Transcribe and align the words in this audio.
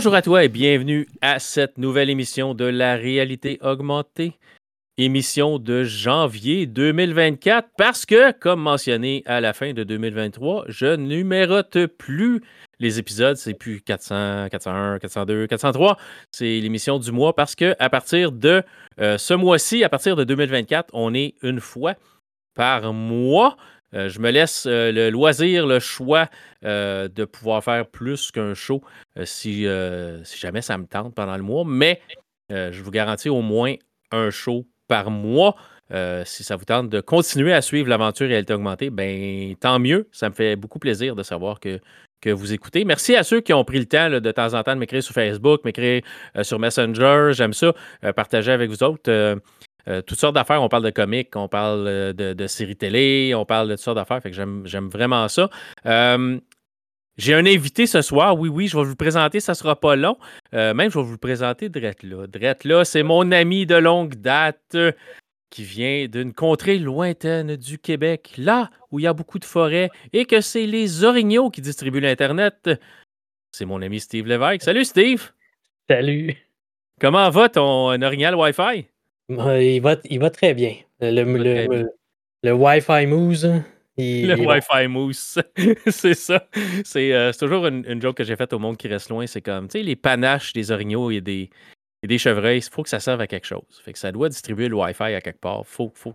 Bonjour 0.00 0.14
à 0.14 0.22
toi 0.22 0.42
et 0.42 0.48
bienvenue 0.48 1.06
à 1.20 1.38
cette 1.38 1.76
nouvelle 1.76 2.08
émission 2.08 2.54
de 2.54 2.64
la 2.64 2.94
réalité 2.94 3.58
augmentée. 3.60 4.32
Émission 4.96 5.58
de 5.58 5.84
janvier 5.84 6.64
2024 6.64 7.68
parce 7.76 8.06
que, 8.06 8.32
comme 8.32 8.62
mentionné 8.62 9.22
à 9.26 9.42
la 9.42 9.52
fin 9.52 9.74
de 9.74 9.84
2023, 9.84 10.64
je 10.68 10.96
numérote 10.96 11.84
plus 11.84 12.40
les 12.78 12.98
épisodes. 12.98 13.36
C'est 13.36 13.52
plus 13.52 13.82
400, 13.82 14.48
401, 14.50 15.00
402, 15.00 15.46
403. 15.46 15.98
C'est 16.32 16.60
l'émission 16.60 16.98
du 16.98 17.12
mois 17.12 17.34
parce 17.34 17.54
que 17.54 17.76
à 17.78 17.90
partir 17.90 18.32
de 18.32 18.62
euh, 19.02 19.18
ce 19.18 19.34
mois-ci, 19.34 19.84
à 19.84 19.90
partir 19.90 20.16
de 20.16 20.24
2024, 20.24 20.88
on 20.94 21.12
est 21.12 21.34
une 21.42 21.60
fois 21.60 21.96
par 22.54 22.94
mois. 22.94 23.58
Euh, 23.94 24.08
je 24.08 24.20
me 24.20 24.30
laisse 24.30 24.66
euh, 24.66 24.92
le 24.92 25.10
loisir, 25.10 25.66
le 25.66 25.78
choix 25.80 26.28
euh, 26.64 27.08
de 27.08 27.24
pouvoir 27.24 27.64
faire 27.64 27.86
plus 27.86 28.30
qu'un 28.30 28.54
show 28.54 28.82
si, 29.24 29.64
jamais 29.64 30.62
ça 30.62 30.78
me 30.78 30.86
tente 30.86 31.14
pendant 31.14 31.36
le 31.36 31.42
mois. 31.42 31.64
Mais 31.66 32.00
je 32.50 32.82
vous 32.82 32.90
garantis 32.90 33.28
au 33.28 33.42
moins 33.42 33.74
un 34.10 34.30
show 34.30 34.66
par 34.88 35.10
mois. 35.10 35.56
si 36.24 36.42
ça 36.44 36.56
vous 36.56 36.64
tente 36.64 36.88
de 36.88 37.00
continuer 37.00 37.52
à 37.52 37.62
suivre 37.62 37.88
l'aventure 37.88 38.28
réalité 38.28 38.54
augmentée, 38.54 38.90
ben 38.90 39.54
tant 39.56 39.78
mieux. 39.78 40.08
Ça 40.12 40.28
me 40.28 40.34
fait 40.34 40.56
beaucoup 40.56 40.78
plaisir 40.78 41.14
de 41.14 41.22
savoir 41.22 41.60
que, 41.60 41.80
que 42.20 42.30
vous 42.30 42.52
écoutez. 42.52 42.84
Merci 42.84 43.14
à 43.14 43.22
ceux 43.22 43.40
qui 43.40 43.52
ont 43.52 43.64
pris 43.64 43.78
le 43.78 43.86
temps 43.86 44.10
de 44.10 44.32
temps 44.32 44.54
en 44.54 44.62
temps 44.62 44.74
de 44.74 44.80
m'écrire 44.80 45.02
sur 45.02 45.14
Facebook, 45.14 45.64
m'écrire 45.64 46.02
sur 46.42 46.58
Messenger. 46.58 47.30
J'aime 47.32 47.52
ça, 47.52 47.72
partager 48.16 48.52
avec 48.52 48.70
vous 48.70 48.82
autres. 48.82 49.40
Euh, 49.88 50.02
toutes 50.02 50.18
sortes 50.18 50.34
d'affaires. 50.34 50.62
On 50.62 50.68
parle 50.68 50.84
de 50.84 50.90
comics, 50.90 51.34
on 51.34 51.48
parle 51.48 51.86
euh, 51.86 52.12
de, 52.12 52.46
séries 52.46 52.76
télé, 52.76 53.32
on 53.34 53.44
parle 53.44 53.68
de 53.68 53.74
toutes 53.74 53.84
sortes 53.84 53.96
d'affaires. 53.96 54.22
Fait 54.22 54.30
que 54.30 54.36
j'aime 54.36 54.88
vraiment 54.88 55.28
ça. 55.28 55.50
Euh, 55.86 56.38
j'ai 57.16 57.34
un 57.34 57.46
invité 57.46 57.86
ce 57.86 58.02
soir. 58.02 58.38
Oui, 58.38 58.48
oui, 58.48 58.68
je 58.68 58.76
vais 58.76 58.84
vous 58.84 58.90
le 58.90 58.96
présenter. 58.96 59.40
Ça 59.40 59.52
ne 59.52 59.56
sera 59.56 59.78
pas 59.78 59.96
long. 59.96 60.16
même, 60.52 60.90
je 60.90 60.98
vais 60.98 61.04
vous 61.04 61.12
le 61.12 61.18
présenter 61.18 61.68
Drette 61.68 62.02
là. 62.02 62.26
Drette 62.26 62.64
là, 62.64 62.84
c'est 62.84 63.02
mon 63.02 63.30
ami 63.32 63.66
de 63.66 63.76
longue 63.76 64.14
date 64.14 64.76
qui 65.50 65.64
vient 65.64 66.06
d'une 66.06 66.32
contrée 66.32 66.78
lointaine 66.78 67.56
du 67.56 67.78
Québec, 67.78 68.34
là 68.38 68.70
où 68.90 69.00
il 69.00 69.02
y 69.02 69.06
a 69.06 69.12
beaucoup 69.12 69.38
de 69.38 69.44
forêts 69.44 69.90
et 70.12 70.24
que 70.24 70.40
c'est 70.40 70.66
les 70.66 71.04
orignaux 71.04 71.50
qui 71.50 71.60
distribuent 71.60 72.00
l'Internet. 72.00 72.70
C'est 73.52 73.64
mon 73.64 73.82
ami 73.82 74.00
Steve 74.00 74.26
Lévesque. 74.26 74.62
Salut, 74.62 74.84
Steve. 74.84 75.30
Salut. 75.88 76.36
Comment 77.00 77.28
va 77.30 77.48
ton 77.48 78.00
orignal 78.00 78.36
Wi-Fi? 78.36 78.86
Il 79.30 79.80
va, 79.80 79.96
il 80.04 80.18
va 80.18 80.30
très 80.30 80.54
bien. 80.54 80.74
Le, 81.00 81.22
le, 81.22 81.88
le, 82.42 82.52
Wi-Fi 82.52 83.06
Moose. 83.06 83.48
le 83.96 84.34
Wi-Fi 84.34 84.88
Moose. 84.88 85.40
c'est 85.86 86.14
ça. 86.14 86.48
Euh, 86.54 87.32
c'est 87.32 87.38
toujours 87.38 87.66
une, 87.66 87.84
une, 87.86 88.02
joke 88.02 88.16
que 88.16 88.24
j'ai 88.24 88.36
faite 88.36 88.52
au 88.52 88.58
monde 88.58 88.76
qui 88.76 88.88
reste 88.88 89.08
loin. 89.08 89.26
C'est 89.26 89.40
comme, 89.40 89.68
tu 89.68 89.78
sais, 89.78 89.82
les 89.84 89.96
panaches 89.96 90.52
des 90.52 90.72
orignaux 90.72 91.10
et 91.10 91.20
des, 91.20 91.48
et 92.02 92.06
des 92.06 92.18
chevreuils, 92.18 92.58
il 92.58 92.70
faut 92.70 92.82
que 92.82 92.88
ça 92.88 93.00
serve 93.00 93.20
à 93.20 93.26
quelque 93.26 93.46
chose. 93.46 93.80
Fait 93.84 93.92
que 93.92 93.98
ça 93.98 94.10
doit 94.10 94.28
distribuer 94.28 94.68
le 94.68 94.76
Wi-Fi 94.76 95.14
à 95.14 95.20
quelque 95.20 95.40
part. 95.40 95.66
Faut, 95.66 95.92
faut, 95.94 96.14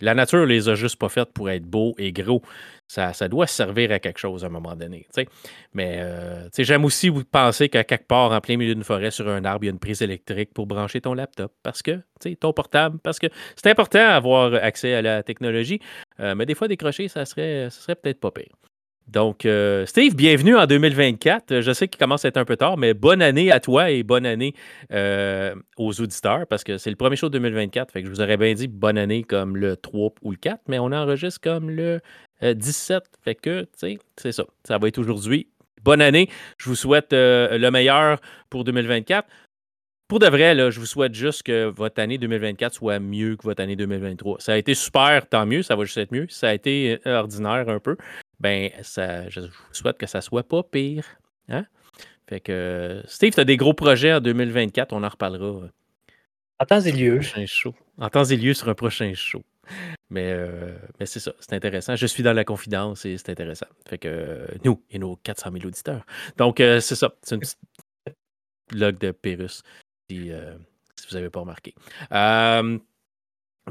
la 0.00 0.14
nature 0.14 0.46
les 0.46 0.68
a 0.68 0.74
juste 0.74 0.96
pas 0.96 1.08
faites 1.08 1.32
pour 1.32 1.50
être 1.50 1.64
beaux 1.64 1.94
et 1.98 2.12
gros. 2.12 2.42
Ça, 2.86 3.12
doit 3.28 3.46
servir 3.46 3.92
à 3.92 3.98
quelque 3.98 4.18
chose 4.18 4.44
à 4.44 4.46
un 4.46 4.50
moment 4.50 4.74
donné. 4.74 5.06
Mais 5.74 5.98
euh, 5.98 6.48
j'aime 6.56 6.86
aussi 6.86 7.10
vous 7.10 7.22
penser 7.22 7.68
qu'à 7.68 7.84
quelque 7.84 8.06
part, 8.06 8.32
en 8.32 8.40
plein 8.40 8.56
milieu 8.56 8.74
d'une 8.74 8.84
forêt, 8.84 9.10
sur 9.10 9.28
un 9.28 9.44
arbre, 9.44 9.64
il 9.64 9.66
y 9.66 9.70
a 9.70 9.72
une 9.72 9.78
prise 9.78 10.00
électrique 10.00 10.54
pour 10.54 10.66
brancher 10.66 11.02
ton 11.02 11.12
laptop. 11.12 11.52
Parce 11.62 11.82
que, 11.82 12.00
ton 12.40 12.52
portable, 12.54 12.98
parce 13.00 13.18
que 13.18 13.26
c'est 13.56 13.70
important 13.70 13.98
d'avoir 13.98 14.54
accès 14.54 14.94
à 14.94 15.02
la 15.02 15.22
technologie. 15.22 15.80
Euh, 16.20 16.34
mais 16.34 16.46
des 16.46 16.54
fois, 16.54 16.66
décrocher, 16.66 17.08
ça 17.08 17.26
serait, 17.26 17.68
ça 17.70 17.80
serait 17.82 17.96
peut-être 17.96 18.20
pas 18.20 18.30
pire. 18.30 18.54
Donc, 19.08 19.46
euh, 19.46 19.86
Steve, 19.86 20.14
bienvenue 20.14 20.54
en 20.54 20.66
2024. 20.66 21.60
Je 21.60 21.72
sais 21.72 21.88
qu'il 21.88 21.98
commence 21.98 22.26
à 22.26 22.28
être 22.28 22.36
un 22.36 22.44
peu 22.44 22.56
tard, 22.56 22.76
mais 22.76 22.92
bonne 22.92 23.22
année 23.22 23.50
à 23.50 23.58
toi 23.58 23.90
et 23.90 24.02
bonne 24.02 24.26
année 24.26 24.54
euh, 24.92 25.54
aux 25.78 25.98
auditeurs 26.02 26.46
parce 26.46 26.62
que 26.62 26.76
c'est 26.76 26.90
le 26.90 26.96
premier 26.96 27.16
show 27.16 27.30
de 27.30 27.38
2024. 27.38 27.90
Fait 27.90 28.02
que 28.02 28.06
je 28.06 28.12
vous 28.12 28.20
aurais 28.20 28.36
bien 28.36 28.52
dit 28.52 28.68
bonne 28.68 28.98
année 28.98 29.22
comme 29.22 29.56
le 29.56 29.76
3 29.76 30.10
ou 30.22 30.30
le 30.32 30.36
4, 30.36 30.60
mais 30.68 30.78
on 30.78 30.92
enregistre 30.92 31.40
comme 31.40 31.70
le 31.70 32.00
17. 32.42 32.96
Euh, 32.96 33.00
fait 33.24 33.34
que, 33.34 33.62
tu 33.62 33.68
sais, 33.76 33.98
c'est 34.18 34.32
ça. 34.32 34.44
Ça 34.64 34.76
va 34.76 34.88
être 34.88 34.98
aujourd'hui. 34.98 35.48
Bonne 35.82 36.02
année. 36.02 36.28
Je 36.58 36.68
vous 36.68 36.76
souhaite 36.76 37.12
le 37.12 37.70
meilleur 37.70 38.20
pour 38.50 38.64
2024. 38.64 39.26
Pour 40.06 40.18
de 40.18 40.26
vrai, 40.26 40.70
je 40.70 40.80
vous 40.80 40.86
souhaite 40.86 41.14
juste 41.14 41.44
que 41.44 41.64
votre 41.66 42.00
année 42.00 42.18
2024 42.18 42.74
soit 42.74 42.98
mieux 42.98 43.36
que 43.36 43.44
votre 43.44 43.62
année 43.62 43.76
2023. 43.76 44.36
Ça 44.40 44.52
a 44.52 44.56
été 44.56 44.74
super, 44.74 45.26
tant 45.28 45.46
mieux, 45.46 45.62
ça 45.62 45.76
va 45.76 45.84
juste 45.84 45.98
être 45.98 46.12
mieux. 46.12 46.26
Ça 46.28 46.48
a 46.48 46.54
été 46.54 46.98
ordinaire 47.06 47.68
un 47.68 47.78
peu 47.78 47.96
ben, 48.40 48.70
ça, 48.82 49.28
je 49.28 49.40
vous 49.40 49.48
souhaite 49.72 49.98
que 49.98 50.06
ça 50.06 50.20
soit 50.20 50.46
pas 50.46 50.62
pire. 50.62 51.04
Hein? 51.48 51.66
Fait 52.28 52.40
que, 52.40 53.02
Steve, 53.06 53.32
tu 53.32 53.40
as 53.40 53.44
des 53.44 53.56
gros 53.56 53.74
projets 53.74 54.12
en 54.12 54.20
2024, 54.20 54.92
on 54.92 55.02
en 55.02 55.08
reparlera. 55.08 55.68
En 56.60 56.64
temps 56.66 56.80
et 56.80 56.92
lieu. 56.92 57.20
En 57.98 58.08
temps 58.08 58.24
et 58.24 58.36
lieu 58.36 58.54
sur 58.54 58.68
un 58.68 58.74
prochain 58.74 59.12
show. 59.14 59.42
Mais, 60.10 60.30
euh, 60.32 60.76
mais 60.98 61.06
c'est 61.06 61.20
ça, 61.20 61.32
c'est 61.40 61.52
intéressant. 61.54 61.96
Je 61.96 62.06
suis 62.06 62.22
dans 62.22 62.32
la 62.32 62.44
confidence 62.44 63.04
et 63.04 63.18
c'est 63.18 63.30
intéressant. 63.30 63.66
Fait 63.86 63.98
que 63.98 64.46
nous 64.64 64.82
et 64.90 64.98
nos 64.98 65.16
400 65.16 65.50
000 65.52 65.66
auditeurs. 65.66 66.04
Donc, 66.36 66.60
euh, 66.60 66.80
c'est 66.80 66.96
ça. 66.96 67.12
C'est 67.22 67.34
une 67.34 67.40
petite 67.40 67.58
log 68.72 68.98
de 68.98 69.10
Pérus, 69.10 69.62
si, 70.10 70.30
euh, 70.32 70.56
si 70.96 71.06
vous 71.08 71.14
n'avez 71.14 71.30
pas 71.30 71.40
remarqué. 71.40 71.74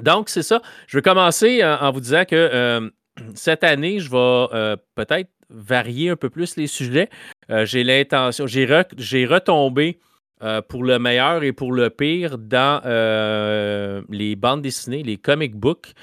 donc, 0.01 0.29
c'est 0.29 0.43
ça. 0.43 0.61
Je 0.87 0.97
vais 0.97 1.01
commencer 1.01 1.63
en 1.63 1.91
vous 1.91 2.01
disant 2.01 2.25
que 2.25 2.91
cette 3.35 3.63
année, 3.63 3.99
je 3.99 4.09
vais 4.09 4.17
euh, 4.17 4.75
peut-être 4.95 5.29
varier 5.49 6.09
un 6.09 6.15
peu 6.15 6.29
plus 6.29 6.57
les 6.57 6.67
sujets. 6.67 7.09
Euh, 7.49 7.65
j'ai 7.65 7.83
l'intention, 7.83 8.47
j'ai, 8.47 8.65
retombé 9.25 9.99
euh, 10.43 10.61
pour 10.61 10.83
le 10.83 10.99
meilleur 10.99 11.43
et 11.43 11.53
pour 11.53 11.71
le 11.71 11.89
pire 11.89 12.37
dans 12.37 12.81
les 14.09 14.35
bandes 14.35 14.61
dessinées, 14.61 15.03
les 15.03 15.17
comic 15.17 15.55
books. 15.55 15.93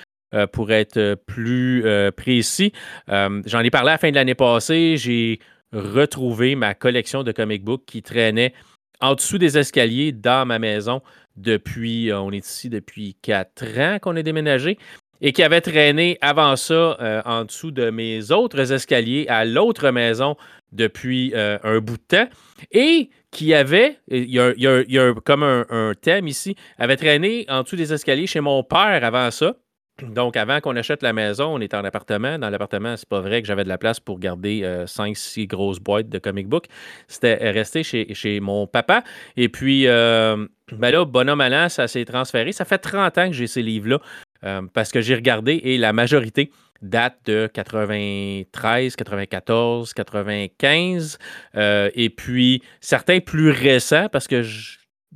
pour 0.52 0.72
être 0.72 1.14
plus 1.26 1.84
précis, 2.16 2.72
j'en 3.08 3.60
ai 3.60 3.70
parlé 3.70 3.90
à 3.90 3.92
la 3.92 3.98
fin 3.98 4.10
de 4.10 4.16
l'année 4.16 4.34
passée. 4.34 4.96
J'ai 4.96 5.38
retrouvé 5.72 6.56
ma 6.56 6.74
collection 6.74 7.22
de 7.22 7.32
comic 7.32 7.62
books 7.64 7.84
qui 7.86 8.02
traînait 8.02 8.52
en 9.00 9.14
dessous 9.14 9.38
des 9.38 9.58
escaliers 9.58 10.12
dans 10.12 10.46
ma 10.46 10.58
maison 10.58 11.02
depuis, 11.36 12.12
on 12.12 12.30
est 12.30 12.46
ici 12.46 12.68
depuis 12.68 13.16
quatre 13.20 13.78
ans 13.78 13.98
qu'on 14.00 14.16
est 14.16 14.22
déménagé 14.22 14.78
et 15.24 15.32
qui 15.32 15.42
avait 15.42 15.62
traîné 15.62 16.18
avant 16.20 16.54
ça 16.54 16.98
euh, 17.00 17.22
en 17.24 17.46
dessous 17.46 17.70
de 17.70 17.88
mes 17.88 18.30
autres 18.30 18.72
escaliers 18.72 19.24
à 19.28 19.46
l'autre 19.46 19.90
maison 19.90 20.36
depuis 20.70 21.32
euh, 21.34 21.58
un 21.64 21.78
bout 21.78 21.96
de 21.96 22.02
temps 22.02 22.28
et 22.70 23.08
qui 23.30 23.54
avait, 23.54 23.96
il 24.08 24.30
y 24.30 24.38
a, 24.38 25.14
comme 25.24 25.42
un, 25.42 25.92
thème 26.00 26.28
ici, 26.28 26.56
avait 26.78 26.98
traîné 26.98 27.46
en 27.48 27.62
dessous 27.62 27.74
des 27.74 27.92
escaliers 27.92 28.26
chez 28.26 28.40
mon 28.40 28.62
père 28.62 29.00
avant 29.02 29.30
ça. 29.30 29.56
Donc, 30.02 30.36
avant 30.36 30.60
qu'on 30.60 30.76
achète 30.76 31.02
la 31.02 31.12
maison, 31.12 31.54
on 31.54 31.60
était 31.60 31.76
en 31.76 31.84
appartement. 31.84 32.38
Dans 32.38 32.50
l'appartement, 32.50 32.96
c'est 32.96 33.08
pas 33.08 33.20
vrai 33.20 33.40
que 33.40 33.48
j'avais 33.48 33.64
de 33.64 33.68
la 33.68 33.78
place 33.78 34.00
pour 34.00 34.18
garder 34.18 34.60
5-6 34.86 35.42
euh, 35.42 35.46
grosses 35.46 35.78
boîtes 35.80 36.08
de 36.08 36.18
comic 36.18 36.48
book. 36.48 36.66
C'était 37.08 37.50
resté 37.50 37.82
chez, 37.82 38.12
chez, 38.12 38.40
mon 38.40 38.66
papa. 38.66 39.02
Et 39.36 39.48
puis, 39.48 39.86
ben 39.86 40.90
là, 40.90 41.04
bonhomme 41.04 41.40
allant, 41.40 41.68
ça 41.68 41.88
s'est 41.88 42.04
transféré. 42.04 42.52
Ça 42.52 42.64
fait 42.64 42.78
30 42.78 43.18
ans 43.18 43.26
que 43.28 43.34
j'ai 43.34 43.46
ces 43.46 43.62
livres-là. 43.62 44.00
Euh, 44.44 44.62
parce 44.72 44.90
que 44.92 45.00
j'ai 45.00 45.14
regardé 45.14 45.60
et 45.64 45.78
la 45.78 45.92
majorité 45.92 46.50
date 46.82 47.18
de 47.24 47.48
93, 47.52 48.96
94, 48.96 49.94
95. 49.94 51.18
et 51.54 52.10
puis 52.10 52.62
certains 52.80 53.20
plus 53.20 53.50
récents 53.50 54.08
parce 54.10 54.28
que 54.28 54.42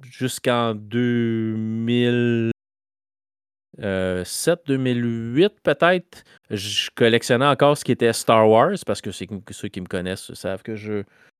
jusqu'en 0.02 0.74
2007, 0.74 2.52
2008 4.66 5.52
peut-être, 5.62 6.24
je 6.50 6.88
collectionnais 6.94 7.44
encore 7.46 7.76
ce 7.76 7.84
qui 7.84 7.92
était 7.92 8.12
Star 8.14 8.48
Wars 8.48 8.76
parce 8.86 9.02
que 9.02 9.10
ceux 9.10 9.26
qui 9.68 9.80
me 9.80 9.86
connaissent 9.86 10.32
savent 10.32 10.62
que 10.62 10.74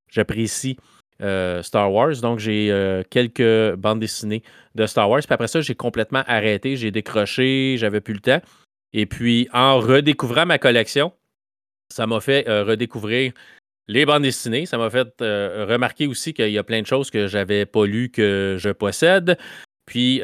j'apprécie 0.09 0.77
euh, 1.21 1.61
Star 1.63 1.91
Wars. 1.91 2.15
Donc, 2.21 2.39
j'ai 2.39 2.71
euh, 2.71 3.03
quelques 3.09 3.75
bandes 3.75 3.99
dessinées 3.99 4.43
de 4.75 4.85
Star 4.85 5.09
Wars. 5.09 5.19
Puis 5.19 5.33
après 5.33 5.47
ça, 5.47 5.61
j'ai 5.61 5.75
complètement 5.75 6.23
arrêté. 6.27 6.77
J'ai 6.77 6.91
décroché, 6.91 7.75
j'avais 7.77 8.01
plus 8.01 8.13
le 8.13 8.21
temps. 8.21 8.41
Et 8.93 9.05
puis, 9.05 9.47
en 9.53 9.79
redécouvrant 9.79 10.45
ma 10.45 10.57
collection, 10.57 11.11
ça 11.93 12.07
m'a 12.07 12.19
fait 12.21 12.47
euh, 12.47 12.63
redécouvrir 12.63 13.33
les 13.87 14.05
bandes 14.05 14.23
dessinées. 14.23 14.65
Ça 14.65 14.77
m'a 14.77 14.89
fait 14.89 15.07
remarquer 15.19 16.07
aussi 16.07 16.33
qu'il 16.33 16.51
y 16.51 16.57
a 16.57 16.63
plein 16.63 16.81
de 16.81 16.87
choses 16.87 17.09
que 17.09 17.27
j'avais 17.27 17.65
pas 17.65 17.85
lues 17.85 18.09
que 18.09 18.57
je 18.59 18.69
possède. 18.69 19.37
Puis, 19.85 20.21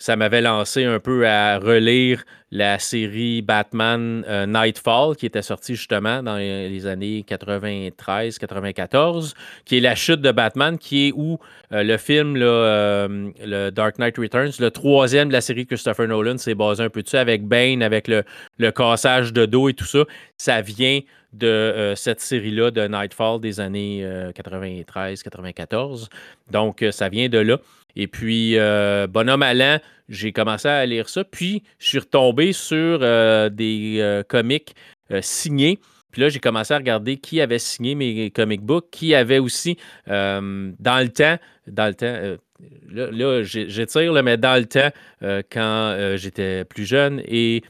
ça 0.00 0.16
m'avait 0.16 0.40
lancé 0.40 0.82
un 0.84 0.98
peu 0.98 1.28
à 1.28 1.58
relire 1.58 2.24
la 2.50 2.78
série 2.78 3.42
Batman 3.42 4.24
euh, 4.26 4.46
Nightfall, 4.46 5.14
qui 5.14 5.26
était 5.26 5.42
sortie 5.42 5.76
justement 5.76 6.22
dans 6.22 6.38
les 6.38 6.86
années 6.86 7.22
93-94, 7.28 9.34
qui 9.66 9.76
est 9.76 9.80
la 9.80 9.94
chute 9.94 10.22
de 10.22 10.32
Batman, 10.32 10.78
qui 10.78 11.08
est 11.08 11.12
où 11.14 11.38
euh, 11.72 11.82
le 11.82 11.98
film, 11.98 12.34
euh, 12.38 13.30
le 13.44 13.68
Dark 13.68 13.98
Knight 13.98 14.16
Returns, 14.16 14.52
le 14.58 14.70
troisième 14.70 15.28
de 15.28 15.34
la 15.34 15.42
série 15.42 15.66
Christopher 15.66 16.08
Nolan, 16.08 16.38
s'est 16.38 16.54
basé 16.54 16.82
un 16.82 16.88
peu 16.88 17.02
dessus, 17.02 17.18
avec 17.18 17.44
Bane, 17.44 17.82
avec 17.82 18.08
le, 18.08 18.24
le 18.56 18.72
cassage 18.72 19.34
de 19.34 19.44
dos 19.44 19.68
et 19.68 19.74
tout 19.74 19.84
ça. 19.84 20.06
Ça 20.38 20.62
vient 20.62 21.00
de 21.34 21.92
cette 21.94 22.20
série-là 22.20 22.70
de 22.70 22.88
Nightfall 22.88 23.38
des 23.40 23.60
années 23.60 24.02
93-94. 24.34 26.08
Donc, 26.50 26.84
ça 26.90 27.08
vient 27.08 27.28
de 27.28 27.38
là. 27.38 27.58
Et 27.96 28.06
puis, 28.06 28.56
euh, 28.56 29.06
bonhomme 29.06 29.42
allant, 29.42 29.78
j'ai 30.08 30.32
commencé 30.32 30.68
à 30.68 30.84
lire 30.86 31.08
ça. 31.08 31.24
Puis, 31.24 31.62
je 31.78 31.86
suis 31.86 31.98
retombé 31.98 32.52
sur 32.52 33.00
euh, 33.02 33.48
des 33.48 33.98
euh, 34.00 34.22
comics 34.22 34.74
signés. 35.22 35.78
Puis 36.12 36.22
là, 36.22 36.28
j'ai 36.28 36.38
commencé 36.38 36.72
à 36.72 36.76
regarder 36.76 37.16
qui 37.16 37.40
avait 37.40 37.58
signé 37.58 37.96
mes 37.96 38.30
comic 38.30 38.62
books, 38.62 38.90
qui 38.90 39.14
avait 39.14 39.40
aussi, 39.40 39.76
dans 40.06 40.72
le 40.78 41.08
temps, 41.08 41.36
dans 41.66 41.86
le 41.86 41.94
temps, 41.94 42.36
là, 42.88 43.42
j'étire, 43.42 44.22
mais 44.22 44.36
dans 44.36 44.56
le 44.56 44.66
temps, 44.66 44.90
quand 45.50 46.14
j'étais 46.16 46.64
plus 46.64 46.84
jeune 46.84 47.20
et 47.26 47.62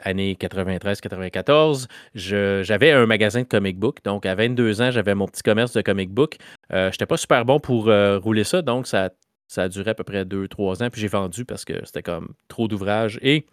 années 0.00 0.34
93-94, 0.40 1.88
j'avais 2.14 2.92
un 2.92 3.04
magasin 3.04 3.42
de 3.42 3.46
comic 3.46 3.78
book. 3.78 3.98
Donc, 4.02 4.24
à 4.24 4.34
22 4.34 4.80
ans, 4.80 4.90
j'avais 4.90 5.14
mon 5.14 5.26
petit 5.26 5.42
commerce 5.42 5.74
de 5.74 5.82
comic 5.82 6.10
book. 6.10 6.36
Je 6.70 6.86
n'étais 6.86 7.06
pas 7.06 7.18
super 7.18 7.44
bon 7.44 7.60
pour 7.60 7.84
rouler 7.84 8.44
ça, 8.44 8.62
donc 8.62 8.86
ça 8.86 9.10
ça 9.48 9.64
a 9.64 9.68
duré 9.68 9.90
à 9.90 9.94
peu 9.94 10.04
près 10.04 10.24
2-3 10.24 10.84
ans, 10.84 10.90
puis 10.90 11.00
j'ai 11.00 11.08
vendu 11.08 11.44
parce 11.44 11.64
que 11.64 11.84
c'était 11.84 12.02
comme 12.02 12.34
trop 12.48 12.68
d'ouvrages 12.68 13.18
et 13.22 13.46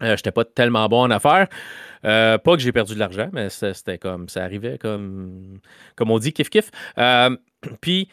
je 0.00 0.06
euh, 0.06 0.16
j'étais 0.16 0.30
pas 0.30 0.44
tellement 0.44 0.88
bon 0.88 1.02
en 1.02 1.10
affaires. 1.10 1.48
Euh, 2.04 2.38
pas 2.38 2.54
que 2.54 2.62
j'ai 2.62 2.72
perdu 2.72 2.94
de 2.94 2.98
l'argent, 2.98 3.28
mais 3.32 3.48
c'était 3.50 3.98
comme 3.98 4.28
ça 4.28 4.44
arrivait 4.44 4.78
comme, 4.78 5.58
comme 5.96 6.10
on 6.10 6.18
dit, 6.18 6.32
kiff 6.32 6.50
kiff. 6.50 6.70
Euh, 6.98 7.36
puis 7.80 8.08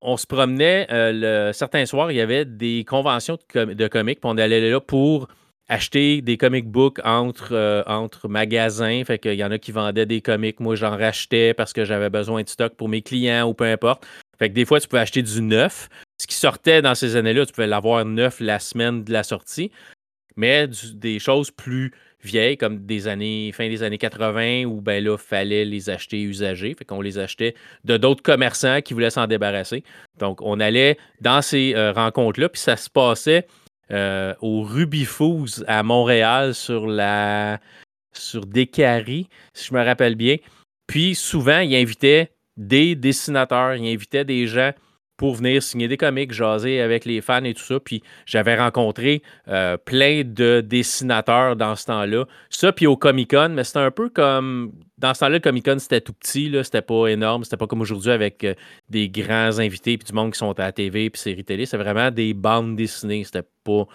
on 0.00 0.16
se 0.16 0.26
promenait 0.26 0.86
le, 0.90 1.52
certains 1.52 1.84
soirs, 1.86 2.12
il 2.12 2.16
y 2.16 2.20
avait 2.20 2.44
des 2.44 2.84
conventions 2.84 3.36
de, 3.54 3.64
de 3.74 3.88
comics, 3.88 4.20
puis 4.20 4.30
on 4.30 4.38
allait 4.38 4.70
là 4.70 4.80
pour 4.80 5.28
acheter 5.68 6.22
des 6.22 6.36
comic 6.36 6.66
books 6.66 7.00
entre, 7.04 7.84
entre 7.86 8.28
magasins. 8.28 9.02
Fait 9.04 9.18
qu'il 9.18 9.34
y 9.34 9.44
en 9.44 9.50
a 9.50 9.58
qui 9.58 9.70
vendaient 9.70 10.06
des 10.06 10.22
comics. 10.22 10.60
Moi, 10.60 10.76
j'en 10.76 10.96
rachetais 10.96 11.52
parce 11.52 11.72
que 11.72 11.84
j'avais 11.84 12.10
besoin 12.10 12.42
de 12.42 12.48
stock 12.48 12.74
pour 12.74 12.88
mes 12.88 13.02
clients 13.02 13.46
ou 13.48 13.54
peu 13.54 13.64
importe. 13.64 14.06
Fait 14.38 14.48
que 14.48 14.54
des 14.54 14.64
fois, 14.64 14.80
tu 14.80 14.88
pouvais 14.88 15.02
acheter 15.02 15.22
du 15.22 15.42
neuf. 15.42 15.88
Ce 16.20 16.26
qui 16.26 16.34
sortait 16.34 16.82
dans 16.82 16.94
ces 16.94 17.16
années-là, 17.16 17.46
tu 17.46 17.52
pouvais 17.52 17.66
l'avoir 17.66 18.04
neuf 18.04 18.40
la 18.40 18.58
semaine 18.58 19.04
de 19.04 19.12
la 19.12 19.22
sortie. 19.22 19.70
Mais 20.36 20.68
des 20.94 21.18
choses 21.18 21.50
plus 21.50 21.92
vieilles, 22.22 22.56
comme 22.56 22.84
des 22.84 23.06
années, 23.08 23.52
fin 23.52 23.68
des 23.68 23.82
années 23.82 23.98
80, 23.98 24.64
où 24.64 24.80
ben 24.80 25.02
là, 25.02 25.16
fallait 25.16 25.64
les 25.64 25.90
acheter 25.90 26.22
usagés. 26.22 26.74
Fait 26.74 26.84
qu'on 26.84 27.00
les 27.00 27.18
achetait 27.18 27.54
de 27.84 27.96
d'autres 27.96 28.22
commerçants 28.22 28.80
qui 28.80 28.94
voulaient 28.94 29.10
s'en 29.10 29.26
débarrasser. 29.26 29.84
Donc, 30.18 30.40
on 30.42 30.60
allait 30.60 30.98
dans 31.20 31.42
ces 31.42 31.74
euh, 31.74 31.92
rencontres-là, 31.92 32.48
puis 32.48 32.60
ça 32.60 32.76
se 32.76 32.90
passait 32.90 33.46
euh, 33.90 34.34
au 34.40 34.62
Ruby 34.62 35.04
Foods 35.04 35.64
à 35.66 35.82
Montréal 35.82 36.54
sur 36.54 36.86
la 36.86 37.60
sur 38.12 38.44
si 38.52 39.68
je 39.68 39.74
me 39.74 39.84
rappelle 39.84 40.16
bien. 40.16 40.36
Puis 40.86 41.14
souvent, 41.14 41.60
ils 41.60 41.76
invitaient 41.76 42.32
des 42.56 42.96
dessinateurs, 42.96 43.76
ils 43.76 43.92
invitaient 43.92 44.24
des 44.24 44.46
gens 44.46 44.72
pour 45.18 45.34
venir 45.34 45.62
signer 45.62 45.88
des 45.88 45.96
comics, 45.96 46.32
jaser 46.32 46.80
avec 46.80 47.04
les 47.04 47.20
fans 47.20 47.44
et 47.44 47.52
tout 47.52 47.62
ça. 47.62 47.78
Puis 47.80 48.02
j'avais 48.24 48.56
rencontré 48.56 49.20
euh, 49.48 49.76
plein 49.76 50.22
de 50.24 50.62
dessinateurs 50.62 51.56
dans 51.56 51.74
ce 51.76 51.86
temps-là. 51.86 52.24
Ça, 52.48 52.72
puis 52.72 52.86
au 52.86 52.96
Comic 52.96 53.32
Con, 53.32 53.50
mais 53.50 53.64
c'était 53.64 53.80
un 53.80 53.90
peu 53.90 54.08
comme. 54.08 54.72
Dans 54.96 55.14
ce 55.14 55.20
temps-là, 55.20 55.34
le 55.34 55.40
Comic 55.40 55.64
Con, 55.64 55.78
c'était 55.78 56.00
tout 56.00 56.12
petit, 56.12 56.48
là, 56.48 56.64
c'était 56.64 56.82
pas 56.82 57.08
énorme, 57.08 57.44
c'était 57.44 57.56
pas 57.56 57.66
comme 57.66 57.80
aujourd'hui 57.80 58.10
avec 58.10 58.42
euh, 58.44 58.54
des 58.88 59.08
grands 59.08 59.58
invités 59.58 59.98
puis 59.98 60.06
du 60.06 60.12
monde 60.12 60.32
qui 60.32 60.38
sont 60.38 60.58
à 60.58 60.62
la 60.62 60.72
TV 60.72 61.10
puis 61.10 61.20
séries 61.20 61.44
télé. 61.44 61.66
C'était 61.66 61.82
vraiment 61.82 62.10
des 62.10 62.32
bandes 62.32 62.76
dessinées. 62.76 63.24
C'était 63.24 63.46
pas. 63.64 63.86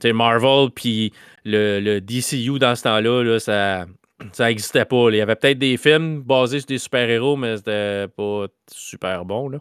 Tu 0.00 0.08
sais, 0.08 0.12
Marvel 0.12 0.70
puis 0.74 1.12
le, 1.44 1.78
le, 1.78 2.00
DCU 2.00 2.58
dans 2.58 2.74
ce 2.74 2.82
temps-là, 2.82 3.22
là, 3.22 3.38
ça 3.38 3.86
ça 4.32 4.46
n'existait 4.46 4.84
pas. 4.84 5.10
Il 5.10 5.16
y 5.16 5.20
avait 5.20 5.36
peut-être 5.36 5.58
des 5.58 5.76
films 5.76 6.22
basés 6.22 6.60
sur 6.60 6.66
des 6.66 6.78
super-héros, 6.78 7.36
mais 7.36 7.56
c'était 7.56 8.08
pas 8.08 8.46
super 8.70 9.24
bon. 9.24 9.48
Là. 9.48 9.58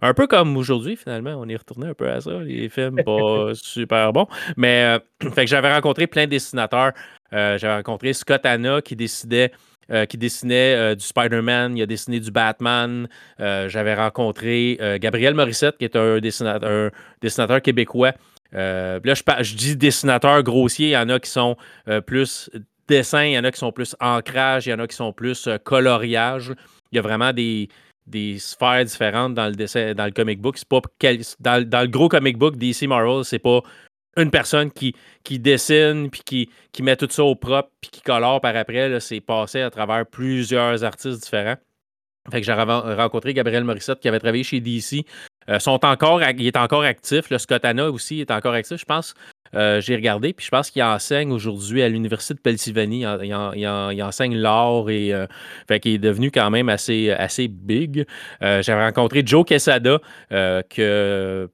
Un 0.00 0.14
peu 0.14 0.26
comme 0.26 0.56
aujourd'hui, 0.56 0.96
finalement, 0.96 1.34
on 1.38 1.48
est 1.48 1.56
retourné 1.56 1.88
un 1.88 1.94
peu 1.94 2.10
à 2.10 2.20
ça, 2.20 2.38
les 2.40 2.68
films 2.68 3.02
pas 3.04 3.50
super 3.54 4.12
bons. 4.12 4.26
Mais 4.56 4.98
euh, 5.22 5.30
fait 5.32 5.44
que 5.44 5.50
j'avais 5.50 5.72
rencontré 5.72 6.06
plein 6.06 6.24
de 6.24 6.30
dessinateurs. 6.30 6.92
Euh, 7.32 7.58
j'avais 7.58 7.76
rencontré 7.76 8.12
Scott 8.12 8.44
Anna 8.46 8.80
qui 8.80 8.96
décidait. 8.96 9.52
Euh, 9.90 10.04
qui 10.04 10.18
dessinait 10.18 10.94
du 10.96 11.02
Spider-Man, 11.02 11.74
il 11.74 11.82
a 11.82 11.86
dessiné 11.86 12.20
du 12.20 12.30
Batman. 12.30 13.08
J'avais 13.38 13.94
rencontré 13.94 14.78
Gabriel 15.00 15.32
Morissette, 15.32 15.78
qui 15.78 15.86
est 15.86 15.96
un 15.96 16.18
dessinateur, 16.18 16.68
un 16.68 16.90
dessinateur 17.22 17.62
québécois. 17.62 18.12
là, 18.52 19.00
je, 19.02 19.22
je, 19.40 19.54
dis 19.54 19.76
dessinateur 19.78 20.42
grossier, 20.42 20.88
il 20.88 20.90
y 20.90 20.96
en 20.98 21.08
a 21.08 21.18
qui 21.18 21.30
sont 21.30 21.56
plus 22.04 22.50
dessin, 22.88 23.24
il 23.24 23.32
y 23.32 23.38
en 23.38 23.44
a 23.44 23.52
qui 23.52 23.58
sont 23.58 23.72
plus 23.72 23.94
ancrage, 24.00 24.66
il 24.66 24.70
y 24.70 24.74
en 24.74 24.78
a 24.78 24.86
qui 24.86 24.96
sont 24.96 25.12
plus 25.12 25.48
coloriage. 25.64 26.52
Il 26.90 26.96
y 26.96 26.98
a 26.98 27.02
vraiment 27.02 27.32
des, 27.32 27.68
des 28.08 28.38
sphères 28.38 28.84
différentes 28.84 29.34
dans 29.34 29.46
le 29.46 29.54
dessin, 29.54 29.94
dans 29.94 30.06
le 30.06 30.10
comic 30.10 30.40
book. 30.40 30.58
C'est 30.58 30.68
pas 30.68 30.80
dans, 31.40 31.80
le 31.82 31.86
gros 31.86 32.08
comic 32.08 32.38
book 32.38 32.56
DC 32.56 32.82
Marvel, 32.82 33.24
c'est 33.24 33.38
pas 33.38 33.60
une 34.16 34.30
personne 34.30 34.72
qui, 34.72 34.94
qui 35.22 35.38
dessine 35.38 36.10
puis 36.10 36.22
qui, 36.24 36.50
qui 36.72 36.82
met 36.82 36.96
tout 36.96 37.08
ça 37.08 37.22
au 37.22 37.36
propre 37.36 37.70
puis 37.80 37.90
qui 37.90 38.00
colore 38.00 38.40
par 38.40 38.56
après. 38.56 38.98
C'est 39.00 39.20
passé 39.20 39.60
à 39.60 39.70
travers 39.70 40.06
plusieurs 40.06 40.82
artistes 40.82 41.22
différents. 41.22 41.56
Fait 42.30 42.40
que 42.40 42.46
j'ai 42.46 42.52
rencontré 42.52 43.32
Gabriel 43.32 43.64
Morissette 43.64 44.00
qui 44.00 44.08
avait 44.08 44.18
travaillé 44.18 44.44
chez 44.44 44.60
DC. 44.60 45.04
Euh, 45.48 45.58
sont 45.58 45.84
encore, 45.84 46.22
il 46.22 46.46
est 46.46 46.56
encore 46.56 46.82
actif. 46.82 47.30
Le 47.30 47.38
Scott 47.38 47.64
Anna 47.64 47.90
aussi 47.90 48.20
est 48.20 48.30
encore 48.30 48.54
actif. 48.54 48.78
Je 48.78 48.84
pense 48.84 49.14
euh, 49.54 49.80
j'ai 49.80 49.96
regardé, 49.96 50.32
puis 50.32 50.44
je 50.44 50.50
pense 50.50 50.70
qu'il 50.70 50.82
enseigne 50.82 51.32
aujourd'hui 51.32 51.82
à 51.82 51.88
l'Université 51.88 52.34
de 52.34 52.40
Pennsylvanie. 52.40 53.04
Il, 53.22 54.02
enseigne 54.02 54.36
l'art 54.36 54.90
et 54.90 55.12
euh, 55.12 55.26
qu'il 55.80 55.94
est 55.94 55.98
devenu 55.98 56.30
quand 56.30 56.50
même 56.50 56.68
assez, 56.68 57.10
assez 57.10 57.48
big. 57.48 58.06
Euh, 58.42 58.62
J'ai 58.62 58.74
rencontré 58.74 59.22
Joe 59.24 59.44
Quesada, 59.44 60.00
que 60.30 61.48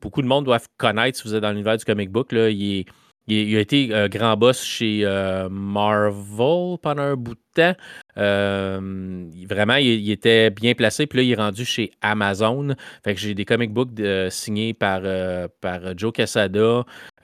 beaucoup 0.00 0.22
de 0.22 0.26
monde 0.26 0.44
doivent 0.44 0.68
connaître 0.76 1.18
si 1.18 1.24
vous 1.24 1.34
êtes 1.34 1.42
dans 1.42 1.50
l'univers 1.50 1.76
du 1.76 1.84
comic 1.84 2.10
book. 2.10 2.32
Là. 2.32 2.50
Il, 2.50 2.84
il, 3.26 3.56
a 3.56 3.60
été 3.60 3.88
grand 4.10 4.36
boss 4.36 4.62
chez 4.62 5.04
Marvel 5.50 6.78
pendant 6.82 7.02
un 7.02 7.16
bout 7.16 7.34
de 7.34 7.40
temps. 7.54 7.74
Euh, 8.16 9.24
vraiment, 9.48 9.76
il, 9.76 10.10
était 10.10 10.50
bien 10.50 10.74
placé. 10.74 11.06
Puis 11.06 11.18
là, 11.18 11.22
il 11.22 11.32
est 11.32 11.36
rendu 11.36 11.64
chez 11.64 11.90
Amazon. 12.00 12.74
Fait 13.02 13.14
que 13.14 13.20
j'ai 13.20 13.34
des 13.34 13.44
comic 13.44 13.72
books 13.72 13.90
signés 14.30 14.74
par, 14.74 15.00
euh, 15.04 15.48
par 15.60 15.96
Joe. 15.96 16.12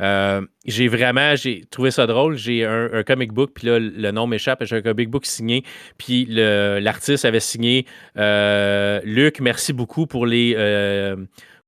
Euh, 0.01 0.41
j'ai 0.67 0.89
vraiment 0.89 1.37
j'ai 1.37 1.65
trouvé 1.71 1.91
ça 1.91 2.07
drôle. 2.07 2.37
J'ai 2.37 2.65
un, 2.65 3.03
comic 3.03 3.33
book, 3.33 3.53
puis 3.55 3.67
là, 3.67 3.79
le 3.79 4.11
nom 4.11 4.27
m'échappe. 4.27 4.65
J'ai 4.65 4.77
un 4.77 4.83
comic 4.83 5.11
book 5.11 5.27
signé. 5.27 5.65
Puis 5.99 6.27
l'artiste 6.29 7.25
avait 7.25 7.41
signé 7.41 7.87
Luc, 8.17 9.41
merci 9.41 9.73
beaucoup 9.73 10.07
pour 10.07 10.27
les, 10.27 10.57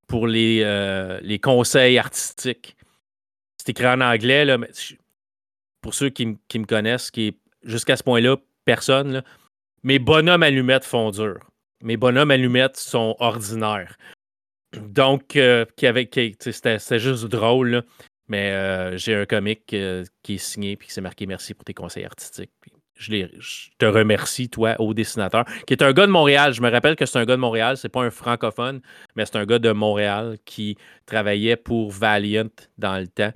pour 0.07 0.27
les, 0.27 1.19
les 1.23 1.39
conseils 1.39 1.99
artistiques. 1.99 2.77
C'est 3.63 3.71
écrit 3.71 3.87
en 3.87 4.01
anglais, 4.01 4.45
là, 4.45 4.59
mais 4.59 4.71
pour 5.83 5.95
ceux 5.95 6.09
qui, 6.09 6.37
qui 6.49 6.59
me 6.59 6.65
connaissent, 6.65 7.13
qui 7.13 7.39
jusqu'à 7.63 7.97
ce 7.97 8.03
point-là, 8.03 8.37
personne. 8.65 9.23
Mes 9.85 10.01
bonhommes 10.01 10.43
allumettes 10.43 10.85
font 10.85 11.13
dur. 11.13 11.39
Mes 11.81 11.97
bonhommes 11.97 12.33
allumettes 12.33 12.77
sont 12.77 13.15
ordinaires. 13.21 13.97
Donc, 14.77 15.37
euh, 15.37 15.65
c'était 15.77 16.99
juste 16.99 17.27
drôle. 17.27 17.85
Mais 18.27 18.51
euh, 18.51 18.97
j'ai 18.97 19.15
un 19.15 19.27
comic 19.27 19.73
euh, 19.75 20.05
qui 20.25 20.35
est 20.35 20.39
signé 20.39 20.77
puis 20.77 20.89
qui 20.89 20.95
s'est 20.95 21.01
marqué 21.01 21.27
merci 21.27 21.55
pour 21.55 21.65
tes 21.65 21.75
conseils 21.75 22.05
artistiques. 22.05 22.51
je, 22.97 23.27
te 23.79 23.85
remercie, 23.85 24.49
toi, 24.49 24.75
au 24.81 24.93
dessinateur, 24.93 25.45
qui 25.69 25.75
est 25.75 25.83
un 25.85 25.93
gars 25.93 26.07
de 26.07 26.11
Montréal. 26.11 26.53
Je 26.53 26.63
me 26.63 26.71
rappelle 26.71 26.97
que 26.97 27.07
c'est 27.07 27.19
un 27.21 27.25
gars 27.25 27.37
de 27.37 27.41
Montréal, 27.41 27.77
c'est 27.77 27.89
pas 27.89 28.03
un 28.03 28.11
francophone, 28.11 28.81
mais 29.15 29.25
c'est 29.25 29.37
un 29.37 29.47
gars 29.47 29.61
de 29.61 29.71
Montréal 29.71 30.39
qui 30.45 30.77
travaillait 31.07 31.55
pour 31.55 31.93
Valiant 31.93 32.51
dans 32.79 32.99
le 32.99 33.07
temps. 33.07 33.33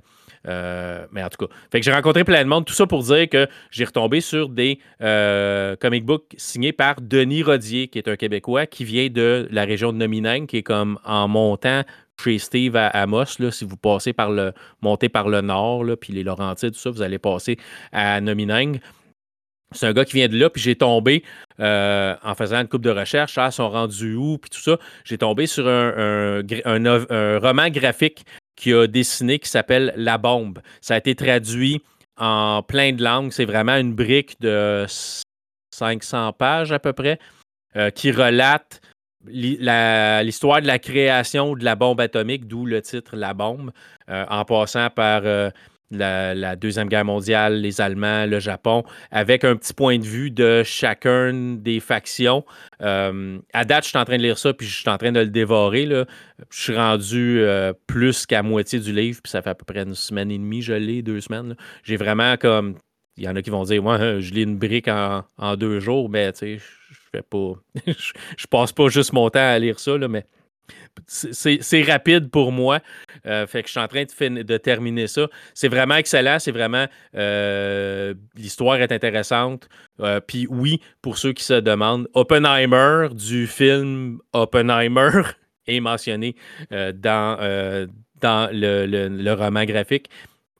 Euh, 0.47 1.05
mais 1.11 1.23
en 1.23 1.29
tout 1.29 1.45
cas, 1.45 1.53
fait 1.71 1.79
que 1.79 1.85
j'ai 1.85 1.91
rencontré 1.91 2.23
plein 2.23 2.43
de 2.43 2.49
monde. 2.49 2.65
Tout 2.65 2.73
ça 2.73 2.87
pour 2.87 3.03
dire 3.03 3.27
que 3.29 3.47
j'ai 3.71 3.85
retombé 3.85 4.21
sur 4.21 4.49
des 4.49 4.79
euh, 5.01 5.75
comic 5.75 6.05
books 6.05 6.33
signés 6.37 6.73
par 6.73 7.01
Denis 7.01 7.43
Rodier, 7.43 7.87
qui 7.87 7.97
est 7.97 8.07
un 8.07 8.15
Québécois 8.15 8.65
qui 8.65 8.83
vient 8.83 9.09
de 9.09 9.47
la 9.51 9.65
région 9.65 9.91
de 9.91 9.97
Nomineng, 9.97 10.47
qui 10.47 10.57
est 10.57 10.63
comme 10.63 10.99
en 11.03 11.27
montant 11.27 11.83
chez 12.21 12.39
Steve 12.39 12.75
à 12.75 12.87
Amos. 12.87 13.39
Là, 13.39 13.51
si 13.51 13.65
vous 13.65 13.77
passez 13.77 14.13
par 14.13 14.31
le, 14.31 14.53
montez 14.81 15.09
par 15.09 15.29
le 15.29 15.41
nord, 15.41 15.83
là, 15.83 15.95
puis 15.95 16.13
les 16.13 16.23
Laurentides, 16.23 16.71
tout 16.71 16.79
ça, 16.79 16.89
vous 16.89 17.01
allez 17.01 17.19
passer 17.19 17.57
à 17.91 18.19
Nomineng. 18.21 18.79
C'est 19.71 19.85
un 19.85 19.93
gars 19.93 20.05
qui 20.05 20.13
vient 20.13 20.29
de 20.29 20.37
là, 20.37 20.49
puis 20.49 20.61
j'ai 20.61 20.75
tombé 20.75 21.23
euh, 21.59 22.15
en 22.23 22.35
faisant 22.35 22.61
une 22.61 22.69
coupe 22.69 22.83
de 22.83 22.89
recherche, 22.89 23.37
ah, 23.37 23.51
sont 23.51 23.69
rendus 23.69 24.15
où, 24.15 24.37
puis 24.37 24.49
tout 24.49 24.61
ça. 24.61 24.77
J'ai 25.03 25.17
tombé 25.17 25.45
sur 25.45 25.67
un, 25.67 26.41
roman 27.39 27.69
graphique 27.69 28.25
qui 28.57 28.73
a 28.73 28.87
dessiné 28.87 29.39
qui 29.39 29.49
s'appelle 29.49 29.93
La 29.95 30.17
Bombe. 30.17 30.59
Ça 30.81 30.95
a 30.95 30.97
été 30.97 31.15
traduit 31.15 31.81
en 32.17 32.63
plein 32.63 32.91
de 32.91 33.01
langues. 33.01 33.31
C'est 33.31 33.45
vraiment 33.45 33.77
une 33.77 33.93
brique 33.93 34.41
de 34.41 34.85
500 35.71 36.33
pages 36.33 36.73
à 36.73 36.79
peu 36.79 36.91
près 36.91 37.19
euh, 37.77 37.89
qui 37.91 38.11
relate 38.11 38.81
l'histoire 39.25 40.61
de 40.61 40.67
la 40.67 40.79
création 40.79 41.55
de 41.55 41.63
la 41.63 41.75
bombe 41.75 41.99
atomique, 42.01 42.47
d'où 42.47 42.65
le 42.65 42.81
titre 42.81 43.15
La 43.15 43.33
Bombe, 43.33 43.71
euh, 44.09 44.25
en 44.29 44.45
passant 44.45 44.89
par 44.89 45.23
la, 45.91 46.55
Deuxième 46.55 46.89
Guerre 46.89 47.05
mondiale, 47.05 47.61
les 47.61 47.81
Allemands, 47.81 48.25
le 48.25 48.39
Japon, 48.39 48.83
avec 49.11 49.43
un 49.43 49.55
petit 49.55 49.73
point 49.73 49.97
de 49.97 50.03
vue 50.03 50.31
de 50.31 50.63
chacun 50.63 51.33
des 51.33 51.79
factions. 51.79 52.43
Euh, 52.81 53.39
à 53.53 53.65
date, 53.65 53.83
je 53.85 53.89
suis 53.89 53.97
en 53.97 54.05
train 54.05 54.17
de 54.17 54.23
lire 54.23 54.37
ça, 54.37 54.53
puis 54.53 54.67
je 54.67 54.81
suis 54.81 54.89
en 54.89 54.97
train 54.97 55.11
de 55.11 55.19
le 55.19 55.27
dévorer. 55.27 55.85
Là. 55.85 56.05
Je 56.49 56.61
suis 56.61 56.75
rendu 56.75 57.39
euh, 57.39 57.73
plus 57.87 58.25
qu'à 58.25 58.43
moitié 58.43 58.79
du 58.79 58.91
livre, 58.91 59.19
puis 59.23 59.31
ça 59.31 59.41
fait 59.41 59.51
à 59.51 59.55
peu 59.55 59.65
près 59.65 59.83
une 59.83 59.95
semaine 59.95 60.31
et 60.31 60.37
demie, 60.37 60.61
je 60.61 60.73
l'ai, 60.73 61.01
deux 61.01 61.21
semaines. 61.21 61.55
J'ai 61.83 61.97
vraiment 61.97 62.37
comme. 62.37 62.75
Il 63.19 63.23
y 63.23 63.27
en 63.27 63.35
a 63.35 63.41
qui 63.41 63.49
vont 63.49 63.63
dire, 63.63 63.81
moi, 63.81 64.19
je 64.19 64.31
lis 64.31 64.43
une 64.43 64.59
brique 64.59 64.87
en, 64.87 65.23
deux 65.57 65.79
jours, 65.79 66.07
mais 66.07 66.31
tu 66.33 66.39
sais, 66.39 66.57
je 66.57 66.97
fais 67.11 67.23
pas. 67.23 67.53
je 68.37 68.47
passe 68.47 68.71
pas 68.71 68.89
juste 68.89 69.11
mon 69.11 69.27
temps 69.31 69.39
à 69.39 69.57
lire 69.57 69.79
ça, 69.79 69.97
là, 69.97 70.07
mais 70.07 70.23
c'est 71.07 71.83
rapide 71.83 72.29
pour 72.29 72.51
moi. 72.51 72.79
Euh, 73.25 73.47
fait 73.47 73.61
que 73.61 73.67
je 73.67 73.71
suis 73.71 73.79
en 73.79 73.87
train 73.87 74.03
de, 74.03 74.57
terminer 74.57 75.07
ça. 75.07 75.27
C'est 75.53 75.67
vraiment 75.67 75.95
excellent. 75.95 76.39
C'est 76.39 76.51
vraiment. 76.51 76.85
Euh, 77.15 78.13
l'histoire 78.35 78.77
est 78.77 78.91
intéressante. 78.91 79.69
Euh, 79.99 80.19
puis 80.19 80.47
oui, 80.49 80.81
pour 81.01 81.17
ceux 81.17 81.33
qui 81.33 81.43
se 81.43 81.53
demandent, 81.53 82.07
Oppenheimer 82.13 83.09
du 83.11 83.47
film 83.47 84.19
Oppenheimer 84.33 85.21
est 85.67 85.79
mentionné 85.79 86.35
dans, 86.71 87.87
dans 88.21 88.49
le, 88.51 89.33
roman 89.33 89.65
graphique 89.65 90.09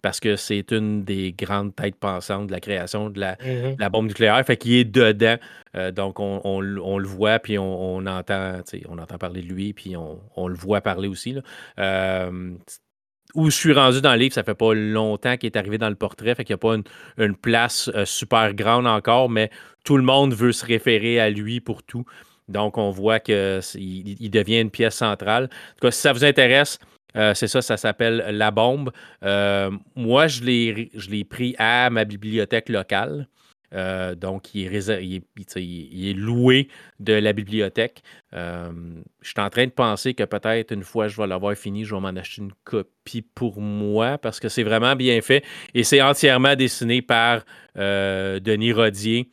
parce 0.08 0.22
que 0.22 0.38
c'est 0.38 0.72
une 0.72 1.04
des 1.04 1.34
grandes 1.34 1.76
têtes 1.76 1.98
pensantes 1.98 2.48
de 2.48 2.54
la 2.54 2.62
création 2.62 3.10
de 3.10 3.20
la, 3.20 3.36
mm-hmm. 3.36 3.90
bombe 3.90 4.08
nucléaire. 4.08 4.42
Fait 4.46 4.56
qu'il 4.56 4.72
est 4.76 4.86
dedans. 4.86 5.36
Euh, 5.76 5.92
donc, 5.92 6.22
on, 6.22 6.62
le 6.62 7.06
voit, 7.06 7.40
puis 7.40 7.58
on, 7.60 8.06
entend, 8.06 8.62
on 8.88 9.00
entend 9.00 9.18
parler 9.18 9.42
de 9.42 9.48
lui, 9.48 9.74
puis 9.74 9.98
on, 9.98 10.48
le 10.48 10.56
voit 10.56 10.80
parler 10.80 11.10
aussi. 11.10 11.36
Euh, 11.78 12.54
où 13.36 13.50
je 13.50 13.56
suis 13.58 13.74
rendu 13.74 14.00
dans 14.00 14.14
le 14.14 14.20
livre, 14.20 14.34
ça 14.34 14.44
fait 14.44 14.56
pas 14.56 14.74
longtemps 14.74 15.36
qu'il 15.36 15.48
est 15.48 15.58
arrivé 15.58 15.78
dans 15.78 15.90
le 15.90 15.96
portrait, 15.96 16.36
fait 16.36 16.46
qu'il 16.46 16.54
n'y 16.54 16.60
a 16.60 16.78
pas 16.78 16.78
une, 17.18 17.36
place 17.36 17.92
euh, 17.94 18.06
super 18.06 18.54
grande 18.54 18.88
encore, 18.88 19.30
mais 19.30 19.50
tout 19.84 19.98
le 19.98 20.04
monde 20.04 20.34
veut 20.34 20.54
se 20.54 20.66
référer 20.66 21.20
à 21.20 21.30
lui 21.30 21.60
pour 21.60 21.84
tout. 21.84 22.06
Donc, 22.48 22.78
on 22.78 22.92
voit 22.92 23.20
qu'il 23.20 23.62
il 23.76 24.30
devient 24.30 24.62
une 24.62 24.72
pièce 24.72 24.96
centrale. 24.96 25.44
En 25.44 25.74
tout 25.74 25.82
cas, 25.82 25.92
si 25.92 26.00
ça 26.00 26.14
vous 26.14 26.24
intéresse, 26.24 26.80
euh, 27.18 27.34
c'est 27.34 27.48
ça, 27.48 27.62
ça 27.62 27.78
s'appelle 27.78 28.26
La 28.32 28.52
Bombe. 28.52 28.92
Euh, 29.24 29.72
moi, 29.96 30.28
je 30.28 30.44
l'ai 30.44 31.24
pris 31.24 31.56
à 31.58 31.90
ma 31.90 32.06
bibliothèque 32.06 32.70
locale. 32.70 33.28
Euh, 33.74 34.16
donc, 34.16 34.56
il 34.56 34.74
est, 34.74 36.14
loué 36.14 36.70
de 37.00 37.14
la 37.14 37.34
bibliothèque. 37.34 38.02
je 38.32 38.72
suis 39.24 39.42
en 39.42 39.50
train 39.50 39.66
de 39.66 39.72
penser 39.72 40.14
que 40.14 40.24
peut-être 40.24 40.72
une 40.72 40.84
fois 40.84 41.10
je 41.10 41.18
vais 41.18 41.28
l'avoir 41.28 41.54
fini, 41.56 41.84
je 41.84 41.94
vais 41.94 42.00
m'en 42.00 42.10
acheter 42.10 42.44
une 42.44 42.54
copie 42.64 43.24
pour 43.24 43.60
moi 43.60 44.18
parce 44.18 44.40
que 44.40 44.48
c'est 44.48 44.64
vraiment 44.64 44.96
bien 44.96 45.20
fait 45.22 45.44
et 45.74 45.84
c'est 45.84 46.02
entièrement 46.02 46.56
dessiné 46.56 47.02
par 47.02 47.44
Denis 47.76 48.72
Rodier. 48.72 49.32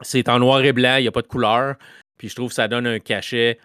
C'est 0.00 0.30
en 0.30 0.38
noir 0.38 0.62
et 0.64 0.72
blanc, 0.72 0.96
il 0.96 1.02
n'y 1.02 1.08
a 1.08 1.12
pas 1.12 1.20
de 1.22 1.26
couleur. 1.26 1.74
Puis 2.16 2.30
je 2.30 2.34
trouve 2.34 2.48
que 2.48 2.54
ça 2.54 2.66
donne 2.66 2.86
un 2.86 2.98
cachet 2.98 3.58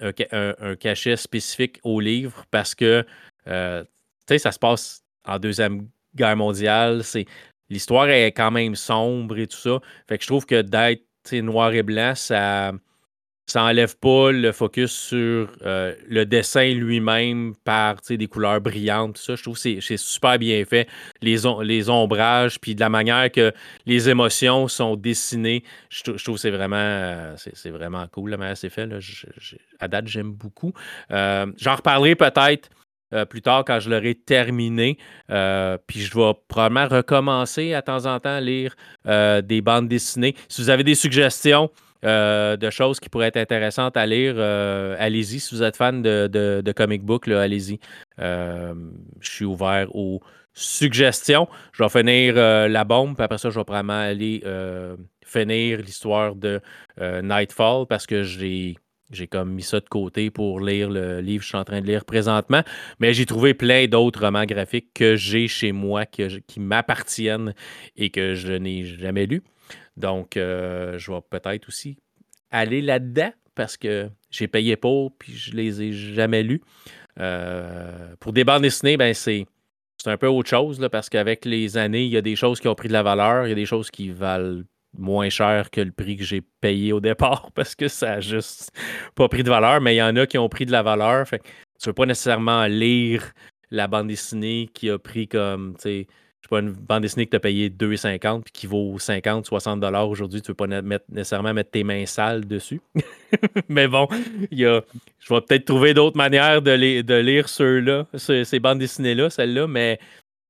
un, 0.00 0.76
cachet 0.76 1.16
spécifique 1.16 1.80
au 1.82 2.00
livre 2.00 2.44
parce 2.50 2.74
que, 2.74 3.04
euh, 3.46 3.82
tu 3.82 4.34
sais, 4.34 4.38
ça 4.38 4.52
se 4.52 4.58
passe 4.58 5.02
en 5.24 5.38
Deuxième 5.38 5.88
Guerre 6.14 6.36
mondiale. 6.36 7.04
C'est, 7.04 7.26
l'histoire 7.68 8.08
est 8.08 8.32
quand 8.32 8.50
même 8.50 8.74
sombre 8.74 9.38
et 9.38 9.46
tout 9.46 9.58
ça. 9.58 9.78
Fait 10.08 10.18
que 10.18 10.24
je 10.24 10.28
trouve 10.28 10.46
que 10.46 10.62
d'être 10.62 11.04
noir 11.32 11.72
et 11.72 11.82
blanc, 11.82 12.14
ça 12.14 12.72
ça 13.50 13.62
n'enlève 13.62 13.96
pas 13.96 14.30
le 14.30 14.52
focus 14.52 14.92
sur 14.92 15.48
euh, 15.62 15.92
le 16.08 16.24
dessin 16.24 16.72
lui-même 16.72 17.54
par 17.64 17.96
des 18.08 18.28
couleurs 18.28 18.60
brillantes. 18.60 19.18
ça. 19.18 19.34
Je 19.34 19.42
trouve 19.42 19.60
que 19.60 19.80
c'est 19.80 19.96
super 19.96 20.38
bien 20.38 20.64
fait. 20.64 20.88
Les, 21.20 21.90
ombrages, 21.90 22.60
puis 22.60 22.76
de 22.76 22.80
la 22.80 22.88
manière 22.88 23.28
que 23.32 23.52
les 23.86 24.08
émotions 24.08 24.68
sont 24.68 24.94
dessinées, 24.94 25.64
je, 25.88 26.02
trouve 26.02 26.36
que 26.36 26.40
c'est 26.40 26.52
vraiment, 26.52 26.76
euh, 26.76 27.34
vraiment 27.64 28.06
cool 28.12 28.30
la 28.30 28.36
manière 28.36 28.56
c'est 28.56 28.70
fait. 28.70 28.86
Là. 28.86 28.98
à 29.80 29.88
date, 29.88 30.06
j'aime 30.06 30.30
beaucoup. 30.30 30.72
Euh, 31.10 31.46
j'en 31.56 31.74
reparlerai 31.74 32.14
peut-être. 32.14 32.70
plus 33.28 33.42
tard 33.42 33.64
quand 33.64 33.80
je 33.80 33.90
l'aurai 33.90 34.14
terminé. 34.14 34.96
puis 35.88 36.00
je 36.02 36.14
vais 36.14 36.34
probablement 36.46 36.86
recommencer 36.86 37.74
à 37.74 37.82
temps 37.82 38.06
en 38.06 38.20
temps 38.20 38.36
à 38.36 38.40
lire 38.40 38.76
des 39.04 39.60
bandes 39.60 39.88
dessinées. 39.88 40.36
Si 40.48 40.62
vous 40.62 40.70
avez 40.70 40.84
des 40.84 40.94
suggestions, 40.94 41.68
euh, 42.04 42.56
de 42.56 42.70
choses 42.70 42.98
qui 42.98 43.10
pourraient 43.10 43.28
être 43.28 43.36
intéressantes 43.36 43.96
à 43.96 44.06
lire, 44.06 44.34
euh, 44.38 44.96
allez-y. 44.98 45.38
Si 45.40 45.54
vous 45.54 45.62
êtes 45.62 45.76
fan 45.76 46.00
de, 46.02 46.72
comic 46.74 47.02
book, 47.02 47.28
allez-y. 47.28 47.78
Euh, 48.18 48.74
je 49.20 49.30
suis 49.30 49.44
ouvert 49.44 49.94
aux 49.94 50.20
suggestions. 50.54 51.46
Je 51.72 51.82
vais 51.82 51.90
finir 51.90 52.34
la 52.34 52.84
bombe, 52.84 53.14
puis 53.14 53.24
après 53.24 53.38
ça, 53.38 53.50
je 53.50 53.58
vais 53.58 53.64
probablement 53.64 54.00
aller 54.00 54.42
finir 55.24 55.78
l'histoire 55.78 56.34
de 56.34 56.60
Nightfall 56.98 57.86
parce 57.86 58.06
que 58.06 58.22
j'ai. 58.22 58.76
J'ai 59.12 59.26
comme 59.26 59.50
mis 59.54 59.64
ça 59.64 59.80
de 59.80 59.88
côté 59.88 60.30
pour 60.30 60.60
lire 60.60 60.88
le 60.88 61.20
livre 61.20 61.40
que 61.40 61.42
je 61.42 61.48
suis 61.48 61.58
en 61.58 61.64
train 61.64 61.80
de 61.80 61.86
lire 61.86 62.04
présentement. 62.04 62.62
Mais 63.00 63.12
j'ai 63.12 63.26
trouvé 63.26 63.54
plein 63.54 63.88
d'autres 63.88 64.24
romans 64.24 64.44
graphiques 64.44 64.94
que 64.94 65.16
j'ai 65.16 65.48
chez 65.48 65.72
moi, 65.72 66.06
qui 66.06 66.60
m'appartiennent 66.60 67.52
et 67.96 68.10
que 68.10 68.34
je 68.34 68.52
n'ai 68.52 68.84
jamais 68.84 69.26
lus. 69.26 69.42
Donc, 69.96 70.36
euh, 70.36 70.98
je 70.98 71.12
vais 71.12 71.20
peut-être 71.28 71.68
aussi 71.68 71.96
aller 72.50 72.82
là-dedans 72.82 73.32
parce 73.54 73.76
que 73.76 74.08
j'ai 74.30 74.48
payé 74.48 74.76
pour 74.76 75.16
puis 75.16 75.34
je 75.34 75.52
les 75.52 75.82
ai 75.82 75.92
jamais 75.92 76.42
lus. 76.42 76.62
Euh, 77.18 78.14
pour 78.20 78.32
des 78.32 78.44
bandes 78.44 78.62
dessinées, 78.62 78.96
ben 78.96 79.12
c'est, 79.14 79.46
un 80.06 80.16
peu 80.16 80.28
autre 80.28 80.48
chose 80.48 80.86
parce 80.90 81.10
qu'avec 81.10 81.44
les 81.44 81.76
années, 81.76 82.04
il 82.04 82.10
y 82.10 82.16
a 82.16 82.22
des 82.22 82.36
choses 82.36 82.60
qui 82.60 82.68
ont 82.68 82.74
pris 82.74 82.88
de 82.88 82.94
la 82.94 83.02
valeur, 83.02 83.46
il 83.46 83.50
y 83.50 83.52
a 83.52 83.56
des 83.56 83.66
choses 83.66 83.90
qui 83.90 84.10
valent 84.10 84.62
moins 84.96 85.28
cher 85.28 85.70
que 85.70 85.80
le 85.80 85.92
prix 85.92 86.16
que 86.16 86.24
j'ai 86.24 86.40
payé 86.40 86.92
au 86.92 87.00
départ 87.00 87.50
parce 87.54 87.74
que 87.74 87.88
ça 87.88 88.16
n'a 88.16 88.20
juste 88.20 88.70
pas 89.14 89.28
pris 89.28 89.42
de 89.42 89.50
valeur, 89.50 89.80
mais 89.80 89.94
il 89.94 89.98
y 89.98 90.02
en 90.02 90.16
a 90.16 90.26
qui 90.26 90.38
ont 90.38 90.48
pris 90.48 90.66
de 90.66 90.72
la 90.72 90.82
valeur. 90.82 91.26
Tu 91.26 91.36
ne 91.36 91.86
veux 91.86 91.92
pas 91.92 92.06
nécessairement 92.06 92.64
lire 92.66 93.32
la 93.70 93.86
bande 93.86 94.08
dessinée 94.08 94.68
qui 94.72 94.90
a 94.90 94.98
pris 94.98 95.28
comme, 95.28 95.76
pas, 96.50 96.60
une 96.60 96.72
bande 96.72 97.02
dessinée 97.02 97.26
que 97.26 97.30
tu 97.30 97.36
as 97.36 97.40
payé 97.40 97.70
2,50 97.70 98.42
puis 98.42 98.52
qui 98.52 98.66
vaut 98.66 98.98
50, 98.98 99.46
60 99.46 99.80
dollars 99.80 100.08
aujourd'hui, 100.08 100.42
tu 100.42 100.50
ne 100.50 100.52
veux 100.52 100.82
pas 100.82 101.00
nécessairement 101.08 101.54
mettre 101.54 101.70
tes 101.70 101.84
mains 101.84 102.06
sales 102.06 102.46
dessus. 102.46 102.80
Mais 103.68 103.88
bon, 103.88 104.08
y 104.50 104.66
a, 104.66 104.82
je 105.18 105.34
vais 105.34 105.40
peut-être 105.40 105.64
trouver 105.64 105.94
d'autres 105.94 106.16
manières 106.16 106.60
de, 106.60 107.02
de 107.02 107.14
lire 107.14 107.48
ceux-là, 107.48 108.06
ces, 108.16 108.60
bandes 108.60 108.78
dessinées-là, 108.78 109.30
celles-là, 109.30 109.66
mais 109.66 109.98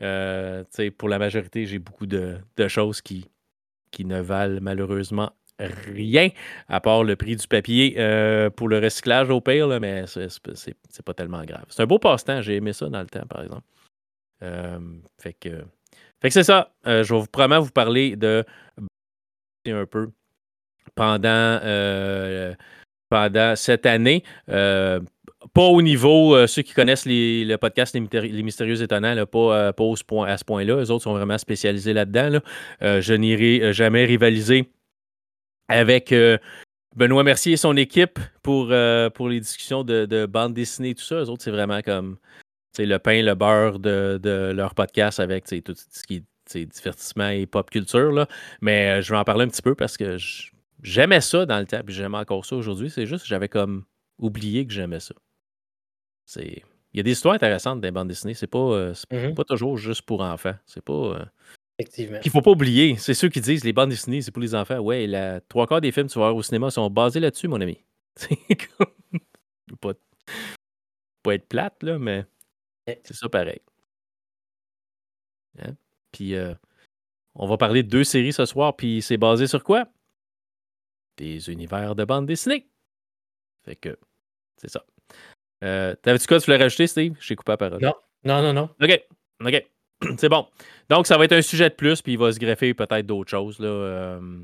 euh, 0.02 0.64
pour 0.96 1.08
la 1.08 1.18
majorité, 1.18 1.66
j'ai 1.66 1.78
beaucoup 1.78 2.06
de, 2.06 2.38
choses 2.68 3.00
qui, 3.02 3.26
qui 3.90 4.04
ne 4.04 4.20
valent 4.20 4.60
malheureusement 4.60 5.32
rien, 5.58 6.30
à 6.68 6.80
part 6.80 7.04
le 7.04 7.16
prix 7.16 7.36
du 7.36 7.46
papier 7.46 7.96
euh, 7.98 8.50
pour 8.50 8.68
le 8.68 8.78
recyclage 8.78 9.30
au 9.30 9.40
pire, 9.40 9.66
là, 9.68 9.80
mais 9.80 10.04
c'est 10.06 11.02
pas 11.04 11.14
tellement 11.14 11.44
grave. 11.44 11.64
C'est 11.68 11.82
un 11.82 11.86
beau 11.86 11.98
passe-temps, 11.98 12.40
j'ai 12.40 12.56
aimé 12.56 12.72
ça 12.72 12.88
dans 12.88 13.00
le 13.00 13.06
temps, 13.06 13.26
par 13.28 13.42
exemple. 13.42 13.66
Euh, 14.42 14.78
fait 15.18 15.34
que 15.34 15.64
fait 16.20 16.28
que 16.28 16.34
c'est 16.34 16.44
ça. 16.44 16.72
Euh, 16.86 17.02
je 17.02 17.14
vais 17.14 17.20
vous 17.20 17.26
probablement 17.26 17.62
vous 17.62 17.70
parler 17.70 18.16
de 18.16 18.44
un 19.66 19.86
peu 19.86 20.10
pendant, 20.94 21.28
euh, 21.28 22.54
pendant 23.08 23.56
cette 23.56 23.86
année. 23.86 24.22
Euh, 24.48 25.00
pas 25.54 25.64
au 25.64 25.80
niveau, 25.80 26.46
ceux 26.46 26.60
qui 26.62 26.74
connaissent 26.74 27.06
le 27.06 27.56
podcast 27.56 27.94
Les, 27.94 28.42
Mystérieux 28.42 28.82
Étonnants, 28.82 29.14
pas, 29.26 29.72
pas 29.72 29.84
à 30.26 30.36
ce 30.36 30.44
point-là. 30.44 30.80
Les 30.80 30.90
autres 30.90 31.04
sont 31.04 31.14
vraiment 31.14 31.38
spécialisés 31.38 31.94
là-dedans. 31.94 32.40
je 32.82 33.12
n'irai 33.14 33.72
jamais 33.72 34.04
rivaliser 34.04 34.70
avec 35.68 36.14
Benoît 36.94 37.24
Mercier 37.24 37.54
et 37.54 37.56
son 37.56 37.74
équipe 37.78 38.18
pour, 38.42 38.70
pour 39.14 39.28
les 39.30 39.40
discussions 39.40 39.82
de, 39.82 40.04
de 40.04 40.26
bande 40.26 40.52
dessinée 40.52 40.90
et 40.90 40.94
tout 40.94 41.04
ça. 41.04 41.20
Les 41.20 41.30
autres, 41.30 41.42
c'est 41.42 41.50
vraiment 41.50 41.80
comme 41.80 42.18
le 42.78 42.98
pain, 42.98 43.22
le 43.22 43.34
beurre 43.34 43.78
de, 43.78 44.52
leur 44.54 44.74
podcast 44.74 45.20
avec 45.20 45.44
tout 45.64 45.74
ce 45.74 46.02
qui 46.02 46.16
est 46.16 46.66
divertissement 46.66 47.28
et 47.28 47.46
pop 47.46 47.70
culture. 47.70 48.12
Là. 48.12 48.26
Mais 48.60 48.98
euh, 48.98 49.02
je 49.02 49.12
vais 49.12 49.18
en 49.18 49.24
parler 49.24 49.44
un 49.44 49.48
petit 49.48 49.62
peu 49.62 49.74
parce 49.74 49.96
que 49.96 50.16
j'aimais 50.82 51.20
ça 51.20 51.46
dans 51.46 51.58
le 51.58 51.66
temps, 51.66 51.82
puis 51.84 51.94
j'aime 51.94 52.14
encore 52.14 52.44
ça 52.44 52.56
aujourd'hui. 52.56 52.90
C'est 52.90 53.06
juste 53.06 53.22
que 53.24 53.28
j'avais 53.28 53.48
comme 53.48 53.84
oublié 54.18 54.66
que 54.66 54.72
j'aimais 54.72 55.00
ça. 55.00 55.14
Il 56.36 56.62
y 56.94 57.00
a 57.00 57.02
des 57.02 57.12
histoires 57.12 57.34
intéressantes 57.34 57.80
dans 57.80 57.86
les 57.86 57.92
bandes 57.92 58.08
dessinées. 58.08 58.34
C'est 58.34 58.46
pas, 58.46 58.58
euh, 58.58 58.92
mm-hmm. 59.10 59.34
pas 59.34 59.44
toujours 59.44 59.76
juste 59.76 60.02
pour 60.02 60.20
enfants. 60.22 60.54
C'est 60.66 60.84
pas. 60.84 60.92
Euh, 60.92 61.24
Effectivement. 61.78 62.18
Il 62.24 62.30
faut 62.30 62.42
pas 62.42 62.50
oublier. 62.50 62.96
C'est 62.96 63.14
ceux 63.14 63.28
qui 63.28 63.40
disent 63.40 63.64
les 63.64 63.72
bandes 63.72 63.90
dessinées, 63.90 64.20
c'est 64.20 64.30
pour 64.30 64.42
les 64.42 64.54
enfants. 64.54 64.78
Ouais, 64.78 65.06
la 65.06 65.40
trois 65.40 65.66
quarts 65.66 65.80
des 65.80 65.92
films 65.92 66.08
que 66.08 66.12
tu 66.12 66.18
vas 66.18 66.26
voir 66.26 66.36
au 66.36 66.42
cinéma 66.42 66.70
sont 66.70 66.90
basés 66.90 67.20
là-dessus, 67.20 67.48
mon 67.48 67.60
ami. 67.60 67.78
pas, 69.80 69.94
pas 71.22 71.34
être 71.34 71.48
plate, 71.48 71.82
là, 71.82 71.98
mais 71.98 72.26
c'est 72.86 73.14
ça 73.14 73.28
pareil. 73.28 73.60
Hein? 75.58 75.74
Puis, 76.12 76.34
euh, 76.34 76.54
on 77.34 77.46
va 77.46 77.56
parler 77.56 77.82
de 77.82 77.88
deux 77.88 78.04
séries 78.04 78.32
ce 78.32 78.44
soir, 78.44 78.76
puis 78.76 79.02
c'est 79.02 79.16
basé 79.16 79.46
sur 79.46 79.62
quoi? 79.64 79.86
Des 81.16 81.50
univers 81.50 81.94
de 81.94 82.04
bande 82.04 82.26
dessinée. 82.26 82.68
Fait 83.64 83.76
que, 83.76 83.98
c'est 84.56 84.70
ça. 84.70 84.84
Euh, 85.62 85.94
T'avais-tu 85.96 86.26
quoi 86.26 86.40
tu 86.40 86.46
voulais 86.46 86.62
rajouter, 86.62 86.86
Steve? 86.86 87.16
J'ai 87.20 87.36
coupé 87.36 87.52
la 87.52 87.56
parole. 87.56 87.80
Non, 87.82 87.94
non, 88.24 88.42
non, 88.42 88.52
non. 88.52 88.70
OK, 88.80 89.06
OK. 89.44 89.66
c'est 90.18 90.28
bon. 90.28 90.46
Donc, 90.88 91.06
ça 91.06 91.18
va 91.18 91.24
être 91.26 91.32
un 91.32 91.42
sujet 91.42 91.68
de 91.68 91.74
plus, 91.74 92.00
puis 92.00 92.12
il 92.12 92.18
va 92.18 92.32
se 92.32 92.38
greffer 92.38 92.72
peut-être 92.74 93.06
d'autres 93.06 93.30
choses, 93.30 93.58
là. 93.58 93.68
Euh, 93.68 94.40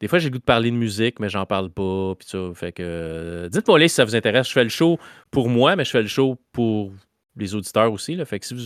des 0.00 0.08
fois, 0.08 0.18
j'ai 0.18 0.28
le 0.28 0.32
goût 0.32 0.38
de 0.38 0.44
parler 0.44 0.72
de 0.72 0.76
musique, 0.76 1.20
mais 1.20 1.28
j'en 1.28 1.46
parle 1.46 1.70
pas. 1.70 2.16
Puis 2.18 2.28
ça, 2.28 2.50
fait 2.54 2.72
que 2.72 3.48
dites-moi 3.52 3.80
si 3.82 3.90
ça 3.90 4.04
vous 4.04 4.16
intéresse. 4.16 4.48
Je 4.48 4.52
fais 4.52 4.64
le 4.64 4.68
show 4.68 4.98
pour 5.30 5.48
moi, 5.48 5.76
mais 5.76 5.84
je 5.84 5.90
fais 5.90 6.02
le 6.02 6.08
show 6.08 6.36
pour 6.50 6.90
les 7.36 7.54
auditeurs 7.54 7.92
aussi. 7.92 8.14
Là. 8.14 8.24
Fait 8.24 8.38
que 8.38 8.46
si 8.46 8.54
vous, 8.54 8.60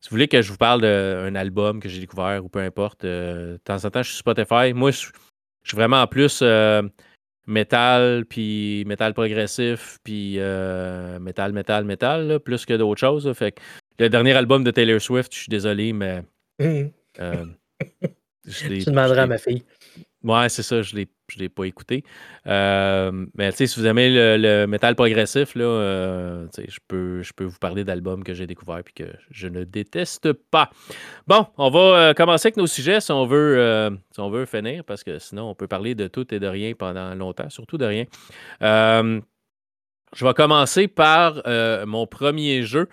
si 0.00 0.10
vous 0.10 0.14
voulez 0.14 0.28
que 0.28 0.42
je 0.42 0.50
vous 0.50 0.58
parle 0.58 0.80
d'un 0.82 1.34
album 1.34 1.80
que 1.80 1.88
j'ai 1.88 2.00
découvert 2.00 2.44
ou 2.44 2.48
peu 2.48 2.60
importe, 2.60 3.04
euh, 3.04 3.54
de 3.54 3.58
temps 3.58 3.84
en 3.84 3.90
temps, 3.90 4.02
je 4.02 4.10
suis 4.10 4.18
Spotify. 4.18 4.72
Moi, 4.72 4.90
je, 4.90 4.98
suis 5.64 5.76
vraiment 5.76 6.00
en 6.00 6.06
plus 6.06 6.40
euh, 6.42 6.82
métal, 7.46 8.24
puis 8.24 8.84
métal 8.86 9.12
progressif, 9.12 9.98
puis 10.04 10.36
euh, 10.38 11.18
métal, 11.18 11.52
métal, 11.52 11.84
métal, 11.84 12.38
plus 12.40 12.64
que 12.64 12.74
d'autres 12.74 13.00
choses. 13.00 13.32
Fait 13.34 13.52
que 13.52 13.60
le 13.98 14.08
dernier 14.08 14.34
album 14.34 14.62
de 14.62 14.70
Taylor 14.70 15.00
Swift, 15.00 15.34
je 15.34 15.40
suis 15.40 15.50
désolé, 15.50 15.92
mais. 15.92 16.22
Mmh. 16.60 16.88
tu 18.44 18.84
demanderas 18.84 19.22
à 19.22 19.26
ma 19.26 19.38
fille. 19.38 19.64
Ouais, 20.22 20.48
c'est 20.48 20.62
ça, 20.62 20.82
je 20.82 20.94
ne 21.36 21.42
l'ai 21.42 21.48
pas 21.48 21.64
écouté. 21.64 22.04
Euh, 22.46 23.26
mais 23.34 23.52
si 23.52 23.66
vous 23.76 23.86
aimez 23.86 24.08
le, 24.10 24.66
métal 24.66 24.94
progressif, 24.94 25.52
euh, 25.56 26.46
je, 26.56 26.78
peux, 26.88 27.22
je 27.22 27.32
peux 27.32 27.44
vous 27.44 27.58
parler 27.58 27.84
d'albums 27.84 28.24
que 28.24 28.34
j'ai 28.34 28.46
découverts 28.46 28.78
et 28.78 29.04
que 29.04 29.10
je 29.30 29.48
ne 29.48 29.64
déteste 29.64 30.32
pas. 30.32 30.70
Bon, 31.26 31.46
on 31.58 31.70
va 31.70 31.80
euh, 31.80 32.14
commencer 32.14 32.48
avec 32.48 32.56
nos 32.56 32.66
sujets 32.66 33.00
si 33.00 33.12
on 33.12 33.26
veut, 33.26 33.90
si 34.12 34.20
on 34.20 34.30
veut 34.30 34.46
finir, 34.46 34.84
parce 34.84 35.04
que 35.04 35.18
sinon, 35.18 35.50
on 35.50 35.54
peut 35.54 35.68
parler 35.68 35.94
de 35.94 36.08
tout 36.08 36.32
et 36.34 36.40
de 36.40 36.46
rien 36.46 36.72
pendant 36.74 37.14
longtemps, 37.14 37.50
surtout 37.50 37.78
de 37.78 37.84
rien. 37.84 38.04
je 38.60 40.24
vais 40.24 40.34
commencer 40.34 40.88
par 40.88 41.42
mon 41.86 42.06
premier 42.06 42.62
jeu. 42.62 42.88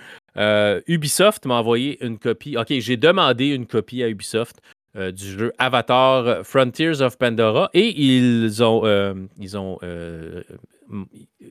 Ubisoft 0.87 1.45
m'a 1.45 1.55
envoyé 1.55 2.03
une 2.03 2.19
copie. 2.19 2.57
OK, 2.57 2.67
j'ai 2.69 2.97
demandé 2.97 3.47
une 3.47 3.67
copie 3.67 4.03
à 4.03 4.09
Ubisoft 4.09 4.61
euh, 4.97 5.11
du 5.11 5.25
jeu 5.25 5.51
Avatar 5.57 6.45
Frontiers 6.45 7.01
of 7.01 7.17
Pandora 7.17 7.69
et 7.73 7.89
ils 8.01 8.63
ont, 8.63 8.85
euh, 8.85 9.13
ils 9.37 9.57
ont, 9.57 9.77
euh, 9.83 10.41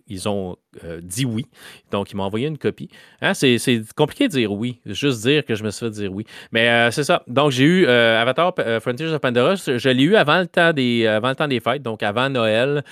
ils 0.07 0.29
ont 0.31 0.57
dit 1.03 1.27
oui. 1.27 1.45
Donc, 1.91 2.11
ils 2.11 2.17
m'ont 2.17 2.23
envoyé 2.23 2.47
une 2.47 2.57
copie. 2.57 2.89
Hein, 3.21 3.35
c'est, 3.35 3.59
compliqué 3.95 4.29
de 4.29 4.33
dire 4.33 4.51
oui, 4.51 4.81
juste 4.87 5.23
dire 5.23 5.45
que 5.45 5.55
je 5.57 5.63
me 5.63 5.71
suis 5.71 5.85
fait 5.85 5.93
dire 5.93 6.13
oui. 6.13 6.25
Mais 6.53 6.91
c'est 6.91 7.05
ça. 7.05 7.23
Donc, 7.27 7.51
j'ai 7.51 7.65
eu 7.65 7.87
Avatar 7.87 8.55
Frontiers 8.81 9.09
of 9.09 9.21
Pandora. 9.21 9.57
Je 9.57 9.89
l'ai 9.91 10.05
eu 10.05 10.17
avant 10.17 10.41
le, 10.41 10.47
temps 10.47 10.73
des, 10.73 11.07
avant 11.07 11.29
le 11.29 11.37
temps 11.37 11.49
des 11.49 11.61
fêtes, 11.61 11.83
donc 11.83 12.03
avant 12.03 12.31
Noël. 12.31 12.83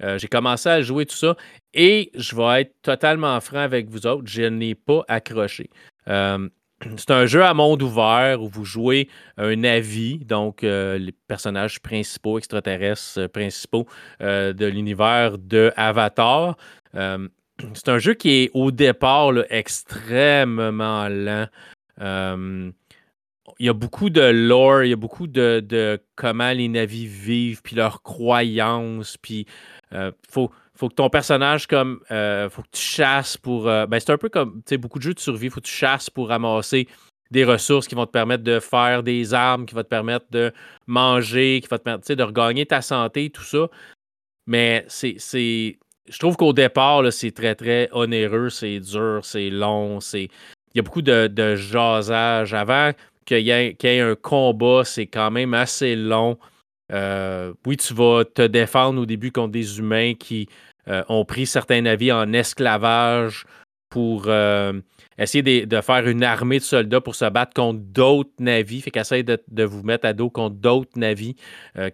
j'ai 0.00 0.28
commencé 0.28 0.68
à 0.68 0.82
jouer 0.82 1.06
tout 1.06 1.16
ça 1.16 1.34
et 1.72 2.10
je 2.14 2.36
vais 2.36 2.62
être 2.62 2.74
totalement 2.82 3.40
franc 3.40 3.60
avec 3.60 3.88
vous 3.88 4.06
autres, 4.06 4.24
je 4.26 4.42
n'ai 4.42 4.74
pas 4.74 5.02
accroché. 5.08 5.70
C'est 6.96 7.10
un 7.10 7.26
jeu 7.26 7.42
à 7.42 7.54
monde 7.54 7.82
ouvert 7.82 8.42
où 8.42 8.48
vous 8.48 8.64
jouez 8.64 9.08
un 9.36 9.64
avis, 9.64 10.18
donc 10.18 10.64
euh, 10.64 10.98
les 10.98 11.12
personnages 11.12 11.80
principaux, 11.80 12.38
extraterrestres 12.38 13.20
euh, 13.20 13.28
principaux 13.28 13.86
euh, 14.20 14.52
de 14.52 14.66
l'univers 14.66 15.38
de 15.38 15.72
Avatar. 15.76 16.56
c'est 16.94 17.88
un 17.88 17.98
jeu 17.98 18.14
qui 18.14 18.30
est 18.42 18.50
au 18.54 18.70
départ 18.70 19.32
extrêmement 19.50 21.08
lent. 21.08 21.46
il 22.00 23.66
y 23.66 23.68
a 23.68 23.72
beaucoup 23.72 24.10
de 24.10 24.20
lore, 24.20 24.84
il 24.84 24.90
y 24.90 24.92
a 24.92 24.96
beaucoup 24.96 25.26
de, 25.26 26.00
comment 26.14 26.52
les 26.52 26.68
navis 26.68 27.06
vivent, 27.06 27.62
puis 27.62 27.76
leurs 27.76 28.02
croyances, 28.02 29.16
puis 29.16 29.46
il 29.92 30.12
faut 30.28 30.50
faut 30.84 30.90
que 30.90 30.94
ton 30.94 31.08
personnage, 31.08 31.66
comme, 31.66 32.00
euh, 32.10 32.50
faut 32.50 32.60
que 32.60 32.68
tu 32.72 32.82
chasses 32.82 33.38
pour. 33.38 33.68
Euh, 33.68 33.86
ben, 33.86 33.98
c'est 33.98 34.10
un 34.10 34.18
peu 34.18 34.28
comme, 34.28 34.56
tu 34.56 34.62
sais, 34.70 34.76
beaucoup 34.76 34.98
de 34.98 35.04
jeux 35.04 35.14
de 35.14 35.18
survie, 35.18 35.48
faut 35.48 35.60
que 35.60 35.66
tu 35.66 35.72
chasses 35.72 36.10
pour 36.10 36.28
ramasser 36.28 36.86
des 37.30 37.44
ressources 37.44 37.88
qui 37.88 37.94
vont 37.94 38.04
te 38.04 38.10
permettre 38.10 38.44
de 38.44 38.60
faire 38.60 39.02
des 39.02 39.32
armes, 39.32 39.64
qui 39.64 39.74
vont 39.74 39.82
te 39.82 39.88
permettre 39.88 40.26
de 40.30 40.52
manger, 40.86 41.60
qui 41.62 41.68
vont 41.68 41.78
te 41.78 41.82
permettre 41.82 42.14
de 42.14 42.22
regagner 42.22 42.66
ta 42.66 42.82
santé, 42.82 43.30
tout 43.30 43.42
ça. 43.42 43.68
Mais 44.46 44.84
c'est. 44.88 45.16
Je 46.06 46.18
trouve 46.18 46.36
qu'au 46.36 46.52
départ, 46.52 47.10
c'est 47.10 47.30
très, 47.30 47.54
très 47.54 47.88
onéreux, 47.92 48.50
c'est 48.50 48.78
dur, 48.78 49.20
c'est 49.22 49.48
long, 49.48 50.00
c'est. 50.00 50.24
Il 50.24 50.76
y 50.76 50.80
a 50.80 50.82
beaucoup 50.82 51.00
de, 51.00 51.28
de 51.28 51.56
jasage. 51.56 52.52
Avant 52.52 52.92
qu'il 53.24 53.38
y, 53.38 53.50
ait 53.50 54.00
un 54.00 54.14
combat, 54.16 54.84
c'est 54.84 55.06
quand 55.06 55.30
même 55.30 55.54
assez 55.54 55.96
long. 55.96 56.36
Euh, 56.92 57.54
oui, 57.66 57.78
tu 57.78 57.94
vas 57.94 58.24
te 58.24 58.42
défendre 58.46 59.00
au 59.00 59.06
début 59.06 59.32
contre 59.32 59.52
des 59.52 59.78
humains 59.78 60.12
qui 60.14 60.48
ont 60.86 61.24
pris 61.24 61.46
certains 61.46 61.82
navires 61.82 62.16
en 62.16 62.32
esclavage 62.32 63.46
pour 63.88 64.24
euh, 64.26 64.80
essayer 65.18 65.66
de, 65.66 65.80
faire 65.80 66.08
une 66.08 66.24
armée 66.24 66.58
de 66.58 66.64
soldats 66.64 67.00
pour 67.00 67.14
se 67.14 67.24
battre 67.26 67.54
contre 67.54 67.78
d'autres 67.80 68.32
navires. 68.40 68.82
Fait 68.82 68.90
qu'essaye 68.90 69.22
de, 69.22 69.40
de, 69.48 69.64
vous 69.64 69.82
mettre 69.82 70.06
à 70.06 70.12
dos 70.12 70.30
contre 70.30 70.56
d'autres 70.56 70.98
navires 70.98 71.34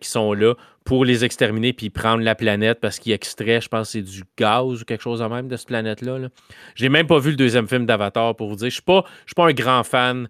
qui 0.00 0.08
sont 0.08 0.32
là 0.32 0.54
pour 0.84 1.04
les 1.04 1.24
exterminer 1.24 1.72
puis 1.72 1.90
prendre 1.90 2.22
la 2.22 2.34
planète 2.34 2.80
parce 2.80 2.98
qu'ils 2.98 3.12
extraient, 3.12 3.60
je 3.60 3.68
pense, 3.68 3.90
c'est 3.90 4.02
du 4.02 4.24
gaz 4.36 4.82
ou 4.82 4.84
quelque 4.84 5.02
chose 5.02 5.22
en 5.22 5.28
même 5.28 5.48
de 5.48 5.56
cette 5.56 5.68
planète-là. 5.68 6.18
Là. 6.18 6.28
J'ai 6.74 6.88
même 6.88 7.06
pas 7.06 7.18
vu 7.18 7.30
le 7.30 7.36
deuxième 7.36 7.68
film 7.68 7.86
d'Avatar 7.86 8.34
pour 8.34 8.48
vous 8.48 8.56
dire. 8.56 8.70
Je 8.70 8.74
suis 8.74 8.82
suis 9.26 9.34
pas 9.36 9.46
un 9.46 9.52
grand 9.52 9.84
fan 9.84 10.28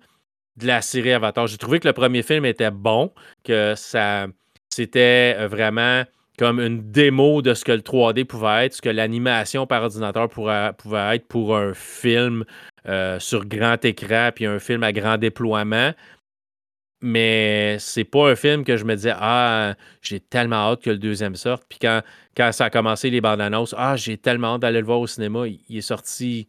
de 0.56 0.66
la 0.66 0.82
série 0.82 1.12
Avatar. 1.12 1.46
J'ai 1.46 1.56
trouvé 1.56 1.80
que 1.80 1.88
le 1.88 1.94
premier 1.94 2.22
film 2.22 2.44
était 2.44 2.70
bon, 2.70 3.12
que 3.44 3.74
ça 3.76 4.26
c'était 4.68 5.34
euh, 5.38 5.48
vraiment 5.48 6.04
comme 6.40 6.58
une 6.58 6.90
démo 6.90 7.42
de 7.42 7.52
ce 7.52 7.66
que 7.66 7.72
le 7.72 7.82
3D 7.82 8.24
pouvait 8.24 8.64
être, 8.64 8.72
ce 8.72 8.80
que 8.80 8.88
l'animation 8.88 9.66
par 9.66 9.82
ordinateur 9.82 10.26
pouvait 10.30 11.14
être 11.14 11.28
pour 11.28 11.54
un 11.54 11.74
film 11.74 12.46
euh, 12.88 13.20
sur 13.20 13.44
grand 13.44 13.84
écran, 13.84 14.30
puis 14.34 14.46
un 14.46 14.58
film 14.58 14.82
à 14.82 14.90
grand 14.90 15.18
déploiement. 15.18 15.92
Mais 17.02 17.76
c'est 17.78 18.04
pas 18.04 18.30
un 18.30 18.36
film 18.36 18.64
que 18.64 18.78
je 18.78 18.86
me 18.86 18.94
disais 18.94 19.12
Ah, 19.14 19.74
j'ai 20.00 20.18
tellement 20.18 20.70
hâte 20.70 20.82
que 20.82 20.88
le 20.88 20.96
deuxième 20.96 21.36
sorte. 21.36 21.64
Puis 21.68 21.78
quand, 21.78 22.00
quand 22.34 22.52
ça 22.52 22.64
a 22.64 22.70
commencé 22.70 23.10
les 23.10 23.20
bandes 23.20 23.42
annonces, 23.42 23.74
Ah, 23.76 23.96
j'ai 23.96 24.16
tellement 24.16 24.54
hâte 24.54 24.62
d'aller 24.62 24.80
le 24.80 24.86
voir 24.86 25.00
au 25.00 25.06
cinéma. 25.06 25.46
Il, 25.46 25.76
est 25.76 25.82
sorti 25.82 26.48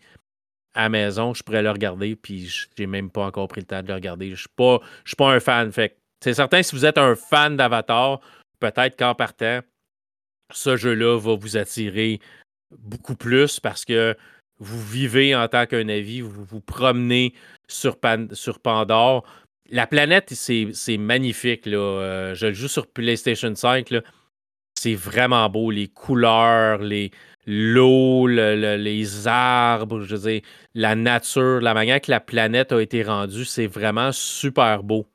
à 0.73 0.83
la 0.83 0.89
maison, 0.89 1.33
je 1.33 1.43
pourrais 1.43 1.63
le 1.63 1.69
regarder, 1.69 2.15
puis 2.15 2.47
j'ai 2.77 2.87
même 2.87 3.09
pas 3.09 3.25
encore 3.25 3.49
pris 3.49 3.59
le 3.59 3.67
temps 3.67 3.81
de 3.81 3.89
le 3.89 3.95
regarder. 3.95 4.29
Je 4.29 4.39
suis 4.39 4.49
pas, 4.55 4.79
suis 5.03 5.17
pas 5.17 5.33
un 5.33 5.41
fan. 5.41 5.69
C'est 6.23 6.33
certain, 6.33 6.63
si 6.63 6.77
vous 6.77 6.85
êtes 6.85 6.97
un 6.97 7.15
fan 7.15 7.57
d'Avatar, 7.57 8.21
peut-être 8.61 8.97
qu'en 8.97 9.15
partant, 9.15 9.59
ce 10.53 10.77
jeu-là 10.77 11.17
va 11.17 11.35
vous 11.35 11.57
attirer 11.57 12.19
beaucoup 12.77 13.15
plus 13.15 13.59
parce 13.59 13.85
que 13.85 14.15
vous 14.59 14.81
vivez 14.81 15.35
en 15.35 15.47
tant 15.47 15.65
qu'un 15.65 15.89
avis, 15.89 16.21
vous 16.21 16.43
vous 16.43 16.61
promenez 16.61 17.33
sur, 17.67 17.97
Pandore. 17.99 19.23
La 19.69 19.87
planète, 19.87 20.33
c'est 20.33 20.97
magnifique. 20.97 21.65
Euh, 21.67 22.35
je 22.35 22.47
le 22.47 22.53
joue 22.53 22.67
sur 22.67 22.87
PlayStation 22.87 23.53
5. 23.55 23.93
C'est 24.75 24.95
vraiment 24.95 25.49
beau. 25.49 25.71
Les 25.71 25.87
couleurs, 25.87 26.79
les, 26.79 27.11
l'eau, 27.47 28.27
les 28.27 29.27
arbres, 29.27 30.01
je 30.01 30.41
la 30.75 30.95
nature, 30.95 31.61
la 31.61 31.73
manière 31.73 32.01
que 32.01 32.11
la 32.11 32.19
planète 32.19 32.71
a 32.71 32.81
été 32.81 33.03
rendue, 33.03 33.45
c'est 33.45 33.67
vraiment 33.67 34.11
super 34.11 34.83
beau 34.83 35.07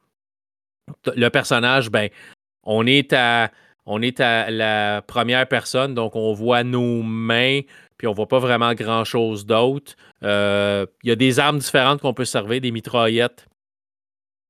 le 1.15 1.29
personnage, 1.29 1.91
ben, 1.91 2.09
on 2.63 2.87
est 2.87 3.13
à 3.13 3.51
on 3.87 4.03
est 4.03 4.21
à 4.21 4.51
la 4.51 5.03
première 5.03 5.47
personne, 5.49 5.95
donc 5.95 6.17
on 6.17 6.33
voit 6.33 6.65
nos 6.65 7.03
mains, 7.03 7.61
puis 7.97 8.07
on 8.09 8.13
voit 8.13 8.29
pas 8.29 8.41
vraiment 8.41 8.75
grand 8.75 9.05
chose 9.05 9.47
d'autre. 9.47 9.95
Euh, 10.23 10.87
il 11.03 11.09
y 11.09 11.13
a 11.13 11.17
des 11.17 11.39
armes 11.39 11.59
différentes 11.59 12.01
qu'on 12.01 12.15
peut 12.15 12.25
servir, 12.25 12.61
des 12.61 12.73
mitraillettes, 12.73 13.47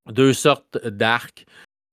deux 0.09 0.33
sortes 0.33 0.77
d'arcs. 0.85 1.45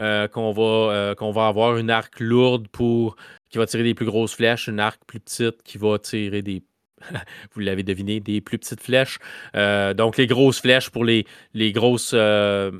Euh, 0.02 0.26
qu'on 0.26 0.50
va, 0.50 0.92
euh, 0.92 1.14
qu'on 1.14 1.30
va 1.30 1.46
avoir 1.46 1.76
une 1.76 1.88
arc 1.88 2.18
lourde 2.18 2.66
pour 2.66 3.14
qui 3.48 3.58
va 3.58 3.66
tirer 3.66 3.84
des 3.84 3.94
plus 3.94 4.06
grosses 4.06 4.34
flèches, 4.34 4.66
une 4.66 4.80
arc 4.80 5.00
plus 5.06 5.20
petite 5.20 5.62
qui 5.62 5.78
va 5.78 6.00
tirer 6.00 6.42
des 6.42 6.64
vous 7.54 7.60
l'avez 7.60 7.82
deviné, 7.82 8.20
des 8.20 8.40
plus 8.40 8.58
petites 8.58 8.82
flèches. 8.82 9.18
Euh, 9.56 9.94
donc, 9.94 10.16
les 10.16 10.26
grosses 10.26 10.60
flèches 10.60 10.90
pour 10.90 11.04
les, 11.04 11.26
les 11.54 11.72
grosses, 11.72 12.12
euh, 12.14 12.70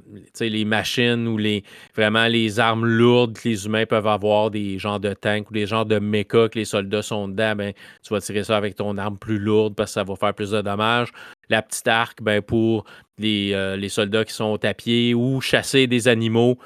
les 0.40 0.64
machines 0.64 1.26
ou 1.26 1.38
les, 1.38 1.64
vraiment 1.94 2.26
les 2.26 2.60
armes 2.60 2.87
lourdes 2.87 3.38
que 3.38 3.48
les 3.48 3.66
humains 3.66 3.87
peuvent 3.87 4.06
avoir, 4.06 4.50
des 4.50 4.78
genres 4.78 5.00
de 5.00 5.12
tanks 5.12 5.50
ou 5.50 5.54
des 5.54 5.66
genres 5.66 5.87
de 5.87 5.98
méca 5.98 6.48
que 6.48 6.58
les 6.58 6.64
soldats 6.64 7.02
sont 7.02 7.28
dedans, 7.28 7.56
ben, 7.56 7.72
tu 8.02 8.12
vas 8.12 8.20
tirer 8.20 8.44
ça 8.44 8.56
avec 8.56 8.76
ton 8.76 8.96
arme 8.98 9.18
plus 9.18 9.38
lourde 9.38 9.74
parce 9.74 9.90
que 9.90 9.94
ça 9.94 10.04
va 10.04 10.16
faire 10.16 10.34
plus 10.34 10.50
de 10.50 10.60
dommages. 10.60 11.08
La 11.50 11.62
petite 11.62 11.88
arc, 11.88 12.22
ben, 12.22 12.40
pour 12.40 12.84
les, 13.18 13.52
euh, 13.52 13.76
les 13.76 13.88
soldats 13.88 14.24
qui 14.24 14.32
sont 14.32 14.62
à 14.64 14.74
pied 14.74 15.14
ou 15.14 15.40
chasser 15.40 15.87
des 15.87 16.08
animaux 16.08 16.58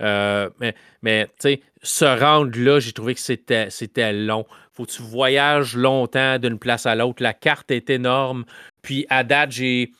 Euh, 0.00 0.48
mais, 0.60 0.74
mais 1.02 1.26
tu 1.26 1.32
sais, 1.38 1.60
se 1.82 2.04
rendre 2.04 2.58
là, 2.58 2.80
j'ai 2.80 2.92
trouvé 2.92 3.14
que 3.14 3.20
c'était, 3.20 3.70
c'était 3.70 4.12
long. 4.12 4.46
Faut 4.72 4.84
que 4.84 4.90
tu 4.90 5.02
voyages 5.02 5.76
longtemps 5.76 6.38
d'une 6.38 6.58
place 6.58 6.86
à 6.86 6.94
l'autre. 6.94 7.22
La 7.22 7.34
carte 7.34 7.70
est 7.70 7.90
énorme. 7.90 8.44
Puis 8.82 9.06
à 9.10 9.22
date, 9.22 9.52
j'ai, 9.52 9.92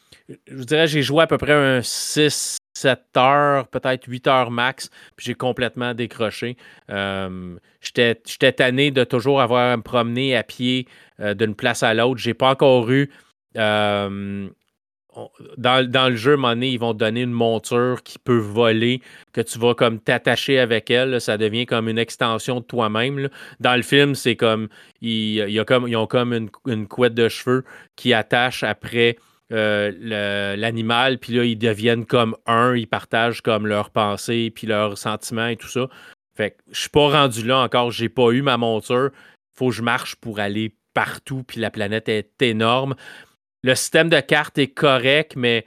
je 0.47 0.65
dirais, 0.65 0.87
j'ai 0.87 1.03
joué 1.03 1.23
à 1.23 1.27
peu 1.27 1.39
près 1.39 1.53
un 1.53 1.83
6, 1.83 2.57
7 2.75 3.01
heures, 3.17 3.69
peut-être 3.69 4.07
8 4.07 4.27
heures 4.29 4.51
max, 4.51 4.89
puis 5.17 5.27
j'ai 5.27 5.35
complètement 5.35 5.95
décroché. 5.95 6.57
Euh, 6.91 7.57
j'étais, 7.81 8.53
tanné 8.53 8.91
de 8.91 9.05
toujours 9.05 9.41
avoir 9.41 9.73
à 9.73 9.77
me 9.77 9.83
promener 9.83 10.37
à 10.37 10.43
pied 10.43 10.89
euh, 11.21 11.35
d'une 11.35 11.55
place 11.55 11.83
à 11.83 11.95
l'autre. 11.95 12.21
J'ai 12.21 12.35
pas 12.35 12.51
encore 12.51 12.91
eu 12.91 13.11
dans, 15.57 16.09
le 16.09 16.17
jeu, 16.17 16.37
à 16.43 16.55
ils 16.55 16.79
vont 16.79 16.95
donner 16.95 17.23
une 17.23 17.33
monture 17.33 18.03
qui 18.03 18.19
peut 18.19 18.39
voler, 18.39 19.01
que 19.33 19.41
tu 19.41 19.59
vas 19.59 19.75
comme 19.75 20.01
t'attacher 20.01 20.59
avec 20.59 20.91
elle. 20.91 21.21
ça 21.21 21.37
devient 21.37 21.67
comme 21.67 21.89
une 21.89 21.99
extension 21.99 22.61
de 22.61 22.65
toi-même. 22.65 23.29
Dans 23.61 23.77
le 23.77 23.83
film, 23.83 24.15
c'est 24.15 24.37
comme 24.37 24.69
ils 25.01 25.61
ont 25.97 26.07
comme 26.07 26.51
une, 26.67 26.89
couette 26.89 27.15
de 27.15 27.29
cheveux 27.29 27.65
qui 27.97 28.15
attache 28.15 28.63
après 28.63 29.17
euh, 29.53 30.57
l'animal, 30.57 31.19
puis 31.19 31.35
là, 31.35 31.45
ils 31.45 31.59
deviennent 31.59 32.07
comme 32.07 32.37
un, 32.47 32.75
ils 32.75 32.89
partagent 32.89 33.43
comme 33.43 33.67
leurs 33.67 33.91
pensées, 33.91 34.51
puis 34.55 34.67
leurs 34.67 34.97
sentiments 34.97 35.49
et 35.49 35.57
tout 35.57 35.69
ça. 35.69 35.89
Fait 36.35 36.53
que 36.53 36.57
je 36.71 36.81
suis 36.81 36.89
pas 36.89 37.11
rendu 37.11 37.47
là 37.47 37.59
encore, 37.59 37.91
j'ai 37.91 38.09
pas 38.09 38.31
eu 38.31 38.41
ma 38.41 38.57
monture. 38.57 39.11
Faut 39.55 39.69
que 39.69 39.75
je 39.75 39.83
marche 39.83 40.17
pour 40.17 40.41
aller 40.41 40.75
partout, 40.95 41.43
puis 41.47 41.61
la 41.61 41.71
planète 41.71 42.09
est 42.09 42.41
énorme 42.41 42.95
le 43.63 43.75
système 43.75 44.09
de 44.09 44.21
carte 44.21 44.59
est 44.59 44.69
correct, 44.69 45.35
mais 45.37 45.67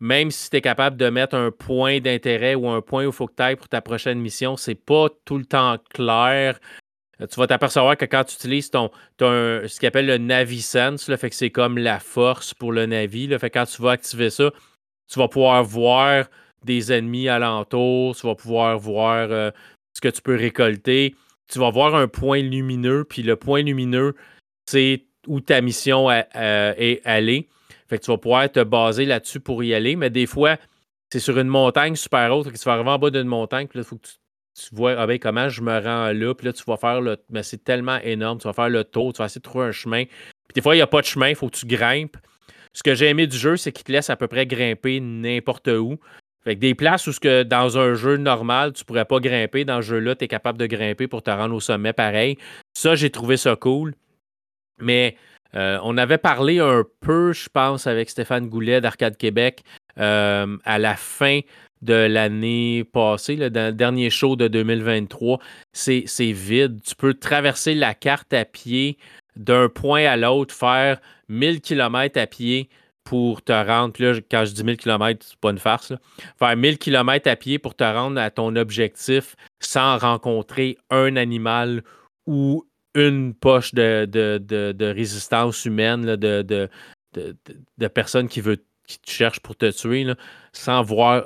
même 0.00 0.30
si 0.30 0.50
tu 0.50 0.56
es 0.56 0.60
capable 0.60 0.96
de 0.96 1.08
mettre 1.08 1.36
un 1.36 1.50
point 1.50 2.00
d'intérêt 2.00 2.54
ou 2.54 2.68
un 2.68 2.80
point 2.80 3.04
où 3.04 3.10
il 3.10 3.12
faut 3.12 3.26
que 3.26 3.34
tu 3.36 3.42
ailles 3.42 3.56
pour 3.56 3.68
ta 3.68 3.80
prochaine 3.80 4.18
mission, 4.18 4.56
c'est 4.56 4.74
pas 4.74 5.08
tout 5.24 5.38
le 5.38 5.44
temps 5.44 5.78
clair. 5.94 6.58
Euh, 7.20 7.26
tu 7.26 7.38
vas 7.38 7.46
t'apercevoir 7.46 7.96
que 7.96 8.04
quand 8.04 8.24
tu 8.24 8.34
utilises 8.34 8.70
ton, 8.70 8.90
ce 9.20 9.80
qu'on 9.80 9.86
appelle 9.86 10.06
le 10.06 10.18
NaviSense, 10.18 11.14
fait 11.14 11.30
que 11.30 11.36
c'est 11.36 11.50
comme 11.50 11.78
la 11.78 12.00
force 12.00 12.52
pour 12.52 12.72
le 12.72 12.86
Navi. 12.86 13.28
Fait 13.38 13.50
que 13.50 13.58
quand 13.58 13.66
tu 13.66 13.80
vas 13.80 13.92
activer 13.92 14.30
ça, 14.30 14.50
tu 15.08 15.18
vas 15.18 15.28
pouvoir 15.28 15.62
voir 15.62 16.26
des 16.64 16.92
ennemis 16.92 17.28
alentour, 17.28 18.16
tu 18.16 18.26
vas 18.26 18.34
pouvoir 18.34 18.78
voir 18.78 19.28
euh, 19.30 19.50
ce 19.94 20.00
que 20.00 20.08
tu 20.08 20.22
peux 20.22 20.36
récolter. 20.36 21.14
Tu 21.48 21.58
vas 21.58 21.70
voir 21.70 21.94
un 21.94 22.08
point 22.08 22.40
lumineux, 22.40 23.04
puis 23.04 23.22
le 23.22 23.36
point 23.36 23.62
lumineux, 23.62 24.14
c'est 24.66 25.04
où 25.26 25.40
ta 25.40 25.60
mission 25.60 26.10
est 26.10 27.00
allée. 27.04 27.48
Fait 27.88 27.98
que 27.98 28.04
tu 28.04 28.10
vas 28.10 28.18
pouvoir 28.18 28.50
te 28.50 28.60
baser 28.60 29.04
là-dessus 29.04 29.40
pour 29.40 29.62
y 29.62 29.74
aller. 29.74 29.96
Mais 29.96 30.10
des 30.10 30.26
fois, 30.26 30.56
c'est 31.12 31.20
sur 31.20 31.38
une 31.38 31.48
montagne 31.48 31.94
super 31.94 32.34
haute, 32.34 32.50
que 32.50 32.56
tu 32.56 32.64
vas 32.64 32.72
arriver 32.72 32.88
en 32.88 32.98
bas 32.98 33.10
d'une 33.10 33.28
montagne, 33.28 33.66
puis 33.66 33.78
là, 33.78 33.84
il 33.84 33.86
faut 33.86 33.96
que 33.96 34.06
tu, 34.06 34.74
vois 34.74 34.94
ah 34.98 35.06
ben, 35.06 35.18
comment 35.18 35.50
je 35.50 35.60
me 35.60 35.78
rends 35.78 36.10
là, 36.10 36.34
puis 36.34 36.46
là, 36.46 36.54
tu 36.54 36.62
vas 36.66 36.78
faire 36.78 37.02
le. 37.02 37.18
Mais 37.28 37.42
c'est 37.42 37.62
tellement 37.62 37.98
énorme, 37.98 38.38
tu 38.38 38.46
vas 38.48 38.54
faire 38.54 38.70
le 38.70 38.82
tour, 38.82 39.12
tu 39.12 39.18
vas 39.18 39.26
essayer 39.26 39.40
de 39.40 39.44
trouver 39.44 39.66
un 39.66 39.72
chemin. 39.72 40.04
Puis 40.04 40.54
des 40.54 40.62
fois, 40.62 40.74
il 40.74 40.78
n'y 40.78 40.82
a 40.82 40.86
pas 40.86 41.02
de 41.02 41.06
chemin, 41.06 41.28
il 41.28 41.34
faut 41.34 41.50
que 41.50 41.56
tu 41.56 41.66
grimpes. 41.66 42.16
Ce 42.72 42.82
que 42.82 42.94
j'ai 42.94 43.08
aimé 43.08 43.26
du 43.26 43.36
jeu, 43.36 43.58
c'est 43.58 43.72
qu'il 43.72 43.84
te 43.84 43.92
laisse 43.92 44.08
à 44.08 44.16
peu 44.16 44.26
près 44.26 44.46
grimper 44.46 45.00
n'importe 45.00 45.68
où. 45.68 45.98
Fait 46.44 46.54
que 46.54 46.60
des 46.60 46.74
places 46.74 47.06
où 47.06 47.12
ce 47.12 47.20
que 47.20 47.42
dans 47.42 47.78
un 47.78 47.92
jeu 47.92 48.16
normal, 48.16 48.72
tu 48.72 48.84
pourrais 48.86 49.04
pas 49.04 49.20
grimper, 49.20 49.66
dans 49.66 49.82
ce 49.82 49.88
jeu-là, 49.88 50.16
tu 50.16 50.24
es 50.24 50.28
capable 50.28 50.58
de 50.58 50.66
grimper 50.66 51.08
pour 51.08 51.22
te 51.22 51.30
rendre 51.30 51.54
au 51.54 51.60
sommet 51.60 51.92
pareil. 51.92 52.38
Ça, 52.72 52.94
j'ai 52.94 53.10
trouvé 53.10 53.36
ça 53.36 53.54
cool. 53.54 53.94
Mais 54.78 55.16
euh, 55.54 55.78
on 55.82 55.96
avait 55.98 56.18
parlé 56.18 56.58
un 56.58 56.84
peu, 57.00 57.32
je 57.32 57.48
pense, 57.48 57.86
avec 57.86 58.10
Stéphane 58.10 58.48
Goulet 58.48 58.80
d'Arcade 58.80 59.16
Québec 59.16 59.62
euh, 59.98 60.56
à 60.64 60.78
la 60.78 60.96
fin 60.96 61.40
de 61.82 61.94
l'année 61.94 62.84
passée, 62.84 63.36
le 63.36 63.50
dernier 63.50 64.08
show 64.08 64.36
de 64.36 64.48
2023. 64.48 65.40
C'est 65.72 66.32
vide. 66.32 66.80
Tu 66.82 66.94
peux 66.94 67.14
traverser 67.14 67.74
la 67.74 67.94
carte 67.94 68.32
à 68.32 68.44
pied 68.44 68.98
d'un 69.36 69.68
point 69.68 70.04
à 70.04 70.16
l'autre, 70.16 70.54
faire 70.54 71.00
1000 71.28 71.60
km 71.60 72.20
à 72.20 72.26
pied 72.26 72.68
pour 73.04 73.42
te 73.42 73.52
rendre. 73.52 73.94
Là, 73.98 74.14
quand 74.30 74.44
je 74.44 74.52
dis 74.52 74.62
1000 74.62 74.76
km, 74.76 75.24
c'est 75.28 75.38
pas 75.40 75.50
une 75.50 75.58
farce. 75.58 75.92
Faire 76.38 76.56
1000 76.56 76.78
km 76.78 77.28
à 77.28 77.36
pied 77.36 77.58
pour 77.58 77.74
te 77.74 77.84
rendre 77.84 78.20
à 78.20 78.30
ton 78.30 78.54
objectif 78.54 79.34
sans 79.60 79.98
rencontrer 79.98 80.78
un 80.90 81.16
animal 81.16 81.82
ou 82.26 82.64
une 82.94 83.34
poche 83.34 83.74
de, 83.74 84.92
résistance 84.92 85.64
humaine, 85.64 86.16
de, 86.16 86.42
de, 87.12 87.88
personnes 87.88 88.28
qui, 88.28 88.40
veut, 88.40 88.64
qui 88.86 88.98
te 88.98 89.10
cherchent 89.10 89.40
pour 89.40 89.56
te 89.56 89.70
tuer, 89.70 90.06
sans 90.52 90.82
voir 90.82 91.24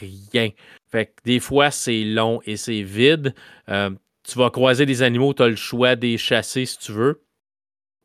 rien. 0.00 0.50
Fait 0.90 1.06
que 1.06 1.12
des 1.24 1.40
fois, 1.40 1.70
c'est 1.70 2.04
long 2.04 2.40
et 2.46 2.56
c'est 2.56 2.82
vide. 2.82 3.34
Euh, 3.68 3.90
tu 4.22 4.38
vas 4.38 4.50
croiser 4.50 4.86
des 4.86 5.02
animaux, 5.02 5.34
tu 5.34 5.42
as 5.42 5.48
le 5.48 5.56
choix 5.56 5.96
des 5.96 6.18
chasser 6.18 6.66
si 6.66 6.78
tu 6.78 6.92
veux. 6.92 7.22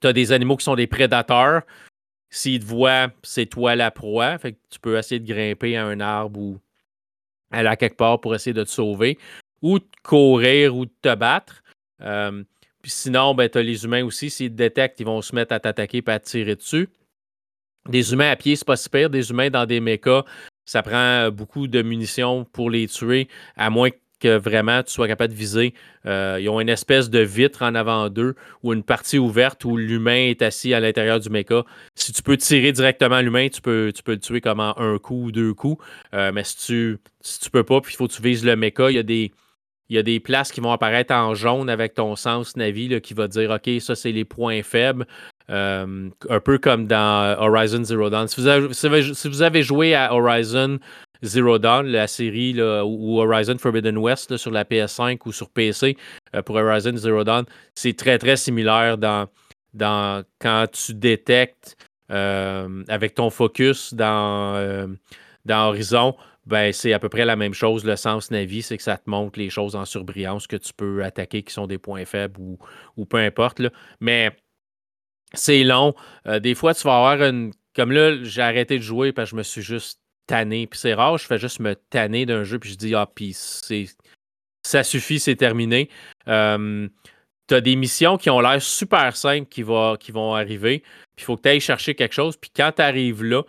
Tu 0.02 0.08
as 0.08 0.13
des 0.13 0.32
animaux 0.32 0.58
qui 0.58 0.65
sont 0.65 0.76
des 0.76 0.88
prédateurs. 0.88 1.63
S'ils 2.30 2.60
te 2.60 2.65
voient, 2.65 3.12
c'est 3.21 3.45
toi 3.45 3.76
la 3.76 3.91
proie. 3.91 4.38
Fait 4.38 4.54
que 4.54 4.58
tu 4.69 4.80
peux 4.80 4.97
essayer 4.97 5.19
de 5.19 5.32
grimper 5.32 5.78
à 5.78 5.86
un 5.86 5.99
arbre 5.99 6.39
ou 6.39 6.60
aller 7.52 7.69
à 7.69 7.76
quelque 7.76 7.97
part 7.97 8.19
pour 8.19 8.36
essayer 8.36 8.54
de 8.54 8.63
te 8.63 8.69
sauver. 8.69 9.17
Ou 9.62 9.80
de 9.80 9.86
courir 10.02 10.76
ou 10.76 10.86
de 10.86 10.93
te 11.02 11.15
battre. 11.15 11.63
Euh, 12.02 12.43
puis 12.84 12.91
sinon, 12.91 13.34
ben, 13.34 13.50
tu 13.50 13.58
as 13.58 13.63
les 13.63 13.86
humains 13.86 14.04
aussi. 14.04 14.30
S'ils 14.30 14.52
te 14.52 14.56
détectent, 14.56 15.00
ils 15.00 15.06
vont 15.06 15.22
se 15.22 15.34
mettre 15.34 15.54
à 15.54 15.60
t'attaquer 15.60 16.04
et 16.06 16.12
à 16.12 16.19
te 16.19 16.26
tirer 16.26 16.56
dessus. 16.56 16.89
Des 17.88 18.12
humains 18.12 18.30
à 18.30 18.36
pied, 18.36 18.58
c'est 18.58 18.67
pas 18.67 18.76
super. 18.76 19.10
Des 19.10 19.32
humains 19.32 19.50
dans 19.50 19.65
des 19.65 19.80
mechas, 19.80 20.26
ça 20.65 20.84
prend 20.84 20.98
euh, 20.98 21.32
beaucoup 21.32 21.67
de 21.67 21.82
munitions 21.82 22.43
pour 22.43 22.69
les 22.69 22.88
tuer, 22.89 23.30
à 23.56 23.69
moins 23.69 23.89
que 24.19 24.38
vraiment 24.38 24.84
tu 24.84 24.91
sois 24.91 25.08
capable 25.08 25.34
de 25.34 25.38
viser. 25.38 25.74
Euh, 26.06 26.39
ils 26.41 26.50
ont 26.50 26.60
une 26.60 26.69
espèce 26.69 27.10
de 27.10 27.19
vitre 27.19 27.62
en 27.62 27.74
avant 27.74 28.10
d'eux 28.10 28.36
ou 28.63 28.74
une 28.74 28.84
partie 28.84 29.17
ouverte 29.17 29.63
où 29.63 29.78
l'humain 29.78 30.30
est 30.30 30.41
assis 30.41 30.74
à 30.74 30.82
l'intérieur 30.82 31.22
du 31.22 31.30
mecha. 31.30 31.63
Si 31.96 32.12
tu 32.12 32.22
peux 32.22 32.36
tirer 32.36 32.74
directement 32.74 33.22
l'humain, 33.22 33.48
tu 33.48 33.62
peux, 33.62 33.93
tu 33.96 34.02
le 34.06 34.19
tuer 34.19 34.41
comme 34.41 34.60
un 34.60 34.98
coup 35.02 35.26
ou 35.28 35.32
deux 35.32 35.54
coups. 35.54 35.82
Euh, 36.13 36.34
mais 36.34 36.43
si 36.43 36.58
tu, 36.58 36.98
si 37.22 37.39
tu 37.39 37.50
peux 37.50 37.63
pas, 37.63 37.80
puis 37.80 37.93
il 37.93 37.98
faut 37.98 38.08
que 38.08 38.13
tu 38.13 38.22
vises 38.22 38.43
le 38.43 38.58
mecha, 38.58 38.91
il 38.91 38.96
y 38.96 39.00
a 39.00 39.04
des 39.04 39.32
il 39.89 39.96
y 39.96 40.00
a 40.00 40.04
des 40.04 40.19
places 40.19 40.52
qui 40.52 40.62
vont 40.62 40.72
apparaître 40.72 41.13
en 41.13 41.34
jaune 41.36 41.69
avec 41.69 41.93
ton 41.93 42.15
sens 42.15 42.56
Navi 42.56 43.02
qui 43.02 43.13
va 43.13 43.28
dire 43.28 43.52
OK, 43.52 43.69
ça 43.80 43.96
c'est 43.96 44.12
les 44.12 44.26
points 44.26 44.63
faibles. 44.63 45.06
Euh, 45.50 46.10
un 46.30 46.39
peu 46.39 46.58
comme 46.58 46.88
dans 46.88 47.36
Horizon 47.38 47.84
Zero 47.84 48.10
Dawn. 48.10 48.28
Si 48.28 48.39
vous 48.39 49.41
avez, 49.41 49.62
joué 49.62 49.93
à 49.93 50.13
Horizon 50.13 50.80
Zero 51.22 51.60
Dawn, 51.60 51.86
la 51.86 52.08
série 52.08 52.60
ou 52.62 53.19
Horizon 53.19 53.58
Forbidden 53.58 53.98
West 53.98 54.38
sur 54.38 54.52
la 54.52 54.63
PS5 54.63 55.19
ou 55.26 55.32
sur 55.34 55.50
PC 55.50 55.98
euh, 56.34 56.41
pour 56.41 56.56
Horizon 56.56 56.96
Zero 56.96 57.24
Dawn, 57.24 57.46
c'est 57.76 57.96
très 57.98 58.17
très 58.17 58.38
similaire 58.38 58.98
dans, 58.98 59.28
quand 60.39 60.65
tu 60.72 60.93
détectes 60.93 61.76
euh, 62.10 62.84
avec 62.88 63.15
ton 63.15 63.30
focus 63.30 63.93
dans, 63.93 64.96
dans 65.46 65.67
Horizon 65.67 66.15
ben, 66.46 66.74
c'est 66.74 66.92
à 66.94 67.00
peu 67.00 67.10
près 67.10 67.26
la 67.26 67.36
même 67.36 67.54
chose. 67.54 67.86
Le 67.86 67.96
sens 67.96 68.30
Navi, 68.32 68.62
c'est 68.62 68.78
que 68.78 68.84
ça 68.84 68.98
te 68.98 69.10
montre 69.10 69.40
les 69.40 69.50
choses 69.50 69.76
en 69.76 69.86
surbrillance 69.86 70.48
que 70.48 70.58
tu 70.58 70.74
peux 70.74 71.04
attaquer 71.04 71.44
qui 71.44 71.54
sont 71.54 71.68
des 71.68 71.78
points 71.78 72.06
faibles 72.06 72.40
ou, 72.40 73.06
peu 73.06 73.18
importe. 73.18 73.60
Là. 73.60 73.70
Mais 74.02 74.36
c'est 75.34 75.64
long. 75.64 75.94
Euh, 76.28 76.40
des 76.40 76.56
fois, 76.56 76.74
tu 76.74 76.84
vas 76.84 76.98
avoir 76.98 77.24
une. 77.30 77.54
Comme 77.76 77.92
là, 77.92 78.22
j'ai 78.24 78.42
arrêté 78.42 78.78
de 78.78 78.84
jouer 78.84 79.14
parce 79.14 79.30
que 79.30 79.32
je 79.32 79.38
me 79.38 79.44
suis 79.44 79.62
juste 79.62 80.00
tanné. 80.28 80.68
Puis 80.68 80.80
c'est 80.80 80.94
rare, 80.94 81.18
je 81.18 81.26
fais 81.26 81.40
juste 81.40 81.60
me 81.60 81.76
tanner 81.76 82.26
d'un 82.26 82.44
jeu, 82.44 82.60
puis 82.60 82.72
je 82.72 82.76
dis, 82.76 82.94
ah, 82.94 83.10
puis 83.14 83.34
c'est. 83.34 83.86
Ça 84.66 84.84
suffit, 84.84 85.20
c'est 85.20 85.36
terminé. 85.36 85.90
Euh, 86.28 86.88
tu 87.48 87.56
as 87.56 87.62
des 87.62 87.76
missions 87.76 88.18
qui 88.18 88.30
ont 88.30 88.40
l'air 88.40 88.62
super 88.62 89.16
simples 89.16 89.50
qui, 89.50 89.64
qui 90.00 90.12
vont 90.12 90.34
arriver. 90.36 90.80
Puis 91.16 91.24
il 91.24 91.24
faut 91.24 91.38
que 91.38 91.42
tu 91.42 91.50
ailles 91.50 91.60
chercher 91.60 91.96
quelque 91.96 92.14
chose. 92.14 92.38
Puis 92.38 92.50
quand 92.56 92.72
tu 92.76 92.82
arrives 92.82 93.24
là, 93.24 93.44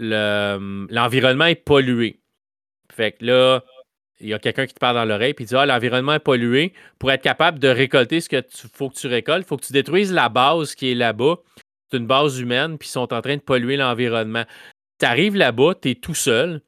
l'environnement 0.00 1.46
est 1.46 1.54
pollué. 1.54 2.20
Fait 2.92 3.12
que 3.12 3.24
là, 3.24 3.62
il 4.20 4.28
y 4.28 4.34
a 4.34 4.38
quelqu'un 4.38 4.66
qui 4.66 4.74
te 4.74 4.78
parle 4.78 4.96
dans 4.96 5.04
l'oreille 5.04 5.34
puis 5.34 5.44
dit 5.44 5.54
Ah, 5.54 5.66
l'environnement 5.66 6.14
est 6.14 6.20
pollué. 6.20 6.72
Pour 6.98 7.10
être 7.10 7.22
capable 7.22 7.58
de 7.58 7.68
récolter 7.68 8.20
ce 8.20 8.28
que 8.28 8.40
tu 8.40 8.66
faut 8.72 8.90
que 8.90 8.96
tu 8.96 9.06
récoltes, 9.06 9.44
il 9.46 9.48
faut 9.48 9.56
que 9.56 9.66
tu 9.66 9.72
détruises 9.72 10.12
la 10.12 10.28
base 10.28 10.74
qui 10.74 10.92
est 10.92 10.94
là-bas. 10.94 11.36
C'est 11.90 11.98
une 11.98 12.06
base 12.06 12.38
humaine, 12.38 12.78
puis 12.78 12.88
ils 12.88 12.92
sont 12.92 13.12
en 13.12 13.20
train 13.20 13.36
de 13.36 13.42
polluer 13.42 13.76
l'environnement. 13.76 14.44
Tu 14.98 15.06
arrives 15.06 15.36
là-bas, 15.36 15.74
tu 15.80 15.90
es 15.90 15.94
tout 15.94 16.14
seul. 16.14 16.60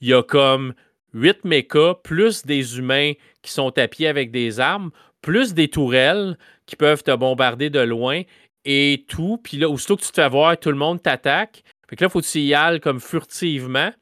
Il 0.00 0.08
y 0.08 0.14
a 0.14 0.22
comme 0.22 0.74
huit 1.14 1.44
mechas, 1.44 1.94
plus 2.02 2.44
des 2.44 2.78
humains 2.78 3.12
qui 3.42 3.52
sont 3.52 3.76
à 3.78 3.88
pied 3.88 4.06
avec 4.06 4.30
des 4.30 4.60
armes, 4.60 4.90
plus 5.22 5.54
des 5.54 5.68
tourelles 5.68 6.36
qui 6.66 6.76
peuvent 6.76 7.02
te 7.02 7.14
bombarder 7.14 7.70
de 7.70 7.80
loin 7.80 8.22
et 8.64 9.04
tout. 9.08 9.40
Puis 9.42 9.56
là, 9.56 9.70
aussitôt 9.70 9.96
que 9.96 10.02
tu 10.02 10.10
te 10.10 10.14
fais 10.14 10.28
voir, 10.28 10.58
tout 10.58 10.70
le 10.70 10.76
monde 10.76 11.02
t'attaque. 11.02 11.62
Fait 11.88 11.96
que 11.96 12.04
là, 12.04 12.08
faut 12.08 12.20
que 12.20 12.26
tu 12.26 12.40
y 12.40 12.54
ailles 12.54 12.80
comme 12.80 13.00
furtivement. 13.00 13.92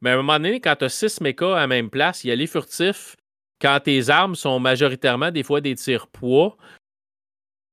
Mais 0.00 0.10
à 0.10 0.14
un 0.14 0.16
moment 0.16 0.38
donné, 0.38 0.60
quand 0.60 0.76
tu 0.76 0.84
as 0.84 0.88
six 0.88 1.20
mechas 1.20 1.56
à 1.56 1.60
la 1.60 1.66
même 1.66 1.90
place, 1.90 2.24
y 2.24 2.30
aller 2.30 2.46
furtif, 2.46 3.16
quand 3.60 3.78
tes 3.84 4.08
armes 4.08 4.34
sont 4.34 4.58
majoritairement 4.58 5.30
des 5.30 5.42
fois 5.42 5.60
des 5.60 5.74
tirs 5.74 6.06
poids, 6.06 6.56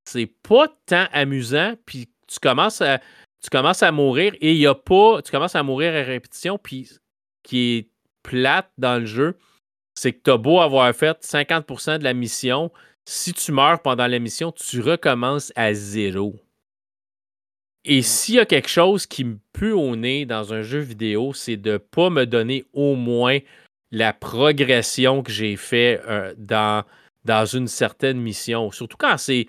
c'est 0.06 0.28
pas 0.28 0.68
tant 0.86 1.08
amusant, 1.12 1.76
puis 1.86 2.10
tu 2.28 2.40
commences 2.40 2.82
à, 2.82 3.00
tu 3.42 3.50
commences 3.50 3.84
à 3.84 3.92
mourir 3.92 4.34
et 4.42 4.52
il 4.52 4.58
y 4.58 4.68
a 4.68 4.76
pas, 4.76 5.22
tu 5.22 5.32
commences 5.32 5.56
à 5.56 5.64
mourir 5.64 5.94
à 5.94 6.06
répétition, 6.06 6.58
puis 6.58 6.90
qui 7.44 7.78
est 7.78 7.90
plate 8.24 8.70
dans 8.78 9.00
le 9.00 9.06
jeu, 9.06 9.38
c'est 9.96 10.14
que 10.14 10.22
tu 10.24 10.32
as 10.32 10.38
beau 10.38 10.60
avoir 10.60 10.94
fait 10.94 11.18
50% 11.24 12.00
de 12.00 12.04
la 12.04 12.14
mission, 12.14 12.72
si 13.06 13.34
tu 13.34 13.54
meurs 13.54 13.82
pendant 13.82 14.06
la 14.06 14.20
mission, 14.20 14.52
tu 14.52 14.82
recommences 14.82 15.54
à 15.56 15.74
zéro. 15.74 16.36
Et 17.90 18.02
s'il 18.02 18.36
y 18.36 18.40
a 18.40 18.46
quelque 18.46 18.68
chose 18.68 19.06
qui 19.06 19.24
me 19.24 19.38
pue 19.54 19.72
au 19.72 19.96
nez 19.96 20.26
dans 20.26 20.54
un 20.54 20.62
jeu 20.62 20.80
vidéo, 20.80 21.34
c'est 21.34 21.56
de 21.56 21.72
ne 21.72 21.78
pas 21.78 22.10
me 22.10 22.26
donner 22.26 22.66
au 22.74 22.96
moins 22.96 23.40
la 23.92 24.12
progression 24.12 25.24
que 25.24 25.32
j'ai 25.32 25.56
fait 25.56 26.02
euh, 26.06 26.34
dans, 26.38 26.84
dans 27.24 27.46
une 27.46 27.70
certaine 27.70 28.20
mission. 28.20 28.72
Surtout 28.72 28.98
quand 28.98 29.18
c'est 29.18 29.48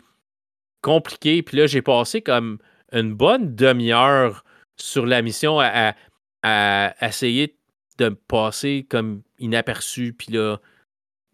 compliqué. 0.83 1.43
Puis 1.43 1.57
là, 1.57 1.67
j'ai 1.67 1.83
passé 1.83 2.23
comme 2.23 2.59
une 2.93 3.13
bonne 3.13 3.57
demi-heure 3.57 4.45
sur 4.77 5.05
la 5.05 5.21
mission 5.21 5.59
à, 5.61 5.95
essayer 7.03 7.57
de 7.99 8.11
me 8.11 8.15
passer 8.15 8.87
comme 8.89 9.23
inaperçu. 9.41 10.13
Puis 10.13 10.33
là, 10.33 10.59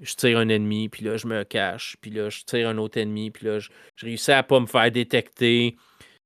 je 0.01 0.15
tire 0.15 0.39
un 0.39 0.49
ennemi, 0.49 0.89
puis 0.89 1.05
là, 1.05 1.19
je 1.19 1.27
me 1.27 1.45
cache, 1.45 1.97
puis 2.01 2.11
là, 2.11 2.31
je 2.31 2.43
tire 2.45 2.69
un 2.69 2.79
autre 2.79 2.99
ennemi, 2.99 3.31
puis 3.31 3.47
là, 3.47 3.59
je, 3.59 3.69
réussis 4.01 4.33
à 4.33 4.43
pas 4.43 4.59
me 4.59 4.67
faire 4.67 4.91
détecter. 4.91 5.77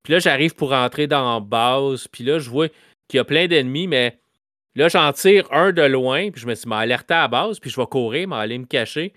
Puis 0.02 0.12
là, 0.12 0.18
j'arrive 0.18 0.54
pour 0.54 0.70
rentrer 0.70 1.06
dans 1.06 1.34
la 1.34 1.40
base, 1.40 2.08
puis 2.08 2.24
là, 2.24 2.38
je 2.38 2.48
vois 2.48 2.68
qu'il 3.08 3.18
y 3.18 3.20
a 3.20 3.24
plein 3.24 3.46
d'ennemis, 3.46 3.87
mais 3.87 4.18
là, 4.74 4.88
j'en 4.88 5.12
tire 5.12 5.46
un 5.52 5.72
de 5.72 5.82
loin, 5.82 6.30
puis 6.30 6.40
je 6.40 6.46
me 6.46 6.54
suis 6.54 6.70
alerté 6.72 7.14
à 7.14 7.22
la 7.22 7.28
base, 7.28 7.58
puis 7.61 7.70
je 7.70 7.80
vais 7.80 7.87
courir, 7.87 8.28
m'aller 8.28 8.58
me 8.58 8.66
cacher. 8.66 9.12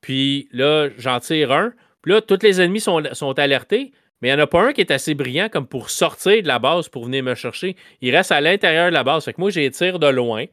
Puis 0.00 0.48
là, 0.52 0.88
j'en 0.98 1.20
tire 1.20 1.52
un, 1.52 1.72
puis 2.04 2.12
là, 2.12 2.20
tous 2.20 2.42
les 2.42 2.60
ennemis 2.60 2.80
sont, 2.80 3.38
alertés, 3.38 3.92
mais 4.20 4.28
il 4.28 4.34
n'y 4.34 4.40
en 4.40 4.44
a 4.44 4.46
pas 4.46 4.62
un 4.62 4.72
qui 4.74 4.82
est 4.82 4.90
assez 4.90 5.14
brillant 5.14 5.48
comme 5.48 5.66
pour 5.66 5.88
sortir 5.88 6.42
de 6.42 6.46
la 6.46 6.58
base 6.58 6.90
pour 6.90 7.06
venir 7.06 7.24
me 7.24 7.34
chercher. 7.34 7.76
Il 8.02 8.14
reste 8.14 8.30
à 8.30 8.42
l'intérieur 8.42 8.90
de 8.90 8.92
la 8.92 9.04
base. 9.04 9.24
Fait 9.24 9.32
que 9.32 9.40
moi, 9.40 9.48
j'ai 9.48 9.70
tire 9.70 9.98
de 9.98 10.08
loin. 10.08 10.44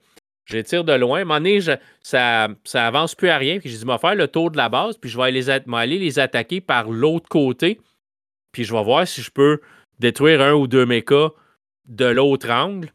Je 0.45 0.55
les 0.55 0.63
tire 0.63 0.85
de 0.85 0.93
loin. 0.93 1.19
À 1.19 1.21
un 1.21 1.25
moment 1.25 1.39
donné, 1.39 1.59
ça, 2.01 2.47
ça 2.63 2.87
avance 2.87 3.15
plus 3.15 3.27
à 3.27 3.37
rien. 3.37 3.59
Puis 3.59 3.69
j'ai 3.69 3.75
dit, 3.75 3.81
je 3.81 3.87
vais 3.87 3.97
faire 3.97 4.15
le 4.15 4.29
tour 4.29 4.49
de 4.49 4.55
la 4.55 4.69
base, 4.69 4.97
puis 4.97 5.09
je 5.09 5.17
vais 5.17 5.23
aller 5.23 5.99
les, 5.99 6.19
attaquer 6.19 6.61
par 6.61 6.89
l'autre 6.89 7.27
côté. 7.27 7.81
Puis 8.51 8.63
je 8.63 8.73
vais 8.73 8.83
voir 8.83 9.07
si 9.07 9.21
je 9.21 9.31
peux 9.31 9.61
détruire 9.99 10.41
un 10.41 10.53
ou 10.53 10.67
deux 10.67 10.85
mechas 10.85 11.29
de 11.85 12.05
l'autre 12.05 12.49
angle. 12.49 12.91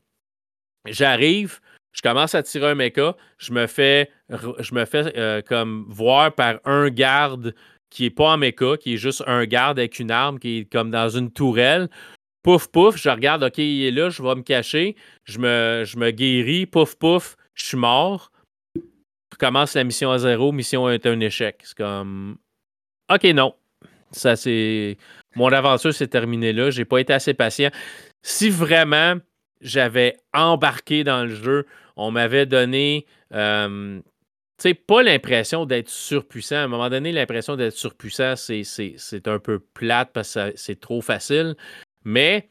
J'arrive, 0.86 1.60
je 1.92 2.02
commence 2.02 2.34
à 2.34 2.42
tirer 2.42 2.70
un 2.70 2.74
mecha, 2.74 3.16
je 3.38 3.52
me 3.52 3.66
fais, 3.66 4.10
je 4.28 4.74
me 4.74 4.84
fais 4.84 5.16
euh, 5.16 5.42
comme 5.42 5.86
voir 5.88 6.34
par 6.34 6.60
un 6.64 6.90
garde 6.90 7.54
qui 7.90 8.04
est 8.04 8.10
pas 8.10 8.34
en 8.34 8.36
mecha, 8.36 8.76
qui 8.76 8.94
est 8.94 8.98
juste 8.98 9.24
un 9.26 9.44
garde 9.46 9.78
avec 9.78 9.98
une 9.98 10.10
arme 10.10 10.38
qui 10.38 10.58
est 10.58 10.64
comme 10.72 10.90
dans 10.90 11.08
une 11.08 11.30
tourelle. 11.30 11.88
Pouf, 12.42 12.68
pouf, 12.68 12.96
je 12.96 13.08
regarde, 13.08 13.42
OK, 13.42 13.58
il 13.58 13.84
est 13.84 13.90
là, 13.90 14.08
je 14.08 14.22
vais 14.22 14.34
me 14.34 14.42
cacher, 14.42 14.94
je 15.24 15.38
me, 15.38 15.82
je 15.84 15.96
me 15.96 16.10
guéris, 16.10 16.66
pouf, 16.66 16.94
pouf, 16.94 17.36
je 17.54 17.64
suis 17.64 17.76
mort. 17.76 18.30
Je 18.74 19.38
commence 19.38 19.74
la 19.74 19.84
mission 19.84 20.10
à 20.12 20.18
zéro, 20.18 20.52
mission 20.52 20.88
est 20.88 21.06
un 21.06 21.18
échec. 21.20 21.60
C'est 21.64 21.76
comme. 21.76 22.38
OK, 23.12 23.24
non. 23.24 23.54
Ça, 24.12 24.36
c'est. 24.36 24.96
Mon 25.34 25.48
aventure 25.48 25.92
s'est 25.92 26.06
terminée 26.08 26.52
là. 26.52 26.70
J'ai 26.70 26.84
pas 26.84 26.98
été 26.98 27.12
assez 27.12 27.34
patient. 27.34 27.70
Si 28.22 28.50
vraiment 28.50 29.16
j'avais 29.60 30.16
embarqué 30.32 31.04
dans 31.04 31.24
le 31.24 31.34
jeu, 31.34 31.66
on 31.96 32.10
m'avait 32.10 32.46
donné. 32.46 33.06
Euh, 33.32 34.00
tu 34.58 34.70
sais, 34.70 34.74
pas 34.74 35.02
l'impression 35.02 35.66
d'être 35.66 35.90
surpuissant. 35.90 36.56
À 36.56 36.60
un 36.60 36.68
moment 36.68 36.88
donné, 36.88 37.12
l'impression 37.12 37.56
d'être 37.56 37.74
surpuissant, 37.74 38.34
c'est 38.36 39.28
un 39.28 39.38
peu 39.38 39.58
plate 39.58 40.10
parce 40.14 40.34
que 40.34 40.52
c'est 40.56 40.80
trop 40.80 41.02
facile 41.02 41.56
mais 42.06 42.48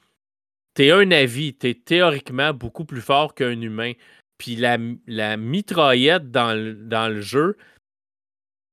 tu 0.75 0.83
es 0.83 0.91
un 0.91 1.09
avis, 1.11 1.55
tu 1.55 1.69
es 1.69 1.73
théoriquement 1.73 2.53
beaucoup 2.53 2.83
plus 2.83 3.01
fort 3.01 3.33
qu'un 3.33 3.61
humain. 3.61 3.93
Puis 4.37 4.57
la, 4.57 4.77
mitraillette 5.37 6.29
dans 6.29 6.53
le, 6.53 7.21
jeu, 7.21 7.55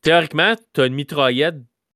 théoriquement, 0.02 0.56
tu 0.74 0.80
as 0.80 0.86
une 0.86 0.94
mitraillette 0.94 1.54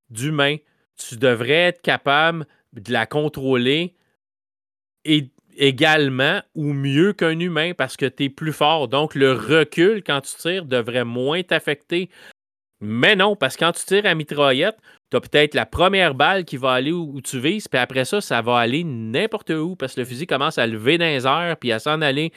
d'humain. 0.09 0.57
Tu 0.97 1.17
devrais 1.17 1.69
être 1.69 1.83
capable 1.83 2.47
de 2.73 2.93
la 2.93 3.07
contrôler 3.07 3.95
également 5.57 6.43
ou 6.55 6.73
mieux 6.73 7.13
qu'un 7.13 7.39
humain 7.39 7.73
parce 7.77 7.97
que 7.97 8.07
tu 8.07 8.25
es 8.25 8.29
plus 8.29 8.53
fort. 8.53 8.89
Donc, 8.89 9.15
le 9.15 9.33
recul 9.33 10.03
quand 10.03 10.21
tu 10.21 10.35
tires 10.37 10.65
devrait 10.65 11.05
moins 11.05 11.43
t'affecter. 11.43 12.11
Mais 12.81 13.17
non, 13.17 13.37
parce 13.37 13.57
que 13.57 13.65
quand 13.65 13.73
tu 13.73 13.85
tires 13.85 14.05
à 14.05 14.15
mitraillette, 14.15 14.77
tu 15.11 15.17
as 15.17 15.21
peut-être 15.21 15.55
la 15.55 15.65
première 15.65 16.15
balle 16.15 16.45
qui 16.45 16.57
va 16.57 16.73
aller 16.73 16.93
où, 16.93 17.21
tu 17.23 17.39
vises, 17.39 17.69
puis 17.69 17.79
après 17.79 18.05
ça, 18.05 18.21
ça 18.21 18.43
va 18.43 18.59
aller 18.59 18.85
n'importe 18.85 19.51
où 19.51 19.77
parce 19.77 19.95
que 19.95 20.01
le 20.01 20.07
fusil 20.07 20.27
commence 20.27 20.59
à 20.59 20.67
lever 20.67 20.99
dans 20.99 21.07
les 21.07 21.27
airs, 21.27 21.57
puis 21.59 21.73
à 21.73 21.79
s'en 21.79 22.03
aller, 22.03 22.33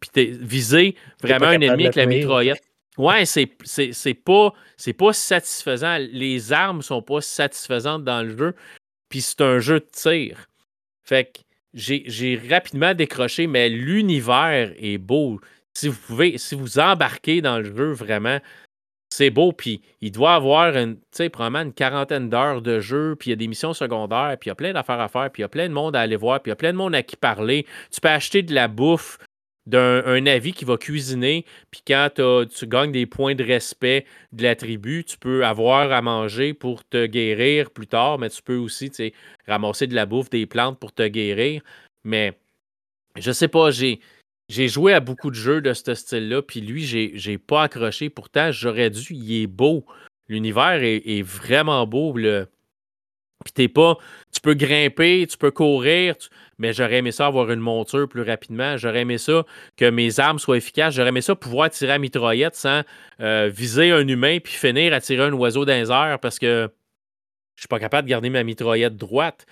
puis 0.00 0.32
viser 0.32 0.94
vraiment 1.22 1.46
un 1.46 1.60
ennemi 1.60 1.84
avec 1.84 1.94
la 1.94 2.06
mitraillette. 2.06 2.67
Ouais, 2.98 3.24
c'est, 3.24 3.46
pas, 4.14 4.52
pas 4.98 5.12
satisfaisant. 5.12 5.98
Les 5.98 6.52
armes 6.52 6.82
sont 6.82 7.00
pas 7.00 7.20
satisfaisantes 7.20 8.04
dans 8.04 8.22
le 8.22 8.36
jeu, 8.36 8.54
puis 9.08 9.20
c'est 9.20 9.40
un 9.40 9.60
jeu 9.60 9.80
de 9.80 9.86
tir. 9.90 10.46
Fait 11.04 11.32
que 11.32 11.38
j'ai 11.74 12.40
rapidement 12.50 12.94
décroché, 12.94 13.46
mais 13.46 13.68
l'univers 13.68 14.72
est 14.76 14.98
beau. 14.98 15.40
Si 15.74 15.88
vous 15.88 15.98
pouvez, 16.06 16.38
si 16.38 16.56
vous 16.56 16.80
embarquez 16.80 17.40
dans 17.40 17.58
le 17.58 17.64
jeu 17.64 17.92
vraiment, 17.92 18.40
c'est 19.10 19.30
beau, 19.30 19.52
puis 19.52 19.80
il 20.00 20.12
doit 20.12 20.34
avoir 20.34 20.76
une, 20.76 20.98
probablement 21.32 21.64
une 21.64 21.72
quarantaine 21.72 22.28
d'heures 22.28 22.62
de 22.62 22.80
jeu, 22.80 23.16
puis 23.18 23.28
il 23.28 23.30
y 23.30 23.32
a 23.32 23.36
des 23.36 23.46
missions 23.46 23.72
secondaires, 23.72 24.36
puis 24.38 24.48
il 24.48 24.50
y 24.50 24.52
a 24.52 24.56
plein 24.56 24.72
d'affaires 24.72 25.00
à 25.00 25.08
faire, 25.08 25.30
puis 25.30 25.40
il 25.40 25.44
y 25.44 25.46
a 25.46 25.48
plein 25.48 25.68
de 25.68 25.72
monde 25.72 25.96
à 25.96 26.00
aller 26.00 26.16
voir, 26.16 26.42
puis 26.42 26.50
il 26.50 26.52
y 26.52 26.52
a 26.52 26.56
plein 26.56 26.72
de 26.72 26.76
monde 26.76 26.94
à 26.94 27.02
qui 27.02 27.16
parler. 27.16 27.64
Tu 27.90 28.00
peux 28.00 28.08
acheter 28.08 28.42
de 28.42 28.54
la 28.54 28.68
bouffe 28.68 29.18
d'un 29.68 30.26
avis 30.26 30.52
qui 30.52 30.64
va 30.64 30.76
cuisiner, 30.78 31.44
puis 31.70 31.82
quand 31.86 32.08
tu 32.48 32.66
gagnes 32.66 32.92
des 32.92 33.06
points 33.06 33.34
de 33.34 33.44
respect 33.44 34.06
de 34.32 34.42
la 34.42 34.56
tribu, 34.56 35.04
tu 35.04 35.18
peux 35.18 35.44
avoir 35.44 35.92
à 35.92 36.00
manger 36.02 36.54
pour 36.54 36.84
te 36.84 37.06
guérir 37.06 37.70
plus 37.70 37.86
tard, 37.86 38.18
mais 38.18 38.30
tu 38.30 38.42
peux 38.42 38.56
aussi 38.56 38.90
ramasser 39.46 39.86
de 39.86 39.94
la 39.94 40.06
bouffe, 40.06 40.30
des 40.30 40.46
plantes 40.46 40.78
pour 40.78 40.92
te 40.92 41.06
guérir. 41.06 41.62
Mais 42.04 42.38
je 43.16 43.30
sais 43.30 43.48
pas, 43.48 43.70
j'ai 43.70 44.00
j'ai 44.48 44.66
joué 44.66 44.94
à 44.94 45.00
beaucoup 45.00 45.30
de 45.30 45.34
jeux 45.34 45.60
de 45.60 45.74
ce 45.74 45.94
style-là, 45.94 46.40
puis 46.40 46.60
lui, 46.60 46.84
j'ai 46.84 47.38
pas 47.38 47.64
accroché. 47.64 48.08
Pourtant, 48.08 48.50
j'aurais 48.50 48.88
dû. 48.88 49.12
Il 49.12 49.42
est 49.42 49.46
beau. 49.46 49.84
L'univers 50.28 50.82
est, 50.82 51.22
vraiment 51.22 51.86
beau. 51.86 52.16
Le... 52.16 52.48
Puis 53.44 53.52
t'es 53.52 53.68
pas. 53.68 53.98
Tu 54.32 54.40
peux 54.40 54.54
grimper, 54.54 55.26
tu 55.28 55.36
peux 55.36 55.50
courir, 55.50 56.16
mais 56.58 56.72
j'aurais 56.72 56.96
aimé 56.98 57.12
ça 57.12 57.26
avoir 57.26 57.50
une 57.50 57.60
monture 57.60 58.08
plus 58.08 58.22
rapidement. 58.22 58.76
J'aurais 58.76 59.00
aimé 59.00 59.18
ça 59.18 59.44
que 59.76 59.88
mes 59.88 60.18
armes 60.20 60.38
soient 60.38 60.56
efficaces. 60.56 60.94
J'aurais 60.94 61.10
aimé 61.10 61.20
ça 61.20 61.34
pouvoir 61.34 61.70
tirer 61.70 61.92
à 61.92 61.98
mitraillette 61.98 62.56
sans 62.56 62.82
euh, 63.20 63.50
viser 63.52 63.92
un 63.92 64.06
humain 64.06 64.38
puis 64.42 64.52
finir 64.52 64.92
à 64.92 65.00
tirer 65.00 65.24
un 65.24 65.32
oiseau 65.32 65.66
airs 65.66 66.18
parce 66.20 66.38
que 66.38 66.68
je 67.56 67.62
suis 67.62 67.68
pas 67.68 67.78
capable 67.78 68.06
de 68.06 68.10
garder 68.10 68.30
ma 68.30 68.42
mitraillette 68.42 68.96
droite. 68.96 69.46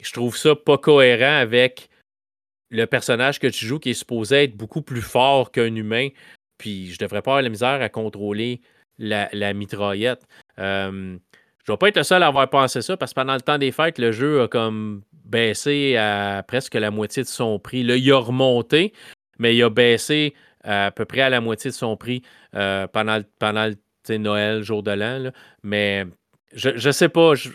Je 0.00 0.12
trouve 0.12 0.36
ça 0.36 0.54
pas 0.54 0.78
cohérent 0.78 1.40
avec 1.40 1.88
le 2.70 2.86
personnage 2.86 3.38
que 3.38 3.46
tu 3.46 3.66
joues 3.66 3.78
qui 3.78 3.90
est 3.90 3.94
supposé 3.94 4.44
être 4.44 4.56
beaucoup 4.56 4.82
plus 4.82 5.02
fort 5.02 5.50
qu'un 5.50 5.74
humain, 5.74 6.08
puis 6.58 6.92
je 6.92 6.98
devrais 6.98 7.22
pas 7.22 7.32
avoir 7.32 7.42
la 7.42 7.48
misère 7.48 7.80
à 7.80 7.88
contrôler 7.88 8.60
la, 8.98 9.54
mitraillette. 9.54 10.26
Euh, 10.58 11.16
je 11.64 11.72
ne 11.72 11.74
vais 11.74 11.78
pas 11.78 11.88
être 11.88 11.96
le 11.96 12.02
seul 12.02 12.22
à 12.22 12.26
avoir 12.26 12.48
pensé 12.48 12.82
ça 12.82 12.96
parce 12.96 13.12
que 13.12 13.20
pendant 13.20 13.34
le 13.34 13.40
temps 13.40 13.58
des 13.58 13.72
fêtes, 13.72 13.98
le 13.98 14.12
jeu 14.12 14.42
a 14.42 14.48
comme 14.48 15.02
baissé 15.28 15.96
à 15.96 16.42
presque 16.46 16.74
la 16.74 16.90
moitié 16.90 17.22
de 17.22 17.28
son 17.28 17.58
prix. 17.58 17.82
Là, 17.82 17.96
il 17.96 18.12
a 18.12 18.18
remonté, 18.18 18.92
mais 19.38 19.54
il 19.54 19.62
a 19.62 19.70
baissé 19.70 20.34
à, 20.64 20.90
peu 20.90 21.04
près 21.04 21.20
à 21.20 21.30
la 21.30 21.40
moitié 21.40 21.70
de 21.70 21.76
son 21.76 21.96
prix 21.96 22.22
euh, 22.54 22.86
pendant, 22.88 23.20
pendant 23.38 23.70
Noël, 24.16 24.62
jour 24.62 24.82
de 24.82 24.92
l'an. 24.92 25.30
Mais 25.62 26.06
je 26.54 26.70
ne 26.70 26.92
sais 26.92 27.10
pas. 27.10 27.34
j'ai 27.34 27.52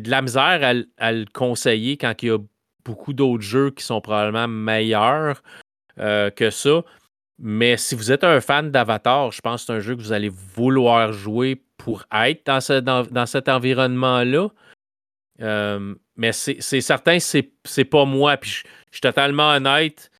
de 0.00 0.10
la 0.10 0.22
misère 0.22 0.84
à, 0.98 1.12
le 1.12 1.26
conseiller 1.32 1.96
quand 1.96 2.20
il 2.22 2.28
y 2.28 2.32
a 2.32 2.38
beaucoup 2.84 3.12
d'autres 3.12 3.42
jeux 3.42 3.70
qui 3.70 3.84
sont 3.84 4.00
probablement 4.00 4.48
meilleurs 4.48 5.42
euh, 5.98 6.30
que 6.30 6.50
ça. 6.50 6.82
Mais 7.38 7.76
si 7.76 7.94
vous 7.94 8.10
êtes 8.10 8.24
un 8.24 8.40
fan 8.40 8.72
d'Avatar, 8.72 9.30
je 9.30 9.40
pense 9.40 9.62
que 9.62 9.66
c'est 9.66 9.72
un 9.74 9.80
jeu 9.80 9.94
que 9.94 10.00
vous 10.00 10.12
allez 10.12 10.30
vouloir 10.30 11.12
jouer 11.12 11.62
pour 11.76 12.04
être 12.12 12.44
dans, 12.46 13.04
dans, 13.04 13.26
cet 13.26 13.48
environnement-là. 13.48 14.48
Euh, 15.40 15.94
mais 16.16 16.32
c'est 16.32 16.80
certain, 16.80 17.18
c'est 17.20 17.84
pas 17.84 18.04
moi. 18.04 18.36
Puis 18.36 18.50
je, 18.50 18.64
suis 18.90 19.00
totalement 19.00 19.50
honnête 19.50 20.10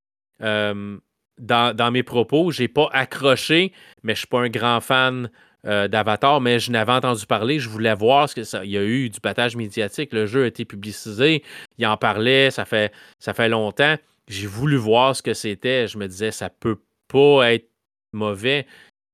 euh, 0.43 0.97
dans, 1.39 1.75
dans, 1.75 1.91
mes 1.91 2.03
propos. 2.03 2.51
J'ai 2.51 2.69
pas 2.69 2.89
accroché, 2.93 3.73
mais 4.03 4.15
je 4.15 4.21
suis 4.21 4.29
pas 4.29 4.41
un 4.41 4.49
grand 4.49 4.81
fan 4.81 5.31
euh, 5.67 5.89
d'Avatar, 5.89 6.41
mais 6.41 6.61
je 6.61 6.71
n'avais 6.71 6.93
entendu 6.93 7.27
parler. 7.27 7.59
Je 7.59 7.69
voulais 7.69 7.95
voir 7.95 8.29
ce 8.29 8.35
que. 8.35 8.65
Il 8.65 8.71
y 8.71 8.79
a 8.79 8.85
eu 8.85 9.11
du 9.11 9.19
battage 9.21 9.57
médiatique. 9.57 10.13
Le 10.13 10.27
jeu 10.27 10.45
a 10.45 10.47
été 10.47 10.65
publicisé. 10.65 11.43
Il 11.79 11.87
en 11.87 11.97
parlait. 11.97 12.51
Ça 12.51 12.65
fait, 12.65 12.93
ça 13.19 13.35
fait 13.35 13.49
longtemps. 13.49 13.97
J'ai 14.29 14.47
voulu 14.47 14.77
voir 14.77 15.17
ce 15.17 15.23
que 15.23 15.35
c'était. 15.35 15.89
Je 15.89 15.99
me 15.99 16.07
disais, 16.07 16.31
ça 16.31 16.49
peut 16.49 16.79
pas 17.09 17.53
être 17.53 17.69
mauvais. 18.13 18.67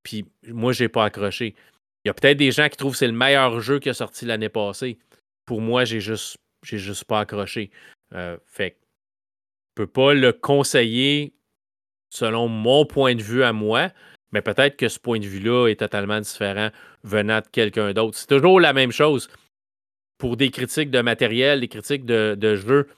Puis 0.03 0.27
moi, 0.49 0.73
j'ai 0.73 0.89
pas 0.89 1.07
accroché. 1.07 1.55
Il 2.05 2.09
y 2.09 2.11
a 2.11 2.15
peut-être 2.15 2.37
des 2.37 2.51
gens 2.51 2.69
qui 2.69 2.77
trouvent 2.77 2.93
que 2.93 2.99
c'est 2.99 3.07
le 3.07 3.15
meilleur 3.15 3.61
jeu 3.61 3.79
qui 3.79 3.89
a 3.89 3.95
sorti 3.95 4.27
l'année 4.27 4.51
passée. 4.51 4.99
Pour 5.47 5.61
moi, 5.61 5.85
j'ai 5.85 6.01
juste, 6.01 6.37
j'ai 6.65 6.79
juste 6.79 7.05
pas 7.05 7.21
accroché. 7.21 7.71
Euh, 8.13 8.37
fait 8.47 8.79
je 9.77 9.83
peux 9.83 9.87
pas 9.89 10.15
le 10.15 10.33
conseiller 10.33 11.35
selon 12.11 12.47
mon 12.47 12.87
point 12.87 13.17
de 13.17 13.23
vue 13.23 13.43
à 13.43 13.53
moi. 13.53 13.91
Mais 14.33 14.41
peut-être 14.41 14.77
que 14.77 14.89
ce 14.89 14.99
point 14.99 15.19
de 15.19 15.27
vue-là 15.27 15.69
est 15.69 15.81
totalement 15.81 16.21
différent 16.21 16.71
venant 17.03 17.41
de 17.41 17.47
quelqu'un 17.51 17.93
d'autre. 17.93 18.17
C'est 18.17 18.29
toujours 18.29 18.61
la 18.61 18.73
même 18.73 18.93
chose. 18.93 19.29
Pour 20.19 20.37
des 20.37 20.51
critiques 20.51 20.91
de 20.91 21.01
matériel, 21.01 21.61
des 21.61 21.69
critiques 21.69 22.05
de, 22.05 22.37
de 22.39 22.57
jeux, 22.57 22.89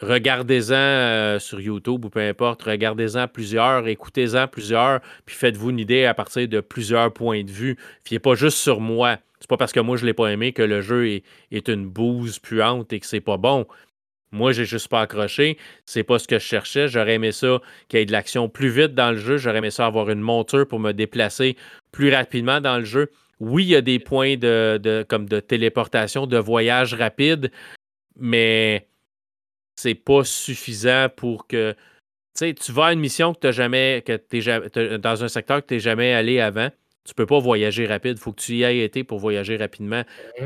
regardez-en 0.00 0.74
euh, 0.74 1.38
sur 1.38 1.60
YouTube 1.60 2.04
ou 2.04 2.10
peu 2.10 2.20
importe, 2.20 2.62
regardez-en 2.62 3.28
plusieurs, 3.28 3.86
écoutez-en 3.86 4.48
plusieurs, 4.48 5.00
puis 5.26 5.36
faites-vous 5.36 5.70
une 5.70 5.78
idée 5.78 6.04
à 6.04 6.14
partir 6.14 6.48
de 6.48 6.60
plusieurs 6.60 7.12
points 7.12 7.44
de 7.44 7.50
vue. 7.50 7.76
Fiez 8.04 8.18
pas 8.18 8.34
juste 8.34 8.58
sur 8.58 8.80
moi. 8.80 9.18
C'est 9.40 9.48
pas 9.48 9.56
parce 9.56 9.72
que 9.72 9.80
moi 9.80 9.96
je 9.96 10.06
l'ai 10.06 10.14
pas 10.14 10.28
aimé 10.28 10.52
que 10.52 10.62
le 10.62 10.80
jeu 10.80 11.08
est, 11.50 11.68
une 11.68 11.86
bouse 11.86 12.38
puante 12.38 12.92
et 12.92 13.00
que 13.00 13.06
c'est 13.06 13.20
pas 13.20 13.36
bon. 13.36 13.66
Moi, 14.34 14.52
j'ai 14.52 14.64
juste 14.64 14.88
pas 14.88 15.02
accroché. 15.02 15.58
C'est 15.84 16.04
pas 16.04 16.18
ce 16.18 16.26
que 16.26 16.38
je 16.38 16.44
cherchais. 16.44 16.88
J'aurais 16.88 17.14
aimé 17.14 17.32
ça 17.32 17.60
qu'il 17.88 17.98
y 17.98 18.02
ait 18.02 18.06
de 18.06 18.12
l'action 18.12 18.48
plus 18.48 18.70
vite 18.70 18.94
dans 18.94 19.10
le 19.10 19.18
jeu. 19.18 19.36
J'aurais 19.36 19.58
aimé 19.58 19.70
ça 19.70 19.84
avoir 19.84 20.08
une 20.08 20.22
monture 20.22 20.66
pour 20.66 20.80
me 20.80 20.92
déplacer 20.92 21.54
plus 21.90 22.10
rapidement 22.10 22.58
dans 22.62 22.78
le 22.78 22.84
jeu. 22.84 23.10
Oui, 23.40 23.64
il 23.64 23.68
y 23.70 23.76
a 23.76 23.82
des 23.82 23.98
points 23.98 24.36
de, 24.38 25.04
comme 25.06 25.28
de 25.28 25.38
téléportation, 25.40 26.26
de 26.26 26.38
voyage 26.38 26.94
rapide, 26.94 27.50
mais 28.16 28.86
c'est 29.82 29.94
pas 29.94 30.24
suffisant 30.24 31.08
pour 31.14 31.46
que. 31.46 31.74
Tu 32.38 32.72
vas 32.72 32.86
à 32.86 32.92
une 32.92 33.00
mission 33.00 33.34
que 33.34 33.46
tu 33.46 33.52
jamais. 33.52 34.02
que 34.06 34.12
es 34.12 34.98
dans 34.98 35.24
un 35.24 35.28
secteur 35.28 35.60
que 35.60 35.66
tu 35.66 35.74
n'es 35.74 35.80
jamais 35.80 36.14
allé 36.14 36.40
avant. 36.40 36.70
Tu 37.04 37.14
peux 37.14 37.26
pas 37.26 37.40
voyager 37.40 37.86
rapide. 37.86 38.12
Il 38.16 38.20
faut 38.20 38.32
que 38.32 38.40
tu 38.40 38.54
y 38.54 38.62
aies 38.62 38.84
été 38.84 39.04
pour 39.04 39.18
voyager 39.18 39.56
rapidement. 39.56 40.02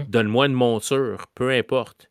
Donne-moi 0.08 0.46
une 0.46 0.54
monture, 0.54 1.26
peu 1.34 1.50
importe 1.50 2.10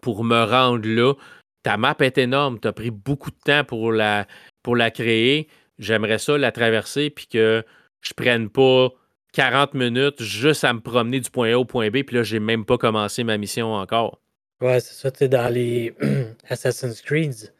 pour 0.00 0.24
me 0.24 0.42
rendre 0.44 0.88
là. 0.88 1.14
Ta 1.62 1.76
map 1.76 1.96
est 2.00 2.18
énorme. 2.18 2.58
Tu 2.58 2.68
as 2.68 2.72
pris 2.72 2.90
beaucoup 2.90 3.30
de 3.30 3.38
temps 3.44 3.64
pour 3.64 3.92
la, 3.92 4.26
pour 4.62 4.76
la 4.76 4.90
créer. 4.90 5.48
J'aimerais 5.78 6.18
ça 6.18 6.36
la 6.36 6.52
traverser 6.52 7.10
puis 7.10 7.26
que 7.26 7.64
je 8.00 8.12
prenne 8.14 8.48
pas 8.48 8.90
40 9.34 9.74
minutes 9.74 10.22
juste 10.22 10.64
à 10.64 10.72
me 10.72 10.80
promener 10.80 11.20
du 11.20 11.30
point 11.30 11.52
A 11.52 11.58
au 11.58 11.64
point 11.64 11.90
B. 11.90 12.02
Puis 12.02 12.16
là, 12.16 12.22
j'ai 12.22 12.40
même 12.40 12.64
pas 12.64 12.78
commencé 12.78 13.24
ma 13.24 13.38
mission 13.38 13.72
encore. 13.74 14.20
Ouais, 14.60 14.80
c'est 14.80 14.94
ça. 14.94 15.10
Tu 15.10 15.28
dans 15.28 15.52
les 15.52 15.94
Assassin's 16.48 17.00
Creed, 17.00 17.52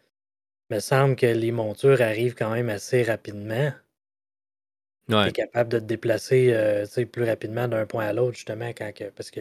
il 0.71 0.75
me 0.75 0.81
semble 0.81 1.17
que 1.17 1.27
les 1.27 1.53
montures 1.53 2.01
arrivent 2.03 2.35
quand 2.35 2.51
même 2.51 2.69
assez 2.69 3.03
rapidement. 3.03 3.73
Ouais. 5.09 5.25
Tu 5.25 5.29
es 5.31 5.33
capable 5.33 5.71
de 5.71 5.79
te 5.79 5.85
déplacer 5.85 6.53
euh, 6.53 6.87
plus 7.07 7.25
rapidement 7.25 7.67
d'un 7.69 7.87
point 7.87 8.07
à 8.07 8.13
l'autre, 8.13 8.37
justement, 8.37 8.69
quand 8.69 8.93
parce 9.17 9.31
que 9.31 9.41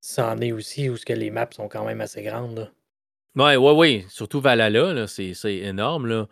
ça 0.00 0.32
en 0.32 0.40
est 0.40 0.52
aussi 0.52 0.88
où 0.88 0.96
ce 0.96 1.04
que 1.04 1.12
les 1.12 1.30
maps 1.30 1.48
sont 1.54 1.68
quand 1.68 1.84
même 1.84 2.00
assez 2.00 2.22
grandes. 2.22 2.58
Là. 2.58 2.70
Ouais, 3.36 3.56
ouais, 3.56 3.72
oui. 3.72 4.06
Surtout 4.08 4.40
Valhalla, 4.40 4.92
là, 4.92 5.06
c'est, 5.06 5.34
énorme. 5.44 6.06
Là. 6.06 6.28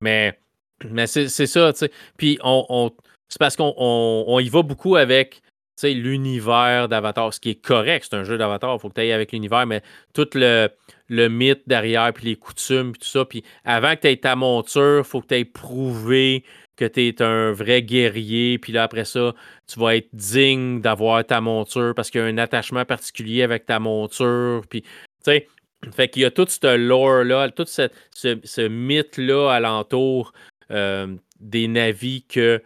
Mais, 0.00 0.38
mais 0.84 1.06
c'est, 1.06 1.28
ça, 1.28 1.72
tu 1.72 1.78
sais. 1.78 1.92
Puis 2.16 2.38
on, 2.42 2.90
c'est 3.28 3.38
parce 3.38 3.56
qu'on 3.56 3.74
on, 3.76 4.40
y 4.40 4.48
va 4.48 4.62
beaucoup 4.62 4.96
avec 4.96 5.42
l'univers 5.84 6.88
d'Avatar, 6.88 7.32
ce 7.32 7.40
qui 7.40 7.50
est 7.50 7.62
correct, 7.62 8.06
c'est 8.10 8.16
un 8.16 8.24
jeu 8.24 8.38
d'Avatar, 8.38 8.74
il 8.74 8.80
faut 8.80 8.88
que 8.88 8.94
tu 8.94 9.00
ailles 9.00 9.12
avec 9.12 9.32
l'univers, 9.32 9.66
mais 9.66 9.82
tout 10.14 10.28
le, 10.34 10.68
mythe 11.08 11.62
derrière, 11.66 12.12
puis 12.12 12.26
les 12.26 12.36
coutumes, 12.36 12.92
puis 12.92 13.00
tout 13.00 13.08
ça. 13.08 13.24
Puis 13.24 13.44
avant 13.64 13.94
que 13.94 14.02
tu 14.02 14.08
aies 14.08 14.16
ta 14.16 14.36
monture, 14.36 14.98
il 14.98 15.04
faut 15.04 15.20
que 15.20 15.28
tu 15.28 15.34
aies 15.34 15.44
prouvé 15.44 16.44
que 16.76 16.84
tu 16.84 17.08
es 17.08 17.22
un 17.22 17.52
vrai 17.52 17.82
guerrier, 17.82 18.58
puis 18.58 18.72
là, 18.72 18.84
après 18.84 19.04
ça, 19.04 19.34
tu 19.66 19.80
vas 19.80 19.96
être 19.96 20.08
digne 20.12 20.80
d'avoir 20.80 21.24
ta 21.24 21.40
monture 21.40 21.92
parce 21.94 22.10
qu'il 22.10 22.20
y 22.20 22.24
a 22.24 22.26
un 22.26 22.38
attachement 22.38 22.84
particulier 22.84 23.42
avec 23.42 23.66
ta 23.66 23.80
monture. 23.80 24.62
Puis, 24.68 24.82
tu 24.82 24.88
sais, 25.22 25.48
fait 25.92 26.08
qu'il 26.08 26.22
y 26.22 26.24
a 26.24 26.30
tout 26.30 26.46
ce 26.48 26.76
lore-là, 26.76 27.50
tout 27.50 27.64
ce, 27.66 27.88
ce, 28.12 28.68
mythe-là 28.68 29.50
alentour 29.50 30.32
euh, 30.70 31.16
des 31.40 31.68
navis 31.68 32.22
que 32.22 32.62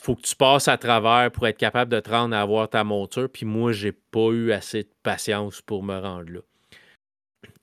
faut 0.00 0.14
que 0.14 0.22
tu 0.22 0.36
passes 0.36 0.68
à 0.68 0.78
travers 0.78 1.30
pour 1.32 1.46
être 1.46 1.58
capable 1.58 1.90
de 1.92 2.00
te 2.00 2.10
rendre 2.10 2.34
à 2.34 2.40
avoir 2.40 2.68
ta 2.68 2.84
monture. 2.84 3.28
Puis 3.30 3.44
moi, 3.44 3.72
j'ai 3.72 3.92
pas 3.92 4.30
eu 4.30 4.52
assez 4.52 4.84
de 4.84 4.90
patience 5.02 5.60
pour 5.60 5.82
me 5.82 5.98
rendre 5.98 6.30
là. 6.30 6.40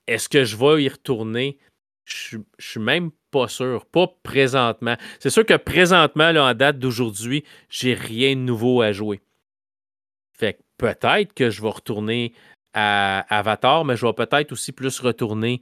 Est-ce 0.08 0.30
que 0.30 0.44
je 0.44 0.56
vais 0.58 0.84
y 0.84 0.90
retourner? 0.90 1.58
Je, 2.04 2.38
je 2.58 2.70
suis 2.70 2.80
même 2.80 3.12
pas 3.32 3.48
sûr. 3.48 3.86
Pas 3.86 4.08
présentement. 4.22 4.96
C'est 5.20 5.30
sûr 5.30 5.46
que 5.46 5.56
présentement, 5.56 6.32
là, 6.32 6.46
en 6.46 6.54
date 6.54 6.78
d'aujourd'hui, 6.78 7.44
j'ai 7.70 7.94
rien 7.94 8.36
de 8.36 8.42
nouveau 8.42 8.82
à 8.82 8.92
jouer. 8.92 9.22
Fait 10.38 10.54
que 10.54 10.60
peut-être 10.78 11.34
que 11.34 11.50
je 11.50 11.62
vais 11.62 11.70
retourner 11.70 12.34
à 12.74 13.22
Avatar, 13.36 13.86
mais 13.86 13.96
je 13.96 14.06
vais 14.06 14.14
peut-être 14.14 14.52
aussi 14.52 14.74
plus 14.74 15.00
retourner 15.00 15.62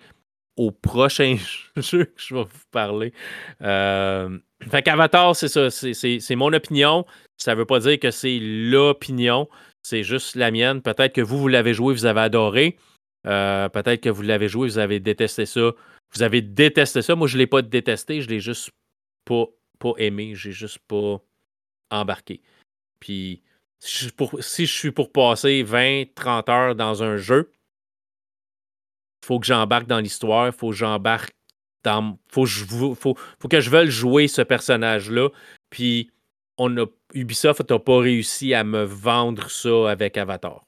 au 0.57 0.71
prochain 0.71 1.37
jeu 1.75 2.05
que 2.05 2.21
je 2.21 2.35
vais 2.35 2.43
vous 2.43 2.65
parler. 2.71 3.13
Euh, 3.61 4.37
fait 4.69 4.81
qu'Avatar, 4.81 5.35
c'est 5.35 5.47
ça. 5.47 5.69
C'est 5.69 6.35
mon 6.35 6.53
opinion. 6.53 7.05
Ça 7.37 7.53
ne 7.53 7.59
veut 7.59 7.65
pas 7.65 7.79
dire 7.79 7.99
que 7.99 8.11
c'est 8.11 8.39
l'opinion. 8.39 9.49
C'est 9.81 10.03
juste 10.03 10.35
la 10.35 10.51
mienne. 10.51 10.81
Peut-être 10.81 11.13
que 11.13 11.21
vous, 11.21 11.37
vous 11.37 11.47
l'avez 11.47 11.73
joué, 11.73 11.93
vous 11.93 12.05
avez 12.05 12.21
adoré. 12.21 12.77
Euh, 13.25 13.69
peut-être 13.69 14.01
que 14.01 14.09
vous 14.09 14.21
l'avez 14.21 14.47
joué, 14.47 14.67
vous 14.67 14.77
avez 14.77 14.99
détesté 14.99 15.45
ça. 15.45 15.71
Vous 16.13 16.23
avez 16.23 16.41
détesté 16.41 17.01
ça. 17.01 17.15
Moi, 17.15 17.27
je 17.27 17.35
ne 17.35 17.39
l'ai 17.39 17.47
pas 17.47 17.61
détesté, 17.61 18.21
je 18.21 18.29
l'ai 18.29 18.39
juste 18.39 18.69
pas, 19.25 19.45
pas 19.79 19.93
aimé. 19.97 20.33
J'ai 20.35 20.51
juste 20.51 20.79
pas 20.87 21.19
embarqué. 21.89 22.41
Puis, 22.99 23.41
si 23.79 24.05
je, 24.65 24.71
suis 24.71 24.91
pour 24.91 25.11
passer 25.11 25.63
20, 25.63 26.05
30 26.15 26.49
heures 26.49 26.75
dans 26.75 27.03
un 27.03 27.17
jeu, 27.17 27.51
faut 29.23 29.39
que 29.39 29.45
j'embarque 29.45 29.87
dans 29.87 29.99
l'histoire, 29.99 30.47
il 30.47 30.53
faut 30.53 30.69
que 30.69 30.75
j'embarque 30.75 31.33
dans. 31.83 32.17
Faut, 32.29 32.45
faut, 32.45 32.95
faut 32.95 33.47
que 33.49 33.59
je 33.59 33.69
veuille 33.69 33.89
jouer 33.89 34.27
ce 34.27 34.41
personnage-là. 34.41 35.29
Puis, 35.69 36.11
on 36.57 36.77
a, 36.77 36.85
Ubisoft 37.13 37.69
n'a 37.69 37.79
pas 37.79 37.99
réussi 37.99 38.53
à 38.53 38.63
me 38.63 38.83
vendre 38.83 39.49
ça 39.49 39.89
avec 39.89 40.17
Avatar. 40.17 40.65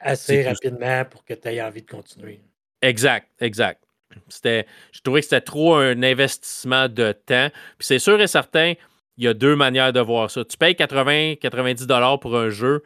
Assez 0.00 0.44
rapidement 0.44 1.04
pour 1.04 1.24
que 1.24 1.34
tu 1.34 1.48
aies 1.48 1.60
envie 1.60 1.82
de 1.82 1.90
continuer. 1.90 2.40
Exact, 2.80 3.28
exact. 3.40 3.82
C'était, 4.28 4.66
je 4.92 5.00
trouvais 5.00 5.20
que 5.20 5.24
c'était 5.26 5.40
trop 5.40 5.74
un 5.74 6.02
investissement 6.02 6.88
de 6.88 7.12
temps. 7.12 7.50
Puis 7.78 7.86
c'est 7.86 7.98
sûr 7.98 8.20
et 8.20 8.28
certain, 8.28 8.74
il 9.16 9.24
y 9.24 9.28
a 9.28 9.34
deux 9.34 9.56
manières 9.56 9.92
de 9.92 10.00
voir 10.00 10.30
ça. 10.30 10.44
Tu 10.44 10.56
payes 10.56 10.74
80-90 10.74 11.86
dollars 11.86 12.20
pour 12.20 12.36
un 12.36 12.50
jeu, 12.50 12.84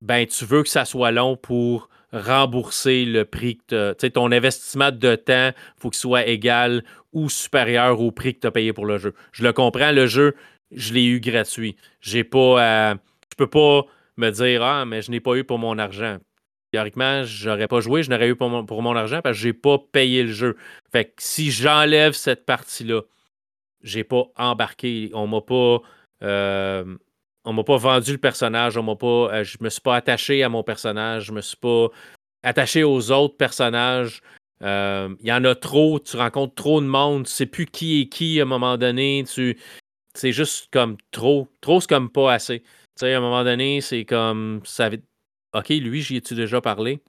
ben 0.00 0.26
tu 0.26 0.44
veux 0.44 0.64
que 0.64 0.68
ça 0.68 0.84
soit 0.84 1.12
long 1.12 1.36
pour 1.36 1.88
rembourser 2.12 3.04
le 3.04 3.24
prix 3.24 3.58
que 3.66 3.94
tu 3.94 4.10
ton 4.10 4.32
investissement 4.32 4.90
de 4.90 5.14
temps, 5.14 5.50
faut 5.76 5.90
qu'il 5.90 5.98
soit 5.98 6.26
égal 6.26 6.84
ou 7.12 7.28
supérieur 7.28 8.00
au 8.00 8.10
prix 8.10 8.34
que 8.34 8.40
tu 8.40 8.46
as 8.46 8.50
payé 8.50 8.72
pour 8.72 8.86
le 8.86 8.98
jeu. 8.98 9.14
Je 9.32 9.42
le 9.42 9.52
comprends, 9.52 9.92
le 9.92 10.06
jeu, 10.06 10.34
je 10.70 10.92
l'ai 10.94 11.04
eu 11.04 11.20
gratuit. 11.20 11.76
J'ai 12.00 12.24
pas 12.24 12.94
je 12.94 13.36
peux 13.36 13.46
pas 13.46 13.82
me 14.16 14.30
dire 14.30 14.62
ah 14.62 14.84
mais 14.84 15.02
je 15.02 15.10
n'ai 15.10 15.20
pas 15.20 15.34
eu 15.34 15.44
pour 15.44 15.58
mon 15.58 15.78
argent 15.78 16.18
théoriquement, 16.72 17.24
j'aurais 17.24 17.68
pas 17.68 17.80
joué, 17.80 18.02
je 18.02 18.10
n'aurais 18.10 18.28
eu 18.28 18.36
pour 18.36 18.48
mon, 18.50 18.64
pour 18.64 18.82
mon 18.82 18.94
argent 18.94 19.20
parce 19.22 19.36
que 19.36 19.42
j'ai 19.42 19.52
pas 19.52 19.78
payé 19.78 20.22
le 20.22 20.32
jeu. 20.32 20.56
Fait 20.92 21.06
que 21.06 21.12
si 21.18 21.50
j'enlève 21.50 22.12
cette 22.12 22.44
partie-là, 22.44 23.02
j'ai 23.82 24.04
pas 24.04 24.24
embarqué, 24.36 25.10
on 25.14 25.26
m'a 25.26 25.40
pas. 25.40 25.78
Euh, 26.22 26.96
on 27.48 27.54
m'a 27.54 27.64
pas 27.64 27.78
vendu 27.78 28.12
le 28.12 28.18
personnage, 28.18 28.76
on 28.76 28.82
m'a. 28.82 28.94
Euh, 29.02 29.42
je 29.42 29.56
me 29.60 29.70
suis 29.70 29.80
pas 29.80 29.96
attaché 29.96 30.42
à 30.42 30.50
mon 30.50 30.62
personnage, 30.62 31.24
je 31.24 31.32
me 31.32 31.40
suis 31.40 31.56
pas 31.56 31.88
attaché 32.42 32.84
aux 32.84 33.10
autres 33.10 33.38
personnages. 33.38 34.20
Euh, 34.62 35.14
il 35.20 35.28
y 35.28 35.32
en 35.32 35.42
a 35.44 35.54
trop, 35.54 35.98
tu 35.98 36.18
rencontres 36.18 36.54
trop 36.54 36.82
de 36.82 36.86
monde, 36.86 37.24
tu 37.24 37.32
sais 37.32 37.46
plus 37.46 37.64
qui 37.64 38.02
est 38.02 38.08
qui 38.08 38.38
à 38.38 38.42
un 38.42 38.46
moment 38.46 38.76
donné. 38.76 39.24
Tu, 39.32 39.58
c'est 40.14 40.32
juste 40.32 40.68
comme 40.70 40.98
trop. 41.10 41.48
Trop, 41.62 41.80
c'est 41.80 41.88
comme 41.88 42.10
pas 42.10 42.34
assez. 42.34 42.60
Tu 42.60 42.66
sais, 42.96 43.14
à 43.14 43.18
un 43.18 43.22
moment 43.22 43.44
donné, 43.44 43.80
c'est 43.80 44.04
comme. 44.04 44.60
Ça, 44.64 44.90
OK, 45.54 45.68
lui, 45.70 46.02
j'y 46.02 46.16
ai-tu 46.16 46.34
déjà 46.34 46.60
parlé? 46.60 47.00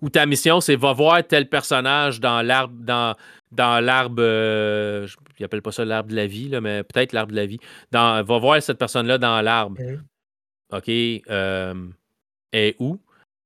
Ou 0.00 0.10
ta 0.10 0.26
mission, 0.26 0.60
c'est 0.60 0.76
va 0.76 0.92
voir 0.92 1.26
tel 1.26 1.48
personnage 1.48 2.20
dans 2.20 2.42
l'arbre, 2.42 2.74
dans, 2.78 3.14
dans 3.52 3.84
l'arbre, 3.84 4.22
euh, 4.22 5.06
je 5.06 5.16
n'appelle 5.40 5.62
pas 5.62 5.72
ça 5.72 5.84
l'arbre 5.84 6.10
de 6.10 6.16
la 6.16 6.26
vie, 6.26 6.48
là, 6.48 6.60
mais 6.60 6.82
peut-être 6.82 7.12
l'arbre 7.12 7.32
de 7.32 7.36
la 7.36 7.46
vie. 7.46 7.58
Dans, 7.90 8.22
va 8.22 8.38
voir 8.38 8.62
cette 8.62 8.78
personne-là 8.78 9.18
dans 9.18 9.40
l'arbre. 9.40 9.78
OK. 10.72 10.88
Euh, 10.88 11.88
et 12.52 12.76
où? 12.78 13.00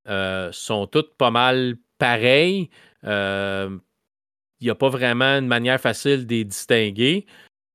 Euh, 0.09 0.51
sont 0.53 0.87
toutes 0.87 1.15
pas 1.17 1.31
mal 1.31 1.77
pareilles. 1.99 2.71
Il 3.05 3.81
n'y 4.61 4.71
a 4.71 4.75
pas 4.75 4.89
vraiment 4.89 5.39
une 5.39 5.47
manière 5.47 5.81
facile 5.81 6.27
de 6.27 6.35
les 6.35 6.45
distinguer. 6.45 7.27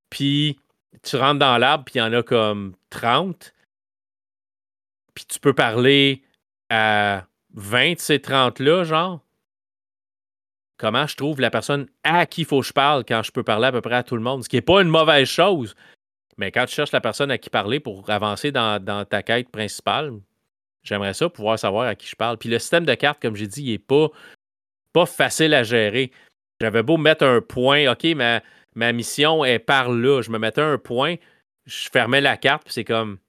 Puis 0.09 0.59
tu 1.01 1.15
rentres 1.15 1.39
dans 1.39 1.57
l'arbre, 1.57 1.85
puis 1.85 1.95
il 1.95 1.97
y 1.99 2.01
en 2.01 2.13
a 2.13 2.23
comme 2.23 2.73
30 2.89 3.53
puis 5.13 5.25
tu 5.25 5.39
peux 5.39 5.53
parler 5.53 6.23
à 6.69 7.25
20 7.53 7.93
de 7.93 7.99
ces 7.99 8.17
30-là, 8.17 8.83
genre, 8.83 9.21
comment 10.77 11.07
je 11.07 11.15
trouve 11.15 11.39
la 11.39 11.51
personne 11.51 11.87
à 12.03 12.25
qui 12.25 12.41
il 12.41 12.45
faut 12.45 12.61
que 12.61 12.67
je 12.67 12.73
parle 12.73 13.05
quand 13.05 13.23
je 13.23 13.31
peux 13.31 13.43
parler 13.43 13.67
à 13.67 13.71
peu 13.71 13.81
près 13.81 13.95
à 13.95 14.03
tout 14.03 14.15
le 14.15 14.21
monde, 14.21 14.43
ce 14.43 14.49
qui 14.49 14.55
n'est 14.55 14.61
pas 14.61 14.81
une 14.81 14.89
mauvaise 14.89 15.27
chose. 15.27 15.75
Mais 16.37 16.51
quand 16.51 16.65
tu 16.65 16.75
cherches 16.75 16.91
la 16.91 17.01
personne 17.01 17.31
à 17.31 17.37
qui 17.37 17.49
parler 17.49 17.79
pour 17.79 18.09
avancer 18.09 18.51
dans, 18.51 19.05
ta 19.05 19.21
quête 19.21 19.49
principale, 19.49 20.13
j'aimerais 20.83 21.13
ça 21.13 21.29
pouvoir 21.29 21.59
savoir 21.59 21.87
à 21.87 21.95
qui 21.95 22.07
je 22.07 22.15
parle. 22.15 22.37
Puis 22.37 22.49
le 22.49 22.59
système 22.59 22.85
de 22.85 22.95
cartes, 22.95 23.21
comme 23.21 23.35
j'ai 23.35 23.47
dit, 23.47 23.63
il 23.63 23.71
n'est 23.71 23.77
pas, 23.77 24.09
pas 24.93 25.05
facile 25.05 25.53
à 25.53 25.63
gérer. 25.63 26.11
J'avais 26.59 26.83
beau 26.83 26.97
mettre 26.97 27.25
un 27.25 27.41
point, 27.41 27.91
OK, 27.91 28.03
mais 28.15 28.41
ma 28.75 28.91
mission 28.93 29.45
est 29.45 29.59
par 29.59 29.91
là. 29.91 30.21
Je 30.21 30.31
me 30.31 30.39
mettais 30.39 30.61
un 30.61 30.77
point, 30.77 31.15
je 31.65 31.89
fermais 31.89 32.21
la 32.21 32.37
carte, 32.37 32.63
puis 32.63 32.73
c'est 32.73 32.85
comme. 32.85 33.19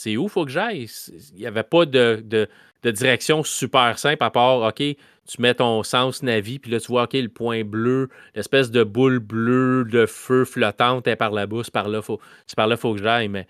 C'est 0.00 0.16
où 0.16 0.28
faut 0.28 0.46
que 0.46 0.50
j'aille? 0.50 0.88
Il 1.34 1.40
n'y 1.40 1.46
avait 1.46 1.62
pas 1.62 1.84
de, 1.84 2.24
de, 2.24 2.90
direction 2.90 3.44
super 3.44 3.98
simple 3.98 4.24
à 4.24 4.30
part, 4.30 4.62
OK, 4.62 4.76
tu 4.78 4.96
mets 5.42 5.52
ton 5.52 5.82
sens 5.82 6.22
navi, 6.22 6.58
puis 6.58 6.70
là, 6.70 6.80
tu 6.80 6.86
vois, 6.86 7.02
OK, 7.02 7.12
le 7.12 7.28
point 7.28 7.64
bleu, 7.64 8.08
l'espèce 8.34 8.70
de 8.70 8.82
boule 8.82 9.18
bleue 9.18 9.84
de 9.84 10.06
feu 10.06 10.46
flottante 10.46 11.06
est 11.06 11.16
par 11.16 11.32
là-bas, 11.32 11.60
c'est 11.64 11.72
par 11.74 11.90
là, 11.90 12.00
faut, 12.00 12.18
c'est 12.46 12.56
par 12.56 12.66
là, 12.66 12.78
faut 12.78 12.94
que 12.94 13.02
j'aille. 13.02 13.28
Mais 13.28 13.46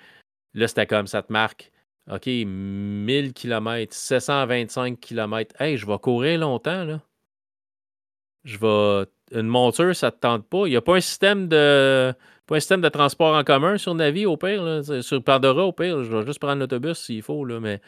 là, 0.55 0.67
c'était 0.67 0.89
comme 0.89 1.07
ça 1.07 1.23
te 1.23 1.33
marque. 1.33 1.71
OK, 2.11 2.27
1000 2.27 3.33
km, 3.33 3.95
725 3.95 4.99
km. 4.99 5.55
Hey, 5.63 5.77
je 5.77 5.87
vais 5.87 5.99
courir 6.01 6.41
longtemps, 6.41 6.83
là. 6.83 7.01
Je 8.43 8.59
vais 8.59 9.07
une 9.39 9.47
monture, 9.47 9.95
ça 9.95 10.09
ne 10.09 10.11
te 10.11 10.19
tente 10.19 10.49
pas. 10.49 10.67
Il 10.67 10.71
n'y 10.71 10.77
a 10.77 10.83
pas 10.83 10.97
un 10.97 11.01
système 11.01 11.47
de 11.47 12.13
pas 12.51 12.57
un 12.57 12.61
système 12.61 12.81
de 12.81 12.89
transport 12.89 13.37
en 13.37 13.45
commun 13.45 13.79
sur 13.79 13.95
Navi 13.95 14.27
au 14.27 14.37
pire. 14.37 14.83
Sur 15.03 15.23
Pandora, 15.23 15.65
au 15.65 15.73
pire, 15.73 16.03
je 16.03 16.17
vais 16.17 16.27
juste 16.27 16.41
prendre 16.41 16.59
l'autobus 16.59 16.99
s'il 16.99 17.23
faut, 17.23 17.45
là, 17.45 17.61
mais 17.61 17.81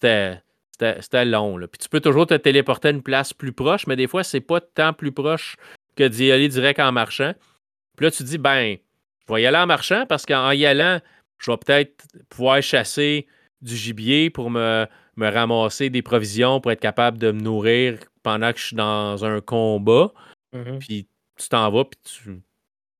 c'était 0.00 1.24
long. 1.26 1.58
Là. 1.58 1.68
Puis 1.68 1.78
tu 1.78 1.90
peux 1.90 2.00
toujours 2.00 2.26
te 2.26 2.32
téléporter 2.32 2.88
à 2.88 2.90
une 2.92 3.02
place 3.02 3.34
plus 3.34 3.52
proche, 3.52 3.86
mais 3.86 3.94
des 3.94 4.06
fois, 4.06 4.24
c'est 4.24 4.40
pas 4.40 4.62
tant 4.62 4.94
plus 4.94 5.12
proche 5.12 5.56
que 5.96 6.08
d'y 6.08 6.32
aller 6.32 6.48
direct 6.48 6.80
en 6.80 6.92
marchant. 6.92 7.34
Puis 7.96 8.06
là, 8.06 8.10
tu 8.10 8.22
dis, 8.22 8.38
ben, 8.38 8.78
je 9.28 9.34
vais 9.34 9.42
y 9.42 9.46
aller 9.46 9.58
en 9.58 9.66
marchant 9.66 10.06
parce 10.06 10.24
qu'en 10.24 10.50
y 10.50 10.64
allant, 10.64 10.98
je 11.38 11.50
vais 11.50 11.58
peut-être 11.58 12.06
pouvoir 12.30 12.62
chasser 12.62 13.26
du 13.60 13.76
gibier 13.76 14.30
pour 14.30 14.48
me, 14.48 14.86
me 15.16 15.28
ramasser 15.28 15.90
des 15.90 16.00
provisions 16.00 16.62
pour 16.62 16.72
être 16.72 16.80
capable 16.80 17.18
de 17.18 17.32
me 17.32 17.40
nourrir 17.40 17.98
pendant 18.22 18.50
que 18.54 18.58
je 18.58 18.66
suis 18.68 18.76
dans 18.76 19.26
un 19.26 19.42
combat. 19.42 20.10
Mm-hmm. 20.54 20.78
Puis 20.78 21.06
tu 21.36 21.48
t'en 21.50 21.70
vas, 21.70 21.84
puis 21.84 22.00
tu, 22.02 22.40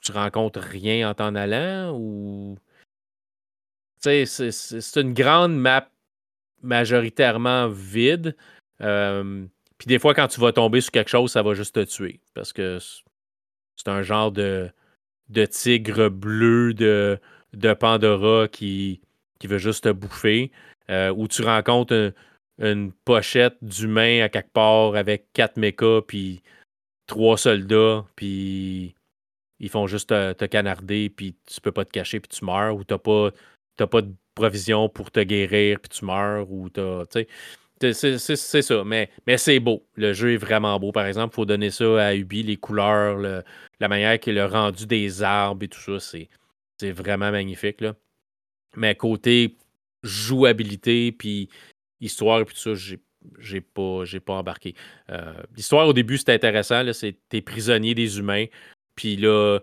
tu 0.07 0.12
rencontres 0.12 0.61
rien 0.61 1.11
en 1.11 1.14
t'en 1.14 1.34
allant 1.34 1.92
ou? 1.98 2.57
Tu 4.02 4.26
sais, 4.26 4.50
c'est 4.52 5.00
une 5.00 5.14
grande 5.14 5.57
map 5.57 5.90
majoritairement 6.62 7.68
vide. 7.68 8.36
puis 8.78 9.86
des 9.86 9.98
fois, 9.98 10.14
quand 10.14 10.28
tu 10.28 10.40
vas 10.40 10.52
tomber 10.52 10.80
sur 10.80 10.92
quelque 10.92 11.11
chose, 11.11 11.32
ça 11.32 11.42
va 11.42 11.54
juste 11.54 11.74
te 11.74 11.84
tuer. 11.84 12.20
Parce 12.34 12.52
que 12.52 12.78
c'est 13.76 13.88
un 13.88 14.02
genre 14.02 14.32
de, 14.32 14.70
de 15.28 15.44
tigre 15.46 16.09
bleu 16.09 16.74
de, 16.74 17.18
de 17.52 17.74
Pandora 17.74 18.48
qui, 18.48 19.00
qui 19.38 19.46
veut 19.46 19.59
juste 19.59 19.84
te 19.84 19.92
bouffer. 19.92 20.52
Euh, 20.90 21.12
ou 21.16 21.26
tu 21.26 21.42
rencontres 21.42 22.12
une 22.59 22.92
pochette 22.92 23.57
d'humains 23.62 24.22
à 24.22 24.28
quelque 24.28 24.52
part 24.52 24.94
avec 24.94 25.32
quatre 25.32 25.57
mechas, 25.57 26.02
puis 26.07 26.42
trois 27.07 27.36
soldats, 27.36 28.04
puis 28.16 28.94
ils 29.61 29.68
font 29.70 29.86
juste 29.86 30.09
te, 30.09 30.44
canarder, 30.46 31.11
puis 31.11 31.36
tu 31.46 31.61
peux 31.61 31.72
pas 31.72 31.84
te 31.84 31.90
cacher, 31.90 32.20
puis 32.20 32.28
tu 32.28 32.44
meurs, 32.44 32.76
ou 32.76 32.84
t'as 32.84 32.98
pas, 32.98 33.30
pas 33.76 34.02
de 34.02 34.12
provision 34.34 34.88
pour 34.88 35.11
te 35.11 35.20
guérir, 35.20 35.80
puis 35.80 35.88
tu 35.88 36.04
meurs, 36.04 36.50
ou 36.50 36.68
t'as. 36.68 37.04
C'est 37.78 38.16
ça, 38.16 38.84
mais, 38.84 39.11
mais 39.26 39.36
c'est 39.36 39.61
beau. 39.61 39.86
Le 39.96 40.14
jeu 40.14 40.32
est 40.32 40.38
vraiment 40.38 40.80
beau. 40.80 40.92
Par 40.92 41.04
exemple, 41.04 41.34
il 41.34 41.36
faut 41.36 41.44
donner 41.44 41.70
ça 41.70 42.07
à 42.07 42.14
Ubi, 42.14 42.42
les 42.42 42.57
couleurs, 42.57 43.18
la 43.80 43.88
manière 43.88 44.18
qu'il 44.18 44.38
a 44.38 44.48
rendu 44.48 44.86
des 44.86 45.22
arbres 45.22 45.62
et 45.64 45.68
tout 45.68 45.98
ça, 45.98 46.18
c'est 46.78 46.90
vraiment 46.92 47.30
magnifique. 47.30 47.82
Là. 47.82 47.94
Mais 48.76 48.94
côté 48.94 49.57
jouabilité, 50.02 51.12
puis 51.12 51.50
histoire 52.00 52.40
et 52.40 52.44
tout 52.44 52.57
ça, 52.57 52.74
j'ai 52.74 52.98
j'ai 53.40 53.61
pas, 53.61 54.04
pas 54.24 54.34
embarqué. 54.34 54.74
Euh, 55.11 55.34
l'histoire 55.57 55.88
au 55.88 55.92
début, 55.92 56.16
c'était 56.16 56.34
intéressant. 56.34 56.92
C'est 56.92 57.16
t'es 57.28 57.40
prisonnier 57.40 57.94
des 57.94 58.18
humains. 58.18 58.46
Puis 58.97 59.16
là, 59.16 59.61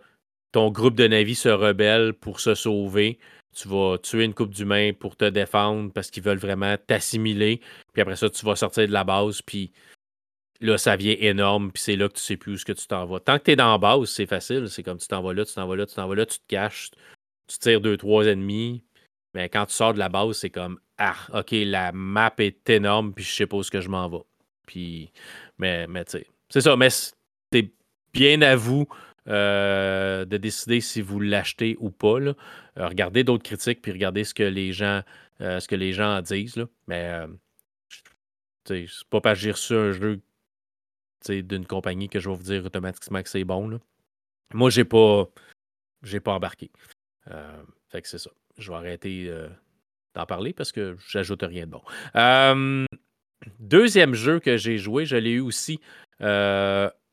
ton 0.52 0.72
groupe 0.72 0.96
de 0.96 1.08
navis 1.08 1.36
se 1.36 1.50
rebelle 1.50 2.14
pour 2.14 2.40
se 2.40 2.56
sauver. 2.56 3.20
Tu 3.56 3.68
vas 3.68 3.98
tuer 3.98 4.24
une 4.24 4.34
coupe 4.34 4.54
d'humains 4.54 4.94
pour 4.94 5.16
te 5.16 5.26
défendre 5.26 5.92
parce 5.92 6.10
qu'ils 6.10 6.24
veulent 6.24 6.38
vraiment 6.38 6.76
t'assimiler. 6.78 7.60
Puis 7.92 8.02
après 8.02 8.16
ça, 8.16 8.30
tu 8.30 8.46
vas 8.46 8.56
sortir 8.56 8.88
de 8.88 8.94
la 8.94 9.04
base. 9.04 9.42
Puis 9.42 9.72
là, 10.62 10.78
ça 10.78 10.96
vient 10.96 11.16
énorme. 11.20 11.72
Puis 11.72 11.84
c'est 11.84 11.96
là 11.96 12.08
que 12.08 12.14
tu 12.14 12.22
sais 12.22 12.38
plus 12.38 12.54
où 12.54 12.58
ce 12.58 12.66
que 12.66 12.72
tu 12.72 12.88
t'en 12.88 13.06
vas. 13.06 13.20
Tant 13.20 13.38
que 13.38 13.44
tu 13.44 13.52
es 13.52 13.56
dans 13.56 13.72
la 13.72 13.78
base, 13.78 14.10
c'est 14.10 14.26
facile. 14.26 14.70
C'est 14.70 14.84
comme 14.84 14.98
tu 14.98 15.08
t'en 15.08 15.22
vas 15.22 15.34
là, 15.34 15.46
tu 15.46 15.54
t'en 15.54 15.68
vas 15.68 15.76
là, 15.76 15.86
tu 15.86 15.96
t'en 15.96 16.08
vas 16.08 16.16
là, 16.16 16.26
tu 16.26 16.38
te 16.38 16.48
caches. 16.48 16.92
Tu 17.48 17.58
tires 17.58 17.82
deux, 17.82 17.98
trois 17.98 18.26
ennemis. 18.26 18.84
Mais 19.34 19.50
quand 19.50 19.66
tu 19.66 19.74
sors 19.74 19.94
de 19.94 20.00
la 20.00 20.10
base, 20.10 20.38
c'est 20.38 20.50
comme 20.50 20.80
Ah, 20.98 21.16
ok, 21.34 21.50
la 21.52 21.92
map 21.92 22.34
est 22.38 22.70
énorme, 22.70 23.14
puis 23.14 23.24
je 23.24 23.34
sais 23.34 23.48
pas 23.48 23.58
où 23.58 23.64
ce 23.64 23.72
que 23.72 23.82
je 23.82 23.90
m'en 23.90 24.08
vais. 24.08 24.24
Puis, 24.68 25.12
mais, 25.58 25.88
mais 25.88 26.06
tu 26.06 26.12
sais, 26.12 26.28
c'est 26.50 26.62
ça, 26.62 26.76
mais 26.78 26.90
c'est 26.90 27.72
bien 28.14 28.42
à 28.44 28.56
vous 28.56 28.88
euh, 29.30 30.26
de 30.26 30.36
décider 30.36 30.82
si 30.82 31.02
vous 31.02 31.20
l'achetez 31.20 31.78
ou 31.80 31.90
pas. 31.90 32.20
Là. 32.20 32.34
Euh, 32.78 32.88
regardez 32.90 33.24
d'autres 33.24 33.44
critiques, 33.44 33.82
puis 33.82 33.94
regardez 33.94 34.26
ce 34.26 34.34
que 34.34 34.44
les 34.44 34.74
gens, 34.74 35.02
euh, 35.40 35.62
ce 35.62 35.68
que 35.70 35.76
les 35.76 35.94
gens 35.94 36.22
disent. 36.22 36.58
Là. 36.58 36.66
Mais 36.88 37.20
c'est 38.66 38.86
pas 39.10 39.22
parce 39.22 39.40
que 39.40 39.44
j'ai 39.44 39.52
reçu 39.52 39.74
un 39.76 39.92
jeu 39.94 40.22
d'une 41.30 41.66
compagnie 41.66 42.10
que 42.10 42.20
je 42.20 42.30
vais 42.30 42.36
vous 42.36 42.44
dire 42.44 42.66
automatiquement 42.66 43.24
que 43.24 43.30
c'est 43.30 43.46
bon. 43.46 43.70
Là. 43.70 43.80
Moi, 44.54 44.70
j'ai 44.70 44.84
pas 44.84 45.30
j'ai 46.02 46.20
pas 46.20 46.34
embarqué. 46.34 46.70
fait 47.90 48.02
que 48.02 48.08
c'est 48.10 48.18
ça 48.18 48.32
je 48.58 48.70
vais 48.70 48.78
arrêter 48.78 49.34
d'en 50.14 50.26
parler 50.26 50.54
parce 50.54 50.72
que 50.72 50.96
j'ajoute 51.08 51.42
rien 51.44 51.66
de 51.66 51.72
bon. 51.72 52.86
deuxième 53.60 54.14
jeu 54.14 54.40
que 54.40 54.58
j'ai 54.58 54.78
joué, 54.78 55.06
je 55.06 55.16
l'ai 55.16 55.32
eu 55.32 55.40
aussi 55.40 55.80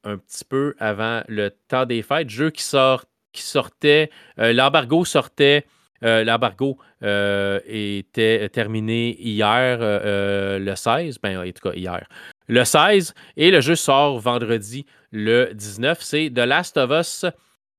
un 0.04 0.16
petit 0.18 0.44
peu 0.44 0.74
avant 0.78 1.22
le 1.28 1.50
temps 1.68 1.86
des 1.86 2.02
fêtes. 2.02 2.30
Jeu 2.30 2.50
qui, 2.50 2.62
sort, 2.62 3.04
qui 3.32 3.42
sortait, 3.42 4.10
euh, 4.38 4.52
l'embargo 4.52 5.04
sortait. 5.04 5.66
L'embargo 6.02 6.78
était 7.02 8.48
terminé 8.48 9.14
hier, 9.20 9.78
le 9.80 10.74
16. 10.74 11.18
Ben, 11.22 11.38
en 11.38 11.44
tout 11.44 11.68
cas, 11.68 11.74
hier. 11.74 12.08
Le 12.48 12.64
16. 12.64 13.12
Et 13.36 13.50
le 13.50 13.60
jeu 13.60 13.74
sort 13.74 14.18
vendredi, 14.18 14.86
le 15.12 15.50
19. 15.52 16.00
C'est 16.00 16.30
The 16.30 16.38
Last 16.38 16.78
of 16.78 16.90
Us 16.90 17.26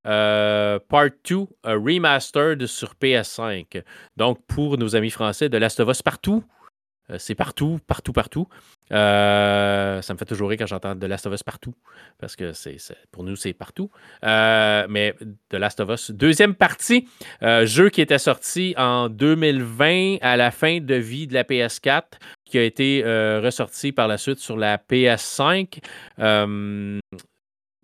euh, 0.08 0.80
Part 0.90 1.12
2 1.30 1.48
Remastered 1.64 2.66
sur 2.66 2.94
PS5. 2.96 3.84
Donc, 4.18 4.40
pour 4.48 4.78
nos 4.78 4.96
amis 4.96 5.12
français, 5.12 5.50
de 5.50 5.58
Last 5.58 5.80
of 5.80 5.90
Us 5.90 6.02
partout. 6.02 6.44
Euh, 7.12 7.16
c'est 7.20 7.36
partout, 7.36 7.80
partout, 7.88 8.14
partout. 8.14 8.48
Euh, 8.92 10.02
ça 10.02 10.14
me 10.14 10.18
fait 10.18 10.26
toujours 10.26 10.50
rire 10.50 10.60
quand 10.60 10.68
j'entends 10.68 10.96
de 10.96 11.08
Last 11.08 11.26
of 11.28 11.34
Us 11.34 11.44
partout, 11.44 11.74
parce 12.20 12.36
que 12.36 12.54
c'est, 12.54 12.78
pour 13.12 13.24
nous, 13.24 13.36
c'est 13.36 13.54
partout. 13.54 13.90
mais 14.24 15.16
de 15.50 15.58
Last 15.58 15.80
of 15.80 15.90
Us, 15.90 16.12
deuxième 16.12 16.56
partie, 16.56 17.08
jeu 17.42 17.90
qui 17.90 18.02
était 18.02 18.18
sorti 18.18 18.74
en 18.78 19.10
2020 19.10 20.18
à 20.22 20.38
la 20.38 20.52
fin 20.52 20.80
de 20.80 20.96
vie 20.96 21.28
de 21.28 21.34
la 21.34 21.44
PS4, 21.44 22.04
qui 22.46 22.58
a 22.58 22.64
été 22.64 23.04
ressorti 23.42 23.92
par 23.92 24.08
la 24.08 24.18
suite 24.18 24.40
sur 24.40 24.58
la 24.58 24.78
PS5 24.78 25.80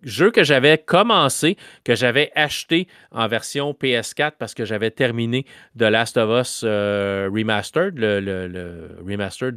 jeu 0.04 0.32
que 0.32 0.44
j'avais 0.44 0.78
commencé, 0.78 1.58
que 1.84 1.96
j'avais 1.96 2.32
acheté 2.36 2.88
en 3.12 3.28
version 3.28 3.72
PS4 3.72 4.34
parce 4.38 4.54
que 4.54 4.66
j'avais 4.66 4.92
terminé 4.92 5.46
The 5.78 5.84
Last 5.84 6.18
of 6.18 6.42
Us 6.42 6.62
euh, 6.64 7.30
Remastered, 7.34 7.98
le, 7.98 8.98
remaster 9.06 9.52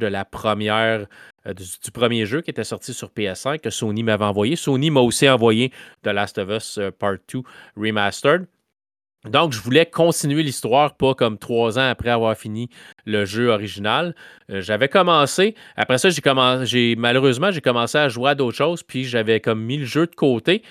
euh, 1.47 1.53
du, 1.53 1.91
premier 1.91 2.25
jeu 2.25 2.41
qui 2.41 2.51
était 2.51 2.63
sorti 2.63 2.93
sur 2.93 3.09
PS5 3.09 3.59
que 3.59 3.69
Sony 3.69 4.03
m'avait 4.03 4.25
envoyé. 4.25 4.55
Sony 4.55 4.89
m'a 4.91 5.01
aussi 5.01 5.27
envoyé 5.29 5.71
The 6.03 6.07
Last 6.07 6.37
of 6.37 6.49
Us 6.49 6.77
euh, 6.77 6.91
Part 6.91 7.17
2 7.31 7.41
Remastered. 7.77 8.45
Donc, 9.29 9.53
je 9.53 9.61
voulais 9.61 9.85
continuer 9.85 10.41
l'histoire, 10.41 10.95
pas 10.95 11.13
comme 11.13 11.37
trois 11.37 11.77
ans 11.77 11.87
après 11.87 12.09
avoir 12.09 12.35
fini 12.35 12.69
le 13.05 13.25
jeu 13.25 13.49
original. 13.49 14.15
Euh, 14.49 14.61
j'avais 14.61 14.87
commencé. 14.87 15.53
Après 15.75 15.99
ça, 15.99 16.09
j'ai 16.09 16.95
malheureusement, 16.95 17.51
j'ai 17.51 17.61
commencé 17.61 17.99
à 17.99 18.09
jouer 18.09 18.31
à 18.31 18.35
d'autres 18.35 18.57
choses, 18.57 18.81
puis 18.81 19.03
j'avais 19.03 19.39
comme 19.39 19.61
mis 19.61 19.77
le 19.77 19.85
jeu 19.85 20.07
de 20.07 20.15
côté. 20.15 20.63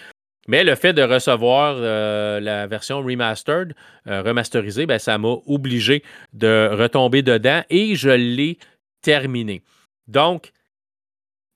Mais 0.49 0.65
le 0.65 0.75
fait 0.75 0.93
de 0.93 1.03
recevoir 1.03 1.77
euh, 1.79 2.41
la 2.41 2.67
version 2.67 2.99
remastered, 3.03 3.75
euh, 4.09 4.23
remasterisée, 4.23 4.87
ben, 4.87 4.99
ça 4.99 5.17
m'a 5.17 5.37
obligé 5.47 6.03
de 6.33 6.71
retomber 6.73 7.23
dedans 7.23 7.63
et 7.71 7.95
je 7.95 8.11
l'ai 8.11 8.59
terminé. 9.01 9.63
Donc, 10.09 10.51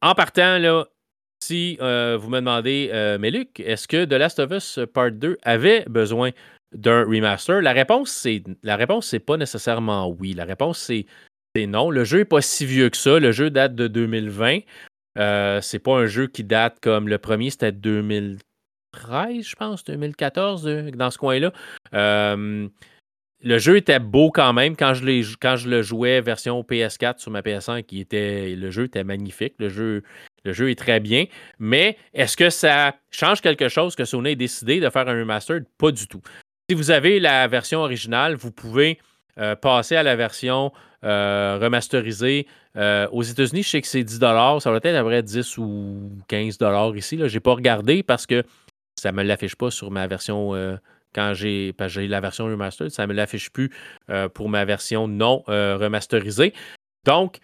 en 0.00 0.14
partant, 0.14 0.58
là, 0.58 0.84
si 1.42 1.76
vous 1.76 2.28
me 2.30 2.36
demandez, 2.36 3.16
mais 3.20 3.30
Luc, 3.30 3.60
est-ce 3.60 3.86
que 3.86 4.04
The 4.06 4.12
Last 4.12 4.38
of 4.38 4.50
Us 4.50 4.78
Part 4.94 5.12
2 5.12 5.36
avait 5.42 5.84
besoin 5.88 6.30
d'un 6.74 7.04
remaster? 7.04 7.60
La 7.60 7.72
réponse, 7.72 8.10
c'est 8.10 8.42
la 8.62 8.76
réponse, 8.76 9.06
c'est 9.06 9.18
pas 9.18 9.36
nécessairement 9.36 10.08
oui. 10.08 10.34
La 10.34 10.44
réponse, 10.44 10.78
c'est 10.78 11.06
non. 11.56 11.90
Le 11.90 12.04
jeu 12.04 12.18
n'est 12.18 12.24
pas 12.24 12.40
si 12.40 12.66
vieux 12.66 12.90
que 12.90 12.96
ça. 12.96 13.18
Le 13.18 13.32
jeu 13.32 13.50
date 13.50 13.74
de 13.74 13.86
2020. 13.86 14.60
Euh, 15.18 15.60
c'est 15.60 15.78
pas 15.78 15.98
un 15.98 16.06
jeu 16.06 16.26
qui 16.26 16.42
date 16.42 16.78
comme 16.80 17.08
le 17.08 17.18
premier, 17.18 17.50
c'était 17.50 17.70
2013, 17.70 19.46
je 19.46 19.54
pense, 19.54 19.84
2014, 19.84 20.66
euh, 20.66 20.90
dans 20.90 21.10
ce 21.10 21.18
coin-là. 21.18 21.52
Euh, 21.94 22.68
le 23.44 23.58
jeu 23.58 23.76
était 23.76 24.00
beau 24.00 24.30
quand 24.30 24.52
même. 24.52 24.74
Quand 24.74 24.94
je, 24.94 25.36
quand 25.40 25.56
je 25.56 25.68
le 25.68 25.82
jouais 25.82 26.20
version 26.20 26.62
PS4 26.62 27.18
sur 27.18 27.30
ma 27.30 27.42
PS5, 27.42 27.84
qui 27.84 28.00
était, 28.00 28.56
le 28.56 28.70
jeu 28.70 28.84
était 28.84 29.04
magnifique. 29.04 29.54
Le 29.58 29.68
jeu, 29.68 30.02
Le 30.44 30.52
jeu 30.52 30.70
est 30.70 30.78
très 30.78 31.00
bien, 31.00 31.26
mais 31.58 31.96
est-ce 32.12 32.36
que 32.36 32.50
ça 32.50 32.96
change 33.10 33.40
quelque 33.40 33.68
chose 33.68 33.94
que 33.96 34.04
Sony 34.04 34.30
ait 34.30 34.36
décidé 34.36 34.80
de 34.80 34.90
faire 34.90 35.08
un 35.08 35.18
remastered? 35.18 35.64
Pas 35.78 35.90
du 35.90 36.06
tout. 36.06 36.22
Si 36.70 36.74
vous 36.74 36.90
avez 36.90 37.20
la 37.20 37.46
version 37.46 37.80
originale, 37.80 38.36
vous 38.36 38.50
pouvez 38.50 38.98
euh, 39.38 39.54
passer 39.54 39.96
à 39.96 40.02
la 40.02 40.16
version 40.16 40.72
euh, 41.04 41.58
remasterisée. 41.60 42.46
Euh, 42.76 43.06
aux 43.12 43.22
États-Unis, 43.22 43.62
je 43.62 43.68
sais 43.68 43.80
que 43.82 43.86
c'est 43.86 44.02
10 44.02 44.18
Ça 44.18 44.70
va 44.70 44.76
être 44.78 44.86
à 44.86 45.02
peu 45.02 45.08
près 45.08 45.22
10 45.22 45.58
ou 45.58 46.10
15 46.28 46.58
ici. 46.94 47.18
Je 47.18 47.34
n'ai 47.34 47.40
pas 47.40 47.52
regardé 47.52 48.02
parce 48.02 48.24
que 48.24 48.44
ça 48.98 49.12
ne 49.12 49.16
me 49.18 49.22
l'affiche 49.24 49.56
pas 49.56 49.70
sur 49.70 49.90
ma 49.90 50.06
version 50.06 50.52
quand 51.14 51.34
j'ai 51.34 51.74
la 51.78 52.20
version 52.20 52.46
remastered. 52.46 52.90
Ça 52.90 53.02
ne 53.02 53.08
me 53.08 53.14
l'affiche 53.14 53.50
plus 53.50 53.70
pour 54.32 54.48
ma 54.48 54.64
version 54.64 55.06
non 55.06 55.42
remasterisée. 55.46 56.54
Donc, 57.04 57.40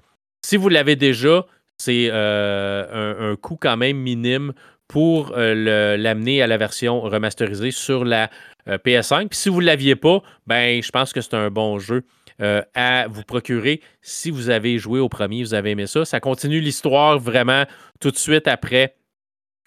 si 0.46 0.56
vous 0.56 0.70
l'avez 0.70 0.96
déjà, 0.96 1.44
c'est 1.76 2.10
un, 2.10 3.36
coût 3.36 3.58
quand 3.60 3.76
même 3.76 3.98
minime 3.98 4.54
pour 4.88 5.34
l'amener 5.36 6.40
à 6.40 6.46
la 6.46 6.56
version 6.56 7.02
remasterisée 7.02 7.72
sur 7.72 8.04
la 8.06 8.30
PS5. 8.66 9.28
Puis 9.28 9.38
si 9.38 9.48
vous 9.48 9.60
ne 9.60 9.66
l'aviez 9.66 9.96
pas, 9.96 10.22
ben, 10.46 10.82
je 10.82 10.90
pense 10.90 11.12
que 11.12 11.20
c'est 11.20 11.34
un 11.34 11.50
bon 11.50 11.78
jeu 11.78 12.04
euh, 12.40 12.62
à 12.74 13.06
vous 13.06 13.22
procurer 13.22 13.82
si 14.00 14.30
vous 14.30 14.48
avez 14.48 14.78
joué 14.78 14.98
au 14.98 15.10
premier, 15.10 15.42
vous 15.42 15.52
avez 15.52 15.72
aimé 15.72 15.86
ça. 15.86 16.06
Ça 16.06 16.20
continue 16.20 16.60
l'histoire 16.60 17.18
vraiment 17.18 17.64
tout 18.00 18.10
de 18.10 18.16
suite 18.16 18.48
après 18.48 18.96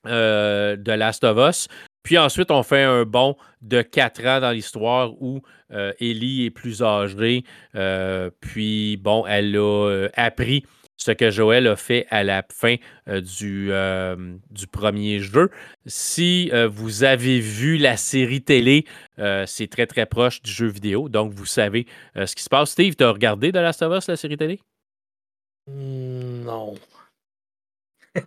euh, 0.07 0.75
The 0.75 0.89
Last 0.89 1.23
of 1.23 1.37
Us. 1.37 1.67
Puis 2.01 2.17
ensuite, 2.17 2.49
on 2.49 2.63
fait 2.63 2.81
un 2.81 3.05
bond 3.05 3.37
de 3.61 3.83
quatre 3.83 4.25
ans 4.25 4.39
dans 4.39 4.49
l'histoire 4.49 5.13
où 5.21 5.41
euh, 5.71 5.93
Ellie 5.99 6.45
est 6.45 6.49
plus 6.49 6.81
âgée. 6.81 7.43
puis, 8.39 8.97
bon, 8.97 9.23
elle 9.27 9.55
a 9.55 10.07
appris 10.15 10.63
ce 10.97 11.11
que 11.11 11.29
Joël 11.29 11.67
a 11.67 11.75
fait 11.75 12.05
à 12.09 12.23
la 12.23 12.43
fin 12.51 12.75
euh, 13.07 13.21
du, 13.21 13.71
euh, 13.71 14.35
du, 14.49 14.67
premier 14.67 15.19
jeu. 15.19 15.49
Si 15.85 16.49
euh, 16.53 16.67
vous 16.67 17.03
avez 17.03 17.39
vu 17.39 17.77
la 17.77 17.97
série 17.97 18.41
télé, 18.41 18.85
c'est 19.45 19.69
très 19.69 19.87
très 19.87 20.05
proche 20.05 20.41
du 20.41 20.51
jeu 20.51 20.67
vidéo, 20.67 21.09
donc 21.09 21.33
vous 21.33 21.45
savez 21.45 21.85
ce 22.15 22.35
qui 22.35 22.43
se 22.43 22.49
passe. 22.49 22.71
Steve, 22.71 22.95
tu 22.95 23.03
as 23.03 23.11
regardé 23.11 23.51
The 23.51 23.57
Last 23.57 23.81
of 23.81 23.97
Us, 23.97 24.07
la 24.07 24.15
série 24.15 24.37
télé? 24.37 24.59
Hmm, 25.67 26.43
non. 26.43 26.75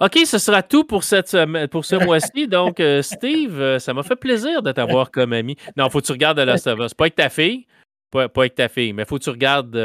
OK, 0.00 0.18
ce 0.26 0.38
sera 0.38 0.62
tout 0.62 0.84
pour, 0.84 1.04
cette, 1.04 1.36
pour 1.70 1.84
ce 1.84 1.96
mois-ci. 2.04 2.48
Donc, 2.48 2.82
Steve, 3.02 3.78
ça 3.78 3.94
m'a 3.94 4.02
fait 4.02 4.16
plaisir 4.16 4.62
de 4.62 4.72
t'avoir 4.72 5.10
comme 5.10 5.32
ami. 5.32 5.56
Non, 5.76 5.88
faut 5.90 6.00
que 6.00 6.06
tu 6.06 6.12
regardes 6.12 6.38
The 6.38 6.46
Last 6.46 6.66
of 6.66 6.80
Us. 6.80 6.94
Pas 6.94 7.04
avec 7.04 7.14
ta 7.14 7.28
fille, 7.30 7.66
pas, 8.10 8.24
avec 8.24 8.54
ta 8.54 8.68
fille, 8.68 8.92
mais 8.92 9.04
faut 9.04 9.18
que 9.18 9.24
tu 9.24 9.30
regardes, 9.30 9.76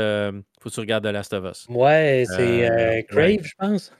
faut 0.59 0.69
que 0.69 0.73
tu 0.73 0.79
regardes 0.79 1.03
The 1.03 1.11
Last 1.11 1.33
of 1.33 1.45
Us. 1.45 1.65
Ouais, 1.69 2.25
c'est 2.27 2.69
euh, 2.69 2.99
euh, 2.99 3.01
Crave, 3.03 3.43
je 3.43 3.53
pense. 3.57 3.93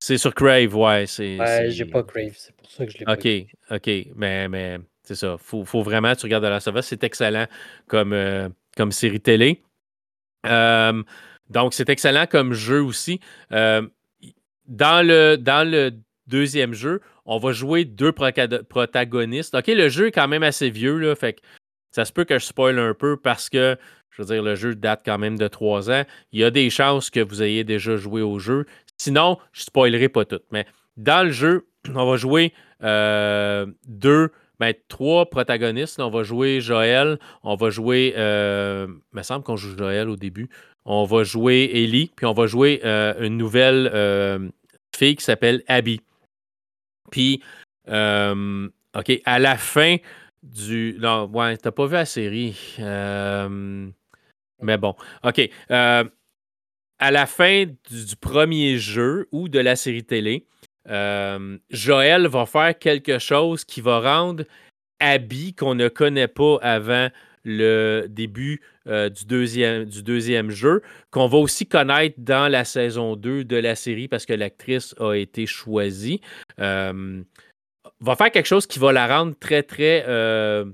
C'est 0.00 0.18
sur 0.18 0.34
Crave, 0.34 0.74
ouais. 0.76 1.04
Ouais, 1.18 1.66
j'ai 1.70 1.84
pas 1.84 2.02
Crave, 2.02 2.34
c'est 2.36 2.54
pour 2.56 2.70
ça 2.70 2.86
que 2.86 2.92
je 2.92 2.98
l'ai 2.98 3.04
pas. 3.04 3.14
OK, 3.14 3.28
OK, 3.70 3.90
mais, 4.14 4.48
mais 4.48 4.78
c'est 5.02 5.16
ça. 5.16 5.36
Faut, 5.38 5.64
faut 5.64 5.82
vraiment 5.82 6.12
que 6.14 6.20
tu 6.20 6.26
regardes 6.26 6.44
The 6.44 6.48
Last 6.48 6.68
of 6.68 6.76
Us. 6.76 6.86
C'est 6.86 7.02
excellent 7.02 7.46
comme, 7.88 8.14
comme 8.76 8.92
série 8.92 9.20
télé. 9.20 9.62
donc, 10.44 11.74
c'est 11.74 11.88
excellent 11.88 12.26
comme 12.26 12.52
jeu 12.52 12.82
aussi. 12.82 13.20
dans, 13.50 15.06
le, 15.06 15.36
dans 15.36 15.68
le 15.68 15.92
deuxième 16.28 16.74
jeu, 16.74 17.00
on 17.24 17.38
va 17.38 17.52
jouer 17.52 17.84
deux 17.84 18.12
protagonistes. 18.12 19.54
OK, 19.54 19.66
le 19.66 19.88
jeu 19.88 20.08
est 20.08 20.12
quand 20.12 20.28
même 20.28 20.42
assez 20.42 20.70
vieux, 20.70 20.96
là, 20.98 21.14
fait 21.16 21.34
que 21.34 21.40
ça 21.90 22.04
se 22.04 22.12
peut 22.12 22.24
que 22.24 22.38
je 22.38 22.44
spoil 22.44 22.78
un 22.78 22.94
peu 22.94 23.16
parce 23.16 23.48
que, 23.50 23.76
je 24.18 24.24
veux 24.24 24.34
dire, 24.34 24.42
le 24.42 24.56
jeu 24.56 24.74
date 24.74 25.02
quand 25.04 25.18
même 25.18 25.38
de 25.38 25.46
trois 25.46 25.90
ans. 25.90 26.02
Il 26.32 26.40
y 26.40 26.44
a 26.44 26.50
des 26.50 26.70
chances 26.70 27.08
que 27.08 27.20
vous 27.20 27.42
ayez 27.42 27.62
déjà 27.62 27.96
joué 27.96 28.20
au 28.20 28.38
jeu. 28.40 28.66
Sinon, 28.96 29.38
je 29.52 29.60
ne 29.60 29.64
spoilerai 29.64 30.08
pas 30.08 30.24
tout. 30.24 30.40
Mais 30.50 30.66
dans 30.96 31.24
le 31.24 31.30
jeu, 31.30 31.68
on 31.94 32.04
va 32.04 32.16
jouer 32.16 32.52
euh, 32.82 33.66
deux, 33.86 34.32
ben, 34.58 34.74
trois 34.88 35.30
protagonistes. 35.30 36.00
On 36.00 36.10
va 36.10 36.24
jouer 36.24 36.60
Joël, 36.60 37.18
on 37.44 37.54
va 37.54 37.70
jouer, 37.70 38.14
euh, 38.16 38.88
il 38.88 39.16
me 39.16 39.22
semble 39.22 39.44
qu'on 39.44 39.56
joue 39.56 39.78
Joël 39.78 40.08
au 40.08 40.16
début. 40.16 40.48
On 40.84 41.04
va 41.04 41.22
jouer 41.22 41.70
Ellie, 41.72 42.10
puis 42.16 42.26
on 42.26 42.32
va 42.32 42.46
jouer 42.46 42.80
euh, 42.84 43.14
une 43.20 43.36
nouvelle 43.36 44.50
fille 44.96 45.14
qui 45.14 45.24
s'appelle 45.24 45.62
Abby. 45.68 46.00
Puis, 47.12 47.40
OK, 47.86 49.20
à 49.24 49.38
la 49.38 49.56
fin 49.56 49.96
du. 50.42 50.96
Non, 50.98 51.26
ouais, 51.32 51.56
t'as 51.56 51.70
pas 51.70 51.86
vu 51.86 51.94
la 51.94 52.04
série. 52.04 52.76
Euh, 52.78 53.88
mais 54.60 54.76
bon, 54.76 54.94
OK. 55.24 55.40
Euh, 55.70 56.04
à 56.98 57.10
la 57.10 57.26
fin 57.26 57.64
du, 57.64 58.16
premier 58.20 58.78
jeu 58.78 59.28
ou 59.30 59.48
de 59.48 59.58
la 59.58 59.76
série 59.76 60.04
télé, 60.04 60.46
euh, 60.88 61.58
Joël 61.70 62.26
va 62.26 62.46
faire 62.46 62.76
quelque 62.78 63.18
chose 63.18 63.64
qui 63.64 63.80
va 63.80 64.00
rendre 64.00 64.44
Abby, 64.98 65.54
qu'on 65.54 65.74
ne 65.74 65.88
connaît 65.88 66.28
pas 66.28 66.58
avant 66.60 67.08
le 67.44 68.06
début 68.08 68.60
du, 68.84 69.26
deuxième, 69.26 69.84
du 69.84 70.02
deuxième 70.02 70.50
jeu, 70.50 70.82
qu'on 71.10 71.28
va 71.28 71.38
aussi 71.38 71.66
connaître 71.66 72.16
dans 72.18 72.50
la 72.50 72.64
saison 72.64 73.16
2 73.16 73.44
de 73.44 73.56
la 73.56 73.76
série 73.76 74.08
parce 74.08 74.26
que 74.26 74.32
l'actrice 74.32 74.94
a 74.98 75.12
été 75.14 75.46
choisie 75.46 76.20
va 78.00 78.16
faire 78.16 78.30
quelque 78.30 78.46
chose 78.46 78.66
qui 78.66 78.78
va 78.78 78.92
la 78.92 79.06
rendre 79.06 79.34
très, 79.38 79.62
très 79.62 80.04
euh, 80.06 80.64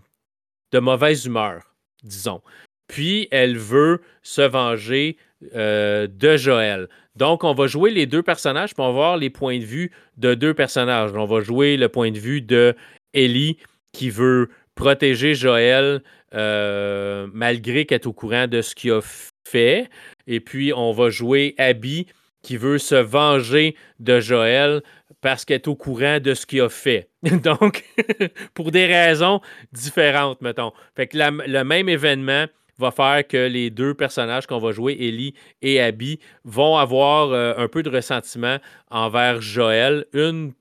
de 0.73 0.79
mauvaise 0.79 1.25
humeur, 1.27 1.75
disons. 2.03 2.43
Puis, 2.89 3.29
elle 3.31 3.57
veut 3.57 4.01
se 4.23 4.43
venger 4.43 5.17
euh, 5.55 6.07
de 6.07 6.37
Joël. 6.37 6.89
Donc, 7.17 7.45
on 7.45 7.55
va 7.55 7.67
jouer 7.67 7.91
les 7.91 8.07
deux 8.07 8.23
personnages, 8.23 8.75
puis 8.75 8.83
on 8.83 8.93
voir 8.93 9.17
les 9.17 9.31
points 9.31 9.59
de 9.59 9.65
vue 9.65 9.93
de 10.17 10.35
deux 10.35 10.55
personnages. 10.55 11.13
On 11.15 11.27
va 11.27 11.41
jouer 11.41 11.77
le 11.77 11.89
point 11.89 12.11
de 12.11 12.19
vue 12.19 12.41
de 12.41 12.75
Ellie 13.13 13.59
qui 13.93 14.11
veut 14.11 14.49
protéger 14.75 15.35
Joël 15.35 16.03
euh, 16.35 17.29
malgré 17.33 17.87
qu'elle 17.87 18.01
est 18.01 18.07
au 18.07 18.13
courant 18.13 18.49
de 18.49 18.61
ce 18.61 18.75
qu'il 18.75 18.91
a 18.93 19.01
fait. 19.47 19.89
Et 20.27 20.41
puis, 20.41 20.73
on 20.75 20.93
va 20.93 21.11
jouer 21.11 21.55
Abby 21.59 22.07
qui 22.43 22.57
veut 22.57 22.79
se 22.79 22.97
venger 22.97 23.77
de 24.01 24.21
Joël 24.21 24.83
parce 25.21 25.45
qu'elle 25.45 25.57
est 25.57 25.69
au 25.69 25.77
courant 25.77 26.19
de 26.21 26.35
ce 26.35 26.45
qu'il 26.47 26.61
a 26.61 26.69
fait. 26.69 27.09
Donc, 27.23 27.85
pour 28.55 28.73
des 28.73 28.87
raisons 28.87 29.41
différentes, 29.73 30.43
mettons. 30.43 30.73
Fait 30.97 31.07
que 31.07 31.17
le 31.17 31.63
même 31.63 31.89
événement 31.89 32.47
va 32.79 32.91
faire 32.91 33.27
que 33.27 33.49
les 33.49 33.71
deux 33.71 33.95
personnages 33.95 34.47
qu'on 34.47 34.59
va 34.59 34.73
jouer, 34.73 34.97
Ellie 34.99 35.35
et 35.63 35.81
Abby, 35.81 36.19
vont 36.45 36.77
avoir 36.77 37.31
euh, 37.31 37.55
un 37.57 37.69
peu 37.69 37.83
de 37.83 37.91
ressentiment 37.91 38.59
envers 38.91 39.41
Joël. 39.41 40.07
Une, 40.13 40.53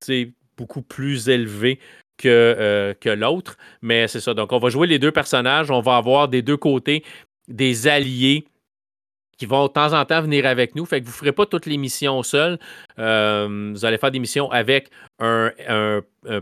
c'est 0.00 0.32
beaucoup 0.56 0.82
plus 0.82 1.28
élevée 1.28 1.78
que, 2.16 2.28
euh, 2.28 2.94
que 2.94 3.10
l'autre. 3.10 3.56
Mais 3.82 4.08
c'est 4.08 4.20
ça. 4.20 4.34
Donc, 4.34 4.52
on 4.52 4.58
va 4.58 4.68
jouer 4.68 4.86
les 4.86 4.98
deux 4.98 5.12
personnages. 5.12 5.70
On 5.70 5.80
va 5.80 5.96
avoir 5.96 6.28
des 6.28 6.42
deux 6.42 6.56
côtés 6.56 7.04
des 7.48 7.86
alliés 7.86 8.44
qui 9.38 9.46
vont 9.46 9.66
de 9.66 9.72
temps 9.72 9.92
en 9.92 10.04
temps 10.04 10.22
venir 10.22 10.46
avec 10.46 10.74
nous. 10.74 10.86
Fait 10.86 11.00
que 11.00 11.04
vous 11.04 11.12
ne 11.12 11.16
ferez 11.16 11.32
pas 11.32 11.46
toutes 11.46 11.66
les 11.66 11.76
missions 11.76 12.22
seuls. 12.22 12.58
Euh, 12.98 13.72
vous 13.74 13.84
allez 13.84 13.98
faire 13.98 14.10
des 14.10 14.18
missions 14.18 14.50
avec 14.50 14.90
un, 15.18 15.52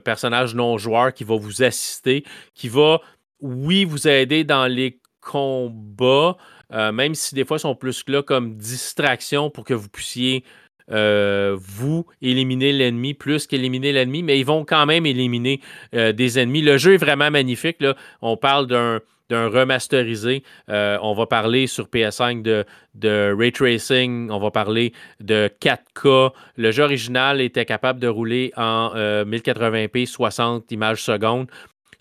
personnage 0.04 0.54
non 0.54 0.78
joueur 0.78 1.12
qui 1.12 1.24
va 1.24 1.36
vous 1.36 1.62
assister, 1.62 2.24
qui 2.54 2.68
va, 2.68 3.00
oui, 3.44 3.84
vous 3.84 4.08
aider 4.08 4.42
dans 4.42 4.66
les 4.66 5.00
combats, 5.20 6.36
euh, 6.72 6.92
même 6.92 7.14
si 7.14 7.34
des 7.34 7.44
fois 7.44 7.58
ils 7.58 7.60
sont 7.60 7.74
plus 7.74 8.02
là 8.08 8.22
comme 8.22 8.56
distraction 8.56 9.50
pour 9.50 9.64
que 9.64 9.74
vous 9.74 9.90
puissiez 9.90 10.44
euh, 10.90 11.56
vous 11.58 12.06
éliminer 12.22 12.72
l'ennemi 12.72 13.12
plus 13.12 13.46
qu'éliminer 13.46 13.92
l'ennemi, 13.92 14.22
mais 14.22 14.40
ils 14.40 14.46
vont 14.46 14.64
quand 14.64 14.86
même 14.86 15.04
éliminer 15.04 15.60
des 15.92 16.38
ennemis. 16.38 16.62
Le 16.62 16.78
jeu 16.78 16.94
est 16.94 16.98
vraiment 16.98 17.30
magnifique. 17.30 17.84
On 18.22 18.36
parle 18.36 18.66
d'un 18.66 19.00
remasterisé. 19.30 20.42
Euh, 20.68 20.98
on 21.02 21.14
va 21.14 21.26
parler 21.26 21.66
sur 21.66 21.86
PS5 21.86 22.42
de, 22.42 23.34
ray 23.36 23.52
tracing, 23.52 24.30
on 24.30 24.38
va 24.38 24.50
parler 24.50 24.92
de 25.20 25.50
4K. 25.60 26.32
Le 26.56 26.70
jeu 26.70 26.84
original 26.84 27.40
était 27.40 27.64
capable 27.64 28.00
de 28.00 28.08
rouler 28.08 28.52
en 28.56 28.92
1080p 28.94 30.02
euh, 30.02 30.06
60 30.06 30.72
images 30.72 31.02
secondes. 31.02 31.48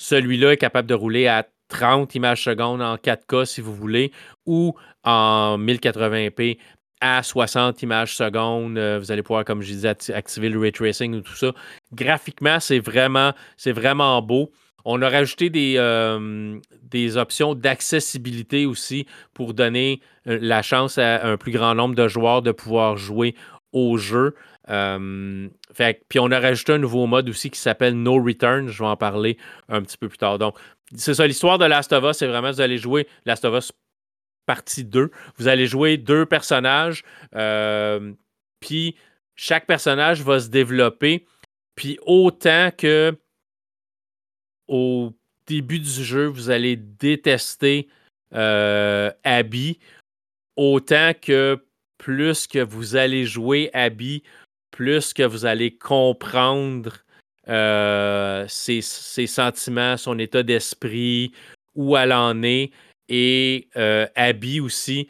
Celui-là 0.04 0.52
est 0.52 0.58
capable 0.58 0.90
de 0.90 0.94
rouler 0.94 1.28
à 1.28 1.48
30 1.70 2.14
images 2.16 2.44
secondes 2.44 2.82
en 2.82 2.98
4K 2.98 3.46
si 3.46 3.62
vous 3.62 3.74
voulez, 3.74 4.12
ou 4.46 4.76
en 5.06 5.58
1080p 5.58 6.58
à 7.00 7.24
60 7.24 7.82
images 7.84 8.14
secondes. 8.18 8.78
Euh, 8.78 9.00
vous 9.00 9.14
allez 9.14 9.24
pouvoir, 9.24 9.46
comme 9.46 9.62
je 9.62 9.72
disais, 9.72 9.96
activer 10.14 10.50
le 10.50 10.60
ray 10.60 10.74
tracing 10.74 11.16
ou 11.16 11.22
tout 11.22 11.36
ça. 11.36 11.54
Graphiquement, 11.94 12.60
c'est 12.60 12.80
vraiment, 12.80 14.22
beau. 14.22 14.52
On 14.84 15.02
a 15.02 15.08
rajouté 15.08 15.50
des, 15.50 15.76
euh, 15.78 16.60
des 16.82 17.16
options 17.16 17.56
d'accessibilité 17.56 18.66
aussi 18.66 19.06
pour 19.34 19.54
donner 19.54 20.02
euh, 20.28 20.38
la 20.42 20.62
chance 20.62 20.98
à 20.98 21.26
un 21.26 21.38
plus 21.38 21.54
grand 21.54 21.76
nombre 21.76 21.96
de 21.96 22.10
joueurs 22.10 22.42
de 22.42 22.52
pouvoir 22.52 22.98
jouer 22.98 23.36
au 23.72 23.98
jeu. 23.98 24.36
Euh, 24.70 25.50
puis 26.08 26.20
on 26.20 26.32
a 26.32 26.40
rajouté 26.40 26.74
un 26.74 26.78
nouveau 26.78 27.06
mode 27.06 27.30
aussi 27.30 27.50
qui 27.50 27.60
s'appelle 27.60 27.96
No 27.96 28.22
Return. 28.24 28.68
Je 28.68 28.80
vais 28.80 28.90
en 28.90 28.98
parler 28.98 29.38
un 29.70 29.82
petit 29.82 29.98
peu 29.98 30.10
plus 30.10 30.18
tard. 30.18 30.40
Donc, 30.40 30.58
c'est 30.96 31.14
ça, 31.14 31.28
l'histoire 31.28 31.58
de 31.58 31.66
Last 31.66 31.92
of 31.94 32.04
Us, 32.04 32.18
c'est 32.18 32.28
vraiment, 32.28 32.52
vous 32.52 32.62
allez 32.62 32.78
jouer 32.78 33.08
Last 33.26 33.46
of 33.46 33.56
Us 33.56 33.72
partie 34.46 34.84
2. 34.84 35.10
Vous 35.38 35.48
allez 35.48 35.68
jouer 35.68 35.98
deux 35.98 36.26
personnages. 36.26 37.04
puis 38.60 38.96
chaque 39.36 39.66
personnage 39.66 40.22
va 40.22 40.40
se 40.40 40.50
développer. 40.50 41.26
Puis 41.76 41.98
autant 42.06 42.70
que 42.78 43.18
au 44.68 45.14
début 45.48 45.80
du 45.80 45.90
jeu, 45.90 46.26
vous 46.26 46.50
allez 46.50 46.76
détester 46.76 47.88
euh, 48.34 49.12
Abby, 49.24 49.80
autant 50.56 51.12
que 51.20 51.64
plus 51.98 52.48
que 52.48 52.60
vous 52.60 52.96
allez 52.96 53.26
jouer 53.26 53.70
Abby, 53.74 54.24
plus 54.74 55.14
que 55.14 55.24
vous 55.24 55.46
allez 55.46 55.78
comprendre 55.78 56.92
euh, 57.48 58.46
ses, 58.48 58.82
sentiments, 58.82 59.98
son 59.98 60.18
état 60.18 60.44
d'esprit, 60.44 61.32
où 61.76 61.96
elle 61.96 62.12
en 62.12 62.42
est. 62.44 62.72
Et 63.08 63.68
euh, 63.78 64.08
Abby 64.16 64.60
aussi 64.60 65.08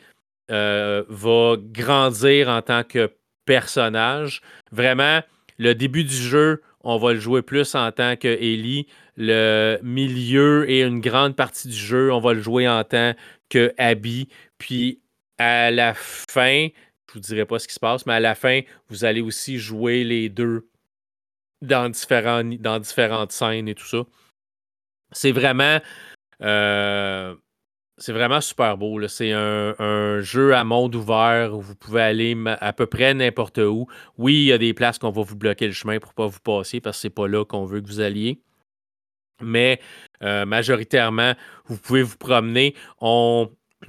euh, 0.51 1.03
va 1.07 1.55
grandir 1.57 2.49
en 2.49 2.61
tant 2.61 2.83
que 2.83 3.11
personnage. 3.45 4.41
Vraiment, 4.71 5.21
le 5.57 5.73
début 5.73 6.03
du 6.03 6.15
jeu, 6.15 6.61
on 6.81 6.97
va 6.97 7.13
le 7.13 7.19
jouer 7.19 7.41
plus 7.41 7.73
en 7.73 7.91
tant 7.91 8.17
que 8.17 8.27
Ellie. 8.27 8.87
Le 9.15 9.79
milieu 9.81 10.69
et 10.69 10.81
une 10.81 10.99
grande 10.99 11.35
partie 11.35 11.69
du 11.69 11.75
jeu, 11.75 12.11
on 12.11 12.19
va 12.19 12.33
le 12.33 12.41
jouer 12.41 12.67
en 12.67 12.83
tant 12.83 13.13
que 13.49 13.73
Abby. 13.77 14.27
Puis 14.57 14.99
à 15.37 15.71
la 15.71 15.93
fin, 15.93 16.67
je 17.13 17.19
vous 17.19 17.21
dirai 17.21 17.45
pas 17.45 17.59
ce 17.59 17.67
qui 17.67 17.75
se 17.75 17.79
passe, 17.79 18.05
mais 18.05 18.13
à 18.13 18.19
la 18.19 18.33
fin, 18.33 18.61
vous 18.89 19.05
allez 19.05 19.21
aussi 19.21 19.59
jouer 19.59 20.03
les 20.03 20.29
deux 20.29 20.67
dans, 21.61 21.89
différentes 21.89 23.31
scènes 23.31 23.67
et 23.67 23.75
tout 23.75 23.85
ça. 23.85 24.03
C'est 25.11 25.31
vraiment. 25.31 25.79
Euh, 26.41 27.35
c'est 27.99 28.13
vraiment 28.13 28.41
super 28.41 28.77
beau. 28.77 29.07
C'est 29.07 29.31
un, 29.31 30.19
jeu 30.21 30.55
à 30.55 30.63
monde 30.63 30.95
ouvert 30.95 31.53
où 31.53 31.61
vous 31.61 31.75
pouvez 31.75 32.01
aller 32.01 32.35
à 32.47 32.73
peu 32.73 32.87
près 32.87 33.13
n'importe 33.13 33.59
où. 33.59 33.87
Oui, 34.17 34.33
il 34.33 34.45
y 34.45 34.51
a 34.51 34.57
des 34.57 34.73
places 34.73 34.97
qu'on 34.97 35.11
va 35.11 35.21
vous 35.21 35.35
bloquer 35.35 35.67
le 35.67 35.73
chemin 35.73 35.99
pour 35.99 36.15
pas 36.15 36.25
vous 36.25 36.39
passer 36.39 36.81
parce 36.81 36.97
que 36.97 37.01
c'est 37.01 37.09
pas 37.11 37.27
là 37.27 37.45
qu'on 37.45 37.65
veut 37.65 37.81
que 37.81 37.87
vous 37.87 37.99
alliez. 37.99 38.41
Mais 39.41 39.79
euh, 40.23 40.45
majoritairement, 40.45 41.33
vous 41.65 41.77
pouvez 41.77 42.01
vous 42.01 42.17
promener. 42.17 42.75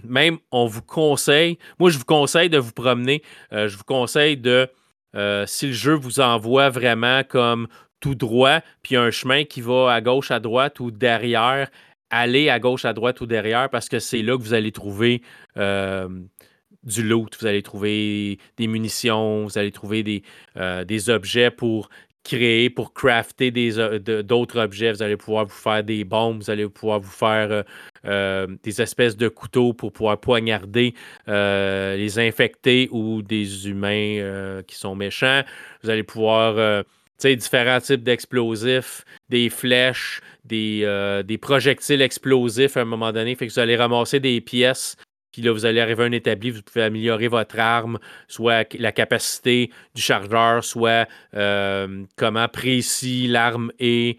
Même, 0.03 0.39
on 0.51 0.67
vous 0.67 0.83
conseille, 0.83 1.59
moi 1.79 1.91
je 1.91 1.99
vous 1.99 2.05
conseille 2.05 2.51
de 2.51 2.59
vous 2.59 2.73
promener. 2.73 3.23
Euh, 3.53 3.69
je 3.69 3.77
vous 3.77 3.85
conseille 3.85 4.37
de, 4.37 4.69
euh, 5.15 5.45
si 5.47 5.69
le 5.69 5.73
jeu 5.73 5.95
vous 5.95 6.21
envoie 6.21 6.71
vraiment 6.71 7.23
comme 7.25 7.69
tout 8.01 8.15
droit, 8.15 8.61
puis 8.83 8.97
un 8.97 9.11
chemin 9.11 9.45
qui 9.45 9.61
va 9.61 9.93
à 9.93 10.01
gauche, 10.01 10.31
à 10.31 10.41
droite 10.41 10.81
ou 10.81 10.91
derrière, 10.91 11.71
allez 12.11 12.49
à 12.51 12.59
gauche, 12.59 12.85
à 12.85 12.93
droite 12.93 13.21
ou 13.21 13.27
derrière 13.27 13.71
parce 13.71 13.89
que 13.89 13.99
c'est 13.99 14.23
là 14.23 14.37
que 14.37 14.43
vous 14.43 14.55
allez 14.55 14.73
trouver 14.73 15.23
euh, 15.57 16.09
du 16.83 17.03
loot, 17.03 17.37
vous 17.41 17.47
allez 17.47 17.63
trouver 17.63 18.39
des 18.57 18.67
munitions, 18.67 19.45
vous 19.45 19.57
allez 19.57 19.73
trouver 19.73 20.03
des, 20.03 20.23
des 20.85 21.11
objets 21.11 21.51
pour 21.51 21.89
créer, 22.25 22.71
pour 22.71 22.93
crafter 22.95 23.51
d'autres 23.53 24.59
objets. 24.59 24.93
Vous 24.93 25.03
allez 25.03 25.17
pouvoir 25.17 25.45
vous 25.45 25.55
faire 25.55 25.85
des 25.85 26.05
bombes, 26.05 26.43
vous 26.43 26.51
allez 26.51 26.67
pouvoir 26.69 26.99
vous 26.99 27.11
faire 27.11 27.65
euh, 28.07 28.47
des 28.63 28.83
espèces 28.83 29.17
de 29.17 29.29
couteaux 29.29 29.75
pour 29.75 29.93
pouvoir 29.93 30.19
poignarder 30.19 30.95
euh, 31.29 31.97
les 31.97 32.19
infectés 32.19 32.89
ou 32.91 33.23
des 33.23 33.69
humains 33.69 34.19
euh, 34.19 34.63
qui 34.63 34.77
sont 34.77 34.97
méchants. 34.97 35.43
Vous 35.83 35.91
allez 35.91 36.03
pouvoir, 36.03 36.83
tu 36.83 36.89
sais, 37.19 37.37
différents 37.37 37.81
types 37.81 38.03
d'explosifs, 38.03 39.05
des 39.29 39.51
flèches, 39.51 40.21
des, 40.45 41.23
des, 41.27 41.39
projectiles 41.39 42.01
explosifs 42.01 42.77
à 42.77 42.81
un 42.81 42.87
moment 42.87 43.13
donné. 43.13 43.35
Fait 43.35 43.47
que 43.47 43.53
vous 43.53 43.61
allez 43.61 43.77
ramasser 43.77 44.19
des 44.19 44.41
pièces. 44.41 44.97
Puis 45.35 45.43
là, 45.43 45.51
vous 45.51 45.67
allez 45.67 45.81
arriver 45.81 46.05
à 46.05 46.07
un 46.07 46.13
établi, 46.13 46.51
vous 46.51 46.63
pouvez 46.63 46.85
améliorer 46.85 47.27
votre 47.27 47.59
arme, 47.59 47.99
soit 48.29 48.73
la 48.79 48.93
capacité 48.93 49.73
du 49.93 50.01
chargeur, 50.01 50.63
soit 50.63 51.09
comment 52.17 52.49
précis 52.49 53.27
l'arme 53.27 53.73
est. 53.81 54.17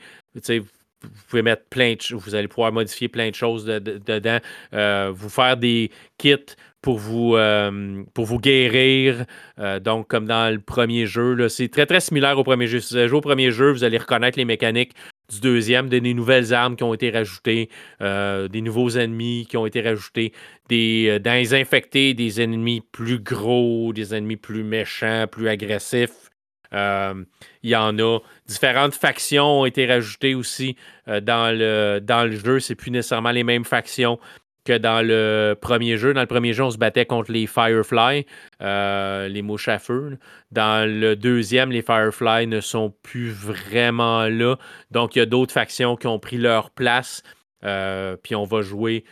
Vous 1.05 1.23
pouvez 1.29 1.41
mettre 1.41 1.63
plein 1.69 1.93
de 1.93 2.15
vous 2.15 2.35
allez 2.35 2.49
pouvoir 2.49 2.71
modifier 2.71 3.07
plein 3.07 3.29
de 3.29 3.35
choses 3.35 3.65
dedans, 3.65 4.39
euh, 4.73 5.11
vous 5.15 5.29
faire 5.29 5.57
des 5.57 5.91
kits 6.17 6.35
pour 6.81 6.97
vous, 6.97 7.35
euh, 7.35 8.03
pour 8.13 8.25
vous 8.25 8.39
guérir. 8.39 9.25
Euh, 9.59 9.79
donc, 9.79 10.07
comme 10.07 10.25
dans 10.25 10.53
le 10.53 10.59
premier 10.59 11.07
jeu, 11.07 11.49
c'est 11.49 11.67
très 11.69 11.85
très 11.85 11.99
similaire 11.99 12.37
au 12.37 12.43
premier 12.43 12.67
jeu. 12.67 12.79
Si 12.79 12.93
vous 12.93 13.07
jouer 13.07 13.17
au 13.17 13.21
premier 13.21 13.51
jeu, 13.51 13.71
vous 13.71 13.83
allez 13.83 13.97
reconnaître 13.97 14.37
les 14.37 14.45
mécaniques 14.45 14.93
du 15.29 15.39
deuxième, 15.39 15.89
des 15.89 16.01
nouvelles 16.01 16.53
armes 16.53 16.75
qui 16.75 16.83
ont 16.83 16.93
été 16.93 17.09
rajoutées, 17.09 17.69
des 17.99 18.61
nouveaux 18.61 18.91
ennemis 18.91 19.47
qui 19.49 19.57
ont 19.57 19.65
été 19.65 19.81
rajoutés, 19.81 20.33
des, 20.69 21.19
les 21.23 21.53
infectés, 21.53 22.13
des 22.13 22.41
ennemis 22.41 22.81
plus 22.91 23.19
gros, 23.19 23.91
des 23.93 24.13
ennemis 24.13 24.37
plus 24.37 24.63
méchants, 24.63 25.25
plus 25.29 25.49
agressifs. 25.49 26.29
Euh, 26.73 27.23
il 27.63 27.69
y 27.69 27.75
en 27.75 27.97
a. 27.99 28.19
Différentes 28.47 28.93
factions 28.93 29.61
ont 29.61 29.65
été 29.65 29.85
rajoutées 29.85 30.35
aussi 30.35 30.75
euh, 31.07 31.21
dans, 31.21 31.55
le, 31.57 31.99
dans 32.01 32.25
le 32.25 32.35
jeu. 32.35 32.75
Plus 32.75 32.91
nécessairement 32.91 33.31
les 33.31 33.43
mêmes 33.43 33.65
factions 33.65 34.19
que 34.65 34.77
dans 34.77 35.05
le 35.05 35.55
premier 35.59 35.97
jeu. 35.97 36.13
Dans 36.13 36.21
le 36.21 36.27
premier 36.27 36.53
jeu, 36.53 36.63
on 36.63 36.71
se 36.71 36.77
battait 36.77 37.05
contre 37.05 37.31
les 37.31 37.47
Firefly, 37.47 38.25
euh, 38.61 39.27
les 39.27 39.41
mouches 39.41 39.67
à 39.67 39.79
feu. 39.79 40.17
Dans 40.51 40.89
le 40.89 41.15
deuxième, 41.15 41.71
les 41.71 41.81
Firefly 41.81 42.47
ne 42.47 42.59
sont 42.59 42.93
plus 43.03 43.29
vraiment 43.29 44.27
là. 44.27 44.57
Donc, 44.91 45.15
il 45.15 45.19
y 45.19 45.21
a 45.21 45.25
d'autres 45.25 45.53
factions 45.53 45.95
qui 45.95 46.07
ont 46.07 46.19
pris 46.19 46.37
leur 46.37 46.71
place. 46.71 47.23
puis 47.61 48.35
on 48.35 48.43
va 48.43 48.61
jouer 48.61 49.05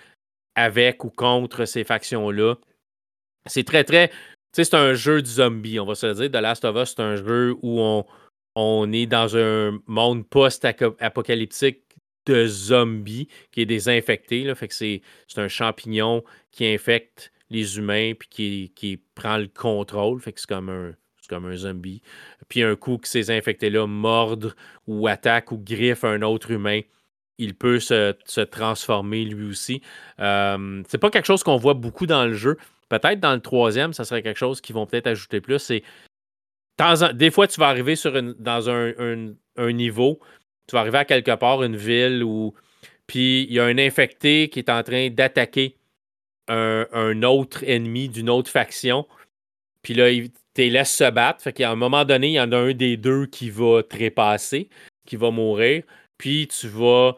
avec 0.55 1.03
ou 1.03 1.09
contre 1.09 1.65
ces 1.65 1.83
factions-là. 1.83 2.55
C'est 3.47 3.65
très, 3.65 3.83
très 3.83 4.11
sais, 4.53 4.63
c'est 4.63 4.75
un 4.75 4.93
jeu 4.93 5.21
de 5.21 5.27
zombies, 5.27 5.79
on 5.79 5.85
va 5.85 5.95
se 5.95 6.05
le 6.05 6.13
dire. 6.13 6.31
The 6.31 6.41
Last 6.41 6.65
of 6.65 6.75
Us, 6.75 6.93
c'est 6.95 7.01
un 7.01 7.15
jeu 7.15 7.55
où 7.61 7.81
on 8.55 8.91
est 8.91 9.05
dans 9.05 9.35
un 9.35 9.79
monde 9.87 10.27
post-apocalyptique 10.27 11.82
de 12.25 12.45
zombies 12.47 13.27
qui 13.51 13.61
est 13.61 13.65
désinfecté. 13.65 14.43
Là, 14.43 14.53
c'est, 14.69 15.01
un 15.37 15.47
champignon 15.47 16.23
qui 16.51 16.65
infecte 16.67 17.31
les 17.49 17.77
humains 17.77 18.13
puis 18.17 18.69
qui, 18.73 19.01
prend 19.15 19.37
le 19.37 19.47
contrôle. 19.47 20.19
Fait 20.19 20.33
que 20.33 20.39
c'est 20.39 20.49
comme 20.49 20.69
un, 20.69 21.55
zombie. 21.55 22.01
Puis 22.49 22.63
un 22.63 22.75
coup 22.75 22.97
que 22.97 23.07
ces 23.07 23.31
infectés-là 23.31 23.87
mordent 23.87 24.55
ou 24.87 25.07
attaquent 25.07 25.51
ou 25.51 25.57
griffent 25.57 26.03
un 26.03 26.21
autre 26.21 26.51
humain, 26.51 26.81
il 27.37 27.55
peut 27.55 27.79
se, 27.79 28.41
transformer 28.43 29.25
lui 29.25 29.49
aussi. 29.49 29.81
C'est 30.17 30.97
pas 30.99 31.09
quelque 31.09 31.25
chose 31.25 31.43
qu'on 31.43 31.57
voit 31.57 31.73
beaucoup 31.73 32.05
dans 32.05 32.25
le 32.25 32.33
jeu, 32.33 32.57
Peut-être 32.99 33.19
dans 33.19 33.33
le 33.33 33.39
troisième, 33.39 33.91
ça 33.91 34.05
serait 34.05 34.21
quelque 34.21 34.37
chose 34.37 34.61
qu'ils 34.61 34.75
vont 34.75 34.85
peut-être 34.85 35.07
ajouter 35.07 35.41
plus. 35.41 35.57
C'est 35.57 35.83
des 37.13 37.31
fois, 37.31 37.47
tu 37.47 37.59
vas 37.59 37.67
arriver 37.67 37.95
sur 37.95 38.21
dans 38.21 38.69
un, 38.69 39.71
niveau, 39.71 40.19
tu 40.67 40.73
vas 40.75 40.81
arriver 40.81 40.99
à 40.99 41.05
quelque 41.05 41.35
part, 41.35 41.63
une 41.63 41.77
ville 41.77 42.23
où. 42.23 42.53
Puis 43.07 43.43
il 43.43 43.53
y 43.53 43.59
a 43.59 43.65
un 43.65 43.77
infecté 43.77 44.49
qui 44.49 44.59
est 44.59 44.69
en 44.69 44.81
train 44.81 45.09
d'attaquer 45.09 45.77
un, 46.47 47.23
autre 47.23 47.63
ennemi 47.63 48.09
d'une 48.09 48.29
autre 48.29 48.49
faction. 48.49 49.07
Puis 49.81 49.93
là, 49.93 50.09
il 50.09 50.31
te 50.53 50.61
laisse 50.61 50.95
se 50.95 51.09
battre. 51.09 51.41
Fait 51.41 51.53
qu'à 51.53 51.71
un 51.71 51.75
moment 51.75 52.05
donné, 52.05 52.29
il 52.29 52.33
y 52.33 52.39
en 52.39 52.51
a 52.51 52.57
un 52.57 52.73
des 52.73 52.97
deux 52.97 53.25
qui 53.25 53.49
va 53.49 53.83
trépasser, 53.83 54.69
qui 55.05 55.15
va 55.15 55.31
mourir. 55.31 55.83
Puis 56.17 56.47
tu 56.47 56.67
vas 56.67 57.17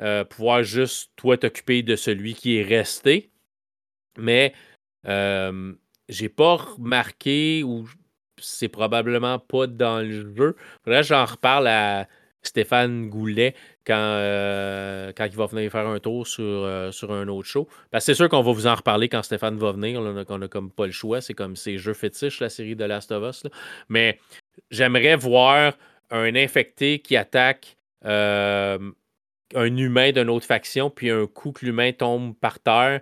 euh, 0.00 0.24
pouvoir 0.24 0.62
juste, 0.62 1.12
toi, 1.16 1.36
t'occuper 1.36 1.82
de 1.82 1.96
celui 1.96 2.34
qui 2.34 2.56
est 2.58 2.62
resté. 2.62 3.30
Mais 4.18 4.54
euh, 5.06 5.74
j'ai 6.08 6.28
pas 6.28 6.56
remarqué 6.56 7.62
ou 7.64 7.88
c'est 8.38 8.68
probablement 8.68 9.38
pas 9.38 9.66
dans 9.66 10.00
le 10.00 10.34
jeu. 10.36 10.56
Que 10.84 11.02
j'en 11.02 11.24
reparle 11.24 11.68
à 11.68 12.08
Stéphane 12.48 13.08
Goulet 13.08 13.54
quand, 13.86 13.94
euh, 13.96 15.12
quand 15.16 15.24
il 15.24 15.36
va 15.36 15.46
venir 15.46 15.70
faire 15.70 15.86
un 15.86 15.98
tour 15.98 16.26
sur, 16.26 16.44
euh, 16.44 16.90
un 17.08 17.28
autre 17.28 17.48
show. 17.48 17.68
Parce 17.90 18.04
c'est 18.04 18.14
sûr 18.14 18.28
qu'on 18.28 18.42
va 18.42 18.52
vous 18.52 18.66
en 18.66 18.74
reparler 18.74 19.08
quand 19.08 19.22
Stéphane 19.22 19.56
va 19.58 19.72
venir. 19.72 20.00
on, 20.00 20.42
a, 20.42 20.48
comme 20.48 20.70
pas 20.70 20.86
le 20.86 20.92
choix. 20.92 21.20
C'est 21.20 21.34
comme 21.34 21.56
ces 21.56 21.78
jeux 21.78 21.94
fétiches, 21.94 22.40
la 22.40 22.48
série 22.48 22.76
de 22.76 22.84
Last 22.84 23.12
of 23.12 23.28
Us. 23.28 23.50
Mais 23.88 24.18
j'aimerais 24.70 25.16
voir 25.16 25.74
un 26.10 26.34
infecté 26.34 27.00
qui 27.00 27.16
attaque 27.16 27.76
un 29.54 29.76
humain 29.76 30.12
d'une 30.12 30.30
autre 30.30 30.46
faction, 30.46 30.90
puis 30.90 31.10
un 31.10 31.26
coup 31.26 31.52
que 31.52 31.64
l'humain 31.64 31.92
tombe 31.92 32.34
par 32.36 32.58
terre, 32.58 33.00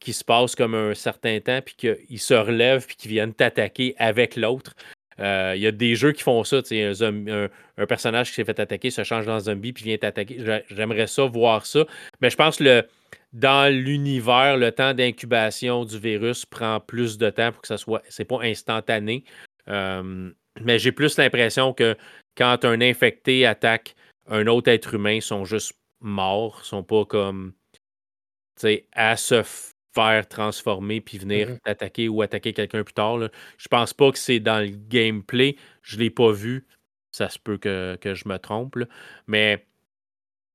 qui 0.00 0.12
se 0.12 0.24
passe 0.24 0.56
comme 0.56 0.74
un 0.74 0.94
certain 0.94 1.38
temps, 1.40 1.60
puis 1.62 1.74
qu'ils 1.74 2.20
se 2.20 2.34
relèvent, 2.34 2.86
puis 2.86 2.96
qu'ils 2.96 3.10
viennent 3.10 3.34
t'attaquer 3.34 3.94
avec 3.98 4.36
l'autre. 4.36 4.74
Euh, 5.20 5.52
il 5.54 5.62
y 5.62 5.66
a 5.66 5.72
des 5.72 5.94
jeux 5.94 6.12
qui 6.12 6.22
font 6.22 6.42
ça. 6.44 6.60
Un, 6.70 7.48
un, 7.76 7.86
personnage 7.86 8.30
qui 8.30 8.36
s'est 8.36 8.44
fait 8.44 8.58
attaquer 8.58 8.90
se 8.90 9.04
change 9.04 9.26
dans 9.26 9.34
un 9.34 9.40
zombie 9.40 9.72
puis 9.72 9.84
vient 9.84 9.98
t'attaquer. 9.98 10.62
J'aimerais 10.70 11.06
ça, 11.06 11.24
voir 11.24 11.66
ça. 11.66 11.84
Mais 12.20 12.30
je 12.30 12.36
pense 12.36 12.56
que 12.56 12.86
dans 13.32 13.72
l'univers, 13.72 14.56
le 14.56 14.72
temps 14.72 14.94
d'incubation 14.94 15.84
du 15.84 15.98
virus 15.98 16.46
prend 16.46 16.80
plus 16.80 17.18
de 17.18 17.30
temps 17.30 17.52
pour 17.52 17.62
que 17.62 17.68
ça 17.68 17.76
soit. 17.76 18.02
C'est 18.08 18.24
pas 18.24 18.40
instantané. 18.42 19.24
Euh, 19.68 20.30
mais 20.62 20.78
j'ai 20.78 20.92
plus 20.92 21.16
l'impression 21.18 21.72
que 21.72 21.96
quand 22.36 22.64
un 22.64 22.80
infecté 22.80 23.46
attaque 23.46 23.94
un 24.26 24.46
autre 24.46 24.70
être 24.70 24.94
humain, 24.94 25.14
ils 25.14 25.22
sont 25.22 25.44
juste 25.44 25.72
morts. 26.00 26.60
Ils 26.62 26.66
sont 26.66 26.82
pas 26.82 27.04
comme 27.04 27.52
à 28.92 29.16
se 29.16 29.42
faire 29.94 30.26
transformer 30.28 31.00
puis 31.00 31.18
venir 31.18 31.48
Mhm. 31.50 31.58
t'attaquer 31.64 32.08
ou 32.08 32.22
attaquer 32.22 32.52
quelqu'un 32.52 32.82
plus 32.84 32.94
tard. 32.94 33.18
Là. 33.18 33.28
Je 33.58 33.68
pense 33.68 33.92
pas 33.92 34.10
que 34.12 34.18
c'est 34.18 34.40
dans 34.40 34.60
le 34.60 34.68
gameplay. 34.70 35.56
Je 35.82 35.98
l'ai 35.98 36.10
pas 36.10 36.30
vu. 36.32 36.66
Ça 37.12 37.28
se 37.28 37.38
peut 37.38 37.58
que, 37.58 37.96
que 38.00 38.14
je 38.14 38.28
me 38.28 38.38
trompe. 38.38 38.76
là. 38.76 38.86
Mais 39.26 39.66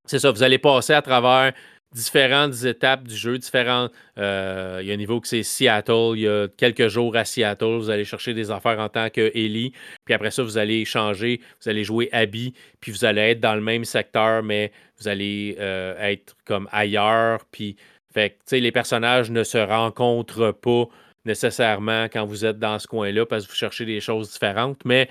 c'est 0.05 0.19
ça, 0.19 0.31
vous 0.31 0.43
allez 0.43 0.57
passer 0.59 0.93
à 0.93 1.01
travers 1.01 1.53
différentes 1.93 2.63
étapes 2.65 3.07
du 3.07 3.15
jeu, 3.15 3.37
différentes. 3.37 3.91
euh, 4.17 4.79
il 4.81 4.87
y 4.87 4.91
a 4.91 4.93
un 4.93 4.97
niveau 4.97 5.21
que 5.21 5.27
c'est 5.29 5.43
Seattle, 5.43 6.11
il 6.15 6.21
y 6.21 6.27
a 6.27 6.47
quelques 6.49 6.89
jours 6.89 7.15
à 7.15 7.23
Seattle, 7.23 7.77
vous 7.77 7.89
allez 7.89 8.03
chercher 8.03 8.33
des 8.33 8.51
affaires 8.51 8.79
en 8.79 8.89
tant 8.89 9.09
que 9.09 9.31
Ellie, 9.33 9.71
puis 10.03 10.13
après 10.13 10.31
ça, 10.31 10.43
vous 10.43 10.57
allez 10.57 10.83
changer, 10.83 11.39
vous 11.63 11.69
allez 11.69 11.85
jouer 11.85 12.09
Abby, 12.11 12.53
puis 12.81 12.91
vous 12.91 13.05
allez 13.05 13.21
être 13.21 13.39
dans 13.39 13.55
le 13.55 13.61
même 13.61 13.85
secteur, 13.85 14.43
mais 14.43 14.73
vous 14.99 15.07
allez 15.07 15.55
euh, 15.59 15.97
être 15.99 16.35
comme 16.45 16.67
ailleurs, 16.73 17.45
puis 17.51 17.77
les 18.51 18.71
personnages 18.71 19.31
ne 19.31 19.43
se 19.43 19.57
rencontrent 19.57 20.51
pas 20.51 20.85
nécessairement 21.25 22.05
quand 22.05 22.25
vous 22.25 22.45
êtes 22.45 22.59
dans 22.59 22.79
ce 22.79 22.87
coin-là 22.87 23.25
parce 23.25 23.45
que 23.45 23.51
vous 23.51 23.57
cherchez 23.57 23.85
des 23.85 23.99
choses 23.99 24.31
différentes, 24.31 24.83
mais 24.85 25.09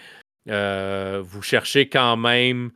euh, 0.49 1.23
vous 1.25 1.43
cherchez 1.43 1.89
quand 1.89 2.17
même 2.17 2.71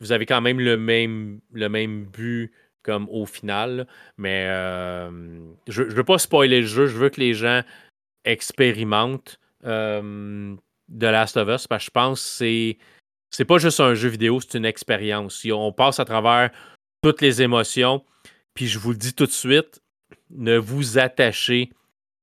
vous 0.00 0.12
avez 0.12 0.26
quand 0.26 0.40
même 0.40 0.60
le 0.60 0.76
même, 0.76 1.40
le 1.52 1.68
même 1.68 2.04
but 2.04 2.52
comme 2.82 3.08
au 3.10 3.26
final. 3.26 3.86
Mais 4.16 4.46
euh, 4.48 5.10
je 5.66 5.82
ne 5.82 5.90
veux 5.90 6.04
pas 6.04 6.18
spoiler 6.18 6.60
le 6.60 6.66
jeu. 6.66 6.86
Je 6.86 6.96
veux 6.96 7.08
que 7.08 7.20
les 7.20 7.34
gens 7.34 7.62
expérimentent 8.24 9.40
euh, 9.64 10.54
The 10.90 11.04
Last 11.04 11.36
of 11.36 11.48
Us 11.48 11.66
parce 11.66 11.84
que 11.84 11.86
je 11.86 11.90
pense 11.90 12.22
que 12.22 12.28
c'est, 12.28 12.78
c'est 13.30 13.44
pas 13.44 13.58
juste 13.58 13.80
un 13.80 13.94
jeu 13.94 14.08
vidéo, 14.08 14.40
c'est 14.40 14.58
une 14.58 14.64
expérience. 14.64 15.44
On 15.50 15.72
passe 15.72 15.98
à 15.98 16.04
travers 16.04 16.50
toutes 17.02 17.20
les 17.20 17.42
émotions. 17.42 18.04
Puis 18.56 18.66
je 18.66 18.78
vous 18.78 18.90
le 18.90 18.96
dis 18.96 19.12
tout 19.12 19.26
de 19.26 19.30
suite, 19.30 19.82
ne 20.30 20.56
vous 20.56 20.98
attachez 20.98 21.70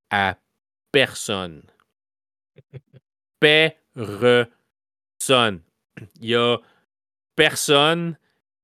à 0.09 0.35
personne. 0.91 1.61
Personne. 3.39 4.49
Il 6.21 6.29
y 6.29 6.35
a 6.35 6.57
personne 7.35 8.17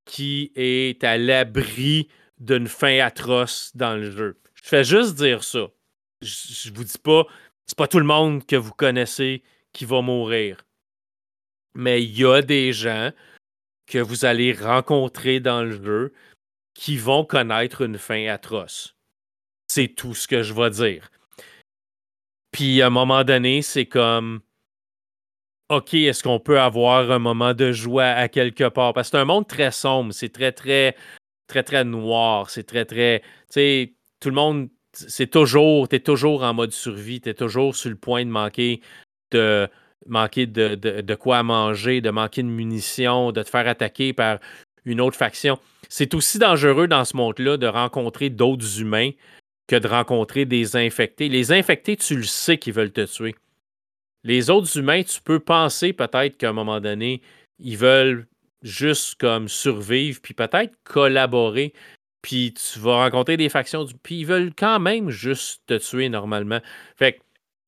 qui 0.04 0.50
est 0.56 1.04
à 1.04 1.16
l'abri 1.16 2.08
d'une 2.38 2.66
fin 2.66 2.98
atroce 2.98 3.70
dans 3.76 3.94
le 3.94 4.10
jeu. 4.10 4.40
Je 4.54 4.68
fais 4.68 4.82
juste 4.82 5.14
dire 5.14 5.44
ça. 5.44 5.68
Je, 6.22 6.34
je 6.52 6.72
vous 6.72 6.84
dis 6.84 6.98
pas, 6.98 7.24
c'est 7.66 7.78
pas 7.78 7.86
tout 7.86 8.00
le 8.00 8.04
monde 8.04 8.44
que 8.44 8.56
vous 8.56 8.72
connaissez 8.72 9.44
qui 9.72 9.84
va 9.84 10.02
mourir. 10.02 10.66
Mais 11.74 12.02
il 12.02 12.18
y 12.18 12.24
a 12.24 12.42
des 12.42 12.72
gens 12.72 13.12
que 13.86 13.98
vous 13.98 14.24
allez 14.24 14.52
rencontrer 14.52 15.38
dans 15.38 15.62
le 15.62 15.82
jeu 15.82 16.12
qui 16.80 16.96
vont 16.96 17.26
connaître 17.26 17.82
une 17.82 17.98
fin 17.98 18.26
atroce. 18.28 18.96
C'est 19.68 19.88
tout 19.88 20.14
ce 20.14 20.26
que 20.26 20.42
je 20.42 20.54
vais 20.54 20.70
dire. 20.70 21.10
Puis 22.52 22.80
à 22.80 22.86
un 22.86 22.90
moment 22.90 23.22
donné, 23.22 23.60
c'est 23.60 23.84
comme 23.84 24.40
OK, 25.68 25.92
est-ce 25.92 26.22
qu'on 26.22 26.40
peut 26.40 26.58
avoir 26.58 27.10
un 27.10 27.18
moment 27.18 27.52
de 27.52 27.70
joie 27.70 28.06
à 28.06 28.28
quelque 28.28 28.66
part? 28.70 28.94
Parce 28.94 29.10
que 29.10 29.18
c'est 29.18 29.20
un 29.20 29.26
monde 29.26 29.46
très 29.46 29.70
sombre, 29.72 30.14
c'est 30.14 30.30
très, 30.30 30.52
très, 30.52 30.96
très, 31.48 31.62
très 31.62 31.84
noir, 31.84 32.48
c'est 32.48 32.64
très, 32.64 32.86
très. 32.86 33.20
Tu 33.20 33.26
sais, 33.50 33.94
tout 34.18 34.30
le 34.30 34.34
monde, 34.34 34.70
c'est 34.94 35.30
toujours, 35.30 35.86
t'es 35.86 36.00
toujours 36.00 36.42
en 36.42 36.54
mode 36.54 36.72
survie, 36.72 37.20
t'es 37.20 37.34
toujours 37.34 37.76
sur 37.76 37.90
le 37.90 37.96
point 37.96 38.24
de 38.24 38.30
manquer 38.30 38.80
de 39.32 39.68
de 40.06 41.14
quoi 41.14 41.42
manger, 41.42 42.00
de 42.00 42.10
manquer 42.10 42.42
de 42.42 42.48
munitions, 42.48 43.32
de 43.32 43.42
te 43.42 43.50
faire 43.50 43.68
attaquer 43.68 44.14
par 44.14 44.38
une 44.84 45.00
autre 45.00 45.16
faction. 45.16 45.58
C'est 45.88 46.14
aussi 46.14 46.38
dangereux 46.38 46.88
dans 46.88 47.04
ce 47.04 47.16
monde-là 47.16 47.56
de 47.56 47.66
rencontrer 47.66 48.30
d'autres 48.30 48.80
humains 48.80 49.10
que 49.66 49.76
de 49.76 49.88
rencontrer 49.88 50.44
des 50.44 50.76
infectés. 50.76 51.28
Les 51.28 51.52
infectés, 51.52 51.96
tu 51.96 52.16
le 52.16 52.24
sais 52.24 52.58
qu'ils 52.58 52.72
veulent 52.72 52.92
te 52.92 53.04
tuer. 53.04 53.34
Les 54.24 54.50
autres 54.50 54.76
humains, 54.76 55.02
tu 55.02 55.20
peux 55.22 55.40
penser 55.40 55.92
peut-être 55.92 56.36
qu'à 56.36 56.50
un 56.50 56.52
moment 56.52 56.80
donné, 56.80 57.22
ils 57.58 57.76
veulent 57.76 58.26
juste 58.62 59.14
comme 59.18 59.48
survivre, 59.48 60.20
puis 60.20 60.34
peut-être 60.34 60.76
collaborer, 60.84 61.72
puis 62.20 62.52
tu 62.52 62.78
vas 62.78 63.04
rencontrer 63.04 63.36
des 63.36 63.48
factions, 63.48 63.86
puis 64.02 64.20
ils 64.20 64.26
veulent 64.26 64.52
quand 64.54 64.78
même 64.78 65.10
juste 65.10 65.62
te 65.66 65.74
tuer 65.74 66.08
normalement. 66.08 66.60
Fait 66.96 67.14
que, 67.14 67.20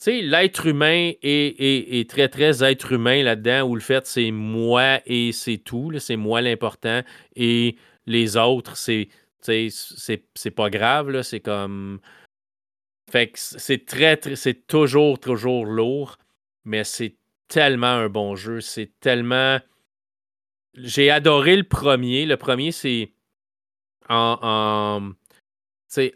sais, 0.05 0.23
l'être 0.23 0.67
humain 0.67 1.13
est, 1.23 2.11
très, 2.11 2.29
très 2.29 2.65
être 2.65 2.93
humain 2.93 3.23
là-dedans, 3.23 3.63
où 3.63 3.75
le 3.75 3.81
fait, 3.81 4.07
c'est 4.07 4.31
moi 4.31 5.01
et 5.07 5.33
c'est 5.33 5.59
tout, 5.59 5.93
c'est 5.99 6.17
moi 6.17 6.41
l'important, 6.41 7.03
et 7.37 7.77
les 8.07 8.37
autres, 8.37 8.77
c'est, 8.77 9.09
c'est 9.41 10.51
pas 10.51 10.71
grave, 10.71 11.23
c'est 11.23 11.41
comme... 11.41 12.01
Fait 13.11 13.29
que 13.29 13.39
c'est 13.39 13.85
très, 13.85 14.17
très- 14.17 14.37
c'est 14.37 14.67
toujours, 14.67 15.19
toujours 15.21 15.67
lourd, 15.67 16.17
mais 16.65 16.83
c'est 16.83 17.17
tellement 17.49 17.87
un 17.87 18.09
bon 18.09 18.35
jeu. 18.37 18.63
C'est 18.63 18.91
tellement. 19.01 19.59
J'ai 20.75 21.11
adoré 21.11 21.57
le 21.57 21.65
premier. 21.65 22.25
Le 22.25 22.39
premier, 22.39 22.73
c'est 22.73 23.13
en, 24.09 25.13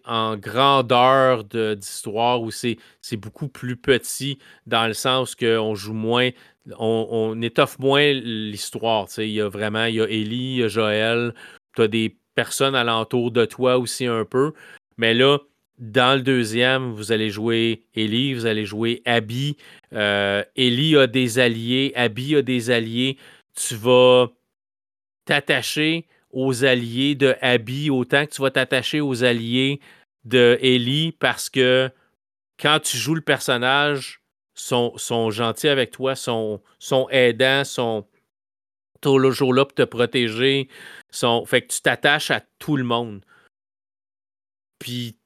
en 0.04 0.36
grandeur 0.36 1.44
de- 1.44 1.74
d'histoire 1.74 2.40
où 2.42 2.50
c'est 2.50 2.78
beaucoup 3.16 3.48
plus 3.48 3.76
petit 3.76 4.38
dans 4.66 4.86
le 4.86 4.94
sens 4.94 5.34
qu'on 5.34 5.74
joue 5.74 5.94
moins, 5.94 6.30
on, 6.78 7.40
étoffe 7.42 7.78
moins 7.78 8.12
l'histoire. 8.12 9.06
Il 9.18 9.30
y 9.30 9.40
a 9.40 9.48
vraiment, 9.48 9.84
il 9.84 9.96
y 9.96 10.00
a 10.00 10.04
Ellie, 10.04 10.54
il 10.54 10.56
y 10.58 10.62
a 10.64 10.68
Joël, 10.68 11.34
tu 11.74 11.82
as 11.82 11.88
des 11.88 12.16
personnes 12.34 12.74
alentour 12.74 13.30
de 13.30 13.44
toi 13.44 13.78
aussi 13.78 14.06
un 14.06 14.24
peu. 14.24 14.52
Mais 14.98 15.14
là, 15.14 15.38
dans 15.78 16.16
le 16.16 16.22
deuxième, 16.22 16.92
vous 16.92 17.12
allez 17.12 17.30
jouer 17.30 17.84
Ellie, 17.94 18.34
vous 18.34 18.46
allez 18.46 18.64
jouer 18.64 19.02
Abby. 19.04 19.56
Euh, 19.92 20.42
a 20.42 21.06
des 21.06 21.38
alliés, 21.38 21.92
Abby 21.94 22.36
a 22.36 22.42
des 22.42 22.70
alliés. 22.70 23.18
Tu 23.54 23.74
vas 23.74 24.28
t'attacher 25.26 26.06
aux 26.36 26.66
alliés 26.66 27.14
de 27.14 27.34
Abby 27.40 27.88
autant 27.88 28.26
que 28.26 28.32
tu 28.32 28.42
vas 28.42 28.50
t'attacher 28.50 29.00
aux 29.00 29.24
alliés 29.24 29.80
de 30.26 30.58
Ellie 30.60 31.12
parce 31.12 31.48
que 31.48 31.90
quand 32.60 32.78
tu 32.80 32.98
joues 32.98 33.14
le 33.14 33.22
personnage, 33.22 34.20
sont, 34.54 34.92
sont 34.98 35.30
gentils 35.30 35.68
avec 35.68 35.92
toi, 35.92 36.14
sont, 36.14 36.62
sont 36.78 37.08
aidants, 37.08 37.64
sont 37.64 38.06
toujours 39.00 39.54
là 39.54 39.64
pour 39.64 39.74
te 39.74 39.82
protéger. 39.82 40.68
Sont... 41.10 41.46
Fait 41.46 41.62
que 41.62 41.72
tu 41.72 41.80
t'attaches 41.80 42.30
à 42.30 42.42
tout 42.58 42.76
le 42.76 42.84
monde. 42.84 43.24
Puis 44.78 45.16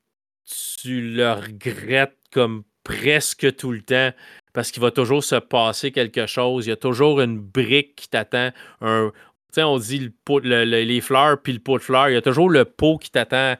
tu 0.78 1.00
le 1.00 1.32
regrettes 1.32 2.18
comme 2.30 2.62
presque 2.84 3.56
tout 3.56 3.72
le 3.72 3.82
temps 3.82 4.12
parce 4.52 4.70
qu'il 4.70 4.82
va 4.82 4.90
toujours 4.90 5.24
se 5.24 5.36
passer 5.36 5.90
quelque 5.90 6.26
chose. 6.26 6.66
Il 6.66 6.70
y 6.70 6.72
a 6.72 6.76
toujours 6.76 7.20
une 7.20 7.38
brique 7.38 7.96
qui 7.96 8.08
t'attend. 8.08 8.50
Un... 8.80 9.12
On 9.58 9.78
dit 9.78 9.98
le 9.98 10.12
pot, 10.24 10.40
le- 10.40 10.64
le- 10.64 10.82
les 10.82 11.00
fleurs 11.00 11.40
puis 11.42 11.52
le 11.52 11.58
pot 11.58 11.78
de 11.78 11.82
fleurs. 11.82 12.08
Il 12.08 12.14
y 12.14 12.16
a 12.16 12.22
toujours 12.22 12.50
le 12.50 12.64
pot 12.64 12.98
qui 12.98 13.10
t'attend 13.10 13.56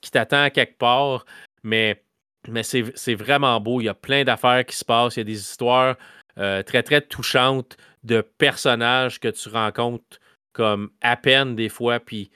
qui 0.00 0.10
t'attend 0.10 0.48
quelque 0.50 0.78
part. 0.78 1.26
Mais, 1.62 2.02
mais 2.48 2.62
c'est 2.62 3.14
vraiment 3.14 3.60
beau. 3.60 3.80
Il 3.80 3.84
y 3.84 3.88
a 3.88 3.94
plein 3.94 4.24
d'affaires 4.24 4.64
qui 4.64 4.76
se 4.76 4.84
passent. 4.84 5.16
Il 5.16 5.20
y 5.20 5.22
a 5.22 5.24
des 5.24 5.38
histoires 5.40 5.96
euh, 6.38 6.62
très, 6.62 6.82
très 6.82 7.02
touchantes 7.02 7.76
de 8.02 8.22
personnages 8.38 9.20
que 9.20 9.28
tu 9.28 9.48
rencontres 9.50 10.18
comme 10.52 10.90
à 11.02 11.16
peine 11.16 11.54
des 11.54 11.68
fois. 11.68 12.00
Puis 12.00 12.30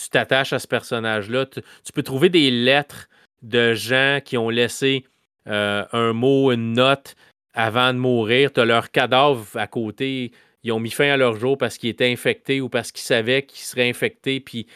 tu 0.00 0.08
t'attaches 0.08 0.52
à 0.54 0.58
ce 0.58 0.66
personnage-là. 0.66 1.46
Tu, 1.46 1.60
tu 1.84 1.92
peux 1.92 2.02
trouver 2.02 2.30
des 2.30 2.50
lettres 2.50 3.08
de 3.42 3.74
gens 3.74 4.20
qui 4.24 4.38
ont 4.38 4.48
laissé 4.48 5.04
euh, 5.46 5.84
un 5.92 6.12
mot, 6.14 6.52
une 6.52 6.72
note 6.72 7.16
avant 7.52 7.92
de 7.92 7.98
mourir. 7.98 8.52
Tu 8.52 8.60
as 8.60 8.64
leur 8.64 8.90
cadavre 8.90 9.46
à 9.56 9.66
côté. 9.66 10.32
Ils 10.68 10.72
ont 10.72 10.80
mis 10.80 10.90
fin 10.90 11.08
à 11.08 11.16
leur 11.16 11.38
jour 11.38 11.56
parce 11.56 11.78
qu'ils 11.78 11.88
étaient 11.88 12.12
infectés 12.12 12.60
ou 12.60 12.68
parce 12.68 12.92
qu'ils 12.92 13.04
savaient 13.04 13.42
qu'ils 13.42 13.64
seraient 13.64 13.88
infectés. 13.88 14.38
Puis 14.38 14.66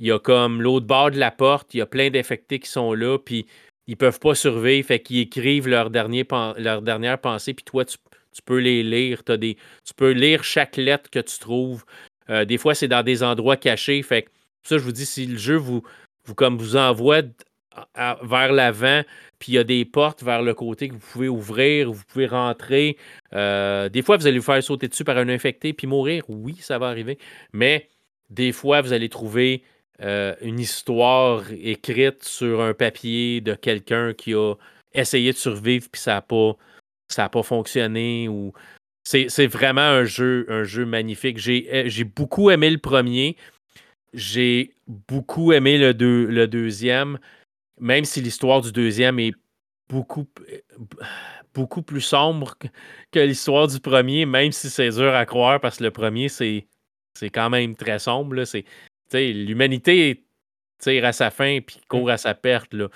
il 0.00 0.08
y 0.08 0.10
a 0.10 0.18
comme 0.18 0.60
l'autre 0.60 0.86
bord 0.86 1.12
de 1.12 1.18
la 1.18 1.30
porte, 1.30 1.72
il 1.72 1.78
y 1.78 1.80
a 1.80 1.86
plein 1.86 2.10
d'infectés 2.10 2.58
qui 2.58 2.68
sont 2.68 2.92
là. 2.94 3.16
Puis 3.16 3.46
ils 3.86 3.96
peuvent 3.96 4.18
pas 4.18 4.34
survivre. 4.34 4.88
Fait 4.88 4.98
qu'ils 4.98 5.20
écrivent 5.20 5.68
leur, 5.68 5.90
dernière 5.90 7.20
pensée. 7.20 7.54
Puis 7.54 7.64
toi, 7.64 7.84
tu, 7.84 7.96
peux 8.44 8.58
les 8.58 8.82
lire. 8.82 9.22
Des, 9.22 9.56
tu 9.84 9.94
peux 9.94 10.10
lire 10.10 10.42
chaque 10.42 10.76
lettre 10.76 11.10
que 11.10 11.20
tu 11.20 11.38
trouves. 11.38 11.84
Euh, 12.28 12.44
des 12.44 12.58
fois, 12.58 12.74
c'est 12.74 12.88
dans 12.88 13.04
des 13.04 13.22
endroits 13.22 13.56
cachés. 13.56 14.02
Fait 14.02 14.22
que 14.22 14.30
ça, 14.64 14.78
je 14.78 14.82
vous 14.82 14.90
dis, 14.90 15.06
si 15.06 15.26
le 15.26 15.38
jeu 15.38 15.54
vous, 15.54 15.84
vous, 16.24 16.34
comme 16.34 16.58
vous 16.58 16.74
envoie 16.74 17.22
vers 18.22 18.52
l'avant, 18.52 19.02
puis 19.38 19.52
il 19.52 19.54
y 19.56 19.58
a 19.58 19.64
des 19.64 19.84
portes 19.84 20.22
vers 20.22 20.42
le 20.42 20.54
côté 20.54 20.88
que 20.88 20.94
vous 20.94 21.00
pouvez 21.12 21.28
ouvrir, 21.28 21.92
vous 21.92 22.04
pouvez 22.08 22.26
rentrer. 22.26 22.96
euh, 23.34 23.88
des 23.88 24.02
fois, 24.02 24.16
vous 24.16 24.26
allez 24.26 24.38
vous 24.38 24.44
faire 24.44 24.62
sauter 24.62 24.88
dessus 24.88 25.04
par 25.04 25.18
un 25.18 25.28
infecté 25.28 25.72
puis 25.72 25.86
mourir. 25.86 26.24
Oui, 26.28 26.56
ça 26.60 26.78
va 26.78 26.88
arriver. 26.88 27.18
Mais 27.52 27.88
des 28.30 28.52
fois, 28.52 28.80
vous 28.80 28.92
allez 28.92 29.08
trouver 29.08 29.62
euh, 30.02 30.34
une 30.40 30.58
histoire 30.60 31.44
écrite 31.52 32.24
sur 32.24 32.60
un 32.60 32.74
papier 32.74 33.40
de 33.40 33.54
quelqu'un 33.54 34.14
qui 34.14 34.34
a 34.34 34.54
essayé 34.92 35.32
de 35.32 35.36
survivre 35.38 35.86
puis 35.90 36.00
ça 36.00 36.22
n'a 37.18 37.28
pas, 37.28 37.42
fonctionné. 37.42 38.28
C'est 39.04 39.46
vraiment 39.46 39.80
un 39.82 40.04
jeu, 40.04 40.46
un 40.48 40.64
jeu 40.64 40.86
magnifique. 40.86 41.38
J'ai 41.38 41.68
euh, 41.72 41.84
j'ai 41.88 42.04
beaucoup 42.04 42.50
aimé 42.50 42.70
le 42.70 42.78
premier. 42.78 43.36
J'ai 44.14 44.74
beaucoup 45.08 45.52
aimé 45.52 45.78
le 45.78 46.46
deuxième. 46.46 47.18
Même 47.78 48.04
si 48.04 48.20
l'histoire 48.20 48.60
du 48.60 48.72
deuxième 48.72 49.18
est 49.18 49.32
beaucoup, 49.88 50.26
beaucoup 51.54 51.82
plus 51.82 52.00
sombre 52.00 52.54
que 53.12 53.20
l'histoire 53.20 53.68
du 53.68 53.80
premier, 53.80 54.26
même 54.26 54.52
si 54.52 54.70
c'est 54.70 54.90
dur 54.90 55.14
à 55.14 55.26
croire 55.26 55.60
parce 55.60 55.78
que 55.78 55.84
le 55.84 55.90
premier, 55.90 56.28
c'est, 56.28 56.66
c'est 57.14 57.30
quand 57.30 57.50
même 57.50 57.76
très 57.76 57.98
sombre. 57.98 58.44
C'est, 58.44 58.64
l'humanité 59.12 60.24
tire 60.78 61.04
à 61.04 61.12
sa 61.12 61.30
fin 61.30 61.60
puis 61.60 61.78
court 61.88 62.10
à 62.10 62.16
sa 62.16 62.34
perte. 62.34 62.74
Là. 62.74 62.88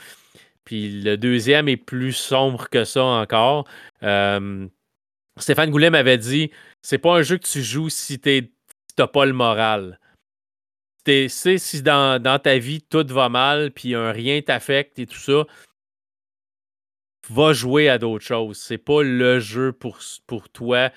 Puis 0.64 1.03
le 1.03 1.16
deuxième 1.16 1.68
est 1.68 1.76
plus 1.76 2.12
sombre 2.12 2.68
que 2.68 2.85
ça 2.85 3.03
encore. 3.05 3.66
Euh, 4.03 4.66
Stéphane 5.39 5.70
Goulet 5.70 5.91
m'avait 5.91 6.18
dit 6.18 6.51
c'est 6.83 6.99
pas 6.99 7.16
un 7.16 7.22
jeu 7.22 7.39
que 7.39 7.47
tu 7.47 7.62
joues 7.62 7.89
si 7.89 8.18
tu 8.18 8.51
n'as 8.99 9.07
pas 9.07 9.24
le 9.24 9.33
moral. 9.33 10.00
Si 11.07 11.83
dans, 11.83 12.41
ta 12.43 12.59
vie 12.59 12.83
tout 12.83 13.07
va 13.09 13.29
mal, 13.29 13.71
puis 13.73 13.95
un 13.95 14.13
rien 14.13 14.41
t'affecte 14.43 14.99
et 14.99 15.07
tout 15.07 15.19
ça, 15.19 15.45
va 17.29 17.53
jouer 17.53 17.89
à 17.89 17.99
d'autres 17.99 18.25
choses. 18.25 18.59
C'est 18.59 18.79
pas 18.79 19.03
le 19.03 19.41
jeu 19.41 19.73
pour, 19.73 19.99
pour 20.27 20.49
toi 20.49 20.91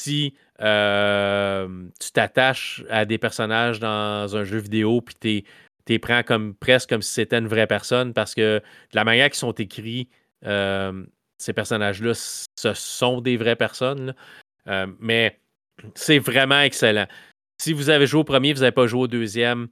si 0.00 0.34
euh, 0.60 1.88
tu 2.00 2.10
t'attaches 2.12 2.84
à 2.90 3.04
des 3.04 3.18
personnages 3.18 3.80
dans 3.80 4.36
un 4.36 4.44
jeu 4.44 4.58
vidéo 4.58 5.00
puis 5.00 5.14
tu 5.14 5.44
les 5.88 5.98
prends 5.98 6.22
comme 6.22 6.54
presque 6.54 6.90
comme 6.90 7.02
si 7.02 7.12
c'était 7.12 7.38
une 7.38 7.48
vraie 7.48 7.66
personne 7.66 8.12
parce 8.12 8.34
que 8.34 8.58
de 8.58 8.96
la 8.96 9.04
manière 9.04 9.28
qu'ils 9.28 9.38
sont 9.38 9.52
écrits, 9.52 10.08
euh, 10.44 11.04
ces 11.38 11.52
personnages-là, 11.52 12.14
ce 12.14 12.74
sont 12.74 13.20
des 13.20 13.36
vraies 13.36 13.56
personnes. 13.56 14.14
Euh, 14.68 14.86
mais 14.98 15.38
c'est 15.94 16.18
vraiment 16.18 16.60
excellent. 16.60 17.06
Si 17.58 17.72
vous 17.72 17.90
avez 17.90 18.06
joué 18.06 18.20
au 18.20 18.24
premier, 18.24 18.52
vous 18.52 18.60
n'avez 18.60 18.72
pas 18.72 18.86
joué 18.86 19.02
au 19.02 19.06
deuxième, 19.08 19.68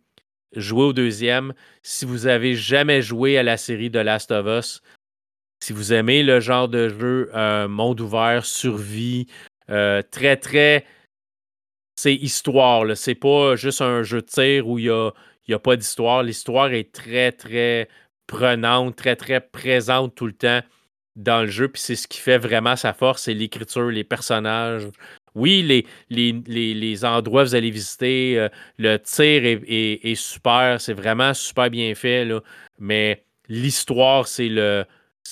jouez 0.55 0.85
au 0.85 0.93
deuxième. 0.93 1.53
Si 1.83 2.05
vous 2.05 2.26
avez 2.26 2.55
jamais 2.55 3.03
joué 3.03 3.39
à 3.39 3.43
la 3.43 3.57
série 3.57 3.91
de 3.91 3.99
Last 3.99 4.30
of 4.30 4.47
Us, 4.47 4.83
si 5.62 5.72
vous 5.72 5.93
aimez 5.93 6.22
le 6.22 6.41
genre 6.41 6.68
de 6.68 6.89
jeu 6.89 7.30
euh, 7.35 7.68
monde 7.68 8.01
ouvert, 8.01 8.45
survie, 8.45 9.28
euh, 9.70 10.03
très, 10.11 10.37
très. 10.37 10.85
C'est 11.97 12.14
histoire. 12.14 12.97
C'est 12.97 13.14
pas 13.14 13.55
juste 13.55 13.80
un 13.80 14.03
jeu 14.03 14.22
de 14.22 14.26
tir 14.26 14.66
où 14.66 14.78
il 14.78 14.87
n'y 14.87 14.91
a, 14.91 15.11
a 15.55 15.59
pas 15.61 15.76
d'histoire. 15.76 16.24
L'histoire 16.24 16.72
est 16.72 16.91
très, 16.93 17.30
très 17.30 17.89
prenante, 18.26 18.97
très, 18.97 19.14
très 19.14 19.41
présente 19.41 20.14
tout 20.16 20.26
le 20.26 20.33
temps 20.33 20.62
dans 21.14 21.43
le 21.43 21.49
jeu. 21.49 21.68
Puis 21.68 21.80
c'est 21.80 21.97
ce 21.97 22.09
qui 22.09 22.18
fait 22.18 22.39
vraiment 22.39 22.74
sa 22.74 22.93
force, 22.93 23.22
c'est 23.22 23.35
l'écriture, 23.35 23.89
les 23.89 24.05
personnages. 24.05 24.89
Oui, 25.35 25.62
les, 25.62 25.87
les, 26.11 27.05
endroits 27.05 27.43
que 27.43 27.49
vous 27.49 27.55
allez 27.55 27.70
visiter, 27.70 28.39
euh, 28.39 28.49
le 28.78 28.99
tir 28.99 29.43
est, 29.45 30.14
super, 30.14 30.80
c'est 30.80 30.93
vraiment 30.93 31.33
super 31.33 31.70
bien 31.70 31.95
fait, 31.95 32.24
là, 32.24 32.41
mais 32.78 33.24
l'histoire, 33.49 34.28
c'est 34.28 34.51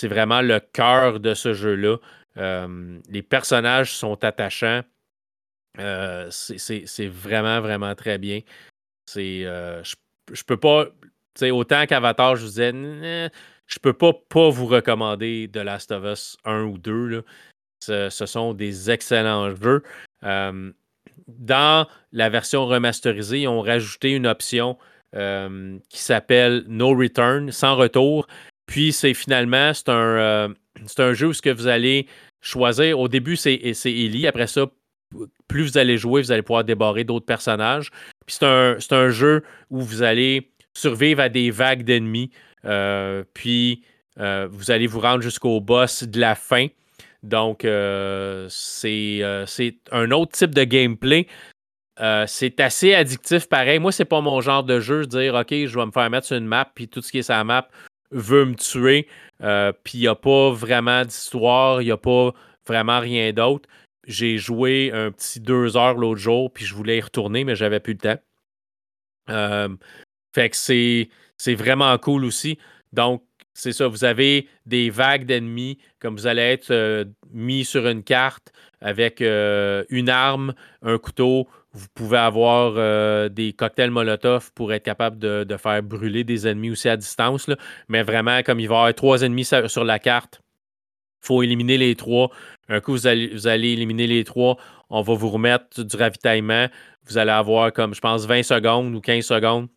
vraiment 0.05 0.41
le 0.41 0.61
cœur 0.73 1.21
de 1.21 1.35
ce 1.35 1.53
jeu-là. 1.53 1.97
Euh, 2.37 2.99
les 3.09 3.23
personnages 3.23 3.93
sont 3.93 4.23
attachants. 4.25 4.83
Euh, 5.79 6.29
c'est 6.31 7.07
vraiment, 7.07 7.61
vraiment 7.61 7.95
très 7.95 8.19
bien. 8.19 8.41
Je, 9.15 9.83
je 10.33 10.43
peux 10.45 10.57
pas, 10.57 10.87
autant 11.51 11.87
qu'Avatar, 11.87 12.37
je 12.37 12.43
vous 12.43 12.49
disais, 12.49 13.31
je 13.71 13.79
peux 13.79 13.93
pas 13.93 14.13
pas 14.13 14.51
vous 14.51 14.67
recommander 14.67 15.49
The 15.53 15.59
Last 15.59 15.93
of 15.93 16.05
Us 16.05 16.37
1 16.45 16.65
ou 16.65 16.79
2. 16.79 17.25
Ce, 17.83 18.11
sont 18.27 18.53
des 18.53 18.91
excellents 18.91 19.55
jeux. 19.55 19.83
Euh, 20.25 20.71
dans 21.29 21.87
la 22.13 22.29
version 22.29 22.67
remasterisée, 22.67 23.43
ils 23.43 23.49
ont 23.49 23.63
rajouté 23.63 24.11
une 24.11 24.27
option 24.27 24.77
euh, 25.17 25.79
qui 25.89 26.01
s'appelle 26.01 26.65
No 26.69 26.91
Return, 26.91 27.51
sans 27.51 27.77
retour. 27.77 28.27
Puis 28.67 28.93
c'est 28.93 29.15
finalement, 29.15 29.73
c'est 29.73 29.89
un, 29.89 30.53
euh, 30.99 31.15
jeu 31.15 31.29
où 31.29 31.33
ce 31.33 31.41
que 31.41 31.51
vous 31.51 31.69
allez 31.69 32.07
choisir. 32.43 33.01
Au 33.01 33.09
début, 33.09 33.37
c'est 33.37 33.55
Ellie. 33.55 34.27
Après 34.27 34.47
ça, 34.47 34.67
plus 35.49 35.63
vous 35.71 35.79
allez 35.79 35.97
jouer, 35.97 36.21
vous 36.21 36.33
allez 36.33 36.43
pouvoir 36.43 36.65
débarrer 36.65 37.05
d'autres 37.05 37.27
personnages. 37.27 37.91
Puis 38.27 38.37
c'est 38.39 38.93
un, 38.93 39.09
jeu 39.09 39.43
où 39.71 39.81
vous 39.81 40.03
allez 40.03 40.53
survivre 40.75 41.21
à 41.23 41.31
des 41.31 41.51
vagues 41.51 41.83
d'ennemis. 41.83 42.31
Puis, 43.35 43.85
vous 44.17 44.71
allez 44.71 44.87
vous 44.87 45.01
rendre 45.01 45.23
jusqu'au 45.23 45.61
boss 45.61 46.05
de 46.05 46.21
la 46.21 46.35
fin. 46.35 46.67
Donc, 47.23 47.65
euh, 47.65 48.47
c'est 48.49 49.23
un 49.93 50.11
autre 50.11 50.33
type 50.33 50.55
de 50.55 50.65
gameplay. 50.65 51.27
c'est 52.27 52.61
assez 52.61 52.95
addictif 52.95 53.49
pareil. 53.49 53.79
Moi, 53.79 53.93
c'est 53.93 54.05
pas 54.05 54.21
mon 54.21 54.41
genre 54.41 54.65
de 54.65 54.81
jeu. 54.81 55.07
Dire, 55.07 55.35
OK, 55.35 55.51
je 55.51 55.79
vais 55.79 55.87
me 55.87 55.91
faire 55.91 56.09
mettre 56.11 56.27
sur 56.27 56.37
une 56.37 56.47
map, 56.47 56.71
puis 56.75 56.89
tout 56.89 57.03
ce 57.03 57.13
qui 57.13 57.19
est 57.19 57.23
sur 57.23 57.35
la 57.35 57.45
map 57.45 57.69
veut 58.11 58.45
me 58.45 58.55
tuer. 58.55 59.07
puis 59.85 59.99
il 59.99 60.01
n'y 60.01 60.09
a 60.09 60.15
pas 60.15 60.51
vraiment 60.51 61.05
d'histoire, 61.05 61.83
il 61.83 61.87
n'y 61.87 61.91
a 61.91 61.97
pas 61.97 62.33
vraiment 62.67 63.01
rien 63.01 63.33
d'autre. 63.33 63.69
J'ai 64.07 64.39
joué 64.39 64.91
un 64.93 65.13
petit 65.13 65.41
deux 65.41 65.77
heures 65.77 65.95
l'autre 65.95 66.21
jour, 66.21 66.51
puis 66.53 66.65
je 66.65 66.75
voulais 66.75 66.99
y 66.99 67.01
retourner, 67.01 67.45
mais 67.45 67.55
j'avais 67.55 67.81
plus 67.81 67.93
le 67.93 67.99
temps. 67.99 69.77
fait 70.35 70.51
que 70.51 70.57
c'est 70.57 71.55
vraiment 71.55 71.97
cool 71.99 72.25
aussi. 72.25 72.59
Donc, 72.93 73.23
c'est 73.53 73.73
ça, 73.73 73.89
vous 73.89 74.05
avez 74.05 74.49
des 74.67 74.91
vagues 74.91 75.27
d'ennemis, 75.27 75.79
comme 75.99 76.17
vous 76.17 76.27
allez 76.27 76.43
être 76.43 76.71
euh, 76.71 77.05
mis 77.33 77.65
sur 77.65 77.87
une 77.87 78.03
carte 78.03 78.53
avec 78.81 79.21
euh, 79.21 79.85
une 79.91 80.09
arme, 80.09 80.55
un 80.83 80.99
couteau. 80.99 81.49
Vous 81.73 81.87
pouvez 81.95 82.19
avoir 82.19 82.75
euh, 82.77 83.29
des 83.29 83.53
cocktails 83.53 83.91
Molotov 83.91 84.53
pour 84.55 84.73
être 84.73 84.83
capable 84.83 85.19
de, 85.19 85.57
faire 85.57 85.83
brûler 85.83 86.25
des 86.25 86.49
ennemis 86.49 86.71
aussi 86.71 86.89
à 86.89 86.97
distance. 86.97 87.49
Mais 87.89 88.03
vraiment, 88.03 88.43
comme 88.43 88.61
il 88.61 88.69
va 88.69 88.75
y 88.75 88.79
avoir 88.79 88.95
trois 88.95 89.23
ennemis 89.23 89.45
sur 89.45 89.85
la 89.85 89.99
carte, 89.99 90.41
il 91.23 91.27
faut 91.27 91.43
éliminer 91.43 91.77
les 91.77 91.95
trois. 91.97 92.31
Un 92.69 92.81
coup, 92.81 92.93
vous 92.93 93.07
allez, 93.07 93.73
éliminer 93.73 94.07
les 94.07 94.25
trois. 94.25 94.57
On 94.89 95.03
va 95.03 95.15
vous 95.15 95.29
remettre 95.29 95.83
du 95.83 95.97
ravitaillement. 95.97 96.69
Vous 97.07 97.19
allez 97.19 97.31
avoir 97.31 97.73
comme, 97.73 97.95
je 97.95 98.01
pense, 98.01 98.27
20 98.27 98.43
secondes 98.43 98.95
ou 98.95 99.01
15 99.01 99.25
secondes 99.25 99.69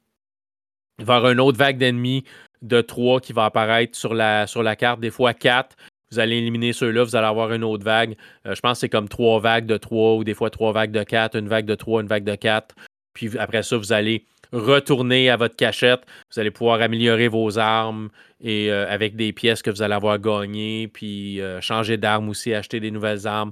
avoir 1.00 1.32
une 1.32 1.40
autre 1.40 1.58
vague 1.58 1.78
d'ennemis 1.78 2.24
de 2.64 2.82
3 2.82 3.20
qui 3.20 3.34
va 3.34 3.46
apparaître 3.46 3.96
sur 3.96 4.14
la, 4.16 4.48
carte, 4.78 5.00
des 5.00 5.12
fois 5.12 5.34
4. 5.34 5.76
Vous 6.12 6.20
allez 6.20 6.38
éliminer 6.38 6.74
ceux-là, 6.74 7.04
vous 7.04 7.16
allez 7.16 7.28
avoir 7.28 7.52
une 7.54 7.64
autre 7.64 7.84
vague. 7.84 8.16
Euh, 8.46 8.56
je 8.56 8.62
pense 8.62 8.78
que 8.78 8.80
c'est 8.82 8.90
comme 8.90 9.10
trois 9.10 9.40
vagues 9.40 9.66
de 9.66 9.78
3 9.78 10.16
ou 10.16 10.24
des 10.24 10.34
fois 10.34 10.50
trois 10.50 10.72
vagues 10.72 10.92
de 10.92 11.04
4, 11.04 11.36
une 11.36 11.48
vague 11.48 11.66
de 11.66 11.76
3, 11.76 12.02
une 12.02 12.08
vague 12.08 12.24
de 12.24 12.36
4. 12.36 12.76
Puis 13.14 13.38
après 13.38 13.64
ça, 13.64 13.78
vous 13.78 13.94
allez 13.94 14.26
retourner 14.52 15.30
à 15.30 15.38
votre 15.38 15.56
cachette. 15.56 16.02
Vous 16.32 16.40
allez 16.40 16.52
pouvoir 16.52 16.82
améliorer 16.82 17.28
vos 17.28 17.58
armes 17.58 18.10
et 18.40 18.72
euh, 18.72 18.88
avec 18.88 19.16
des 19.16 19.34
pièces 19.34 19.62
que 19.64 19.72
vous 19.72 19.82
allez 19.82 19.96
avoir 19.96 20.20
gagnées, 20.20 20.88
puis 20.88 21.42
euh, 21.42 21.60
changer 21.62 21.98
d'arme 21.98 22.30
aussi, 22.30 22.54
acheter 22.54 22.80
des 22.80 22.92
nouvelles 22.92 23.28
armes. 23.28 23.52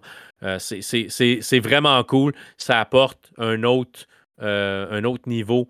c'est 0.59 1.59
vraiment 1.59 2.03
cool. 2.03 2.33
Ça 2.57 2.79
apporte 2.79 3.31
un 3.37 3.63
autre, 3.63 4.05
un 4.39 5.03
autre 5.03 5.27
niveau 5.27 5.67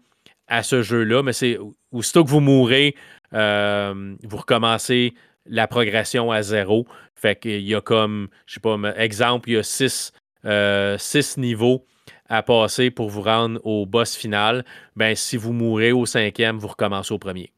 à 0.48 0.64
ce 0.64 0.82
jeu-là, 0.82 1.24
mais 1.24 1.32
c'est 1.32 1.58
aussitôt 1.94 2.26
que 2.26 2.30
vous 2.30 2.42
mourrez, 2.42 2.96
euh, 3.34 4.16
vous 4.24 4.38
recommencez 4.38 5.14
la 5.46 5.68
progression 5.68 6.32
à 6.32 6.42
zéro. 6.42 6.88
Fait 7.16 7.40
qu'il 7.40 7.62
y 7.62 7.76
a 7.76 7.82
comme, 7.82 8.30
je 8.46 8.56
sais 8.56 8.60
pas, 8.60 8.78
exemple, 8.98 9.50
il 9.50 9.54
y 9.54 9.58
a 9.58 9.64
six, 9.64 10.12
euh, 10.46 10.98
six 10.98 11.38
niveaux 11.38 11.86
à 12.28 12.44
passer 12.44 12.92
pour 12.92 13.10
vous 13.10 13.22
rendre 13.22 13.60
au 13.66 13.86
boss 13.86 14.16
final. 14.16 14.66
Ben, 14.96 15.16
si 15.16 15.38
vous 15.38 15.54
mourrez 15.54 15.92
au 15.92 16.06
cinquième, 16.06 16.58
vous 16.58 16.70
recommencez 16.70 17.14
au 17.14 17.20
premier. 17.20 17.52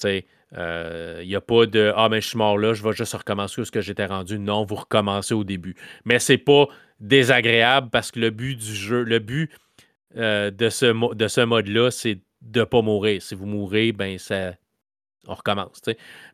Tu 0.00 0.24
euh, 0.56 1.20
il 1.22 1.28
n'y 1.28 1.34
a 1.34 1.40
pas 1.40 1.66
de 1.66 1.92
Ah, 1.96 2.08
mais 2.08 2.20
je 2.20 2.28
suis 2.28 2.38
mort 2.38 2.56
là, 2.56 2.72
je 2.72 2.82
vais 2.82 2.92
juste 2.92 3.14
recommencer 3.14 3.60
où 3.60 3.64
ce 3.64 3.72
que 3.72 3.80
j'étais 3.80 4.06
rendu. 4.06 4.38
Non, 4.38 4.64
vous 4.64 4.76
recommencez 4.76 5.34
au 5.34 5.42
début. 5.42 5.74
Mais 6.04 6.18
c'est 6.18 6.38
pas 6.38 6.66
désagréable 7.00 7.88
parce 7.90 8.12
que 8.12 8.20
le 8.20 8.30
but 8.30 8.56
du 8.56 8.74
jeu, 8.74 9.02
le 9.02 9.18
but 9.18 9.50
de 10.14 10.68
ce, 10.70 11.14
de 11.14 11.28
ce 11.28 11.40
mode-là, 11.40 11.90
c'est 11.90 12.20
de 12.42 12.60
ne 12.60 12.64
pas 12.64 12.80
mourir. 12.80 13.20
Si 13.20 13.34
vous 13.34 13.46
mourrez, 13.46 13.92
ben 13.92 14.18
ça. 14.18 14.52
On 15.28 15.34
recommence. 15.34 15.80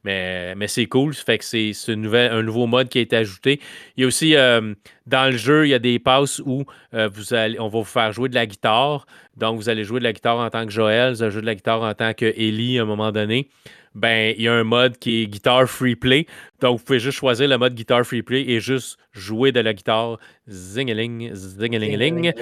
Mais, 0.05 0.55
mais 0.55 0.69
c'est 0.69 0.87
cool. 0.87 1.15
Fait 1.15 1.39
que 1.39 1.45
c'est 1.45 1.73
un 1.89 2.43
nouveau 2.43 2.67
mode 2.67 2.89
qui 2.89 2.99
a 2.99 3.01
été 3.01 3.17
ajouté. 3.17 3.61
Il 3.97 4.03
y 4.03 4.05
a 4.05 4.07
aussi 4.07 4.37
euh, 4.37 4.75
dans 5.07 5.31
le 5.31 5.37
jeu, 5.37 5.67
il 5.67 5.71
y 5.71 5.75
a 5.75 5.79
des 5.79 5.99
passes 5.99 6.41
où 6.45 6.65
euh, 6.95 7.09
vous 7.13 7.35
allez, 7.35 7.59
on 7.59 7.69
va 7.69 7.79
vous 7.79 7.85
faire 7.85 8.13
jouer 8.13 8.29
de 8.29 8.35
la 8.35 8.47
guitare. 8.47 9.07
Donc, 9.37 9.57
vous 9.57 9.69
allez 9.69 9.85
jouer 9.85 9.99
de 9.99 10.05
la 10.05 10.13
guitare 10.13 10.39
en 10.39 10.51
tant 10.51 10.67
que 10.67 10.73
Joël, 10.73 11.15
vous 11.15 11.23
allez 11.23 11.33
jouer 11.33 11.41
de 11.41 11.47
la 11.47 11.55
guitare 11.55 11.83
en 11.83 11.95
tant 11.95 12.13
que 12.13 12.27
Ellie 12.27 12.79
à 12.79 12.83
un 12.83 12.87
moment 12.87 13.13
donné 13.13 13.49
ben, 13.95 14.35
il 14.37 14.43
y 14.43 14.49
a 14.49 14.55
un 14.55 14.65
mode 14.65 14.99
qui 14.99 15.23
est 15.23 15.27
guitare 15.27 15.69
free 15.69 15.97
play. 15.97 16.27
Donc, 16.61 16.79
vous 16.79 16.85
pouvez 16.85 17.01
juste 17.01 17.19
choisir 17.19 17.49
le 17.49 17.59
mode 17.59 17.75
guitare 17.75 18.05
free 18.05 18.23
play 18.23 18.43
et 18.49 18.61
juste 18.61 18.99
jouer 19.13 19.53
de 19.53 19.61
la 19.61 19.75
guitare. 19.75 20.19
Zingaling, 20.49 21.35
zingaling, 21.35 22.33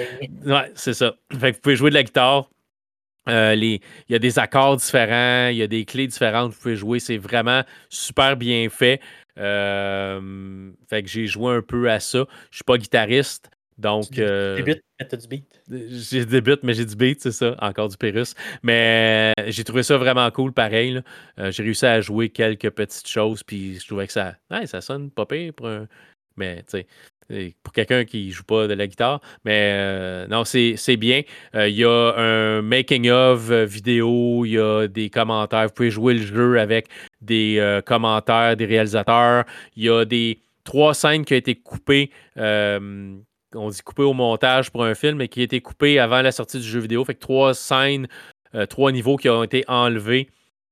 Ouais, 0.46 0.72
c'est 0.74 0.94
ça. 0.94 1.14
Fait 1.38 1.50
que 1.50 1.56
vous 1.56 1.62
pouvez 1.62 1.76
jouer 1.76 1.90
de 1.90 1.94
la 1.94 2.02
guitare. 2.02 2.48
Euh, 3.28 3.54
les, 3.54 3.80
il 4.08 4.12
y 4.12 4.14
a 4.14 4.18
des 4.18 4.38
accords 4.38 4.76
différents, 4.76 5.48
il 5.48 5.56
y 5.56 5.62
a 5.62 5.66
des 5.66 5.84
clés 5.84 6.06
différentes 6.06 6.50
que 6.50 6.54
vous 6.56 6.62
pouvez 6.62 6.76
jouer. 6.76 6.98
C'est 7.00 7.18
vraiment 7.18 7.62
super 7.88 8.36
bien 8.36 8.68
fait. 8.70 9.00
Euh, 9.38 10.70
fait 10.88 11.02
que 11.02 11.08
j'ai 11.08 11.26
joué 11.26 11.54
un 11.54 11.62
peu 11.62 11.90
à 11.90 12.00
ça. 12.00 12.24
Je 12.50 12.56
suis 12.56 12.64
pas 12.64 12.78
guitariste, 12.78 13.50
Donc. 13.78 14.06
Tu 14.10 14.20
débutes, 14.20 14.82
mais 14.98 15.18
du 15.18 15.28
beat. 15.28 15.62
J'ai 15.68 16.24
débute, 16.24 16.62
mais 16.62 16.74
j'ai 16.74 16.84
du 16.84 16.96
beat, 16.96 17.20
c'est 17.20 17.32
ça. 17.32 17.56
Encore 17.60 17.88
du 17.88 17.96
Pérus. 17.96 18.34
Mais 18.62 19.32
j'ai 19.46 19.64
trouvé 19.64 19.82
ça 19.82 19.96
vraiment 19.96 20.30
cool, 20.30 20.52
pareil. 20.52 21.00
j'ai 21.36 21.62
réussi 21.62 21.86
à 21.86 22.00
jouer 22.00 22.30
quelques 22.30 22.70
petites 22.70 23.08
choses, 23.08 23.42
puis 23.42 23.78
je 23.78 23.86
trouvais 23.86 24.06
que 24.06 24.12
ça, 24.12 24.36
ça 24.66 24.80
sonne 24.80 25.10
pas 25.10 25.26
pire 25.26 25.52
pour 25.54 25.68
un. 25.68 25.86
Mais, 26.36 26.58
tu 26.62 26.78
sais 26.78 26.86
pour 27.62 27.72
quelqu'un 27.72 28.04
qui 28.04 28.30
joue 28.30 28.44
pas 28.44 28.66
de 28.66 28.74
la 28.74 28.86
guitare. 28.86 29.20
Mais 29.44 29.72
euh, 29.74 30.26
non, 30.28 30.44
c'est 30.44 30.96
bien. 30.96 31.22
Euh, 31.54 31.68
il 31.68 31.76
y 31.76 31.84
a 31.84 32.14
un 32.16 32.62
making-of 32.62 33.50
vidéo, 33.50 34.44
il 34.44 34.52
y 34.52 34.58
a 34.58 34.88
des 34.88 35.10
commentaires. 35.10 35.66
Vous 35.66 35.72
pouvez 35.72 35.90
jouer 35.90 36.14
le 36.14 36.22
jeu 36.22 36.58
avec 36.58 36.88
des 37.20 37.56
euh, 37.58 37.80
commentaires 37.80 38.56
des 38.56 38.66
réalisateurs. 38.66 39.44
Il 39.76 39.84
y 39.84 39.90
a 39.90 40.04
des 40.04 40.40
trois 40.64 40.94
scènes 40.94 41.24
qui 41.24 41.34
ont 41.34 41.38
été 41.38 41.54
coupées. 41.54 42.10
on 42.36 43.68
dit 43.70 43.82
coupées 43.82 44.02
au 44.02 44.12
montage 44.12 44.70
pour 44.70 44.84
un 44.84 44.94
film, 44.94 45.18
mais 45.18 45.28
qui 45.28 45.40
ont 45.40 45.44
été 45.44 45.60
coupées 45.60 45.98
avant 45.98 46.22
la 46.22 46.32
sortie 46.32 46.58
du 46.58 46.66
jeu 46.66 46.80
vidéo. 46.80 47.04
Fait 47.04 47.14
que 47.14 47.20
trois 47.20 47.54
scènes, 47.54 48.08
trois 48.68 48.92
niveaux 48.92 49.16
qui 49.16 49.28
ont 49.28 49.42
été 49.42 49.64
enlevés 49.68 50.28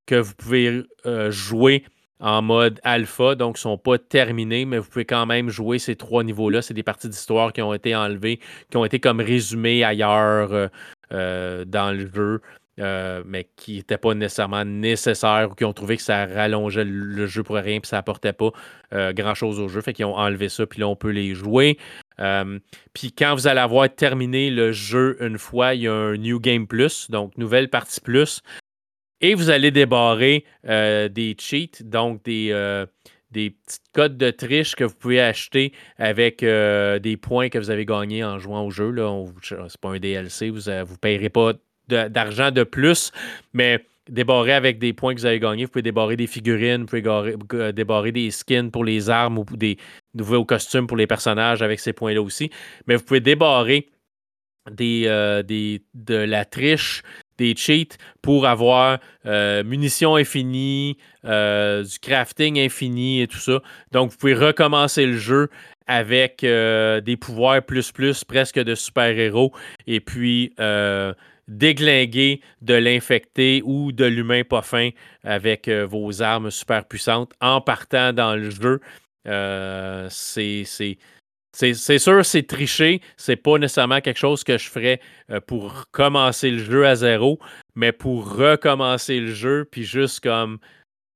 que 0.06 0.16
vous 0.16 0.34
pouvez 0.34 0.82
jouer 1.30 1.84
en 2.20 2.42
mode 2.42 2.80
alpha, 2.82 3.34
donc 3.34 3.56
ne 3.56 3.60
sont 3.60 3.78
pas 3.78 3.98
terminés, 3.98 4.64
mais 4.64 4.78
vous 4.78 4.88
pouvez 4.88 5.04
quand 5.04 5.26
même 5.26 5.50
jouer 5.50 5.78
ces 5.78 5.96
trois 5.96 6.24
niveaux-là. 6.24 6.62
C'est 6.62 6.74
des 6.74 6.82
parties 6.82 7.08
d'histoire 7.08 7.52
qui 7.52 7.62
ont 7.62 7.74
été 7.74 7.94
enlevées, 7.94 8.40
qui 8.70 8.76
ont 8.76 8.84
été 8.84 8.98
comme 8.98 9.20
résumées 9.20 9.84
ailleurs 9.84 10.52
euh, 10.52 10.68
euh, 11.12 11.64
dans 11.64 11.92
le 11.92 12.10
jeu, 12.12 12.40
euh, 12.80 13.22
mais 13.24 13.48
qui 13.56 13.76
n'étaient 13.76 13.98
pas 13.98 14.14
nécessairement 14.14 14.64
nécessaires 14.64 15.48
ou 15.50 15.54
qui 15.54 15.64
ont 15.64 15.72
trouvé 15.72 15.96
que 15.96 16.02
ça 16.02 16.26
rallongeait 16.26 16.84
le, 16.84 17.26
jeu 17.26 17.42
pour 17.42 17.56
rien 17.56 17.80
puis 17.80 17.88
ça 17.88 17.98
apportait 17.98 18.32
pas 18.32 18.50
grand-chose 18.92 19.60
au 19.60 19.68
jeu. 19.68 19.80
Fait 19.80 19.92
qu'ils 19.92 20.06
ont 20.06 20.16
enlevé 20.16 20.48
ça, 20.48 20.66
puis 20.66 20.80
là, 20.80 20.88
on 20.88 20.96
peut 20.96 21.10
les 21.10 21.34
jouer. 21.34 21.78
puis 22.94 23.12
quand 23.12 23.34
vous 23.34 23.46
allez 23.46 23.60
avoir 23.60 23.88
terminé 23.94 24.50
le 24.50 24.72
jeu 24.72 25.16
une 25.20 25.38
fois, 25.38 25.74
il 25.74 25.82
y 25.82 25.88
a 25.88 25.92
un 25.92 26.16
New 26.16 26.40
Game 26.40 26.66
Plus, 26.66 27.10
donc 27.10 27.36
nouvelle 27.38 27.68
partie 27.68 28.00
plus, 28.00 28.42
et 29.20 29.34
vous 29.34 29.50
allez 29.50 29.70
débarrer 29.70 30.44
euh, 30.66 31.08
des 31.08 31.36
cheats, 31.38 31.82
donc 31.82 32.22
des, 32.24 32.48
euh, 32.52 32.86
des 33.30 33.50
petites 33.50 33.82
codes 33.92 34.16
de 34.16 34.30
triche 34.30 34.74
que 34.74 34.84
vous 34.84 34.94
pouvez 34.94 35.20
acheter 35.20 35.72
avec 35.96 36.42
euh, 36.42 36.98
des 36.98 37.16
points 37.16 37.48
que 37.48 37.58
vous 37.58 37.70
avez 37.70 37.84
gagnés 37.84 38.24
en 38.24 38.38
jouant 38.38 38.64
au 38.64 38.70
jeu. 38.70 38.94
Ce 39.42 39.54
n'est 39.54 39.60
pas 39.80 39.90
un 39.90 39.98
DLC, 39.98 40.50
vous 40.50 40.70
ne 40.70 40.96
payerez 40.96 41.30
pas 41.30 41.52
d'argent 41.88 42.50
de, 42.50 42.64
plus, 42.64 43.12
mais 43.54 43.84
débarrer 44.08 44.52
avec 44.52 44.78
des 44.78 44.92
points 44.92 45.14
que 45.14 45.20
vous 45.20 45.26
avez 45.26 45.40
gagnés. 45.40 45.64
Vous 45.64 45.70
pouvez 45.70 45.82
débarrer 45.82 46.16
des 46.16 46.26
figurines, 46.26 46.84
vous 46.84 47.00
pouvez 47.48 47.72
débarrer 47.72 48.12
des 48.12 48.30
skins 48.30 48.70
pour 48.70 48.84
les 48.84 49.10
armes 49.10 49.38
ou 49.38 49.44
des 49.44 49.78
nouveaux 50.14 50.44
costumes 50.44 50.86
pour 50.86 50.96
les 50.96 51.06
personnages 51.06 51.62
avec 51.62 51.80
ces 51.80 51.92
points-là 51.92 52.22
aussi. 52.22 52.50
Mais 52.86 52.96
vous 52.96 53.04
pouvez 53.04 53.20
débarrer 53.20 53.88
des, 54.70 55.42
des, 55.46 55.82
de 55.94 56.14
la 56.14 56.44
triche 56.44 57.02
des 57.38 57.54
cheats 57.56 57.96
pour 58.20 58.46
avoir 58.46 58.98
euh, 59.26 59.64
munitions 59.64 60.16
infinies, 60.16 60.98
euh, 61.24 61.82
du 61.82 61.98
crafting 61.98 62.58
infini 62.58 63.22
et 63.22 63.26
tout 63.26 63.38
ça. 63.38 63.60
Donc, 63.92 64.10
vous 64.10 64.18
pouvez 64.18 64.34
recommencer 64.34 65.06
le 65.06 65.16
jeu 65.16 65.48
avec 65.86 66.44
euh, 66.44 67.00
des 67.00 67.16
pouvoirs 67.16 67.62
plus 67.62 67.92
plus, 67.92 68.24
presque 68.24 68.58
de 68.58 68.74
super-héros, 68.74 69.52
et 69.86 70.00
puis 70.00 70.52
déglinguer 71.48 72.42
de 72.60 72.74
l'infecté 72.74 73.62
ou 73.64 73.90
de 73.90 74.04
l'humain 74.04 74.42
pas 74.44 74.60
fin 74.60 74.90
avec 75.24 75.70
vos 75.70 76.20
armes 76.20 76.50
super 76.50 76.84
puissantes 76.84 77.32
en 77.40 77.62
partant 77.62 78.12
dans 78.12 78.36
le 78.36 78.50
jeu. 78.50 78.80
c'est 80.10 80.98
c'est 81.52 81.98
sûr, 81.98 82.24
c'est 82.24 82.42
tricher. 82.42 83.00
C'est 83.16 83.36
pas 83.36 83.58
nécessairement 83.58 84.00
quelque 84.00 84.18
chose 84.18 84.44
que 84.44 84.58
je 84.58 84.68
ferais 84.68 85.00
euh, 85.30 85.40
pour 85.40 85.86
commencer 85.90 86.50
le 86.50 86.58
jeu 86.58 86.86
à 86.86 86.94
zéro, 86.94 87.38
mais 87.74 87.92
pour 87.92 88.34
recommencer 88.34 89.20
le 89.20 89.32
jeu, 89.32 89.66
puis 89.70 89.84
juste 89.84 90.20
comme 90.20 90.58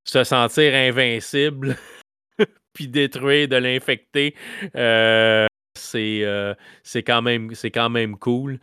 se 0.05 0.25
sentir 0.25 0.75
invincible, 0.75 1.77
puis 2.73 2.89
détruire 2.89 3.49
de 3.49 3.57
l'infecté, 3.57 4.35
euh, 4.75 5.47
euh, 5.95 6.55
c'est 6.83 7.03
quand, 7.03 7.23
même, 7.23 7.53
quand 7.73 7.91
même 7.91 8.17
cool. 8.17 8.59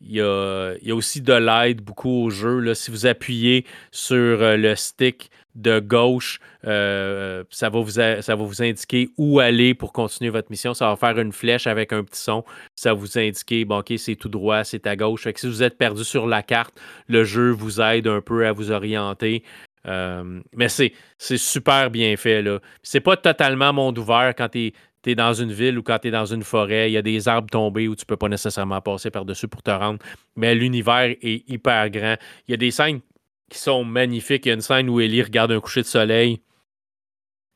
Il 0.00 0.12
y, 0.12 0.20
a, 0.20 0.94
aussi 0.94 1.20
de 1.20 1.32
l'aide 1.32 1.80
beaucoup 1.80 2.24
au 2.24 2.30
jeu. 2.30 2.60
Là. 2.60 2.74
Si 2.74 2.90
vous 2.90 3.06
appuyez 3.06 3.64
sur 3.90 4.38
le 4.56 4.74
stick 4.76 5.30
de 5.56 5.80
gauche, 5.80 6.38
euh, 6.66 7.42
ça, 7.50 7.68
va 7.68 7.80
vous 7.80 7.90
ça 7.90 8.20
va 8.20 8.34
vous 8.34 8.62
indiquer 8.62 9.10
où 9.18 9.40
aller 9.40 9.74
pour 9.74 9.92
continuer 9.92 10.30
votre 10.30 10.50
mission. 10.50 10.72
Ça 10.72 10.88
va 10.88 10.96
faire 10.96 11.18
une 11.18 11.32
flèche 11.32 11.66
avec 11.66 11.92
un 11.92 12.04
petit 12.04 12.20
son. 12.20 12.44
Ça 12.76 12.94
va 12.94 13.00
vous 13.00 13.18
indiquer, 13.18 13.64
bon, 13.64 13.78
OK, 13.78 13.92
c'est 13.96 14.14
tout 14.14 14.28
droit, 14.28 14.62
c'est 14.62 14.86
à 14.86 14.94
gauche. 14.94 15.24
Fait 15.24 15.36
si 15.36 15.48
vous 15.48 15.62
êtes 15.62 15.76
perdu 15.76 16.04
sur 16.04 16.26
la 16.26 16.42
carte, 16.42 16.74
le 17.08 17.24
jeu 17.24 17.50
vous 17.50 17.80
aide 17.80 18.06
un 18.06 18.20
peu 18.20 18.46
à 18.46 18.52
vous 18.52 18.70
orienter. 18.70 19.42
Euh, 19.86 20.40
mais 20.54 20.68
c'est 20.68 20.92
super 21.18 21.90
bien 21.90 22.16
fait. 22.16 22.42
là. 22.42 22.60
C'est 22.82 23.00
pas 23.00 23.16
totalement 23.16 23.72
monde 23.72 23.98
ouvert 23.98 24.34
quand 24.36 24.48
tu 24.50 24.66
es, 24.66 24.72
dans 25.06 25.32
une 25.32 25.52
ville 25.52 25.78
ou 25.78 25.82
quand 25.82 25.98
tu 26.00 26.08
es 26.08 26.10
dans 26.10 26.26
une 26.26 26.42
forêt. 26.42 26.90
Il 26.90 26.92
y 26.92 26.96
a 26.96 27.02
des 27.02 27.28
arbres 27.28 27.48
tombés 27.50 27.88
où 27.88 27.96
tu 27.96 28.04
peux 28.04 28.16
pas 28.16 28.28
nécessairement 28.28 28.80
passer 28.80 29.10
par-dessus 29.10 29.48
pour 29.48 29.62
te 29.62 29.70
rendre. 29.70 29.98
Mais 30.36 30.54
l'univers 30.54 31.14
est 31.22 31.48
hyper 31.48 31.90
grand. 31.90 32.16
Il 32.46 32.52
y 32.52 32.54
a 32.54 32.56
des 32.56 32.70
scènes 32.70 33.00
qui 33.48 33.58
sont 33.58 33.84
magnifiques. 33.84 34.46
Il 34.46 34.48
y 34.48 34.52
a 34.52 34.54
une 34.54 34.60
scène 34.60 34.88
où 34.88 35.00
Ellie 35.00 35.22
regarde 35.22 35.52
un 35.52 35.60
coucher 35.60 35.82
de 35.82 35.86
soleil. 35.86 36.40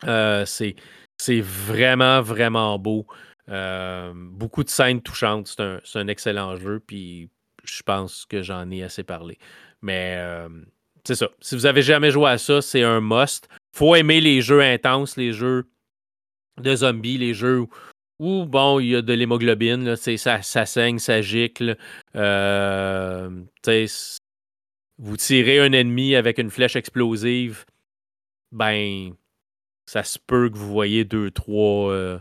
Euh, 0.04 0.44
c'est, 0.46 0.74
vraiment, 1.40 2.22
vraiment 2.22 2.78
beau. 2.78 3.06
Euh, 3.48 4.12
beaucoup 4.14 4.64
de 4.64 4.70
scènes 4.70 5.02
touchantes. 5.02 5.54
C'est 5.84 5.98
un, 5.98 6.08
excellent 6.08 6.56
jeu. 6.56 6.80
Puis 6.80 7.28
je 7.64 7.82
pense 7.82 8.24
que 8.26 8.42
j'en 8.42 8.70
ai 8.70 8.82
assez 8.82 9.02
parlé. 9.02 9.38
Mais 9.82 10.16
euh, 10.18 10.48
c'est 11.04 11.16
ça. 11.16 11.28
Si 11.40 11.54
vous 11.54 11.66
avez 11.66 11.82
jamais 11.82 12.10
joué 12.10 12.30
à 12.30 12.38
ça, 12.38 12.62
c'est 12.62 12.82
un 12.82 13.00
must. 13.00 13.48
Faut 13.72 13.94
aimer 13.94 14.20
les 14.20 14.40
jeux 14.42 14.60
intenses, 14.60 15.16
les 15.16 15.32
jeux 15.32 15.66
de 16.58 16.76
zombies, 16.76 17.18
les 17.18 17.34
jeux 17.34 17.66
où, 18.18 18.44
bon, 18.44 18.78
il 18.78 18.88
y 18.88 18.96
a 18.96 19.02
de 19.02 19.12
l'hémoglobine, 19.12 19.96
ça, 19.96 20.42
saigne, 20.42 20.98
ça 20.98 21.22
gicle. 21.22 21.76
Euh, 22.14 23.42
vous 24.98 25.16
tirez 25.16 25.58
un 25.58 25.72
ennemi 25.72 26.14
avec 26.14 26.38
une 26.38 26.50
flèche 26.50 26.76
explosive, 26.76 27.64
ben, 28.52 29.14
ça 29.86 30.04
se 30.04 30.18
peut 30.18 30.48
que 30.50 30.56
vous 30.56 30.70
voyez 30.70 31.04
deux, 31.04 31.30
trois 31.30 31.90
euh, 31.90 32.18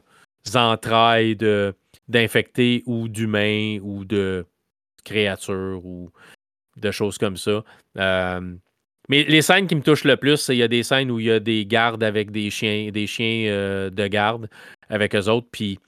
entrailles 0.56 1.38
d'infectés 2.08 2.84
ou 2.88 3.08
d'humains 3.08 3.78
ou 3.82 4.04
de 4.06 4.46
créatures 5.04 5.86
ou 5.86 6.12
de 6.78 6.92
choses 6.92 7.18
comme 7.18 7.38
ça. 7.38 7.64
Euh, 7.98 8.56
mais 9.12 9.24
les 9.24 9.42
scènes 9.42 9.68
qui 9.68 9.76
me 9.76 9.82
touchent 9.82 10.06
le 10.06 10.16
plus, 10.16 10.38
c'est 10.38 10.56
il 10.56 10.60
y 10.60 10.64
a 10.64 10.68
des 10.68 10.84
scènes 10.84 11.12
où 11.12 11.20
il 11.20 11.26
y 11.26 11.32
a 11.32 11.40
des 11.40 11.66
gardes 11.66 12.04
avec 12.04 12.32
des 12.32 12.50
chiens, 12.50 12.90
des 12.92 13.06
chiens 13.08 13.46
euh, 13.52 13.90
de 13.90 14.08
garde 14.08 14.50
avec 14.90 15.14
eux 15.16 15.28
autres. 15.28 15.48
Puis 15.52 15.80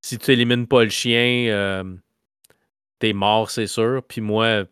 si 0.00 0.16
tu 0.18 0.32
élimines 0.32 0.66
pas 0.66 0.82
le 0.82 0.90
chien, 0.90 1.84
t'es 2.98 3.12
mort, 3.12 3.50
c'est 3.50 3.66
sûr. 3.66 4.02
Puis 4.08 4.22
moi, 4.22 4.64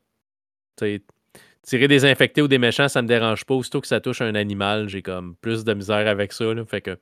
tirer 0.76 1.88
des 1.88 2.05
infectés 2.07 2.42
ou 2.42 2.48
des 2.48 2.59
méchants, 2.59 2.88
ça 2.88 3.03
me 3.03 3.07
dérange 3.07 3.44
pas. 3.44 3.55
Aussitôt 3.55 3.80
que 3.80 3.86
ça 3.86 4.01
touche 4.01 4.22
un 4.22 4.34
animal, 4.34 4.88
j'ai 4.88 5.03
comme 5.03 5.36
plus 5.36 5.64
de 5.64 5.74
misère 5.74 6.09
avec 6.09 6.32
ça. 6.32 6.46
Fait 6.66 6.80
que. 6.80 6.96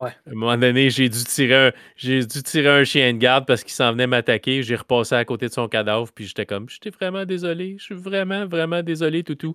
À 0.00 0.08
un 0.26 0.34
moment 0.34 0.56
donné, 0.58 0.90
j'ai 0.90 1.08
dû 1.08 1.24
tirer 1.24 1.68
un, 1.68 1.72
dû 2.02 2.26
tirer 2.26 2.68
un 2.68 2.84
chien 2.84 3.12
de 3.14 3.18
garde 3.18 3.46
parce 3.46 3.62
qu'il 3.62 3.72
s'en 3.72 3.92
venait 3.92 4.06
m'attaquer. 4.06 4.62
J'ai 4.62 4.76
repassé 4.76 5.14
à 5.14 5.24
côté 5.24 5.48
de 5.48 5.52
son 5.52 5.68
cadavre, 5.68 6.12
puis 6.12 6.26
j'étais 6.26 6.44
comme, 6.44 6.68
j'étais 6.68 6.90
vraiment 6.90 7.24
désolé, 7.24 7.76
je 7.78 7.84
suis 7.84 7.94
vraiment, 7.94 8.46
vraiment 8.46 8.82
désolé, 8.82 9.22
toutou. 9.24 9.54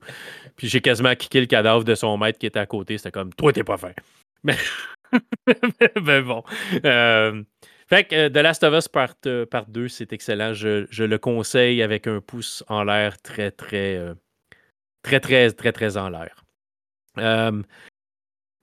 Puis 0.56 0.68
j'ai 0.68 0.82
quasiment 0.82 1.16
kické 1.16 1.42
le 1.42 1.46
cadavre 1.46 1.84
de 1.84 1.94
son 1.94 2.18
maître 2.18 2.40
qui 2.40 2.48
était 2.48 2.60
à 2.60 2.66
côté. 2.66 2.98
C'était 2.98 3.12
comme, 3.12 3.34
toi, 3.34 3.54
t'es 3.54 3.64
pas 3.64 3.78
fin. 3.78 3.92
Mais, 4.44 6.22
bon. 6.22 6.44
Euh, 6.86 7.44
fait 7.92 8.06
que 8.06 8.30
The 8.30 8.38
Last 8.38 8.64
of 8.64 8.74
Us 8.74 8.88
Part, 8.88 9.16
2, 9.22 9.48
euh, 9.48 9.88
c'est 9.90 10.14
excellent. 10.14 10.54
Je, 10.54 11.04
le 11.04 11.18
conseille 11.18 11.84
avec 11.84 12.08
un 12.08 12.22
pouce 12.22 12.64
en 12.70 12.84
l'air 12.84 13.22
très, 13.22 13.52
très, 13.52 13.98
euh, 13.98 14.14
très, 15.04 15.20
très, 15.20 15.52
très, 15.52 15.72
très 15.74 15.98
en 15.98 16.10
l'air. 16.10 16.46
Euh, 17.18 17.62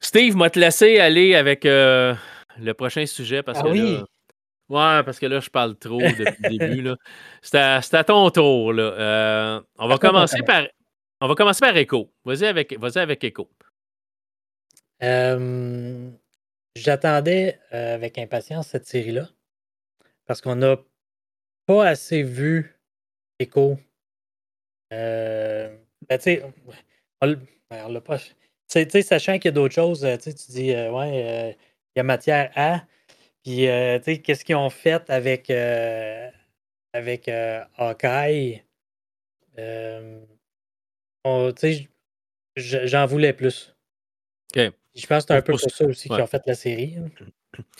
Steve, 0.00 0.36
m'a 0.36 0.50
te 0.50 0.58
laissé 0.58 1.00
aller 1.00 1.34
avec 1.34 1.66
euh, 1.66 2.14
le 2.58 2.72
prochain 2.74 3.04
sujet 3.06 3.42
parce 3.42 3.58
ah 3.60 3.62
que 3.62 3.68
oui? 3.68 3.96
là, 3.96 4.04
Ouais, 4.68 5.02
parce 5.02 5.18
que 5.18 5.24
là, 5.26 5.40
je 5.40 5.48
parle 5.48 5.76
trop 5.76 5.98
depuis 5.98 6.58
le 6.58 6.58
début. 6.58 6.90
C'est 7.40 7.56
à, 7.56 8.04
ton 8.04 8.28
tour. 8.30 8.74
Là. 8.74 8.82
Euh, 8.82 9.60
on, 9.78 9.88
va 9.88 9.96
commencer 9.96 10.42
par, 10.42 10.64
on 11.22 11.26
va 11.28 11.34
commencer 11.34 11.60
par 11.60 11.74
Echo. 11.76 12.12
Vas-y 12.24 12.44
avec, 12.44 12.78
vas 12.78 13.00
avec 13.00 13.24
Echo. 13.24 13.48
J'attendais 16.76 17.58
avec 17.70 18.18
impatience 18.18 18.68
cette 18.68 18.86
série-là 18.86 19.28
parce 20.26 20.42
qu'on 20.42 20.56
n'a 20.56 20.76
pas 21.64 21.88
assez 21.88 22.22
vu 22.22 22.76
Echo. 23.38 23.78
Ben, 24.90 25.78
tu 26.10 26.20
sais, 26.20 26.42
on, 27.22 27.34
ben, 27.70 27.88
l'a 27.88 28.00
pas. 28.02 28.18
Tu 28.68 28.86
sais, 28.90 29.02
sachant 29.02 29.34
qu'il 29.38 29.46
y 29.46 29.48
a 29.48 29.52
d'autres 29.52 29.74
choses, 29.74 30.06
tu 30.22 30.30
dis, 30.50 30.72
euh, 30.72 30.90
ouais, 30.90 31.24
euh, 31.24 31.52
il 31.96 31.98
y 31.98 32.00
a 32.00 32.02
matière 32.02 32.50
à. 32.54 32.82
Puis, 33.42 33.66
qu'est-ce 34.22 34.44
qu'ils 34.44 34.56
ont 34.56 34.68
fait 34.68 35.08
avec, 35.08 35.50
avec 36.92 37.30
Hawkeye? 37.78 38.62
j'en 42.56 43.06
voulais 43.06 43.32
plus. 43.32 43.74
Je 44.54 45.06
pense 45.06 45.24
que 45.24 45.28
c'est 45.28 45.38
un 45.38 45.42
peu 45.42 45.52
pour 45.52 45.60
ça 45.60 45.84
aussi 45.86 46.08
qu'ils 46.08 46.20
ont 46.20 46.26
fait 46.26 46.42
la 46.46 46.54
série. 46.54 46.96
Hein. 46.98 47.08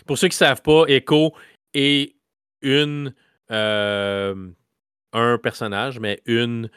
Pour 0.07 0.16
ceux 0.16 0.28
qui 0.28 0.34
ne 0.34 0.39
savent 0.39 0.62
pas, 0.62 0.84
Echo 0.86 1.34
est 1.74 2.14
une 2.62 3.14
un 3.51 5.39
personnage, 5.43 6.01
mais 6.01 6.22
une 6.24 6.70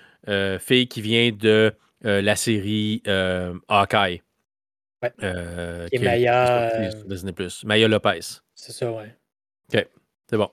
fille 0.59 0.87
qui 0.89 1.01
vient 1.01 1.31
de 1.31 1.73
la 2.01 2.35
série 2.35 3.03
Hawkeye. 3.67 4.21
Ouais. 5.03 5.11
qui 5.89 5.95
est 5.95 5.99
Maya. 5.99 6.91
Disney+. 7.05 7.33
Maya 7.63 7.87
Lopez. 7.87 8.41
C'est 8.53 8.71
ça, 8.71 8.91
ouais. 8.91 9.15
OK. 9.73 9.87
C'est 10.29 10.37
bon. 10.37 10.51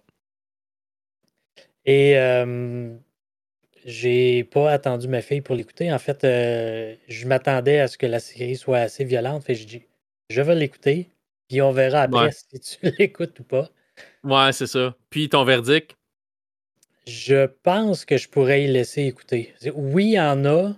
Et 1.85 2.17
j'ai 3.89 4.45
pas 4.45 4.71
attendu 4.71 5.09
ma 5.09 5.23
fille 5.23 5.41
pour 5.41 5.55
l'écouter. 5.55 5.91
En 5.93 5.99
fait, 5.99 6.23
euh, 6.25 6.95
je 7.09 7.27
m'attendais 7.27 7.81
à 7.81 7.89
ce 7.89 7.97
que 7.97 8.07
la 8.07 8.21
série 8.21 8.57
soit 8.57 8.79
assez 8.79 9.03
violente. 9.05 9.43
Fait 9.45 9.55
je 9.55 9.67
dis, 9.67 9.83
je 10.29 10.43
vais 10.43 10.55
l'écouter, 10.55 11.09
puis 11.49 11.63
on 11.63 11.73
verra 11.73 12.03
après 12.03 12.31
si 12.33 12.61
tu 12.61 12.93
l'écoutes 12.99 13.41
ou 13.41 13.45
pas. 13.45 13.71
Ouais, 14.23 14.53
c'est 14.53 14.67
ça. 14.67 14.95
Puis 15.09 15.31
ton 15.31 15.45
verdict? 15.45 15.97
Je 17.07 17.47
pense 17.47 18.05
que 18.05 18.19
je 18.19 18.29
pourrais 18.29 18.65
y 18.65 18.67
laisser 18.67 19.05
écouter. 19.05 19.55
Oui, 19.75 20.05
il 20.05 20.13
y 20.13 20.21
en 20.21 20.45
a, 20.45 20.75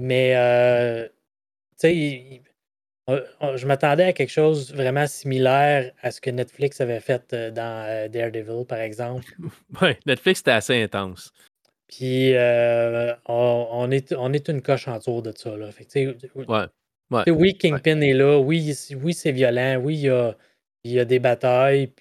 mais 0.00 0.32
euh, 0.34 1.06
tu 1.78 1.88
sais, 1.88 2.42
je 3.08 3.66
m'attendais 3.66 4.04
à 4.04 4.12
quelque 4.14 4.30
chose 4.30 4.72
vraiment 4.72 5.06
similaire 5.06 5.92
à 6.00 6.10
ce 6.10 6.22
que 6.22 6.30
Netflix 6.30 6.80
avait 6.80 7.00
fait 7.00 7.34
euh, 7.34 7.50
dans 7.50 8.10
Daredevil, 8.10 8.64
par 8.66 8.78
exemple. 8.78 9.26
ouais, 9.82 9.98
Netflix, 10.06 10.38
c'était 10.38 10.52
assez 10.52 10.82
intense. 10.82 11.32
Puis 11.86 12.34
euh, 12.34 13.12
on, 13.26 13.90
est, 13.90 14.14
on 14.14 14.32
est 14.32 14.48
une 14.48 14.62
coche 14.62 14.88
en 14.88 14.98
tour 15.00 15.20
de 15.22 15.34
ça. 15.36 15.54
Là. 15.54 15.68
ouais. 17.10 17.30
Oui, 17.30 17.58
Kingpin 17.58 18.00
est 18.00 18.14
là. 18.14 18.38
Oui, 18.38 18.74
oui 19.02 19.12
c'est 19.12 19.32
violent. 19.32 19.76
Oui, 19.82 19.96
il 19.96 20.02
y 20.02 20.08
a, 20.08 20.34
il 20.84 20.92
y 20.92 21.00
a 21.00 21.04
des 21.04 21.18
batailles. 21.18 21.92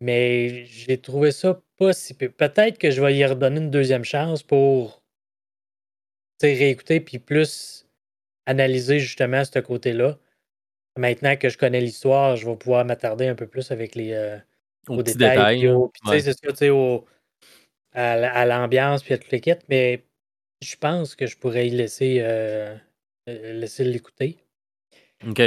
mais 0.00 0.66
j'ai 0.66 0.98
trouvé 0.98 1.32
ça 1.32 1.60
pas 1.78 1.92
si 1.94 2.14
Peut-être 2.14 2.78
que 2.78 2.92
je 2.92 3.02
vais 3.02 3.16
y 3.16 3.24
redonner 3.24 3.58
une 3.60 3.70
deuxième 3.70 4.04
chance 4.04 4.44
pour 4.44 5.01
réécouter 6.46 7.00
puis 7.00 7.18
plus 7.18 7.86
analyser 8.46 8.98
justement 8.98 9.44
ce 9.44 9.58
côté-là. 9.58 10.18
Maintenant 10.98 11.36
que 11.36 11.48
je 11.48 11.56
connais 11.56 11.80
l'histoire, 11.80 12.36
je 12.36 12.46
vais 12.48 12.56
pouvoir 12.56 12.84
m'attarder 12.84 13.26
un 13.26 13.34
peu 13.34 13.46
plus 13.46 13.70
avec 13.70 13.94
les 13.94 14.12
euh, 14.12 14.36
aux, 14.88 15.02
détails. 15.02 15.60
détails 15.60 16.22
c'est 16.22 16.32
ça, 16.32 16.74
au, 16.74 17.06
à, 17.94 18.44
l'ambiance 18.46 19.02
puis 19.02 19.14
à 19.14 19.18
toute 19.18 19.30
l'équipe, 19.30 19.60
mais 19.68 20.04
je 20.62 20.76
pense 20.76 21.14
que 21.14 21.26
je 21.26 21.36
pourrais 21.36 21.68
y 21.68 21.70
laisser, 21.70 22.18
euh, 22.20 22.76
euh, 23.28 23.52
laisser 23.54 23.84
l'écouter. 23.84 24.38
OK. 25.26 25.42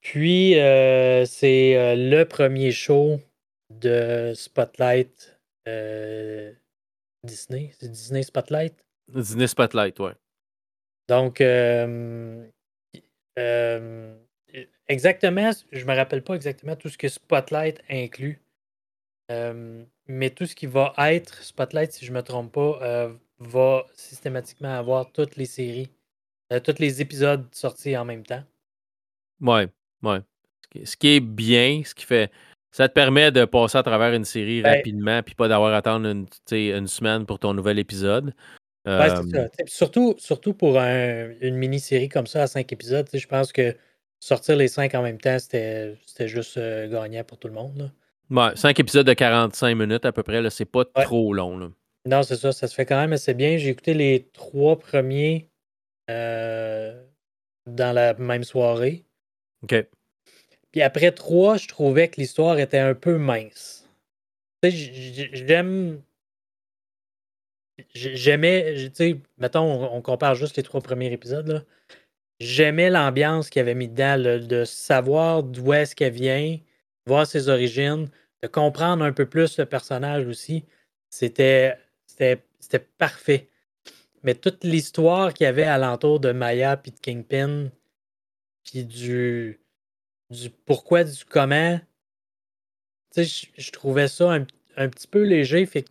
Puis, 0.00 0.58
euh, 0.58 1.26
c'est 1.26 1.94
le 1.96 2.24
premier 2.24 2.72
show 2.72 3.20
de 3.70 4.32
Spotlight 4.34 5.38
Disney. 7.22 7.72
C'est 7.78 7.90
Disney 7.90 8.22
Spotlight? 8.22 8.74
Disney 9.08 9.46
Spotlight, 9.46 9.98
ouais. 10.00 10.14
Donc, 11.10 11.40
exactement, 14.88 15.50
je 15.72 15.84
me 15.84 15.94
rappelle 15.94 16.22
pas 16.22 16.34
exactement 16.34 16.76
tout 16.76 16.88
ce 16.88 16.96
que 16.96 17.08
Spotlight 17.08 17.82
inclut 17.90 18.40
mais 20.10 20.30
tout 20.30 20.46
ce 20.46 20.54
qui 20.54 20.66
va 20.66 20.92
être 20.98 21.42
Spotlight, 21.42 21.92
si 21.92 22.04
je 22.04 22.10
ne 22.10 22.16
me 22.16 22.22
trompe 22.22 22.52
pas, 22.52 22.78
euh, 22.82 23.12
va 23.38 23.86
systématiquement 23.94 24.74
avoir 24.74 25.12
toutes 25.12 25.36
les 25.36 25.46
séries, 25.46 25.88
euh, 26.52 26.60
tous 26.60 26.78
les 26.78 27.00
épisodes 27.00 27.46
sortis 27.52 27.96
en 27.96 28.04
même 28.04 28.24
temps. 28.24 28.42
Ouais, 29.40 29.68
ouais. 30.02 30.20
Ce 30.84 30.96
qui 30.96 31.16
est 31.16 31.20
bien, 31.20 31.82
ce 31.84 31.94
qui 31.94 32.04
fait. 32.04 32.30
Ça 32.72 32.88
te 32.88 32.94
permet 32.94 33.32
de 33.32 33.44
passer 33.44 33.78
à 33.78 33.82
travers 33.82 34.12
une 34.12 34.24
série 34.24 34.62
ben 34.62 34.76
rapidement, 34.76 35.22
puis 35.22 35.34
pas 35.34 35.48
d'avoir 35.48 35.72
à 35.72 35.78
attendre 35.78 36.06
une, 36.06 36.26
une, 36.52 36.86
semaine 36.86 37.26
pour 37.26 37.40
ton 37.40 37.52
nouvel 37.52 37.80
épisode. 37.80 38.32
Ouais, 38.86 39.08
ça. 39.08 39.22
Surtout, 39.66 40.14
surtout 40.18 40.54
pour 40.54 40.78
une 40.78 41.56
mini-série 41.56 42.08
comme 42.08 42.26
ça 42.26 42.42
à 42.42 42.46
cinq 42.46 42.72
épisodes, 42.72 43.08
je 43.12 43.26
pense 43.26 43.52
que 43.52 43.76
sortir 44.20 44.56
les 44.56 44.68
cinq 44.68 44.94
en 44.94 45.02
même 45.02 45.18
temps, 45.18 45.38
c'était 45.38 45.96
juste 46.26 46.56
euh, 46.56 46.88
gagnant 46.88 47.24
pour 47.24 47.38
tout 47.38 47.48
le 47.48 47.54
monde. 47.54 47.92
Ouais, 48.30 48.54
5 48.54 48.78
épisodes 48.78 49.06
de 49.06 49.12
45 49.12 49.74
minutes 49.74 50.04
à 50.04 50.12
peu 50.12 50.22
près, 50.22 50.40
là, 50.40 50.50
c'est 50.50 50.64
pas 50.64 50.84
trop 50.84 51.34
long. 51.34 51.58
Là. 51.58 51.70
Non, 52.06 52.22
c'est 52.22 52.36
ça, 52.36 52.52
ça 52.52 52.68
se 52.68 52.74
fait 52.74 52.86
quand 52.86 53.00
même 53.00 53.12
assez 53.12 53.34
bien. 53.34 53.56
J'ai 53.56 53.70
écouté 53.70 53.92
les 53.92 54.28
trois 54.32 54.78
premiers 54.78 55.50
euh, 56.08 57.02
dans 57.66 57.92
la 57.92 58.14
même 58.14 58.44
soirée. 58.44 59.04
OK. 59.62 59.74
Puis 60.70 60.82
après 60.82 61.10
trois, 61.10 61.56
je 61.56 61.66
trouvais 61.66 62.08
que 62.08 62.20
l'histoire 62.20 62.58
était 62.58 62.78
un 62.78 62.94
peu 62.94 63.18
mince. 63.18 63.88
J'aime. 64.62 66.00
J'aimais, 67.94 68.74
tu 68.74 68.90
sais, 68.94 69.20
mettons, 69.38 69.92
on, 69.94 70.00
compare 70.02 70.34
juste 70.34 70.56
les 70.56 70.62
trois 70.62 70.80
premiers 70.80 71.12
épisodes. 71.12 71.66
J'aimais 72.38 72.90
l'ambiance 72.90 73.50
qu'il 73.50 73.60
avait 73.60 73.74
mis 73.74 73.88
dedans, 73.88 74.18
de 74.18 74.64
savoir 74.64 75.42
d'où 75.42 75.72
est-ce 75.72 75.94
qu'elle 75.94 76.12
vient, 76.12 76.58
voir 77.06 77.26
ses 77.26 77.48
origines, 77.48 78.08
de 78.42 78.48
comprendre 78.48 79.04
un 79.04 79.12
peu 79.12 79.26
plus 79.26 79.58
le 79.58 79.66
personnage 79.66 80.26
aussi. 80.26 80.64
C'était 81.10 81.76
parfait. 82.98 83.48
Mais 84.22 84.34
toute 84.34 84.64
l'histoire 84.64 85.34
qu'il 85.34 85.44
y 85.44 85.48
avait 85.48 85.64
alentour 85.64 86.20
de 86.20 86.32
Maya 86.32 86.76
puis 86.76 86.92
de 86.92 87.00
Kingpin, 87.00 87.70
puis 88.64 88.84
du, 88.84 89.60
du 90.30 90.50
pourquoi, 90.50 91.04
du 91.04 91.24
comment, 91.24 91.80
je 93.16 93.70
trouvais 93.70 94.08
ça 94.08 94.32
un, 94.76 94.88
petit 94.88 95.06
peu 95.06 95.22
léger. 95.22 95.64
Fait 95.66 95.84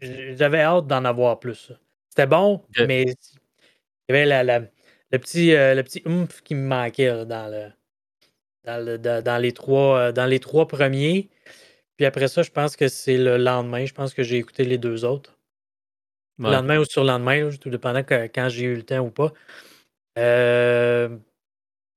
j'avais 0.00 0.60
hâte 0.60 0.86
d'en 0.86 1.04
avoir 1.04 1.38
plus. 1.40 1.72
C'était 2.08 2.26
bon, 2.26 2.62
mais 2.86 3.04
il 4.08 4.14
y 4.14 4.16
avait 4.16 4.44
le, 4.44 5.18
petit, 5.18 5.54
euh, 5.54 5.74
le 5.74 5.82
petit 5.82 6.02
oomph 6.06 6.40
qui 6.42 6.54
me 6.54 6.66
manquait 6.66 7.24
dans, 7.26 7.50
le, 7.50 8.98
dans, 8.98 9.38
les 9.42 9.52
trois, 9.52 9.98
euh, 9.98 10.12
dans 10.12 10.26
les 10.26 10.40
trois 10.40 10.66
premiers. 10.66 11.28
Puis 11.96 12.06
après 12.06 12.28
ça, 12.28 12.42
je 12.42 12.50
pense 12.50 12.76
que 12.76 12.88
c'est 12.88 13.16
le 13.16 13.36
lendemain. 13.36 13.84
Je 13.84 13.94
pense 13.94 14.14
que 14.14 14.22
j'ai 14.22 14.36
écouté 14.36 14.64
les 14.64 14.78
deux 14.78 15.04
autres. 15.04 15.36
Le 16.38 16.50
lendemain 16.50 16.78
ou 16.78 16.84
sur 16.84 17.02
le 17.02 17.08
lendemain, 17.08 17.48
tout 17.58 17.70
dépendant 17.70 18.02
quand 18.02 18.48
j'ai 18.50 18.64
eu 18.64 18.74
le 18.74 18.82
temps 18.82 19.00
ou 19.00 19.10
pas. 19.10 19.32
Euh, 20.18 21.16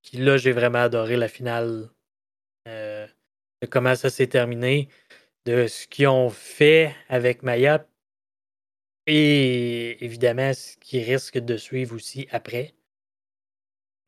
puis 0.01 0.17
là, 0.17 0.37
j'ai 0.37 0.53
vraiment 0.53 0.79
adoré 0.79 1.17
la 1.17 1.27
finale. 1.27 1.89
Euh, 2.67 3.07
de 3.61 3.67
comment 3.67 3.95
ça 3.95 4.09
s'est 4.09 4.27
terminé, 4.27 4.87
de 5.49 5.65
ce 5.65 5.87
qu'ils 5.87 6.07
ont 6.07 6.29
fait 6.29 6.95
avec 7.07 7.41
Maya. 7.41 7.87
Et 9.07 10.03
évidemment, 10.05 10.53
ce 10.53 10.77
qui 10.77 11.01
risque 11.01 11.39
de 11.39 11.57
suivre 11.57 11.95
aussi 11.95 12.27
après. 12.31 12.75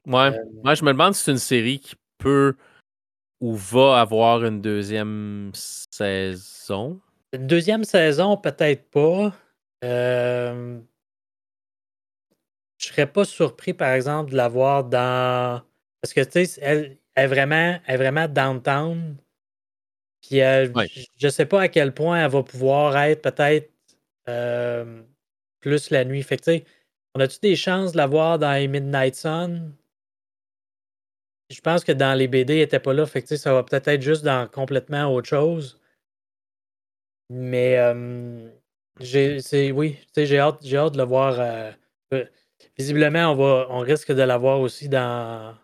Ouais. 0.06 0.32
Euh, 0.32 0.44
Moi, 0.64 0.76
je 0.76 0.84
me 0.84 0.92
demande 0.92 1.16
si 1.16 1.24
c'est 1.24 1.32
une 1.32 1.38
série 1.38 1.80
qui 1.80 1.96
peut 2.20 2.56
ou 3.40 3.56
va 3.56 4.02
avoir 4.02 4.46
une 4.46 4.62
deuxième 4.62 5.52
saison? 5.54 7.02
Une 7.34 7.48
deuxième 7.48 7.86
saison, 7.86 8.38
peut-être 8.38 8.88
pas. 8.92 9.34
Euh... 9.84 10.80
Je 12.78 12.88
serais 12.88 13.12
pas 13.12 13.26
surpris, 13.26 13.74
par 13.74 13.94
exemple, 13.94 14.32
de 14.32 14.38
la 14.38 14.48
voir 14.48 14.84
dans. 14.84 15.64
Parce 16.02 16.14
que, 16.14 16.22
tu 16.22 16.46
sais, 16.46 16.62
elle, 16.62 16.98
est 17.16 17.28
vraiment, 17.28 17.80
est 17.88 17.98
vraiment 17.98 18.28
downtown. 18.28 19.18
Puis, 20.22 20.40
je 21.18 21.28
sais 21.30 21.46
pas 21.46 21.62
à 21.62 21.68
quel 21.68 21.94
point 21.94 22.24
elle 22.24 22.32
va 22.32 22.44
pouvoir 22.44 22.98
être 22.98 23.22
peut-être 23.22 23.72
euh, 24.30 25.02
plus 25.60 25.90
la 25.90 26.06
nuit. 26.06 26.24
Fait 26.24 26.38
que, 26.38 26.64
on 27.16 27.20
a-tu 27.20 27.40
des 27.42 27.56
chances 27.56 27.92
de 27.92 27.98
la 27.98 28.08
voir 28.08 28.40
dans 28.40 28.54
les 28.54 28.68
Midnight 28.68 29.16
Sun? 29.16 29.74
je 31.50 31.60
pense 31.60 31.84
que 31.84 31.92
dans 31.92 32.18
les 32.18 32.30
BD, 32.30 32.56
il 32.56 32.60
n'était 32.60 32.80
pas 32.80 32.94
là. 32.94 33.06
Fait 33.06 33.22
que, 33.22 33.36
ça 33.36 33.54
va 33.54 33.64
peut-être 33.64 33.90
être 33.90 34.02
juste 34.02 34.24
dans 34.24 34.48
complètement 34.48 35.14
autre 35.14 35.28
chose. 35.28 35.82
Mais 37.30 37.78
j'ai, 39.00 39.72
oui, 39.72 39.98
j'ai 40.16 40.40
hâte, 40.40 40.60
j'ai 40.62 40.78
hâte 40.78 40.94
de 40.94 40.98
le 40.98 41.04
voir. 41.04 41.40
Euh, 41.40 41.72
euh, 42.14 42.26
visiblement, 42.78 43.32
on, 43.32 43.36
va, 43.36 43.68
on 43.70 43.80
risque 43.80 44.12
de 44.12 44.22
l'avoir 44.22 44.60
aussi 44.60 44.90
dans 44.90 45.56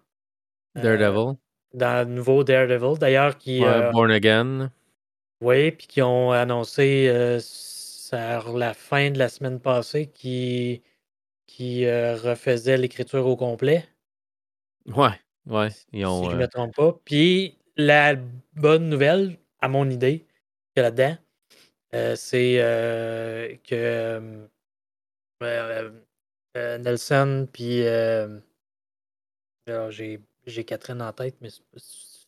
euh, 0.77 0.81
Daredevil. 0.81 1.37
Dans 1.73 2.07
le 2.07 2.13
nouveau 2.13 2.43
Daredevil, 2.43 2.97
d'ailleurs, 2.99 3.37
qui. 3.37 3.61
Born 3.61 4.11
Again. 4.11 4.71
Oui, 5.41 5.71
puis 5.71 5.87
qui 5.87 6.01
ont 6.01 6.31
annoncé 6.31 7.09
à 8.11 8.41
la 8.55 8.73
fin 8.73 9.11
de 9.11 9.19
la 9.19 9.29
semaine 9.29 9.59
passée 9.59 10.07
qui, 10.07 10.81
qui 11.45 11.85
refaisait 11.85 12.77
l'écriture 12.77 13.27
au 13.27 13.35
complet. 13.35 13.85
Ouais. 14.87 15.09
Ouais, 15.45 15.69
Si 15.69 15.85
je 15.93 16.05
ne 16.05 16.35
me 16.35 16.47
trompe 16.47 16.75
pas. 16.75 16.99
Puis 17.05 17.57
la 17.77 18.15
bonne 18.55 18.89
nouvelle, 18.89 19.37
à 19.61 19.69
mon 19.69 19.89
idée, 19.89 20.25
que 20.75 20.81
là-dedans, 20.81 21.17
c'est 22.15 23.59
que 23.63 24.47
Nelson, 26.55 27.47
puis 27.53 27.83
j'ai 29.89 30.19
j'ai 30.47 30.63
Catherine 30.63 31.01
en 31.01 31.11
tête, 31.11 31.35
mais 31.41 31.49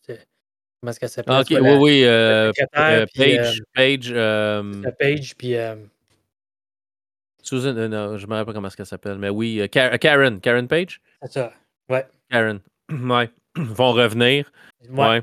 comment 0.05 0.91
est-ce 0.91 0.99
qu'elle 0.99 1.09
s'appelle? 1.09 1.35
Ah, 1.35 1.41
ok, 1.41 1.47
oui, 1.49 1.71
oui. 1.79 2.03
Euh, 2.03 2.51
euh, 2.77 3.05
Page. 3.15 3.63
Page. 3.73 4.11
Euh, 4.11 4.91
Page, 4.99 5.35
puis. 5.35 5.55
Susan, 7.41 7.73
non, 7.73 8.17
je 8.17 8.25
ne 8.25 8.29
me 8.29 8.35
rappelle 8.35 8.45
pas 8.45 8.53
comment 8.53 8.67
est-ce 8.67 8.77
qu'elle 8.77 8.85
s'appelle, 8.85 9.17
mais 9.17 9.29
oui, 9.29 9.67
Karen. 9.69 10.39
Karen 10.39 10.67
Page? 10.67 11.01
C'est 11.23 11.31
ça, 11.31 11.53
ouais. 11.89 12.05
Karen. 12.29 12.59
Ouais. 12.89 13.29
Vont 13.55 13.91
revenir. 13.91 14.51
Ouais. 14.89 15.21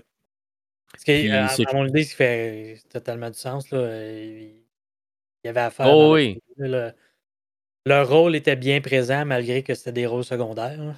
Parce 0.93 1.05
que, 1.05 1.69
à, 1.69 1.75
mon 1.75 1.87
idée, 1.87 2.05
ça 2.05 2.15
fait 2.15 2.79
totalement 2.93 3.29
du 3.29 3.37
sens. 3.37 3.71
Là. 3.73 4.09
Il 4.13 4.53
y 5.45 5.49
avait 5.49 5.61
affaire. 5.61 5.87
Oh 5.89 6.15
oui. 6.15 6.41
Le, 6.57 6.93
leur 7.87 8.09
rôle 8.09 8.35
était 8.37 8.57
bien 8.57 8.81
présent 8.81 9.25
malgré 9.25 9.63
que 9.63 9.75
c'était 9.75 9.93
des 9.93 10.07
rôles 10.07 10.25
secondaires. 10.25 10.95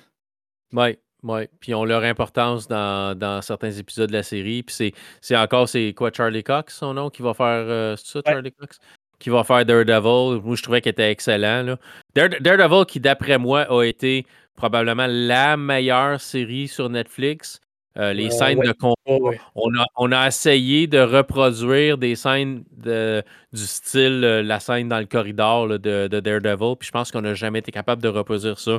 Oui. 0.73 0.99
Oui, 1.25 1.49
puis 1.59 1.73
ils 1.73 1.75
ont 1.75 1.85
leur 1.85 2.05
importance 2.05 2.69
dans, 2.69 3.17
dans, 3.19 3.43
certains 3.43 3.73
épisodes 3.73 4.09
de 4.09 4.15
la 4.15 4.23
série. 4.23 4.63
Puis 4.63 4.93
c'est 5.21 5.37
encore, 5.37 5.69
c'est 5.69 5.93
quoi, 5.95 6.11
Charlie 6.13 6.45
Cox, 6.45 6.77
son 6.77 6.95
nom, 6.95 7.11
qui 7.11 7.23
va 7.23 7.35
faire. 7.35 7.65
Euh, 7.67 7.97
c'est 7.97 8.07
ça, 8.07 8.21
Charlie 8.27 8.53
Cox? 8.53 8.79
Qui 9.19 9.31
va 9.31 9.43
faire 9.43 9.65
Daredevil. 9.65 10.41
Moi, 10.45 10.55
je 10.55 10.63
trouvais 10.63 10.81
qu'il 10.81 10.91
était 10.91 11.11
excellent. 11.11 11.63
Là. 11.65 11.77
Daredevil, 12.15 12.87
qui, 12.87 13.01
d'après 13.01 13.37
moi, 13.37 13.63
a 13.63 13.83
été 13.85 14.27
probablement 14.55 15.07
la 15.09 15.57
meilleure 15.57 16.21
série 16.21 16.69
sur 16.69 16.89
Netflix. 16.89 17.61
Euh, 17.99 18.13
les 18.13 18.31
scènes 18.31 18.61
de 18.61 18.71
combat. 18.71 19.37
On, 19.57 19.77
a, 19.77 19.85
on 19.97 20.13
a 20.13 20.29
essayé 20.29 20.87
de 20.87 21.01
reproduire 21.01 21.99
des 21.99 22.15
scènes 22.15 22.63
de, 22.77 23.25
du 23.53 23.67
style 23.67 24.23
euh, 24.23 24.41
la 24.41 24.61
scène 24.61 24.89
dans 24.89 25.01
le 25.01 25.07
corridor 25.07 25.67
de, 25.67 26.07
de, 26.07 26.21
Daredevil. 26.21 26.77
Puis 26.79 26.87
je 26.87 26.93
pense 26.93 27.11
qu'on 27.11 27.23
n'a 27.23 27.35
jamais 27.35 27.59
été 27.59 27.73
capable 27.73 28.01
de 28.01 28.07
reproduire 28.07 28.61
ça 28.61 28.79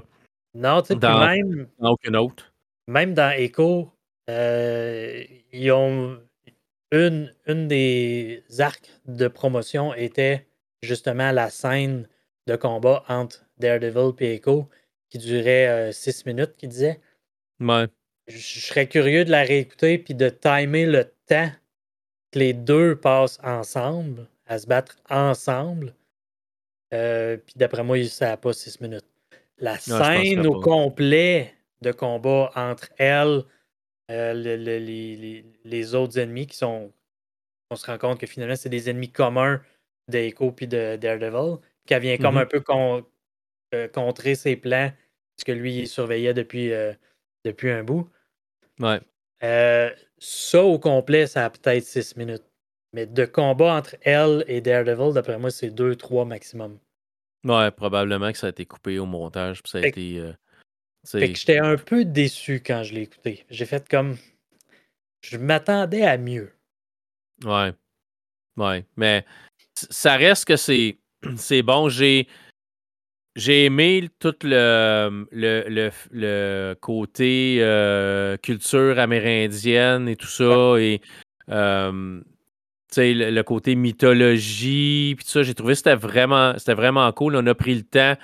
non, 0.53 0.81
tu 0.81 0.93
sais, 0.93 0.95
même. 0.95 1.67
Dans 1.79 1.91
aucune 1.91 2.15
autre. 2.15 2.53
Même 2.87 3.13
dans 3.13 3.31
Echo, 3.31 3.91
euh, 4.29 5.23
ils 5.51 5.71
ont. 5.71 6.19
Une, 6.91 7.31
une 7.45 7.67
des 7.67 8.43
arcs 8.57 8.89
de 9.05 9.27
promotion 9.27 9.93
était 9.93 10.47
justement 10.81 11.31
la 11.31 11.51
scène 11.51 12.09
de 12.47 12.55
combat 12.55 13.03
entre 13.07 13.45
Daredevil 13.59 14.13
et 14.19 14.33
Echo 14.33 14.67
qui 15.09 15.19
durait 15.19 15.67
euh, 15.67 15.91
six 15.91 16.25
minutes, 16.25 16.55
qui 16.57 16.67
disait. 16.67 16.99
Ouais. 17.59 17.87
Je 18.27 18.37
serais 18.39 18.87
curieux 18.87 19.23
de 19.23 19.29
la 19.29 19.43
réécouter 19.43 19.99
puis 19.99 20.15
de 20.15 20.29
timer 20.29 20.87
le 20.87 21.05
temps 21.27 21.51
que 22.31 22.39
les 22.39 22.53
deux 22.53 22.95
passent 22.95 23.39
ensemble, 23.43 24.27
à 24.47 24.57
se 24.57 24.65
battre 24.65 24.97
ensemble. 25.09 25.95
Euh, 26.93 27.37
puis 27.37 27.53
d'après 27.55 27.83
moi, 27.83 28.03
ça 28.05 28.29
n'a 28.29 28.37
pas 28.37 28.53
six 28.53 28.81
minutes 28.81 29.05
la 29.59 29.77
scène 29.77 30.45
au 30.47 30.59
complet 30.59 31.53
de 31.81 31.91
combat 31.91 32.51
entre 32.55 32.89
elle, 32.97 33.43
euh, 34.11 34.33
les, 34.33 35.95
autres 35.95 36.19
ennemis 36.19 36.47
qui 36.47 36.57
sont. 36.57 36.91
On 37.69 37.75
se 37.75 37.85
rend 37.85 37.97
compte 37.97 38.19
que 38.19 38.27
finalement, 38.27 38.55
c'est 38.55 38.69
des 38.69 38.89
ennemis 38.89 39.11
communs 39.11 39.61
d'Echo 40.07 40.51
puis 40.51 40.67
de 40.67 40.95
Daredevil, 40.95 41.57
qui 41.85 41.99
vient 41.99 42.17
comme 42.17 42.35
mm-hmm. 42.35 42.41
un 42.41 42.45
peu 42.45 42.63
euh, 43.75 43.87
contrer 43.89 44.33
ses 44.33 44.55
plans, 44.55 44.91
puisque 45.37 45.55
lui, 45.55 45.79
il 45.79 45.87
surveillait 45.87 46.33
depuis, 46.33 46.73
euh, 46.73 46.93
depuis 47.45 47.69
un 47.69 47.83
bout. 47.83 48.09
Ouais. 48.79 48.99
ça, 50.17 50.63
au 50.63 50.79
complet, 50.79 51.27
ça 51.27 51.45
a 51.45 51.49
peut-être 51.49 51.83
six 51.83 52.15
minutes. 52.15 52.43
Mais 52.93 53.05
de 53.05 53.25
combat 53.25 53.75
entre 53.75 53.95
elle 54.01 54.43
et 54.47 54.61
Daredevil, 54.61 55.13
d'après 55.13 55.37
moi, 55.37 55.51
c'est 55.51 55.69
deux, 55.69 55.95
trois 55.95 56.25
maximum. 56.25 56.79
Ouais, 57.45 57.71
probablement 57.71 58.31
que 58.31 58.37
ça 58.37 58.47
a 58.47 58.49
été 58.49 58.65
coupé 58.65 58.99
au 58.99 59.05
montage, 59.05 59.63
puis 59.63 59.71
ça 59.71 59.77
a 59.79 59.87
été. 59.87 60.19
Euh, 60.19 60.33
fait 61.05 61.31
que 61.31 61.39
j'étais 61.39 61.59
un 61.59 61.77
peu 61.77 62.03
déçu 62.03 62.61
quand 62.65 62.83
je 62.83 62.93
l'ai 62.93 63.03
écouté. 63.03 63.45
J'ai 63.49 63.65
fait 63.65 63.87
comme. 63.87 64.17
Je 65.21 65.37
m'attendais 65.37 66.03
à 66.03 66.17
mieux. 66.17 66.51
Ouais. 67.45 67.73
Ouais. 68.57 68.85
Mais 68.97 69.25
ça 69.73 70.17
reste 70.17 70.45
que 70.45 70.55
c'est, 70.55 70.97
c'est 71.37 71.61
bon. 71.61 71.89
J'ai, 71.89 72.27
j'ai 73.35 73.65
aimé 73.65 74.09
tout 74.19 74.35
le, 74.43 75.25
le, 75.31 75.91
le, 76.11 76.73
côté 76.81 77.57
euh, 77.61 78.37
culture 78.37 78.99
amérindienne 78.99 80.09
et 80.09 80.15
tout 80.15 80.27
ça. 80.27 80.75
Et 80.77 81.01
euh, 81.49 82.21
le, 82.97 83.29
le, 83.31 83.43
côté 83.43 83.75
mythologie, 83.75 85.13
puis 85.15 85.25
tout 85.25 85.31
ça, 85.31 85.43
j'ai 85.43 85.53
trouvé 85.53 85.73
que 85.73 85.77
c'était 85.77 85.95
vraiment, 85.95 86.53
c'était 86.57 86.73
vraiment 86.73 87.11
cool. 87.11 87.35
On 87.35 87.45
a 87.47 87.55
pris 87.55 87.75
le 87.75 87.83
temps 87.83 88.15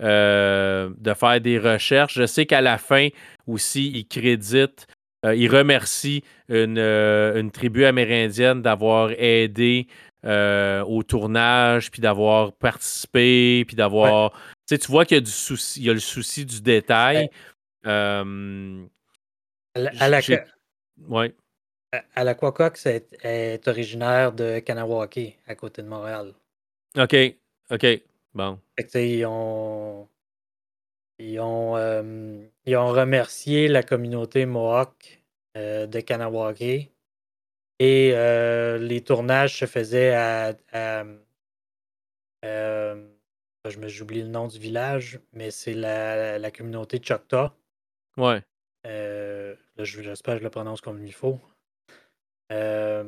euh, 0.00 0.90
de 0.98 1.14
faire 1.14 1.40
des 1.40 1.58
recherches. 1.58 2.14
Je 2.14 2.26
sais 2.26 2.46
qu'à 2.46 2.60
la 2.60 2.78
fin 2.78 3.08
aussi, 3.46 3.92
ils 3.94 4.06
créditent, 4.06 4.88
euh, 5.24 5.36
ils 5.36 5.48
remercient 5.48 6.24
une, 6.48 6.78
euh, 6.78 7.38
une 7.40 7.52
tribu 7.52 7.84
amérindienne 7.84 8.60
d'avoir 8.60 9.12
aidé 9.12 9.86
au 10.24 11.02
tournage, 11.06 11.90
puis 11.90 12.00
d'avoir 12.00 12.52
participé, 12.54 13.64
puis 13.66 13.76
d'avoir. 13.76 14.32
Tu 14.66 14.78
vois 14.88 15.04
qu'il 15.04 15.16
y 15.16 15.18
a 15.18 15.20
du 15.20 15.30
souci, 15.30 15.80
il 15.80 15.86
y 15.86 15.90
a 15.90 15.92
le 15.92 16.00
souci 16.00 16.46
du 16.46 16.62
détail. 16.62 17.28
à 17.84 18.24
la, 20.08 20.20
ouais 21.08 21.34
à 22.14 22.24
l'Aquacox 22.24 22.86
est, 22.86 23.16
est 23.22 23.66
originaire 23.68 24.32
de 24.32 24.58
Kanawake, 24.60 25.38
à 25.46 25.54
côté 25.54 25.82
de 25.82 25.88
Montréal. 25.88 26.34
OK. 26.96 27.16
OK. 27.70 27.86
Bon. 28.34 28.58
ils 28.94 29.24
ont. 29.26 30.08
Ils 31.18 31.38
ont, 31.38 31.76
euh, 31.76 32.44
ils 32.66 32.76
ont 32.76 32.88
remercié 32.88 33.68
la 33.68 33.84
communauté 33.84 34.46
Mohawk 34.46 35.22
euh, 35.56 35.86
de 35.86 36.00
Kanawake. 36.00 36.90
Et 37.80 38.12
euh, 38.14 38.78
les 38.78 39.00
tournages 39.02 39.58
se 39.58 39.66
faisaient 39.66 40.14
à. 40.14 40.56
je 42.42 43.78
me 43.78 43.88
j'oublie 43.88 44.22
le 44.22 44.28
nom 44.28 44.48
du 44.48 44.58
village, 44.58 45.20
mais 45.32 45.50
c'est 45.50 45.74
la, 45.74 46.38
la, 46.38 46.50
communauté 46.50 47.00
Choctaw. 47.02 47.50
Ouais. 48.16 48.42
J'espère 49.78 50.34
que 50.34 50.40
je 50.40 50.44
le 50.44 50.50
prononce 50.50 50.80
comme 50.80 51.04
il 51.04 51.12
faut. 51.12 51.40
Euh, 52.52 53.04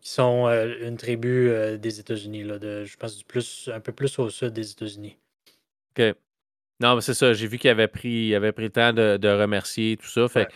qui 0.00 0.10
sont 0.10 0.46
euh, 0.48 0.88
une 0.88 0.96
tribu 0.96 1.48
euh, 1.48 1.76
des 1.76 2.00
États-Unis, 2.00 2.42
je 2.42 2.96
pense 2.96 3.22
plus, 3.22 3.70
un 3.72 3.80
peu 3.80 3.92
plus 3.92 4.18
au 4.18 4.30
sud 4.30 4.52
des 4.52 4.70
États-Unis. 4.70 5.16
OK. 5.96 6.14
Non, 6.80 6.96
mais 6.96 7.00
c'est 7.00 7.14
ça. 7.14 7.32
J'ai 7.32 7.46
vu 7.46 7.58
qu'ils 7.58 7.70
avaient 7.70 7.88
pris, 7.88 8.34
avait 8.34 8.52
pris 8.52 8.64
le 8.64 8.70
temps 8.70 8.92
de, 8.92 9.40
remercier 9.40 9.96
tout 9.96 10.08
ça. 10.08 10.26
Fait 10.28 10.48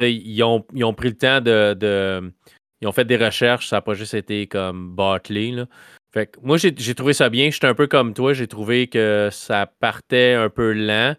ils, 0.00 0.42
ont, 0.44 0.64
ils 0.72 0.84
ont 0.84 0.94
pris 0.94 1.08
le 1.08 1.16
temps 1.16 1.40
de, 1.40 2.32
Ils 2.80 2.86
ont 2.86 2.92
fait 2.92 3.04
des 3.04 3.16
recherches. 3.16 3.68
Ça 3.68 3.76
n'a 3.76 3.82
pas 3.82 3.94
juste 3.94 4.14
été 4.14 4.46
comme 4.46 4.94
bâclé. 4.94 5.64
Fait 6.12 6.28
que 6.28 6.38
moi, 6.40 6.56
j'ai 6.58 6.94
trouvé 6.94 7.12
ça 7.12 7.28
bien. 7.28 7.50
J'étais 7.50 7.66
un 7.66 7.74
peu 7.74 7.88
comme 7.88 8.14
toi. 8.14 8.34
J'ai 8.34 8.46
trouvé 8.46 8.86
que 8.86 9.30
ça 9.32 9.66
partait 9.66 10.34
un 10.34 10.50
peu 10.50 10.72
lent. 10.72 11.16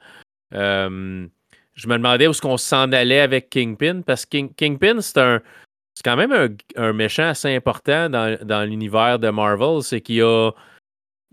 je 0.51 1.87
me 1.87 1.97
demandais 1.97 2.27
où 2.27 2.31
est-ce 2.31 2.41
qu'on 2.41 2.57
s'en 2.57 2.93
allait 2.93 3.19
avec 3.19 3.49
Kingpin. 3.49 4.01
Parce 4.05 4.25
que 4.25 4.47
Kingpin, 4.53 5.01
c'est 5.01 5.17
un 5.17 5.41
c'est 5.93 6.03
quand 6.03 6.15
même 6.15 6.57
un, 6.75 6.93
méchant 6.93 7.29
assez 7.29 7.55
important 7.55 8.09
dans, 8.09 8.67
l'univers 8.67 9.19
de 9.19 9.29
Marvel. 9.29 9.83
C'est 9.83 10.01
qu'il 10.01 10.21
a. 10.21 10.51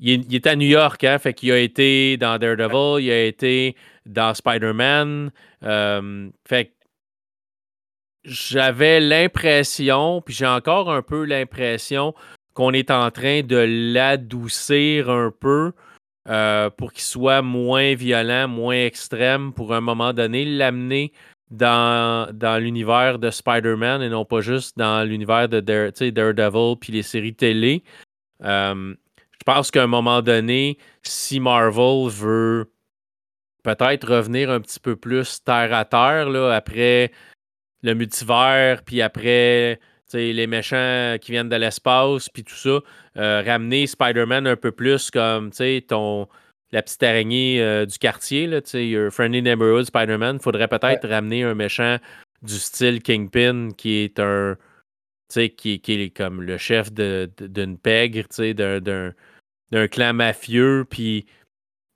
Il 0.02 0.34
est, 0.34 0.46
à 0.46 0.56
New 0.56 0.66
York, 0.66 1.04
hein, 1.04 1.18
fait 1.18 1.34
qu'il 1.34 1.52
a 1.52 1.58
été 1.58 2.16
dans 2.16 2.38
Daredevil, 2.38 3.04
il 3.04 3.10
a 3.10 3.24
été 3.24 3.76
dans 4.06 4.32
Spider-Man. 4.32 5.30
Euh, 5.62 6.30
fait 6.48 6.72
j'avais 8.24 9.00
l'impression, 9.00 10.22
puis 10.22 10.34
j'ai 10.34 10.46
encore 10.46 10.90
un 10.90 11.02
peu 11.02 11.24
l'impression 11.24 12.14
qu'on 12.54 12.72
est 12.72 12.90
en 12.90 13.10
train 13.10 13.42
de 13.42 13.56
l'adoucir 13.56 15.10
un 15.10 15.30
peu 15.30 15.72
euh, 16.28 16.70
pour 16.70 16.92
qu'il 16.92 17.02
soit 17.02 17.42
moins 17.42 17.94
violent, 17.94 18.48
moins 18.48 18.84
extrême 18.84 19.52
pour 19.52 19.74
un 19.74 19.80
moment 19.80 20.12
donné, 20.12 20.44
l'amener 20.44 21.12
dans, 21.50 22.32
dans 22.32 22.62
l'univers 22.62 23.18
de 23.18 23.30
Spider-Man 23.30 24.02
et 24.02 24.08
non 24.08 24.24
pas 24.24 24.40
juste 24.40 24.78
dans 24.78 25.06
l'univers 25.06 25.48
de 25.48 25.60
Daredevil 25.60 26.76
puis 26.80 26.92
les 26.92 27.02
séries 27.02 27.34
télé. 27.34 27.82
Euh, 28.42 28.94
je 29.16 29.44
pense 29.44 29.70
qu'à 29.70 29.82
un 29.82 29.88
moment 29.88 30.22
donné, 30.22 30.78
si 31.02 31.40
Marvel 31.40 32.08
veut 32.10 32.70
peut-être 33.62 34.14
revenir 34.16 34.50
un 34.50 34.60
petit 34.60 34.80
peu 34.80 34.96
plus 34.96 35.42
terre 35.42 35.74
à 35.74 35.84
terre 35.84 36.28
là, 36.28 36.54
après 36.54 37.10
le 37.82 37.94
multivers, 37.94 38.82
puis 38.84 39.02
après 39.02 39.80
les 40.12 40.46
méchants 40.46 41.16
qui 41.20 41.32
viennent 41.32 41.48
de 41.48 41.56
l'espace, 41.56 42.28
puis 42.28 42.44
tout 42.44 42.54
ça, 42.54 42.80
euh, 43.16 43.42
ramener 43.46 43.86
Spider-Man 43.86 44.46
un 44.46 44.56
peu 44.56 44.72
plus 44.72 45.10
comme 45.10 45.50
ton 45.88 46.28
la 46.72 46.82
petite 46.82 47.02
araignée 47.02 47.60
euh, 47.60 47.86
du 47.86 47.98
quartier, 47.98 48.46
là, 48.46 48.60
Friendly 49.10 49.42
Neighborhood 49.42 49.84
Spider-Man, 49.84 50.38
faudrait 50.38 50.68
peut-être 50.68 51.08
ramener 51.08 51.42
un 51.42 51.54
méchant 51.54 51.96
du 52.42 52.54
style 52.54 53.02
Kingpin, 53.02 53.70
qui 53.76 53.96
est 53.96 54.20
un. 54.20 54.56
Qui, 55.32 55.80
qui 55.80 55.92
est 55.92 56.10
comme 56.10 56.42
le 56.42 56.58
chef 56.58 56.92
d'une 56.92 57.78
pègre, 57.78 58.24
d'un 59.70 59.88
clan 59.88 60.12
mafieux, 60.12 60.84
puis 60.90 61.24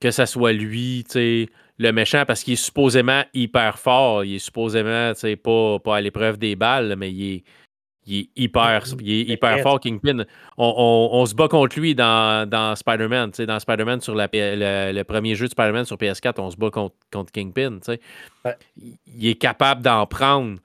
que 0.00 0.12
ça 0.12 0.24
soit 0.24 0.52
lui, 0.52 1.04
le 1.14 1.90
méchant, 1.90 2.24
parce 2.26 2.44
qu'il 2.44 2.52
est 2.52 2.64
supposément 2.64 3.24
hyper 3.34 3.80
fort. 3.80 4.24
Il 4.24 4.36
est 4.36 4.38
supposément, 4.38 5.12
pas, 5.42 5.78
pas 5.80 5.96
à 5.96 6.00
l'épreuve 6.00 6.38
des 6.38 6.54
balles, 6.54 6.94
mais 6.96 7.10
il 7.10 7.34
est, 7.34 7.44
il 8.06 8.20
est 8.20 8.28
hyper, 8.36 8.84
il 9.00 9.10
est 9.10 9.34
hyper 9.34 9.60
fort, 9.60 9.80
Kingpin. 9.80 10.24
On, 10.56 11.24
se 11.26 11.34
bat 11.34 11.48
contre 11.48 11.78
lui 11.78 11.94
dans, 11.94 12.48
dans 12.48 12.74
Spider-Man. 12.74 13.30
Dans 13.46 13.58
Spider-Man, 13.58 14.00
sur 14.00 14.14
la, 14.14 14.28
le, 14.32 15.02
premier 15.02 15.34
jeu 15.34 15.46
de 15.46 15.50
Spider-Man 15.50 15.84
sur 15.84 15.96
PS4, 15.96 16.34
on 16.38 16.50
se 16.50 16.56
bat 16.56 16.70
contre, 16.70 16.96
contre 17.12 17.32
Kingpin. 17.32 17.78
Il 18.76 19.28
est 19.28 19.34
capable 19.34 19.82
d'en 19.82 20.06
prendre. 20.06 20.58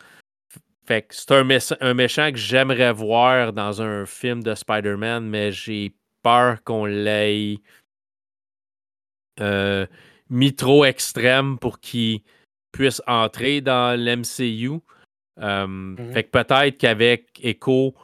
Fait 0.86 1.04
que 1.04 1.14
c'est 1.14 1.32
un, 1.32 1.48
un, 1.82 1.94
méchant 1.94 2.32
que 2.32 2.38
j'aimerais 2.38 2.92
voir 2.92 3.54
dans 3.54 3.82
un 3.82 4.06
film 4.06 4.42
de 4.42 4.56
Spider-Man, 4.56 5.28
mais 5.30 5.52
j'ai 5.52 5.94
peur 6.24 6.64
qu'on 6.64 6.86
l'ait 6.86 7.60
euh, 9.40 9.86
mis 10.30 10.54
trop 10.56 10.86
extrême 10.86 11.58
pour 11.58 11.80
qu'il 11.80 12.22
puisse 12.72 13.02
entrer 13.08 13.62
dans 13.62 14.00
l'MCU. 14.00 14.80
Euh, 15.42 15.68
mhm. 15.68 16.14
Fait 16.14 16.24
que 16.24 16.30
peut-être 16.30 16.78
qu'avec 16.78 17.40
Echo, 17.44 17.96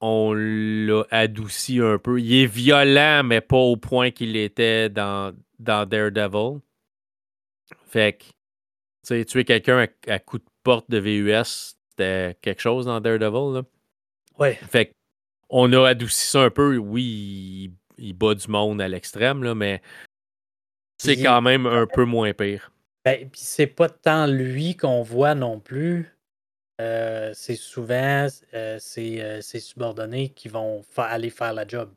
on 0.00 0.32
l'a 0.32 1.04
adouci 1.10 1.80
un 1.80 1.98
peu. 1.98 2.20
Il 2.20 2.34
est 2.34 2.46
violent, 2.46 3.22
mais 3.24 3.40
pas 3.40 3.56
au 3.56 3.76
point 3.76 4.10
qu'il 4.10 4.36
était 4.36 4.88
dans, 4.88 5.34
dans 5.58 5.86
Daredevil. 5.86 6.60
Fait 7.86 8.14
que, 8.14 8.24
tu 8.24 8.32
sais, 9.02 9.24
tuer 9.24 9.44
quelqu'un 9.44 9.86
à, 10.06 10.18
coup 10.18 10.38
de 10.38 10.44
porte 10.62 10.90
de 10.90 10.98
VUS, 10.98 11.74
c'était 11.90 12.36
quelque 12.40 12.60
chose 12.60 12.86
dans 12.86 13.00
Daredevil, 13.00 13.54
là. 13.54 13.62
Ouais. 14.38 14.54
Fait 14.54 14.86
que, 14.86 14.92
on 15.50 15.72
a 15.72 15.88
adouci 15.88 16.26
ça 16.26 16.42
un 16.44 16.50
peu. 16.50 16.76
Oui, 16.76 17.72
il, 17.98 18.12
bat 18.14 18.34
du 18.34 18.48
monde 18.48 18.80
à 18.80 18.88
l'extrême, 18.88 19.42
là, 19.42 19.54
mais 19.54 19.82
c'est 20.98 21.20
quand 21.20 21.42
même 21.42 21.66
un 21.66 21.86
peu 21.86 22.04
moins 22.04 22.32
pire. 22.32 22.72
Ben, 23.04 23.28
c'est 23.32 23.66
pas 23.66 23.88
tant 23.88 24.26
lui 24.26 24.76
qu'on 24.76 25.02
voit 25.02 25.34
non 25.34 25.58
plus. 25.58 26.14
Euh, 26.80 27.32
c'est 27.34 27.56
souvent 27.56 28.26
euh, 28.54 28.78
ses, 28.78 29.20
euh, 29.20 29.42
subordonnés 29.42 30.30
qui 30.30 30.48
vont 30.48 30.82
aller 30.96 31.28
faire 31.28 31.52
la 31.52 31.66
job. 31.66 31.92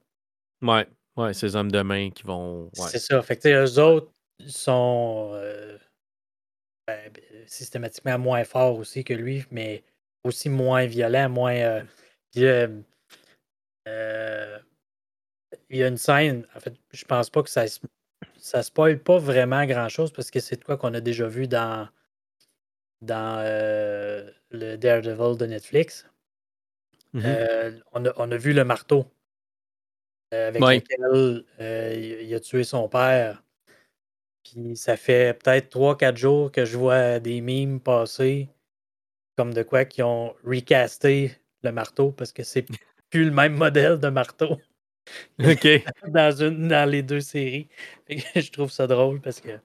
Ouais, 0.62 0.86
ouais, 1.16 1.34
ces 1.34 1.56
hommes 1.56 1.72
de 1.72 1.82
main 1.82 2.10
qui 2.10 2.24
vont. 2.24 2.70
C'est 2.74 3.00
ça. 3.00 3.22
Fait 3.22 3.38
que 3.38 3.48
eux 3.48 3.80
autres 3.80 4.12
sont 4.46 5.40
ben, 6.86 7.14
systématiquement 7.46 8.20
moins 8.20 8.44
forts 8.44 8.78
aussi 8.78 9.06
que 9.06 9.14
lui, 9.14 9.46
mais 9.52 9.84
aussi 10.26 10.50
moins 10.50 10.86
violents, 10.86 11.30
moins. 11.30 11.82
il 12.36 12.84
y 15.70 15.84
a 15.84 15.88
une 15.88 15.98
scène, 15.98 16.46
en 16.56 16.60
fait, 16.60 16.74
je 16.92 17.06
pense 17.06 17.30
pas 17.30 17.42
que 17.42 17.50
ça, 17.50 17.64
ça 18.38 18.64
spoil 18.64 19.00
pas 19.00 19.18
vraiment 19.18 19.66
grand 19.66 19.88
chose 19.88 20.12
parce 20.12 20.30
que 20.30 20.42
c'est 20.42 20.58
de 20.58 20.64
quoi 20.66 20.76
qu'on 20.76 20.94
a 20.94 21.00
déjà 21.00 21.28
vu 21.28 21.48
dans 21.48 21.88
dans 23.04 23.42
euh, 23.46 24.30
le 24.54 24.78
Daredevil 24.78 25.38
de 25.38 25.46
Netflix. 25.46 26.08
Mm-hmm. 27.14 27.22
Euh, 27.26 27.72
on, 27.92 28.06
a, 28.06 28.14
on, 28.18 28.32
a, 28.32 28.38
vu 28.38 28.54
le 28.54 28.64
marteau 28.64 29.06
euh, 30.34 30.48
avec 30.48 30.62
lequel 30.62 31.46
il, 32.22 32.34
a 32.34 32.40
tué 32.40 32.64
son 32.64 32.88
père. 32.88 33.44
Puis 34.44 34.76
ça 34.76 34.98
fait 34.98 35.38
peut-être 35.38 35.76
3-4 35.76 36.18
jours 36.18 36.52
que 36.52 36.66
je 36.66 36.78
vois 36.78 37.20
des 37.20 37.42
mimes 37.42 37.80
passer 37.80 38.50
comme 39.36 39.54
de 39.54 39.64
quoi 39.64 39.86
qui 39.86 40.04
ont 40.04 40.36
recasté 40.44 41.32
le 41.64 41.72
marteau 41.72 42.12
parce 42.12 42.32
que 42.32 42.44
c'est 42.44 42.66
plus 43.10 43.26
le 43.26 43.32
même 43.32 43.56
modèle 43.56 44.00
de 44.00 44.10
marteau. 44.10 44.60
OK. 45.44 45.68
dans, 46.08 46.32
une, 46.32 46.68
dans 46.68 46.90
les 46.90 47.04
deux 47.04 47.22
séries. 47.22 47.68
je 48.10 48.52
trouve 48.52 48.72
ça 48.72 48.88
drôle 48.88 49.22
parce 49.22 49.42
que 49.42 49.60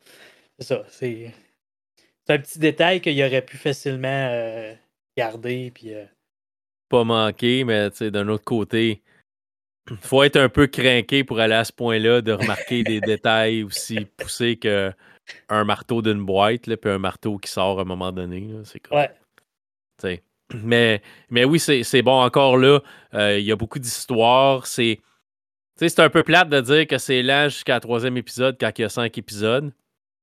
c'est 0.59 0.67
ça. 0.67 0.85
C'est 2.29 2.35
c'est 2.35 2.35
un 2.35 2.39
petit 2.39 2.59
détail 2.59 3.01
qu'il 3.01 3.23
aurait 3.23 3.45
pu 3.45 3.57
facilement 3.57 4.29
euh, 4.31 4.75
garder. 5.17 5.71
Puis, 5.75 5.95
euh, 5.95 6.05
Pas 6.89 7.05
manquer, 7.05 7.65
mais 7.65 7.89
d'un 8.01 8.29
autre 8.29 8.45
côté, 8.45 9.03
faut 10.01 10.23
être 10.23 10.37
un 10.37 10.51
peu 10.51 10.67
craqué 10.67 11.25
pour 11.25 11.41
aller 11.41 11.55
à 11.55 11.65
ce 11.65 11.73
point-là, 11.73 12.21
de 12.21 12.33
remarquer 12.33 12.83
des 12.83 13.01
détails 13.07 13.63
aussi 13.63 14.07
poussés 14.19 14.57
qu'un 14.57 14.95
marteau 15.65 16.03
d'une 16.03 16.25
boîte, 16.25 16.67
là, 16.67 16.77
puis 16.77 16.91
un 16.91 16.99
marteau 16.99 17.39
qui 17.39 17.51
sort 17.51 17.79
à 17.79 17.83
un 17.83 17.87
moment 17.87 18.13
donné. 18.13 18.47
C'est 18.65 18.83
Ouais. 18.91 19.11
Mais, 20.55 21.03
mais 21.29 21.45
oui, 21.45 21.61
c'est 21.61 22.01
bon. 22.01 22.23
Encore 22.23 22.57
là, 22.57 22.81
euh, 23.13 23.39
il 23.39 23.45
y 23.45 23.53
a 23.53 23.57
beaucoup 23.57 23.79
d'histoires. 23.79 24.67
C'est 24.67 24.99
un 25.99 26.09
peu 26.09 26.23
plate 26.23 26.49
de 26.49 26.59
dire 26.63 26.87
que 26.87 26.97
c'est 26.97 27.23
là 27.23 27.51
jusqu'à 27.51 27.79
troisième 27.81 28.17
épisode 28.17 28.57
quand 28.59 28.71
il 28.79 28.83
y 28.83 28.85
a 28.87 28.89
cinq 28.89 29.19
épisodes. 29.19 29.75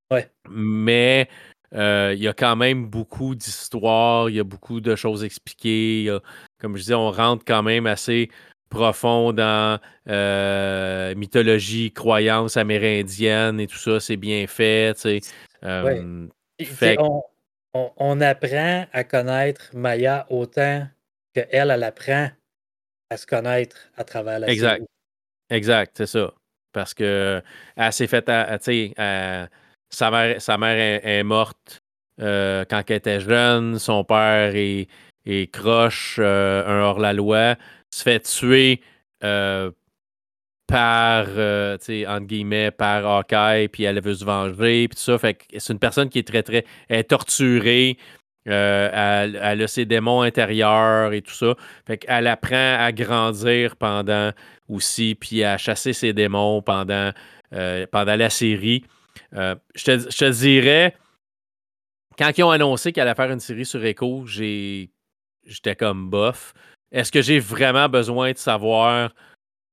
Ouais. 0.10 0.27
Mais 0.49 1.30
euh, 1.73 2.13
il 2.15 2.21
y 2.21 2.27
a 2.27 2.33
quand 2.33 2.55
même 2.55 2.85
beaucoup 2.85 3.35
d'histoires, 3.35 4.29
il 4.29 4.35
y 4.35 4.39
a 4.39 4.43
beaucoup 4.43 4.81
de 4.81 4.95
choses 4.95 5.23
expliquées. 5.23 6.15
comme 6.59 6.75
je 6.75 6.81
disais, 6.81 6.93
on 6.93 7.11
rentre 7.11 7.43
quand 7.45 7.63
même 7.63 7.87
assez 7.87 8.29
profond 8.69 9.33
dans 9.33 9.79
euh, 10.07 11.15
mythologie, 11.15 11.91
croyances 11.91 12.57
amérindiennes 12.57 13.59
et 13.59 13.67
tout 13.67 13.77
ça, 13.77 13.99
c'est 13.99 14.17
bien 14.17 14.45
fait. 14.47 14.93
Euh, 15.63 16.27
on, 17.73 18.21
apprend 18.21 18.85
à 18.91 19.03
connaître 19.03 19.69
Maya 19.73 20.25
autant 20.29 20.87
qu'elle, 21.33 21.47
elle 21.51 21.83
apprend 21.83 22.29
à 23.09 23.17
se 23.17 23.25
connaître 23.25 23.77
à 23.97 24.03
travers 24.03 24.39
la 24.39 24.49
exact. 24.49 24.85
Exact, 25.49 25.93
c'est 25.97 26.07
ça. 26.07 26.33
Parce 26.71 26.93
que 26.93 27.41
elle 27.75 27.93
s'est 27.93 28.07
faite, 28.07 28.25
tu 28.25 28.33
sais, 28.61 28.93
sa 29.95 30.57
mère, 30.57 31.01
est, 31.03 31.23
morte 31.23 31.81
euh, 32.22 32.65
quand 32.69 32.84
elle 32.89 32.97
était 32.97 33.19
jeune. 33.19 33.80
Son 33.80 34.03
père 34.03 34.53
est, 34.55 34.88
croche, 35.51 36.17
euh, 36.19 36.65
un 36.65 36.84
hors-la-loi. 36.84 37.55
Se 37.93 38.03
fait 38.03 38.19
tuer 38.19 38.81
euh, 39.23 39.72
par, 40.67 41.27
entre 41.27 42.26
guillemets, 42.26 42.72
par 42.72 43.05
Hawkeye, 43.05 43.69
puis 43.69 43.84
elle 43.84 44.01
veut 44.01 44.15
se 44.15 44.26
venger, 44.26 44.88
puis 44.88 44.95
tout 44.95 45.01
ça. 45.01 45.17
C'est 45.57 45.73
une 45.73 45.80
personne 45.80 46.09
qui 46.09 46.19
est 46.19 46.27
très, 46.27 46.43
très. 46.43 46.65
Elle 46.89 46.99
est 46.99 47.03
torturée. 47.05 47.97
elle, 48.45 49.61
a 49.61 49.67
ses 49.67 49.85
démons 49.85 50.22
intérieurs 50.22 51.13
et 51.13 51.22
tout 51.22 51.34
ça. 51.34 51.55
Fait 51.88 51.97
qu'elle 51.97 52.27
apprend 52.27 52.77
à 52.80 52.91
grandir 52.91 53.77
pendant 53.77 54.31
aussi, 54.67 55.15
puis 55.15 55.43
à 55.43 55.57
chasser 55.57 55.93
ses 55.93 56.11
démons 56.11 56.61
pendant, 56.61 57.11
pendant 57.91 58.15
la 58.15 58.30
série. 58.30 58.84
Euh, 59.36 59.56
je, 59.76 59.84
te, 59.84 60.32
dirais, 60.32 60.95
quand 62.18 62.32
ils 62.38 62.44
ont 62.44 62.52
annoncé 62.52 62.91
qu'elle 62.91 63.07
allait 63.07 63.16
faire 63.16 63.32
une 63.32 63.40
série 63.40 63.66
sur 63.66 63.84
Echo, 63.84 64.26
j'étais 64.26 65.76
comme 65.78 66.10
bof. 66.10 66.53
Est-ce 66.91 67.12
que 67.12 67.22
j'ai 67.22 67.40
vraiment 67.40 67.90
besoin 67.90 68.32
de 68.32 68.38
savoir 68.38 69.14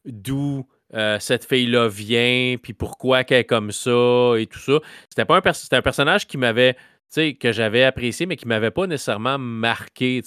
d'où 0.05 0.67
euh, 0.95 1.19
cette 1.21 1.45
fille-là 1.45 1.89
vient, 1.89 2.57
puis 2.61 2.73
pourquoi 2.73 3.25
qu'elle 3.25 3.41
est 3.41 3.45
comme 3.45 3.71
ça 3.71 4.35
et 4.39 4.47
tout 4.47 4.59
ça? 4.59 4.81
C'était 5.09 5.25
pas 5.25 5.37
un, 5.37 5.43
un 5.73 5.83
personnage 5.83 6.27
qui 6.27 6.37
m'avait, 6.37 6.77
que 7.15 7.53
j'avais 7.53 7.85
apprécié, 7.85 8.27
mais 8.27 8.37
qui 8.37 8.49
m'avait 8.49 8.71
pas 8.71 8.87
nécessairement 8.87 9.39
marqué, 9.39 10.23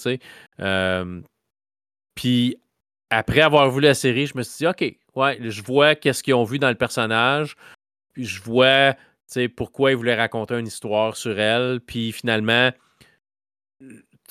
euh, 0.60 1.22
puis 2.16 2.58
après 3.10 3.42
avoir 3.42 3.70
vu 3.70 3.82
la 3.82 3.94
série, 3.94 4.26
je 4.28 4.38
me 4.38 4.44
suis 4.44 4.60
dit, 4.60 4.68
OK, 4.68 4.98
ouais, 5.16 5.38
je 5.42 5.62
vois 5.62 5.96
qu'est-ce 5.96 6.24
qu'ils 6.24 6.34
ont 6.34 6.44
vu 6.44 6.60
dans 6.60 6.70
le 6.70 6.76
personnage, 6.76 7.56
puis 8.14 8.26
je 8.26 8.42
vois 8.42 8.96
pourquoi 9.56 9.92
il 9.92 9.98
voulait 9.98 10.16
raconter 10.16 10.58
une 10.58 10.68
histoire 10.68 11.16
sur 11.16 11.40
elle. 11.40 11.80
Puis 11.82 12.12
finalement, 12.12 12.72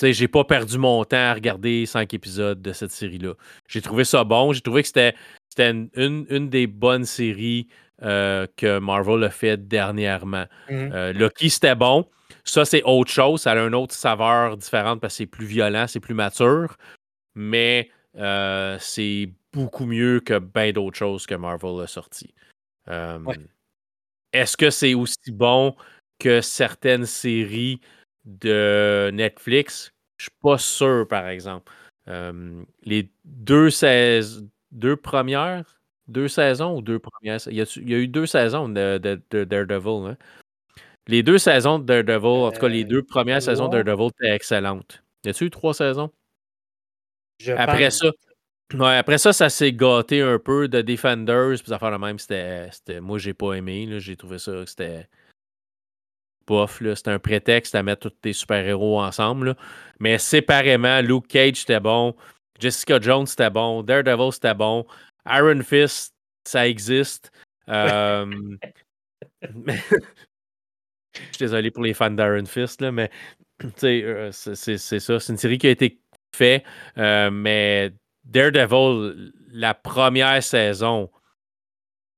j'ai 0.03 0.29
pas 0.29 0.45
perdu 0.45 0.79
mon 0.79 1.05
temps 1.05 1.17
à 1.17 1.35
regarder 1.35 1.87
cinq 1.87 2.15
épisodes 2.15 2.61
de 2.61 2.73
cette 2.73 2.91
série-là. 2.91 3.35
J'ai 3.69 3.83
trouvé 3.83 4.05
ça 4.05 4.25
bon. 4.25 4.53
J'ai 4.53 4.61
trouvé 4.61 4.83
que 4.83 4.89
c'était 4.89 5.15
une, 5.97 6.49
des 6.49 6.67
bonnes 6.67 7.05
séries 7.05 7.69
euh, 8.03 8.47
que 8.57 8.79
Marvel 8.79 9.23
a 9.25 9.31
fait 9.31 9.69
dernièrement. 9.69 10.47
Euh, 10.71 11.13
Loki, 11.13 11.51
c'était 11.51 11.75
bon. 11.75 12.09
Ça, 12.45 12.65
c'est 12.65 12.83
autre 12.83 13.11
chose. 13.11 13.43
Ça 13.43 13.53
a 13.53 13.59
une 13.59 13.75
autre 13.75 13.95
saveur 13.95 14.57
différente 14.57 15.01
parce 15.01 15.15
que 15.15 15.19
c'est 15.19 15.27
plus 15.27 15.47
violent, 15.47 15.87
c'est 15.87 16.01
plus 16.01 16.15
mature. 16.15 16.77
Mais 17.35 17.91
euh, 18.17 18.77
c'est 18.81 19.31
beaucoup 19.53 19.87
mieux 19.87 20.21
que 20.21 20.39
bien 20.39 20.73
d'autres 20.73 20.99
choses 20.99 21.27
que 21.27 21.35
Marvel 21.35 21.81
a 21.83 21.87
sorti. 21.87 22.35
Est-ce 24.35 24.57
que 24.57 24.69
c'est 24.69 24.95
aussi 24.95 25.31
bon 25.31 25.77
que 26.19 26.41
certaines 26.41 27.07
séries 27.07 27.81
de 28.25 29.11
Netflix? 29.15 29.93
Je 30.19 30.25
suis 30.25 30.39
pas 30.43 30.59
sûr, 30.59 31.07
par 31.09 31.29
exemple. 31.29 31.73
les 32.07 33.09
deux, 33.25 33.69
deux 34.73 34.97
premières, 34.97 35.81
deux 36.09 36.29
saisons 36.29 36.77
ou 36.77 36.83
deux 36.83 36.99
premières? 36.99 37.39
Il 37.47 37.55
y 37.55 37.63
a, 37.95 37.99
eu 37.99 38.09
deux 38.09 38.27
saisons 38.27 38.69
de, 38.69 38.99
Daredevil. 39.31 40.11
Hein? 40.11 40.17
Les 41.07 41.23
deux 41.23 41.39
saisons 41.39 41.79
de 41.79 41.85
Daredevil, 41.85 42.27
en 42.27 42.51
tout 42.51 42.61
cas 42.61 42.69
les 42.69 42.85
Euh, 42.85 42.89
deux 42.89 43.03
premières 43.05 43.41
saisons 43.41 43.69
de? 43.69 43.83
Daredevil 43.83 44.11
étaient 44.19 44.35
excellentes. 44.35 45.05
Y 45.25 45.29
a-tu 45.31 45.45
eu 45.45 45.51
trois 45.51 45.75
saisons? 45.75 46.11
Je 47.39 47.53
Après 47.53 47.85
pense. 47.85 47.99
ça, 47.99 48.11
ouais, 48.73 48.97
après 48.97 49.19
ça, 49.19 49.33
ça 49.33 49.51
s'est 49.51 49.73
gâté 49.73 50.21
un 50.21 50.39
peu 50.39 50.69
de 50.69 50.81
Defenders, 50.81 51.59
puis 51.63 51.79
fait 51.79 51.91
le 51.91 51.99
même. 51.99 52.19
C'était, 52.19 52.71
moi, 53.01 53.19
j'ai 53.19 53.35
pas 53.35 53.55
aimé. 53.55 53.89
J'ai 54.01 54.17
trouvé 54.17 54.39
ça 54.39 54.53
que 54.53 54.67
c'était 54.67 55.09
bof. 56.47 56.83
C'était 56.95 57.11
un 57.11 57.19
prétexte 57.19 57.75
à 57.75 57.83
mettre 57.83 58.09
tous 58.09 58.17
tes 58.21 58.33
super-héros 58.33 59.03
ensemble. 59.03 59.49
là. 59.49 59.57
Mais 60.01 60.19
séparément, 60.19 61.01
Luke 61.01 61.29
Cage, 61.29 61.57
c'était 61.57 61.81
bon. 61.81 62.15
Jessica 62.61 63.01
Jones, 63.01 63.27
c'était 63.27 63.51
bon. 63.51 63.83
Daredevil, 63.83 64.33
c'était 64.33 64.55
bon. 64.55 64.87
Iron 65.27 65.63
Fist, 65.63 66.15
ça 66.45 66.69
existe. 66.69 67.31
Euh, 67.69 68.27
Je 71.15 71.23
suis 71.37 71.39
désolé 71.39 71.71
pour 71.71 71.85
les 71.85 71.95
fans 71.95 72.11
d'Iron 72.11 72.45
Fist, 72.45 72.81
là, 72.81 72.91
mais 72.91 73.11
euh, 73.85 74.33
c'est 74.33 74.79
ça. 74.79 75.21
C'est 75.21 75.33
une 75.33 75.39
série 75.39 75.59
qui 75.59 75.69
a 75.69 75.71
été 75.71 76.01
faite, 76.35 76.65
euh, 76.99 77.31
mais 77.31 77.93
Daredevil, 78.25 79.33
la 79.51 79.75
première 79.75 80.43
saison 80.43 81.11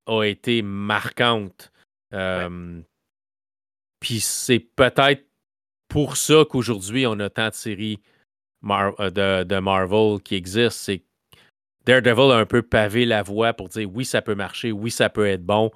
a 0.07 0.23
été 0.24 0.62
marquante. 0.62 1.73
Euh, 2.12 2.81
Puis 4.01 4.20
c'est 4.20 4.61
peut-être 4.61 5.27
pour 5.89 6.16
ça 6.16 6.45
qu'aujourd'hui, 6.49 7.07
on 7.07 7.19
a 7.20 7.31
tant 7.31 7.49
de 7.49 7.55
séries 7.55 8.01
Mar- 8.62 8.99
euh, 9.01 9.11
de, 9.11 9.45
de 9.45 9.59
Marvel 9.59 10.20
qui 10.23 10.35
existent. 10.35 10.70
C'est 10.70 10.99
que 10.99 11.05
Daredevil 11.85 12.33
a 12.33 12.37
un 12.37 12.47
peu 12.47 12.62
pavé 12.62 13.05
la 13.05 13.23
voie 13.23 13.53
pour 13.53 13.69
dire 13.69 13.91
oui, 13.93 14.05
ça 14.05 14.23
peut 14.23 14.35
marcher, 14.35 14.73
oui, 14.73 14.91
ça 14.91 15.09
peut 15.09 15.27
être 15.27 15.45
bon. 15.45 15.70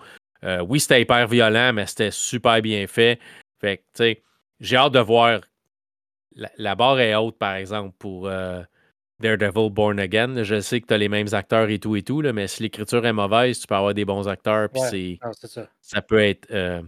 Euh, 0.44 0.60
oui, 0.62 0.80
c'était 0.80 1.02
hyper 1.02 1.26
violent, 1.28 1.72
mais 1.72 1.86
c'était 1.86 2.10
super 2.10 2.62
bien 2.62 2.86
fait. 2.86 3.20
Fait 3.60 3.78
que, 3.78 3.82
tu 3.82 3.88
sais, 3.94 4.22
j'ai 4.60 4.76
hâte 4.76 4.92
de 4.92 5.00
voir. 5.00 5.40
La, 6.36 6.50
la 6.56 6.74
barre 6.76 7.00
est 7.00 7.14
haute, 7.14 7.38
par 7.38 7.54
exemple, 7.54 7.94
pour 7.98 8.28
euh, 8.28 8.62
Daredevil 9.20 9.70
Born 9.70 9.98
Again. 9.98 10.42
Je 10.42 10.60
sais 10.60 10.80
que 10.80 10.86
tu 10.86 10.94
as 10.94 10.98
les 10.98 11.08
mêmes 11.08 11.32
acteurs 11.32 11.68
et 11.68 11.78
tout 11.78 11.96
et 11.96 12.02
tout, 12.02 12.20
là, 12.20 12.32
mais 12.32 12.48
si 12.48 12.62
l'écriture 12.62 13.04
est 13.06 13.12
mauvaise, 13.12 13.60
tu 13.60 13.66
peux 13.66 13.74
avoir 13.74 13.94
des 13.94 14.04
bons 14.04 14.28
acteurs. 14.28 14.68
Puis 14.70 14.80
Ouais, 15.22 15.30
c'est 15.32 15.46
ça. 15.48 15.68
ça 15.80 16.02
peut 16.02 16.18
être, 16.20 16.50
euh, 16.50 16.82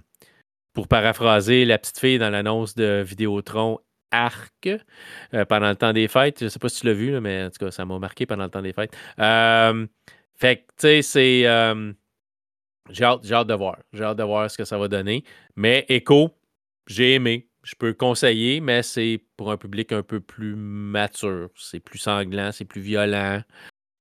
pour 0.72 0.88
paraphraser 0.88 1.64
la 1.64 1.78
petite 1.78 1.98
fille 1.98 2.18
dans 2.18 2.30
l'annonce 2.30 2.74
de 2.74 3.02
Vidéotron, 3.06 3.78
Arc, 4.10 4.68
euh, 5.34 5.44
pendant 5.44 5.68
le 5.70 5.76
temps 5.76 5.92
des 5.92 6.09
fêtes. 6.09 6.42
Je 6.44 6.48
sais 6.48 6.59
pas 6.59 6.68
si 6.68 6.80
tu 6.80 6.86
l'as 6.86 6.92
vu, 6.94 7.12
là, 7.12 7.20
mais 7.20 7.44
en 7.44 7.50
tout 7.50 7.64
cas, 7.64 7.70
ça 7.70 7.84
m'a 7.84 7.98
marqué 7.98 8.26
pendant 8.26 8.44
le 8.44 8.50
temps 8.50 8.62
des 8.62 8.72
fêtes. 8.72 8.94
Euh, 9.18 9.86
fait 10.34 10.56
que, 10.59 10.62
tu 10.62 10.66
sais, 10.78 11.02
c'est. 11.02 11.42
j'ai 12.90 13.04
hâte, 13.04 13.20
j'ai 13.22 13.34
hâte 13.34 13.46
de 13.46 13.54
voir. 13.54 13.78
J'ai 13.92 14.04
hâte 14.04 14.18
de 14.18 14.22
voir 14.22 14.50
ce 14.50 14.56
que 14.59 14.64
ça 14.64 14.76
va 14.78 14.88
donner. 14.88 15.24
Mais 15.56 15.86
Echo, 15.88 16.30
j'ai 16.86 17.14
aimé. 17.14 17.48
Je 17.62 17.74
peux 17.76 17.93
conseiller, 17.93 18.60
mais 18.60 18.82
c'est 18.82 19.24
pour 19.36 19.52
un 19.52 19.56
public 19.56 19.93
un 19.93 20.02
peu 20.02 20.20
plus 20.20 20.56
mature. 20.56 21.51
C'est 21.56 21.80
plus 21.80 21.98
sanglant, 21.98 22.51
c'est 22.52 22.64
plus 22.64 22.80
violent. 22.80 23.43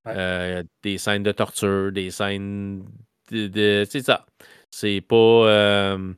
Ouais. 0.05 0.13
Euh, 0.15 0.63
des 0.81 0.97
scènes 0.97 1.23
de 1.23 1.31
torture, 1.31 1.91
des 1.91 2.09
scènes 2.09 2.83
de. 3.29 3.47
de- 3.47 3.85
c'est 3.89 4.01
ça. 4.01 4.25
C'est 4.71 5.01
pas. 5.01 5.15
euh, 5.15 6.13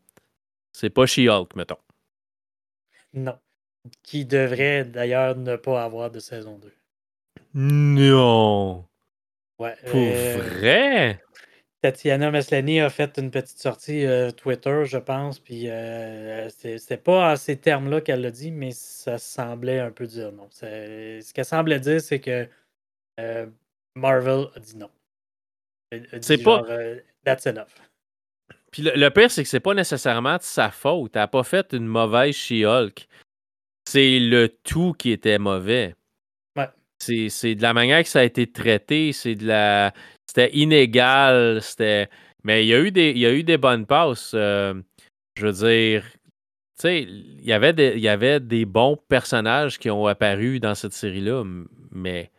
c'est 0.71 0.89
pas 0.89 1.05
She-Hulk, 1.05 1.55
mettons. 1.55 1.77
Non. 3.13 3.37
Qui 4.01 4.25
devrait 4.25 4.85
d'ailleurs 4.85 5.35
ne 5.35 5.57
pas 5.57 5.83
avoir 5.83 6.09
de 6.09 6.19
saison 6.19 6.57
2. 6.57 6.73
Non! 7.53 8.85
Ouais. 9.59 9.75
Pour 9.85 9.99
euh, 9.99 10.37
vrai? 10.59 11.21
Tatiana 11.83 12.31
Maslany 12.31 12.79
a 12.79 12.89
fait 12.89 13.17
une 13.17 13.29
petite 13.29 13.57
sortie 13.59 14.05
euh, 14.05 14.31
Twitter, 14.31 14.85
je 14.85 14.97
pense, 14.97 15.37
puis 15.37 15.69
euh, 15.69 16.47
c'est 16.49 17.03
pas 17.03 17.33
en 17.33 17.35
ces 17.35 17.57
termes-là 17.57 17.99
qu'elle 17.99 18.21
l'a 18.21 18.31
dit, 18.31 18.51
mais 18.51 18.71
ça 18.71 19.17
semblait 19.17 19.79
un 19.79 19.91
peu 19.91 20.07
dire 20.07 20.31
non. 20.31 20.47
Ce 20.51 21.33
qu'elle 21.33 21.43
semblait 21.43 21.81
dire, 21.81 21.99
c'est 21.99 22.21
que 22.21 22.47
euh, 23.19 23.45
Marvel 23.95 24.45
a 24.55 24.59
dit 24.61 24.77
non. 24.77 24.89
C'est 26.21 26.41
pas- 26.41 26.63
euh, 26.69 27.01
That's 27.25 27.45
enough. 27.47 27.67
Puis 28.71 28.81
le, 28.81 28.91
le 28.95 29.09
pire, 29.09 29.29
c'est 29.29 29.43
que 29.43 29.49
c'est 29.49 29.59
pas 29.59 29.73
nécessairement 29.73 30.37
de 30.37 30.41
sa 30.41 30.71
faute. 30.71 31.15
Elle 31.17 31.21
a 31.23 31.27
pas 31.27 31.43
fait 31.43 31.73
une 31.73 31.85
mauvaise 31.85 32.33
She-Hulk. 32.33 33.07
C'est 33.89 34.19
le 34.19 34.47
tout 34.47 34.93
qui 34.93 35.11
était 35.11 35.37
mauvais. 35.37 35.95
Ouais. 36.57 36.69
C'est 36.97 37.55
de 37.55 37.61
la 37.61 37.73
manière 37.73 38.01
que 38.01 38.09
ça 38.09 38.21
a 38.21 38.23
été 38.23 38.49
traité, 38.49 39.11
c'est 39.11 39.35
de 39.35 39.47
la. 39.47 39.93
C'était 40.35 40.55
inégal, 40.57 41.61
c'était. 41.61 42.09
Mais 42.43 42.65
il 42.65 42.69
y 42.69 42.73
a 42.73 42.79
eu 42.79 42.91
des, 42.91 43.11
il 43.11 43.19
y 43.19 43.25
a 43.27 43.31
eu 43.33 43.43
des 43.43 43.57
bonnes 43.59 43.85
passes. 43.85 44.31
euh, 44.33 44.73
je 45.37 45.45
veux 45.45 45.51
dire. 45.53 46.03
Tu 46.75 46.81
sais, 46.81 47.01
il 47.03 47.45
y 47.45 47.53
avait 47.53 47.71
des- 47.73 47.93
il 47.95 47.99
y 48.01 48.07
avait 48.09 48.39
des 48.39 48.65
bons 48.65 48.97
personnages 49.07 49.77
qui 49.77 49.91
ont 49.91 50.07
apparu 50.07 50.59
dans 50.59 50.73
cette 50.73 50.93
série-là, 50.93 51.43
mais. 51.91 52.31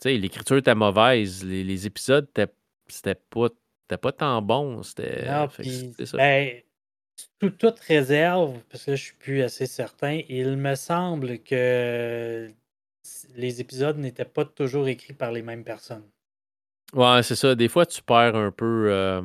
Tu 0.00 0.08
sais, 0.08 0.16
l'écriture 0.16 0.56
était 0.56 0.74
mauvaise. 0.74 1.44
Les, 1.44 1.64
les 1.64 1.86
épisodes, 1.86 2.26
c'était 2.88 3.14
pas, 3.14 3.48
pas 4.00 4.12
tant 4.12 4.40
bon. 4.40 4.82
C'était. 4.82 5.24
Ben, 6.16 6.62
tout, 7.38 7.50
toute 7.50 7.78
réserve, 7.80 8.58
parce 8.70 8.84
que 8.86 8.96
je 8.96 9.02
suis 9.02 9.16
plus 9.16 9.42
assez 9.42 9.66
certain, 9.66 10.20
il 10.30 10.56
me 10.56 10.74
semble 10.74 11.40
que 11.40 12.50
les 13.36 13.60
épisodes 13.60 13.98
n'étaient 13.98 14.24
pas 14.24 14.46
toujours 14.46 14.88
écrits 14.88 15.12
par 15.12 15.30
les 15.30 15.42
mêmes 15.42 15.62
personnes. 15.62 16.08
Ouais, 16.94 17.22
c'est 17.22 17.34
ça. 17.34 17.54
Des 17.54 17.68
fois, 17.68 17.86
tu 17.86 18.02
perds 18.02 18.36
un 18.36 18.52
peu 18.52 18.86
euh, 18.88 19.20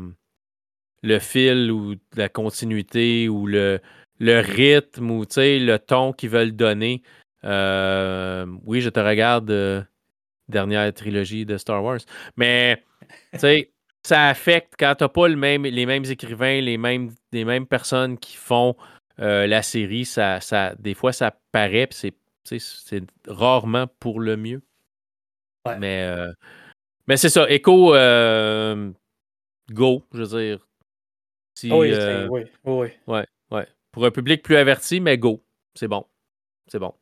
le 1.03 1.19
fil 1.19 1.71
ou 1.71 1.95
la 2.15 2.29
continuité 2.29 3.29
ou 3.29 3.45
le, 3.47 3.79
le 4.19 4.39
rythme 4.39 5.11
ou 5.11 5.25
le 5.37 5.77
ton 5.77 6.13
qu'ils 6.13 6.29
veulent 6.29 6.55
donner. 6.55 7.03
Euh, 7.43 8.45
oui, 8.63 8.81
je 8.81 8.89
te 8.89 8.99
regarde 8.99 9.51
euh, 9.51 9.83
dernière 10.47 10.91
trilogie 10.93 11.45
de 11.45 11.57
Star 11.57 11.83
Wars. 11.83 11.99
Mais 12.37 12.83
tu 13.33 13.39
sais, 13.39 13.71
ça 14.03 14.27
affecte 14.29 14.73
quand 14.77 14.95
t'as 14.97 15.07
pas 15.07 15.27
le 15.27 15.35
même, 15.35 15.63
les 15.63 15.85
mêmes 15.85 16.05
écrivains, 16.05 16.61
les 16.61 16.77
mêmes, 16.77 17.11
les 17.31 17.45
mêmes 17.45 17.67
personnes 17.67 18.17
qui 18.17 18.35
font 18.35 18.75
euh, 19.19 19.47
la 19.47 19.61
série, 19.61 20.05
ça, 20.05 20.41
ça, 20.41 20.73
des 20.79 20.93
fois 20.93 21.13
ça 21.13 21.37
paraît, 21.51 21.87
c'est, 21.91 22.15
rarement 23.27 23.85
pour 23.99 24.19
le 24.19 24.35
mieux. 24.37 24.61
Ouais. 25.65 25.77
Mais, 25.77 26.33
mais 27.09 27.17
c'est 27.17 27.29
ça, 27.29 27.49
Echo, 27.49 27.95
euh, 27.95 28.91
go, 29.73 30.03
je 30.13 30.21
veux 30.21 30.39
dire. 30.39 30.67
Si, 31.55 31.67
Ah 31.71 31.77
oui, 31.77 31.91
euh, 31.91 32.27
oui, 32.29 32.41
oui, 32.63 32.73
oui. 32.73 32.87
Ouais, 33.07 33.25
ouais. 33.49 33.67
Pour 33.91 34.05
un 34.05 34.11
public 34.11 34.43
plus 34.43 34.55
averti, 34.55 34.99
mais 34.99 35.17
go. 35.17 35.43
C'est 35.73 35.87
bon. 35.87 36.05
C'est 36.71 36.77
bon. 36.77 36.93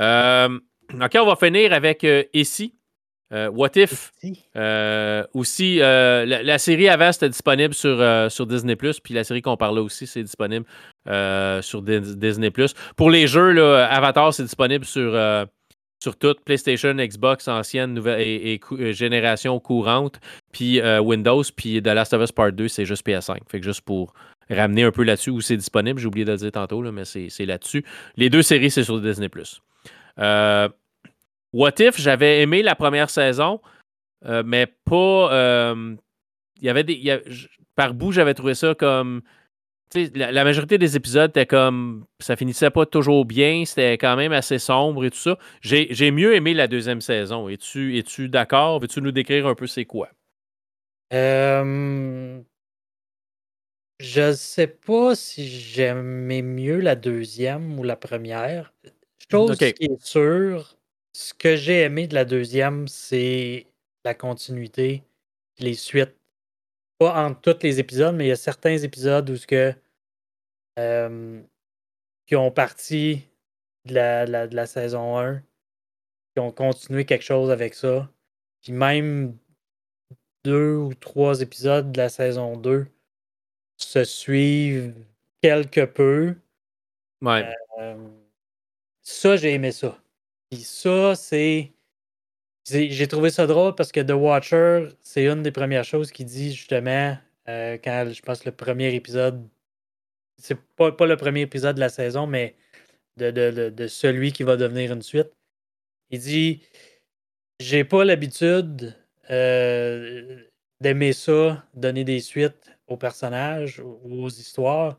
Euh, 0.00 0.58
OK, 0.92 1.16
on 1.16 1.26
va 1.26 1.36
finir 1.36 1.72
avec 1.72 2.04
Ici. 2.34 2.74
What 3.30 3.70
If? 3.76 4.12
Si. 4.18 4.42
Aussi, 5.32 5.76
la, 5.76 6.24
la 6.24 6.58
série 6.58 6.88
avant, 6.88 7.12
c'était 7.12 7.28
disponible 7.28 7.72
sur, 7.72 8.30
sur 8.30 8.46
Disney+, 8.48 8.74
puis 8.76 9.14
la 9.14 9.22
série 9.22 9.42
qu'on 9.42 9.56
parlait 9.56 9.80
aussi, 9.80 10.08
c'est 10.08 10.24
disponible 10.24 10.66
sur 11.62 11.82
Dis- 11.82 12.16
Disney+. 12.16 12.50
Pour 12.96 13.10
les 13.10 13.28
jeux, 13.28 13.52
là, 13.52 13.86
Avatar, 13.86 14.34
c'est 14.34 14.42
disponible 14.42 14.84
sur, 14.84 15.14
sur 16.02 16.16
toutes, 16.16 16.40
PlayStation, 16.40 16.92
Xbox, 16.94 17.46
ancienne, 17.46 17.94
nouvelle 17.94 18.20
et, 18.20 18.60
euh, 18.72 18.92
génération 18.92 19.60
courante, 19.60 20.18
puis 20.50 20.80
euh, 20.80 21.00
Windows, 21.00 21.44
puis 21.54 21.80
The 21.80 21.86
Last 21.86 22.12
of 22.12 22.22
Us 22.22 22.32
Part 22.32 22.52
2, 22.52 22.66
c'est 22.66 22.84
juste 22.84 23.06
PS5. 23.06 23.38
Fait 23.48 23.60
que 23.60 23.64
juste 23.64 23.82
pour 23.82 24.12
ramener 24.50 24.82
un 24.82 24.90
peu 24.90 25.04
là-dessus 25.04 25.30
où 25.30 25.40
c'est 25.40 25.56
disponible, 25.56 26.00
j'ai 26.00 26.08
oublié 26.08 26.24
de 26.24 26.32
le 26.32 26.38
dire 26.38 26.50
tantôt, 26.50 26.82
mais 26.90 27.04
c'est 27.04 27.46
là-dessus. 27.46 27.84
Les 28.16 28.30
deux 28.30 28.42
séries, 28.42 28.72
c'est 28.72 28.82
sur 28.82 29.00
Disney+. 29.00 29.30
Euh, 30.18 30.68
What 31.52 31.74
If, 31.78 32.00
j'avais 32.00 32.42
aimé 32.42 32.62
la 32.62 32.74
première 32.74 33.08
saison, 33.08 33.60
mais 34.44 34.66
pas. 34.84 35.74
Il 36.60 36.66
y 36.66 36.68
avait 36.68 36.84
des. 36.84 37.20
par 37.76 37.94
bout, 37.94 38.10
j'avais 38.10 38.34
trouvé 38.34 38.54
ça 38.54 38.74
comme. 38.74 39.22
La, 39.94 40.32
la 40.32 40.44
majorité 40.44 40.78
des 40.78 40.96
épisodes 40.96 41.30
étaient 41.30 41.46
comme. 41.46 42.06
Ça 42.20 42.36
finissait 42.36 42.70
pas 42.70 42.86
toujours 42.86 43.24
bien, 43.24 43.64
c'était 43.66 43.98
quand 43.98 44.16
même 44.16 44.32
assez 44.32 44.58
sombre 44.58 45.04
et 45.04 45.10
tout 45.10 45.18
ça. 45.18 45.38
J'ai 45.60 46.10
mieux 46.10 46.34
aimé 46.34 46.54
la 46.54 46.66
deuxième 46.66 47.00
saison. 47.00 47.48
Es-tu 47.48 47.98
es 47.98 48.28
d'accord? 48.28 48.80
Veux-tu 48.80 49.02
nous 49.02 49.12
décrire 49.12 49.46
un 49.46 49.54
peu 49.54 49.66
c'est 49.66 49.84
quoi? 49.84 50.08
Euh, 51.12 52.40
je 54.00 54.32
sais 54.32 54.66
pas 54.66 55.14
si 55.14 55.46
j'aimais 55.46 56.42
mieux 56.42 56.80
la 56.80 56.96
deuxième 56.96 57.78
ou 57.78 57.82
la 57.82 57.96
première. 57.96 58.72
Chose 59.30 59.58
qui 59.58 59.64
est 59.84 60.02
sûre, 60.02 60.76
ce 61.12 61.34
que 61.34 61.56
j'ai 61.56 61.82
aimé 61.82 62.06
de 62.06 62.14
la 62.14 62.24
deuxième, 62.24 62.88
c'est 62.88 63.66
la 64.04 64.14
continuité, 64.14 65.02
les 65.58 65.74
suites. 65.74 66.16
Pas 67.02 67.26
entre 67.26 67.40
tous 67.40 67.62
les 67.64 67.80
épisodes, 67.80 68.14
mais 68.14 68.26
il 68.26 68.28
y 68.28 68.32
a 68.32 68.36
certains 68.36 68.78
épisodes 68.78 69.28
où 69.28 69.36
ce 69.36 69.44
que 69.46 69.74
euh, 70.78 71.42
qui 72.26 72.36
ont 72.36 72.52
parti 72.52 73.24
de 73.86 73.94
la, 73.94 74.24
la- 74.24 74.46
de 74.46 74.54
la 74.54 74.66
saison 74.66 75.18
1, 75.18 75.38
qui 75.38 76.38
ont 76.40 76.52
continué 76.52 77.04
quelque 77.04 77.24
chose 77.24 77.50
avec 77.50 77.74
ça. 77.74 78.08
Puis 78.62 78.72
même 78.72 79.36
deux 80.44 80.76
ou 80.76 80.94
trois 80.94 81.40
épisodes 81.40 81.90
de 81.90 81.98
la 81.98 82.08
saison 82.08 82.56
2 82.56 82.86
se 83.78 84.04
suivent 84.04 84.94
quelque 85.40 85.84
peu. 85.84 86.36
Ouais. 87.20 87.52
Euh, 87.80 88.08
ça, 89.02 89.36
j'ai 89.36 89.54
aimé 89.54 89.72
ça. 89.72 89.98
Puis 90.50 90.60
ça, 90.60 91.16
c'est. 91.16 91.72
J'ai 92.64 93.08
trouvé 93.08 93.30
ça 93.30 93.46
drôle 93.46 93.74
parce 93.74 93.90
que 93.90 94.00
The 94.00 94.12
Watcher, 94.12 94.90
c'est 95.00 95.26
une 95.26 95.42
des 95.42 95.50
premières 95.50 95.84
choses 95.84 96.12
qu'il 96.12 96.26
dit 96.26 96.52
justement 96.54 97.16
euh, 97.48 97.76
quand 97.82 98.08
je 98.12 98.22
pense 98.22 98.44
le 98.44 98.52
premier 98.52 98.94
épisode. 98.94 99.48
C'est 100.38 100.58
pas, 100.76 100.92
pas 100.92 101.06
le 101.06 101.16
premier 101.16 101.42
épisode 101.42 101.76
de 101.76 101.80
la 101.80 101.88
saison, 101.88 102.26
mais 102.26 102.56
de, 103.16 103.30
de, 103.70 103.86
celui 103.88 104.32
qui 104.32 104.42
va 104.44 104.56
devenir 104.56 104.92
une 104.92 105.02
suite. 105.02 105.32
Il 106.10 106.20
dit 106.20 106.62
J'ai 107.60 107.84
pas 107.84 108.04
l'habitude 108.04 108.96
euh, 109.30 110.42
d'aimer 110.80 111.12
ça, 111.12 111.64
donner 111.74 112.04
des 112.04 112.20
suites 112.20 112.70
aux 112.88 112.96
personnages 112.96 113.80
ou 113.80 114.24
aux 114.24 114.28
histoires, 114.30 114.98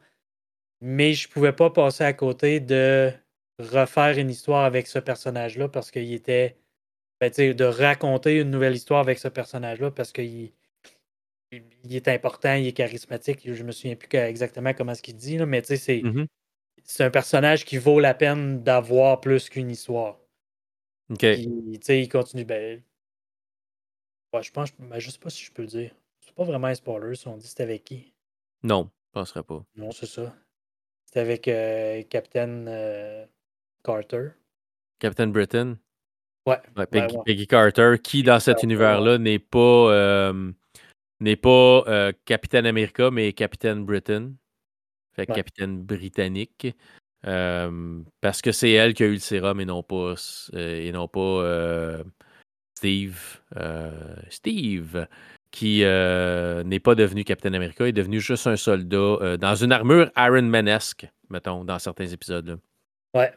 mais 0.82 1.14
je 1.14 1.30
pouvais 1.30 1.54
pas 1.54 1.70
passer 1.72 2.04
à 2.06 2.14
côté 2.14 2.60
de 2.60 3.12
refaire 3.60 4.18
une 4.18 4.30
histoire 4.30 4.66
avec 4.66 4.88
ce 4.88 5.00
personnage-là 5.00 5.70
parce 5.70 5.92
qu'il 5.92 6.14
était. 6.14 6.58
Ben, 7.30 7.54
de 7.54 7.64
raconter 7.64 8.42
une 8.42 8.52
nouvelle 8.52 8.76
histoire 8.76 9.00
avec 9.00 9.18
ce 9.18 9.30
personnage-là 9.30 9.92
parce 9.92 10.12
qu'il 10.12 10.52
il 11.52 11.96
est 11.96 12.08
important, 12.10 12.54
il 12.56 12.68
est 12.68 12.74
charismatique. 12.74 13.40
Je 13.46 13.64
me 13.64 13.72
souviens 13.72 13.96
plus 13.96 14.10
exactement 14.18 14.74
comment 14.74 14.94
ce 14.94 15.02
qu'il 15.02 15.16
dit, 15.16 15.38
là, 15.38 15.46
mais 15.46 15.62
c'est 15.64 16.02
mmh 16.02 16.26
c'est 16.86 17.06
un 17.06 17.10
personnage 17.10 17.64
qui 17.64 17.78
vaut 17.78 18.02
la 18.02 18.14
peine 18.14 18.62
d'avoir 18.62 19.22
plus 19.22 19.48
qu'une 19.48 19.72
histoire. 19.72 20.20
OK. 21.10 21.24
il 21.24 22.10
continue. 22.10 22.44
Ben, 22.44 22.84
je 24.42 24.52
pense, 24.52 24.76
ben, 24.78 25.00
je 25.00 25.10
sais 25.10 25.20
pas 25.20 25.30
si 25.30 25.46
je 25.46 25.52
peux 25.54 25.62
le 25.62 25.70
dire. 25.70 25.96
C'est 26.20 26.36
pas 26.36 26.44
vraiment 26.44 26.68
un 26.68 26.76
spoiler 26.76 27.16
si 27.16 27.26
on 27.30 27.38
dit 27.38 27.48
c'était 27.48 27.64
avec 27.64 27.86
qui. 27.86 28.14
Non, 28.64 28.92
je 29.06 29.12
penserais 29.14 29.44
pas. 29.44 29.64
Non, 29.78 29.92
c'est 29.92 30.08
ça. 30.08 30.36
C'était 31.06 31.22
avec 31.22 31.48
euh, 31.48 32.04
Captain 32.10 32.68
euh, 32.68 33.26
Carter. 33.82 34.32
Captain 35.00 35.28
Britain? 35.28 35.78
Ouais. 36.46 36.60
Peggy, 37.26 37.48
Carter, 37.48 37.96
qui 38.04 38.22
dans 38.22 38.40
cet 38.40 38.64
univers-là 38.64 39.18
n'est 39.18 39.40
pas 39.40 39.60
euh, 39.60 40.52
n'est 41.24 41.38
pas 41.38 41.84
euh, 41.88 42.12
Capitaine 42.26 42.66
America, 42.66 43.10
mais 43.10 43.34
Capitaine 43.34 43.86
Britain. 43.86 44.34
Fait 45.16 45.26
Capitaine 45.26 45.82
Britannique. 45.84 46.76
parce 47.22 48.42
que 48.42 48.52
c'est 48.52 48.72
elle 48.72 48.94
qui 48.94 49.04
a 49.04 49.08
eu 49.08 49.14
le 49.14 49.20
sérum 49.20 49.60
et 49.60 49.66
non 49.66 49.84
pas, 49.84 50.16
euh, 50.56 50.82
et 50.82 50.92
non 50.92 51.08
pas 51.08 51.20
euh, 51.20 52.04
Steve. 52.76 53.40
Steve, 54.30 55.08
qui 55.52 55.80
n'est 55.80 56.80
pas 56.80 56.96
devenu 56.96 57.24
Capitaine 57.24 57.56
America, 57.56 57.88
est 57.88 57.94
devenu 57.94 58.20
juste 58.20 58.48
un 58.48 58.58
soldat 58.58 59.38
dans 59.38 59.56
une 59.56 59.72
armure 59.72 60.12
Iron 60.18 60.42
Manesque, 60.42 61.08
mettons, 61.30 61.64
dans 61.64 61.80
certains 61.80 62.08
épisodes. 62.08 62.60
Ouais. 63.14 63.32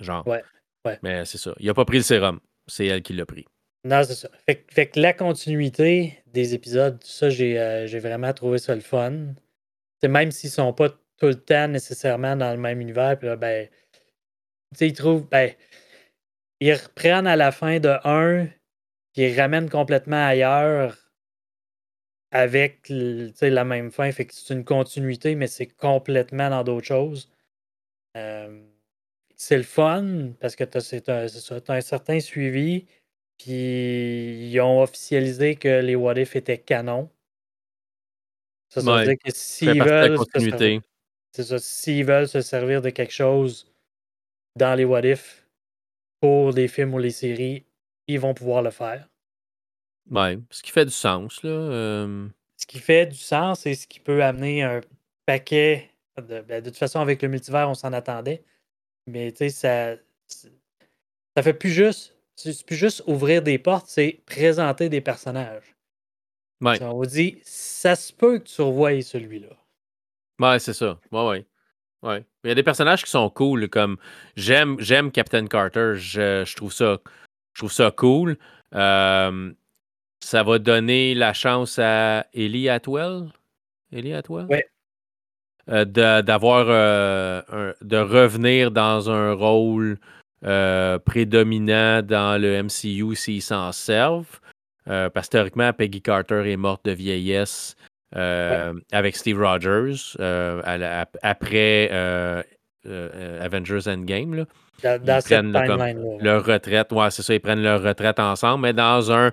Genre. 0.00 0.26
Ouais. 0.26 0.42
Ouais. 0.84 0.98
Mais 1.02 1.24
c'est 1.24 1.38
ça. 1.38 1.54
Il 1.58 1.66
n'a 1.66 1.74
pas 1.74 1.84
pris 1.84 1.98
le 1.98 2.02
sérum. 2.02 2.40
C'est 2.66 2.86
elle 2.86 3.02
qui 3.02 3.12
l'a 3.12 3.26
pris. 3.26 3.46
Non, 3.84 4.02
c'est 4.04 4.14
ça. 4.14 4.28
Fait, 4.46 4.86
que 4.86 5.00
la 5.00 5.12
continuité 5.12 6.22
des 6.26 6.54
épisodes, 6.54 7.02
ça, 7.02 7.26
euh, 7.26 7.86
j'ai 7.86 7.98
vraiment 7.98 8.32
trouvé 8.32 8.58
ça 8.58 8.74
le 8.74 8.80
fun. 8.80 9.34
c'est 10.00 10.08
même 10.08 10.30
s'ils 10.30 10.50
sont 10.50 10.72
pas 10.72 10.90
tout 10.90 11.26
le 11.26 11.34
temps 11.34 11.68
nécessairement 11.68 12.36
dans 12.36 12.52
le 12.52 12.58
même 12.58 12.80
univers, 12.80 13.18
puis 13.18 13.28
là, 13.28 13.36
ben, 13.36 13.68
ils 14.80 14.92
trouvent, 14.92 15.28
ben, 15.28 15.52
ils 16.60 16.74
reprennent 16.74 17.26
à 17.26 17.36
la 17.36 17.52
fin 17.52 17.80
de 17.80 17.90
un, 18.04 18.46
puis 19.12 19.22
ils 19.22 19.40
ramènent 19.40 19.70
complètement 19.70 20.24
ailleurs 20.26 20.96
avec 22.30 22.86
la 22.88 23.64
même 23.64 23.90
fin. 23.90 24.10
Fait 24.12 24.26
que 24.26 24.34
c'est 24.34 24.54
une 24.54 24.64
continuité, 24.64 25.34
mais 25.34 25.48
c'est 25.48 25.66
complètement 25.66 26.50
dans 26.50 26.64
d'autres 26.64 26.86
choses. 26.86 27.30
Euh, 28.16 28.62
c'est 29.42 29.56
le 29.56 29.64
fun 29.64 30.34
parce 30.38 30.54
que 30.54 30.62
tu 30.62 30.78
as, 31.10 31.72
un 31.74 31.80
certain 31.80 32.20
suivi. 32.20 32.86
Puis 33.38 34.50
ils 34.50 34.60
ont 34.60 34.82
officialisé 34.82 35.56
que 35.56 35.80
les 35.80 35.96
What 35.96 36.14
If 36.14 36.36
étaient 36.36 36.58
canon. 36.58 37.10
Ça, 38.68 38.80
veut 38.80 39.04
dire 39.04 39.16
que 39.18 39.32
s'ils 39.34 39.82
veulent. 39.82 40.16
C'est 41.32 41.42
ça. 41.42 41.58
S'ils 41.58 42.04
veulent 42.04 42.28
se 42.28 42.40
servir 42.40 42.82
de 42.82 42.90
quelque 42.90 43.12
chose 43.12 43.66
dans 44.54 44.76
les 44.76 44.84
What 44.84 45.02
If 45.02 45.44
pour 46.20 46.52
les 46.52 46.68
films 46.68 46.94
ou 46.94 46.98
les 46.98 47.10
séries, 47.10 47.64
ils 48.06 48.20
vont 48.20 48.34
pouvoir 48.34 48.62
le 48.62 48.70
faire. 48.70 49.08
Ouais, 50.08 50.38
ce 50.50 50.62
qui 50.62 50.70
fait 50.70 50.84
du 50.84 50.92
sens, 50.92 51.42
là. 51.42 51.50
Euh. 51.50 52.28
Ce 52.58 52.66
qui 52.66 52.78
fait 52.78 53.06
du 53.06 53.18
sens 53.18 53.66
et 53.66 53.74
ce 53.74 53.88
qui 53.88 53.98
peut 53.98 54.22
amener 54.22 54.62
un 54.62 54.82
paquet. 55.26 55.90
De, 56.16 56.42
ben, 56.42 56.62
de 56.62 56.70
toute 56.70 56.78
façon, 56.78 57.00
avec 57.00 57.22
le 57.22 57.28
multivers, 57.28 57.68
on 57.68 57.74
s'en 57.74 57.92
attendait. 57.92 58.44
Mais 59.06 59.32
tu 59.32 59.38
sais, 59.38 59.50
ça. 59.50 59.96
Ça 61.34 61.42
fait 61.42 61.54
plus 61.54 61.70
juste 61.70 62.12
c'est 62.36 62.66
plus 62.66 62.76
juste 62.76 63.02
ouvrir 63.06 63.42
des 63.42 63.58
portes, 63.58 63.86
c'est 63.86 64.20
présenter 64.26 64.88
des 64.88 65.00
personnages. 65.00 65.76
On 66.60 66.94
vous 66.94 67.06
dit, 67.06 67.38
ça 67.42 67.96
se 67.96 68.12
peut 68.12 68.38
que 68.38 68.44
tu 68.44 68.62
revoies 68.62 69.02
celui-là. 69.02 69.48
Ouais, 70.40 70.58
c'est 70.58 70.72
ça. 70.72 70.98
Ouais, 71.10 71.26
ouais. 71.26 71.46
Ouais. 72.02 72.24
Il 72.44 72.48
y 72.48 72.50
a 72.50 72.54
des 72.54 72.62
personnages 72.62 73.04
qui 73.04 73.10
sont 73.10 73.28
cool, 73.30 73.68
comme 73.68 73.96
j'aime, 74.36 74.76
j'aime 74.78 75.10
Captain 75.10 75.46
Carter. 75.46 75.94
Je, 75.96 76.54
trouve 76.54 76.72
ça, 76.72 76.98
je 77.54 77.60
trouve 77.60 77.72
ça 77.72 77.90
cool. 77.90 78.36
Euh, 78.74 79.52
ça 80.20 80.42
va 80.42 80.58
donner 80.58 81.14
la 81.14 81.32
chance 81.32 81.78
à 81.78 82.26
Ellie 82.32 82.68
Atwell? 82.68 83.28
Ellie 83.92 84.14
Atwell? 84.14 84.46
Ouais. 84.46 84.68
Euh, 85.68 85.84
d'avoir 86.22 86.66
euh, 86.68 87.72
de 87.82 87.96
revenir 87.96 88.72
dans 88.72 89.08
un 89.10 89.32
rôle 89.32 89.96
euh, 90.44 90.98
prédominant 90.98 92.02
dans 92.02 92.40
le 92.40 92.64
MCU 92.64 93.14
s'ils 93.14 93.42
s'en 93.42 93.70
servent. 93.70 94.40
Parce 94.84 95.28
que 95.28 95.32
théoriquement, 95.32 95.72
Peggy 95.72 96.02
Carter 96.02 96.50
est 96.50 96.56
morte 96.56 96.84
de 96.84 96.90
vieillesse 96.90 97.76
avec 98.10 99.16
Steve 99.16 99.38
Rogers 99.40 100.16
après 101.22 101.90
Avengers 103.40 103.86
Endgame. 103.86 104.34
Là. 104.34 104.98
Dans, 104.98 105.20
ils 105.20 105.52
prennent 105.52 106.18
leur 106.20 106.44
retraite. 106.44 106.90
Ouais, 106.90 107.10
c'est 107.12 107.22
ça, 107.22 107.34
ils 107.34 107.40
prennent 107.40 107.62
leur 107.62 107.80
retraite 107.80 108.18
ensemble, 108.18 108.62
mais 108.62 108.72
dans 108.72 109.12
un, 109.12 109.30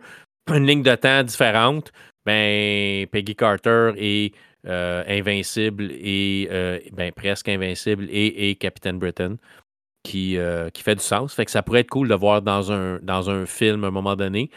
une 0.53 0.67
ligne 0.67 0.83
de 0.83 0.93
temps 0.93 1.23
différente, 1.23 1.91
ben, 2.23 3.07
Peggy 3.07 3.35
Carter 3.35 3.93
est 3.97 4.35
invincible 4.65 5.89
et 5.91 6.89
ben, 6.93 7.11
presque 7.11 7.49
invincible 7.49 8.07
et, 8.09 8.49
et 8.49 8.55
Captain 8.55 8.93
Britain 8.93 9.37
qui, 10.03 10.37
euh, 10.37 10.69
qui 10.69 10.83
fait 10.83 10.95
du 10.95 11.03
sens. 11.03 11.33
Fait 11.33 11.45
que 11.45 11.51
ça 11.51 11.63
pourrait 11.63 11.81
être 11.81 11.89
cool 11.89 12.07
de 12.07 12.15
voir 12.15 12.41
dans 12.41 12.71
un, 12.71 12.99
dans 13.01 13.29
un 13.29 13.45
film 13.45 13.83
à 13.83 13.87
un 13.87 13.91
moment 13.91 14.15
donné. 14.15 14.49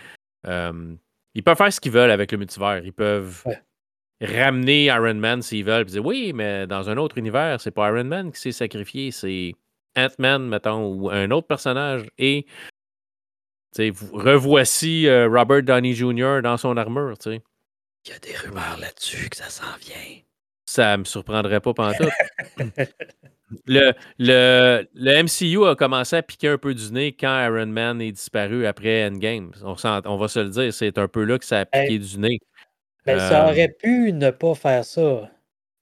Euh, 0.47 0.95
ils 1.35 1.43
peuvent 1.43 1.57
faire 1.57 1.73
ce 1.73 1.81
qu'ils 1.81 1.93
veulent 1.93 2.11
avec 2.11 2.33
le 2.33 2.39
multivers. 2.39 2.85
Ils 2.85 2.93
peuvent 2.93 3.45
ramener 4.21 4.87
Iron 4.87 5.15
Man 5.15 5.43
s'ils 5.43 5.65
veulent. 5.65 5.85
Puis 5.85 5.93
dire 5.93 6.05
oui, 6.05 6.33
mais 6.35 6.67
dans 6.67 6.89
un 6.91 6.97
autre 6.97 7.19
univers, 7.19 7.61
c'est 7.61 7.71
pas 7.71 7.89
Iron 7.91 8.05
Man 8.05 8.33
qui 8.33 8.41
s'est 8.41 8.53
sacrifié, 8.53 9.11
c'est 9.11 9.55
Ant-Man, 9.97 10.49
mettons, 10.49 10.87
ou 10.87 11.11
un 11.11 11.31
autre 11.31 11.47
personnage. 11.47 12.09
Et 12.19 12.47
revoici 14.13 15.07
euh, 15.07 15.29
Robert 15.29 15.63
Downey 15.63 15.95
Jr. 15.95 16.41
dans 16.43 16.57
son 16.57 16.77
armure. 16.77 17.15
Il 18.05 18.11
y 18.11 18.15
a 18.15 18.19
des 18.19 18.37
rumeurs 18.37 18.79
là-dessus 18.79 19.29
que 19.29 19.37
ça 19.37 19.49
s'en 19.49 19.77
vient. 19.81 20.21
Ça 20.65 20.97
me 20.97 21.05
surprendrait 21.05 21.61
pas 21.61 21.75
pendant 21.75 21.95
tout. 21.95 22.11
Le, 23.67 23.93
le, 24.19 24.89
le, 24.95 25.23
MCU 25.23 25.67
a 25.67 25.77
commencé 25.77 26.17
à 26.17 26.23
piquer 26.23 26.49
un 26.49 26.57
peu 26.57 26.75
du 26.75 26.91
nez 26.91 27.13
quand 27.13 27.45
Iron 27.45 27.67
Man 27.67 28.01
est 28.01 28.13
disparu 28.13 28.65
après 28.65 29.07
Endgame. 29.07 29.53
On, 29.63 29.77
on 29.85 30.17
va 30.17 30.29
se 30.29 30.39
le 30.41 30.49
dire, 30.49 30.73
c'est 30.73 30.97
un 30.97 31.07
peu 31.07 31.25
là 31.25 31.39
que 31.39 31.45
ça 31.45 31.61
a 31.61 31.65
piqué 31.67 31.99
du 31.99 32.19
nez. 32.19 32.39
Ben, 33.05 33.19
Ça 33.19 33.47
euh, 33.47 33.51
aurait 33.51 33.69
pu 33.69 34.13
ne 34.13 34.31
pas 34.31 34.55
faire 34.55 34.85
ça. 34.85 35.31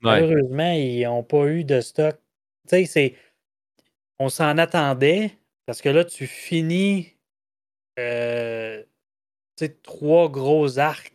Malheureusement, 0.00 0.72
ils 0.72 1.04
n'ont 1.04 1.22
pas 1.22 1.46
eu 1.46 1.62
de 1.62 1.80
stock. 1.80 2.16
Tu 2.68 2.86
sais, 2.86 3.14
On 4.18 4.28
s'en 4.28 4.58
attendait 4.58 5.30
parce 5.66 5.80
que 5.80 5.90
là, 5.90 6.04
tu 6.04 6.26
finis 6.26 7.14
euh, 7.98 8.82
trois 9.82 10.28
gros 10.28 10.78
arcs 10.78 11.12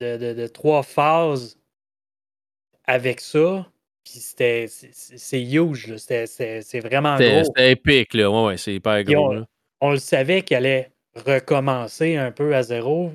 de, 0.00 0.16
de, 0.16 0.32
de 0.34 0.46
trois 0.46 0.82
phases 0.82 1.58
avec 2.86 3.20
ça 3.20 3.66
c'était. 4.04 4.66
C'est 4.68 5.42
huge, 5.42 5.96
C'est 5.96 6.80
vraiment 6.80 7.16
gros. 7.16 7.44
C'était 7.44 7.72
épique, 7.72 8.14
là. 8.14 8.30
Ouais, 8.30 8.56
c'est 8.56 8.74
hyper 8.74 9.02
gros. 9.04 9.34
On, 9.80 9.92
le 9.92 9.98
savait 9.98 10.42
qu'il 10.42 10.56
allait 10.56 10.92
recommencer 11.14 12.16
un 12.16 12.32
peu 12.32 12.54
à 12.54 12.62
zéro. 12.62 13.12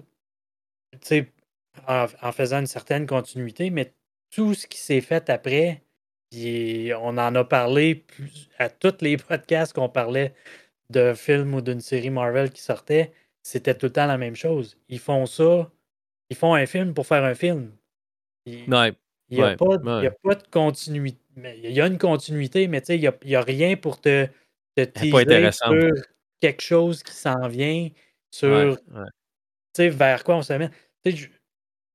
En, 1.88 2.06
en, 2.22 2.32
faisant 2.32 2.60
une 2.60 2.68
certaine 2.68 3.06
continuité, 3.06 3.70
mais 3.70 3.94
tout 4.32 4.54
ce 4.54 4.66
qui 4.66 4.78
s'est 4.78 5.02
fait 5.02 5.30
après, 5.30 5.82
on 6.34 7.18
en 7.18 7.36
a 7.36 7.44
parlé 7.44 8.06
à 8.58 8.70
tous 8.70 8.96
les 9.02 9.18
podcasts 9.30 9.74
qu'on 9.74 9.90
parlait 9.90 10.34
de 10.90 11.14
films 11.14 11.54
ou 11.54 11.62
d'une 11.62 11.82
série 11.82 12.10
Marvel 12.10 12.50
qui 12.52 12.62
sortait, 12.62 13.12
c'était 13.44 13.76
tout 13.76 13.88
le 13.88 13.92
temps 13.92 14.06
la 14.06 14.18
même 14.18 14.36
chose. 14.36 14.78
Ils 14.88 15.00
font 15.00 15.26
ça, 15.26 15.70
ils 16.30 16.36
font 16.36 16.54
un 16.54 16.66
film 16.66 16.94
pour 16.94 17.08
faire 17.08 17.24
un 17.24 17.36
film. 17.36 17.72
Il 18.46 18.66
n'y 18.68 19.42
a, 19.42 19.56
pas, 19.56 19.76
a 19.76 20.12
pas 20.24 20.36
de 20.36 20.48
continuité. 20.52 21.20
Il 21.38 21.72
y 21.72 21.82
a 21.82 21.88
une 21.88 21.98
continuité, 21.98 22.68
mais 22.68 22.80
il 22.80 23.00
n'y 23.00 23.08
a, 23.08 23.40
a, 23.40 23.44
rien 23.44 23.76
pour 23.76 24.00
te, 24.00 24.28
te 24.76 24.82
teaser 24.84 25.52
sur 25.52 25.92
quelque 26.40 26.62
chose 26.62 27.04
qui 27.04 27.14
s'en 27.14 27.48
vient, 27.48 27.90
sur 28.32 28.78
vers 29.78 30.24
quoi 30.24 30.38
on 30.38 30.42
s'amène. 30.42 30.72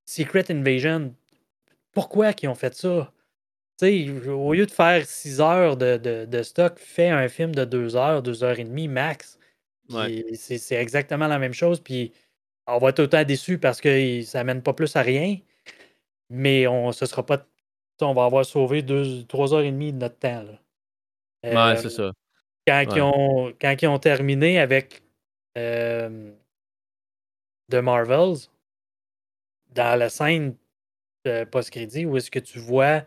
Secret 0.05 0.51
Invasion, 0.51 1.15
pourquoi 1.91 2.31
ils 2.41 2.47
ont 2.47 2.55
fait 2.55 2.73
ça? 2.75 3.11
au 3.83 4.53
lieu 4.53 4.67
de 4.67 4.71
faire 4.71 5.05
6 5.05 5.41
heures 5.41 5.77
de, 5.77 6.41
stock, 6.43 6.77
fais 6.77 7.09
un 7.09 7.27
film 7.27 7.55
de 7.55 7.65
2 7.65 7.95
heures, 7.95 8.21
2 8.21 8.43
heures 8.43 8.59
et 8.59 8.63
demie 8.63 8.87
max. 8.87 9.39
C'est 10.35 10.75
exactement 10.75 11.27
la 11.27 11.39
même 11.39 11.53
chose. 11.53 11.79
Puis 11.79 12.11
on 12.67 12.77
va 12.77 12.89
être 12.89 12.99
autant 12.99 13.23
déçu 13.23 13.57
parce 13.57 13.81
que 13.81 14.21
ça 14.23 14.43
mène 14.43 14.61
pas 14.61 14.73
plus 14.73 14.95
à 14.95 15.01
rien. 15.01 15.37
Mais 16.29 16.67
on 16.67 16.91
ce 16.91 17.05
sera 17.05 17.25
pas. 17.25 17.45
On 18.01 18.13
va 18.13 18.25
avoir 18.25 18.45
sauvé 18.45 18.83
3 19.27 19.53
heures 19.53 19.61
et 19.61 19.71
demie 19.71 19.93
de 19.93 19.99
notre 19.99 20.17
temps. 20.17 20.43
Là. 21.43 21.75
c'est 21.75 21.89
ça. 21.89 22.11
Quand, 22.67 22.83
ils 22.95 23.01
ont, 23.01 23.53
quand 23.61 23.75
ils 23.79 23.87
ont 23.87 23.99
terminé 23.99 24.59
avec 24.59 25.03
euh, 25.57 26.31
The 27.69 27.75
Marvels, 27.75 28.47
dans 29.73 29.99
la 29.99 30.09
scène 30.09 30.55
post-crédit, 31.51 32.05
où 32.05 32.17
est-ce 32.17 32.31
que 32.31 32.39
tu 32.39 32.57
vois 32.57 33.03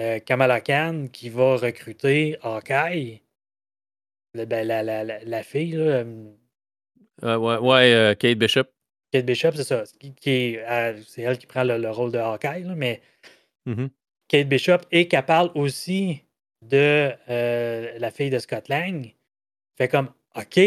euh, 0.00 0.18
Kamala 0.20 0.60
Khan 0.60 1.08
qui 1.12 1.28
va 1.28 1.56
recruter 1.56 2.38
Hawkeye, 2.42 3.22
ben, 4.34 4.66
la, 4.66 4.82
la, 4.82 5.04
la, 5.04 5.24
la, 5.24 5.42
fille, 5.42 5.72
là, 5.72 6.04
euh, 7.24 7.36
ouais, 7.36 7.58
ouais 7.58 7.94
euh, 7.94 8.14
Kate 8.14 8.38
Bishop. 8.38 8.64
Kate 9.12 9.26
Bishop, 9.26 9.52
c'est 9.54 9.64
ça. 9.64 9.84
Qui, 10.00 10.58
c'est 11.06 11.22
elle 11.22 11.38
qui 11.38 11.46
prend 11.46 11.62
le, 11.62 11.90
rôle 11.90 12.10
de 12.10 12.18
Hawkeye, 12.18 12.64
là, 12.64 12.74
mais 12.74 13.00
mm-hmm. 13.66 13.88
Kate 14.28 14.48
Bishop 14.48 14.78
et 14.90 15.06
qu'elle 15.06 15.24
parle 15.24 15.50
aussi 15.54 16.22
de 16.62 17.12
la 17.28 18.10
fille 18.10 18.30
de 18.30 18.38
Scott 18.38 18.68
Lang. 18.68 19.12
Fait 19.76 19.88
comme, 19.88 20.10
OK, 20.34 20.60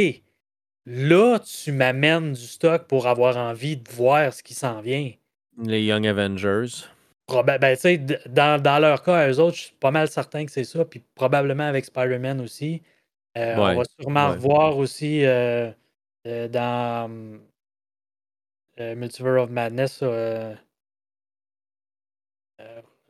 là, 0.86 1.40
tu 1.40 1.72
m'amènes 1.72 2.34
du 2.34 2.42
stock 2.42 2.88
pour 2.88 3.08
avoir 3.08 3.38
envie 3.38 3.78
de 3.78 3.90
voir 3.92 4.34
ce 4.34 4.44
qui 4.44 4.54
s'en 4.54 4.82
vient. 4.82 5.12
Les 5.58 5.84
Young 5.84 6.06
Avengers. 6.06 6.86
Ben, 7.28 7.76
dans, 8.28 8.62
dans, 8.62 8.80
leur 8.80 9.02
cas, 9.02 9.28
eux 9.30 9.40
autres, 9.40 9.58
je 9.58 9.62
suis 9.64 9.76
pas 9.80 9.90
mal 9.90 10.08
certain 10.08 10.46
que 10.46 10.52
c'est 10.52 10.64
ça. 10.64 10.86
Puis 10.86 11.02
probablement 11.16 11.64
avec 11.64 11.86
Spider-Man 11.86 12.40
aussi. 12.42 12.84
Euh, 13.38 13.56
on 13.58 13.76
va 13.76 13.84
sûrement 14.00 14.36
voir 14.36 14.78
aussi 14.78 15.26
euh, 15.26 15.72
euh, 16.28 16.48
dans 16.48 17.40
Multiverse 18.78 19.44
of 19.44 19.50
Madness. 19.50 20.04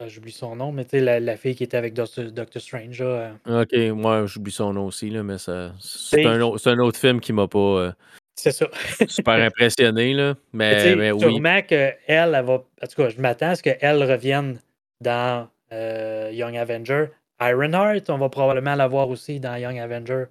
j'oublie 0.07 0.31
son 0.31 0.55
nom, 0.55 0.71
mais 0.71 0.83
tu 0.85 0.91
sais, 0.91 0.99
la, 0.99 1.19
la, 1.19 1.37
fille 1.37 1.55
qui 1.55 1.63
était 1.63 1.77
avec 1.77 1.93
Doctor, 1.93 2.61
Strange. 2.61 3.03
ok, 3.47 3.73
moi 3.95 4.25
j'oublie 4.25 4.51
son 4.51 4.73
nom 4.73 4.85
aussi, 4.85 5.09
là, 5.09 5.23
mais 5.23 5.37
c'est 5.37 6.25
un, 6.25 6.39
un, 6.39 6.79
autre 6.79 6.99
film 6.99 7.19
qui 7.19 7.33
m'a 7.33 7.47
pas. 7.47 7.93
C'est 8.35 8.51
ça. 8.51 8.67
super 9.07 9.35
impressionné, 9.35 10.13
là. 10.13 10.35
Mais, 10.53 10.95
mais 10.95 11.17
sûrement 11.17 11.61
qu'elle, 11.61 11.97
elle 12.05 12.31
va. 12.31 12.53
En 12.53 12.87
tout 12.87 12.95
cas, 12.95 13.09
je 13.09 13.19
m'attends 13.19 13.49
à 13.49 13.55
ce 13.55 13.63
qu'elle 13.63 14.03
revienne 14.03 14.59
dans 15.01 15.47
euh, 15.71 16.29
Young 16.33 16.57
Avenger. 16.57 17.07
Ironheart, 17.41 18.09
on 18.09 18.17
va 18.17 18.29
probablement 18.29 18.75
la 18.75 18.87
voir 18.87 19.09
aussi 19.09 19.39
dans 19.39 19.55
Young 19.55 19.79
Avenger. 19.79 20.25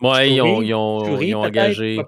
Ouais, 0.00 0.32
ils 0.32 0.40
ont, 0.40 0.62
ils 0.62 0.74
ont, 0.74 1.20
ils 1.20 1.34
ont 1.34 1.42
engagé. 1.42 1.98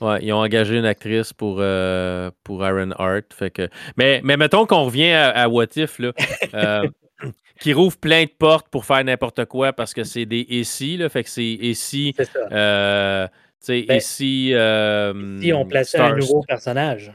Ouais, 0.00 0.18
ils 0.22 0.32
ont 0.32 0.38
engagé 0.38 0.76
une 0.76 0.84
actrice 0.84 1.32
pour, 1.32 1.56
euh, 1.60 2.30
pour 2.44 2.66
Ironheart. 2.66 3.32
Fait 3.32 3.50
que... 3.50 3.68
mais, 3.96 4.20
mais 4.24 4.36
mettons 4.36 4.66
qu'on 4.66 4.84
revient 4.84 5.12
à, 5.12 5.48
What 5.48 5.76
If, 5.76 5.98
là. 5.98 6.12
Euh, 6.54 6.88
qui 7.60 7.72
rouvre 7.72 7.96
plein 7.96 8.24
de 8.24 8.30
portes 8.30 8.68
pour 8.68 8.84
faire 8.84 9.02
n'importe 9.02 9.46
quoi 9.46 9.72
parce 9.72 9.94
que 9.94 10.04
c'est 10.04 10.26
des 10.26 10.46
ici, 10.48 10.96
là. 10.96 11.08
Fait 11.08 11.24
que 11.24 11.30
c'est 11.30 11.44
ici. 11.44 12.14
Euh, 12.52 13.26
ben, 13.66 13.84
et 13.88 14.00
si, 14.00 14.52
on 14.54 15.66
plaçait 15.66 15.98
un 15.98 16.16
nouveau 16.16 16.42
personnage. 16.46 17.12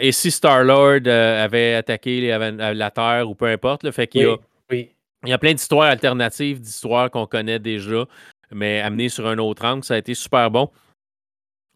et 0.00 0.12
si 0.12 0.30
Star-Lord 0.30 1.00
euh, 1.06 1.44
avait 1.44 1.74
attaqué 1.74 2.20
la 2.20 2.90
Terre 2.90 3.28
ou 3.28 3.34
peu 3.34 3.46
importe, 3.46 3.82
le 3.82 3.90
fait 3.90 4.06
qu'il 4.06 4.22
y 4.22 4.24
a, 4.24 4.36
il 4.70 5.30
y 5.30 5.32
a 5.32 5.38
plein 5.38 5.52
d'histoires 5.52 5.88
alternatives, 5.88 6.60
d'histoires 6.60 7.10
qu'on 7.10 7.26
connaît 7.26 7.58
déjà, 7.58 8.04
mais 8.52 8.80
amenées 8.80 9.08
sur 9.08 9.26
un 9.26 9.38
autre 9.38 9.64
angle, 9.64 9.84
ça 9.84 9.94
a 9.94 9.98
été 9.98 10.14
super 10.14 10.50
bon. 10.50 10.70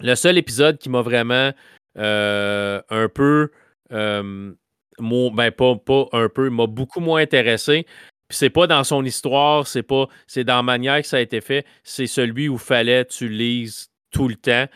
Le 0.01 0.15
seul 0.15 0.39
épisode 0.39 0.79
qui 0.79 0.89
m'a 0.89 1.03
vraiment 1.03 1.53
euh, 1.99 2.81
un 2.89 3.09
peu, 3.09 3.51
euh, 3.93 4.53
ben 4.99 5.51
pas, 5.51 5.77
pas 5.77 6.07
un 6.13 6.29
peu, 6.29 6.51
m'a 6.51 6.67
beaucoup 6.67 7.01
moins 7.01 7.21
intéressé, 7.21 7.85
puis 8.29 8.39
c'est 8.39 8.51
pas 8.51 8.67
dans 8.67 8.85
son 8.85 9.05
histoire, 9.05 9.67
c'est 9.67 9.83
pas, 9.83 10.07
c'est 10.27 10.45
dans 10.45 10.57
la 10.57 10.63
manière 10.63 11.01
que 11.03 11.07
ça 11.07 11.19
a 11.19 11.21
été 11.21 11.41
fait. 11.41 11.67
C'est 11.83 12.07
celui 12.07 12.49
où 12.49 12.59
fallait 12.59 13.05
tu 13.05 13.29
lises 13.29 13.89
tout 14.11 14.29
le 14.29 14.37
temps. 14.37 14.67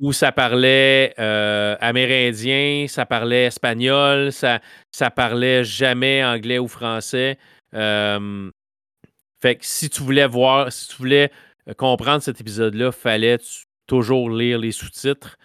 Où 0.00 0.12
ça 0.12 0.32
parlait 0.32 1.14
euh, 1.20 1.76
amérindien, 1.80 2.86
ça 2.88 3.06
parlait 3.06 3.44
espagnol, 3.44 4.32
ça, 4.32 4.60
ça 4.90 5.08
parlait 5.10 5.62
jamais 5.62 6.24
anglais 6.24 6.58
ou 6.58 6.66
français. 6.66 7.38
fait 7.72 9.54
que 9.56 9.64
si 9.64 9.88
tu 9.88 10.02
voulais 10.02 10.26
voir, 10.26 10.72
si 10.72 10.88
tu 10.88 10.96
voulais 10.96 11.30
euh, 11.30 11.53
comprendre 11.76 12.22
cet 12.22 12.40
épisode-là, 12.40 12.92
fallait 12.92 13.38
toujours 13.86 14.30
lire 14.30 14.58
les 14.58 14.72
sous-titres 14.72 15.38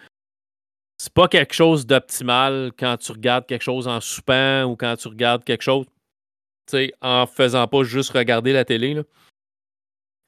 c'est 1.00 1.14
pas 1.14 1.28
quelque 1.28 1.54
chose 1.54 1.86
d'optimal 1.86 2.72
quand 2.78 2.98
tu 2.98 3.12
regardes 3.12 3.46
quelque 3.46 3.62
chose 3.62 3.88
en 3.88 4.02
soupant 4.02 4.64
ou 4.64 4.76
quand 4.76 4.96
tu 4.96 5.08
regardes 5.08 5.42
quelque 5.44 5.62
chose 5.62 5.86
en 7.00 7.26
faisant 7.26 7.66
pas 7.68 7.84
juste 7.84 8.12
regarder 8.12 8.52
la 8.52 8.66
télé. 8.66 9.02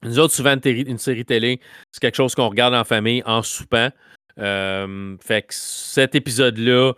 Nous 0.02 0.18
autres, 0.18 0.32
souvent, 0.32 0.56
une, 0.64 0.96
série 0.96 1.26
télé, 1.26 1.60
c'est 1.90 2.00
quelque 2.00 2.16
chose 2.16 2.34
qu'on 2.34 2.48
regarde 2.48 2.72
en 2.72 2.84
famille 2.84 3.22
en 3.26 3.42
soupant. 3.42 3.90
Euh, 4.38 5.14
fait 5.20 5.42
que 5.42 5.52
cet 5.52 6.14
épisode-là, 6.14 6.94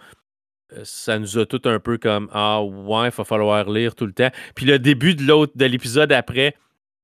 euh, 0.72 0.80
ça 0.84 1.18
nous 1.18 1.36
a 1.36 1.44
tout 1.44 1.62
un 1.64 1.80
peu 1.80 1.98
comme 1.98 2.30
Ah 2.32 2.62
ouais, 2.62 3.08
il 3.08 3.12
va 3.12 3.24
falloir 3.24 3.68
lire 3.68 3.96
tout 3.96 4.06
le 4.06 4.12
temps. 4.12 4.30
Puis 4.54 4.66
le 4.66 4.78
début 4.78 5.16
de 5.16 5.24
l'autre, 5.24 5.52
de 5.56 5.64
l'épisode 5.64 6.12
après, 6.12 6.54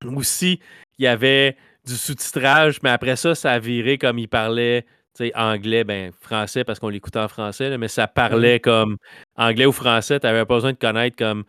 aussi, 0.04 0.60
il 1.00 1.04
y 1.04 1.08
avait 1.08 1.56
du 1.90 1.96
sous-titrage, 1.96 2.78
mais 2.82 2.90
après 2.90 3.16
ça, 3.16 3.34
ça 3.34 3.52
a 3.52 3.58
viré 3.58 3.98
comme 3.98 4.18
il 4.18 4.28
parlait 4.28 4.86
anglais, 5.34 5.84
ben 5.84 6.12
français 6.20 6.64
parce 6.64 6.78
qu'on 6.78 6.88
l'écoutait 6.88 7.18
en 7.18 7.28
français, 7.28 7.76
mais 7.78 7.88
ça 7.88 8.06
parlait 8.06 8.60
comme 8.60 8.96
anglais 9.36 9.66
ou 9.66 9.72
français, 9.72 10.20
tu 10.20 10.26
n'avais 10.26 10.44
pas 10.44 10.54
besoin 10.54 10.72
de 10.72 10.78
connaître 10.78 11.16
comme 11.16 11.44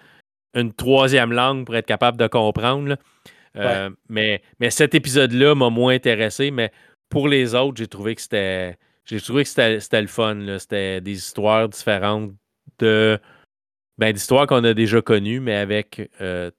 une 0.54 0.74
troisième 0.74 1.32
langue 1.32 1.66
pour 1.66 1.76
être 1.76 1.86
capable 1.86 2.18
de 2.18 2.28
comprendre. 2.28 2.98
Euh, 3.58 3.90
mais, 4.10 4.42
mais 4.60 4.70
cet 4.70 4.96
épisode-là 4.96 5.56
m'a 5.56 5.70
moins 5.70 5.94
intéressé, 5.94 6.52
mais 6.52 6.72
pour 7.10 7.28
les 7.28 7.56
autres, 7.56 7.78
j'ai 7.78 7.88
trouvé 7.88 8.16
que 8.16 8.22
c'était. 8.22 8.78
J'ai 9.06 9.20
trouvé 9.20 9.44
que 9.44 9.50
c'était 9.50 10.02
le 10.02 10.08
fun. 10.08 10.58
C'était 10.58 11.02
des 11.02 11.14
histoires 11.14 11.68
différentes 11.68 12.32
de. 12.80 13.20
Ben, 13.98 14.14
d'histoires 14.14 14.48
qu'on 14.48 14.64
a 14.64 14.74
déjà 14.74 15.02
connues, 15.02 15.40
mais 15.42 15.56
avec. 15.56 16.10
Euh, 16.22 16.50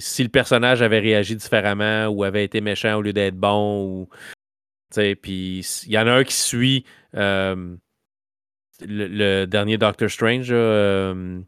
si 0.00 0.22
le 0.22 0.28
personnage 0.28 0.82
avait 0.82 1.00
réagi 1.00 1.36
différemment 1.36 2.08
ou 2.08 2.24
avait 2.24 2.44
été 2.44 2.60
méchant 2.60 2.96
au 2.96 3.02
lieu 3.02 3.12
d'être 3.12 3.36
bon 3.36 3.84
ou. 3.84 4.08
Puis 4.94 5.66
il 5.86 5.92
y 5.92 5.98
en 5.98 6.06
a 6.06 6.12
un 6.12 6.24
qui 6.24 6.34
suit 6.34 6.84
euh, 7.14 7.76
le, 8.80 9.46
dernier 9.46 9.78
Doctor 9.78 10.08
Strange. 10.08 10.48
Euh, 10.50 11.40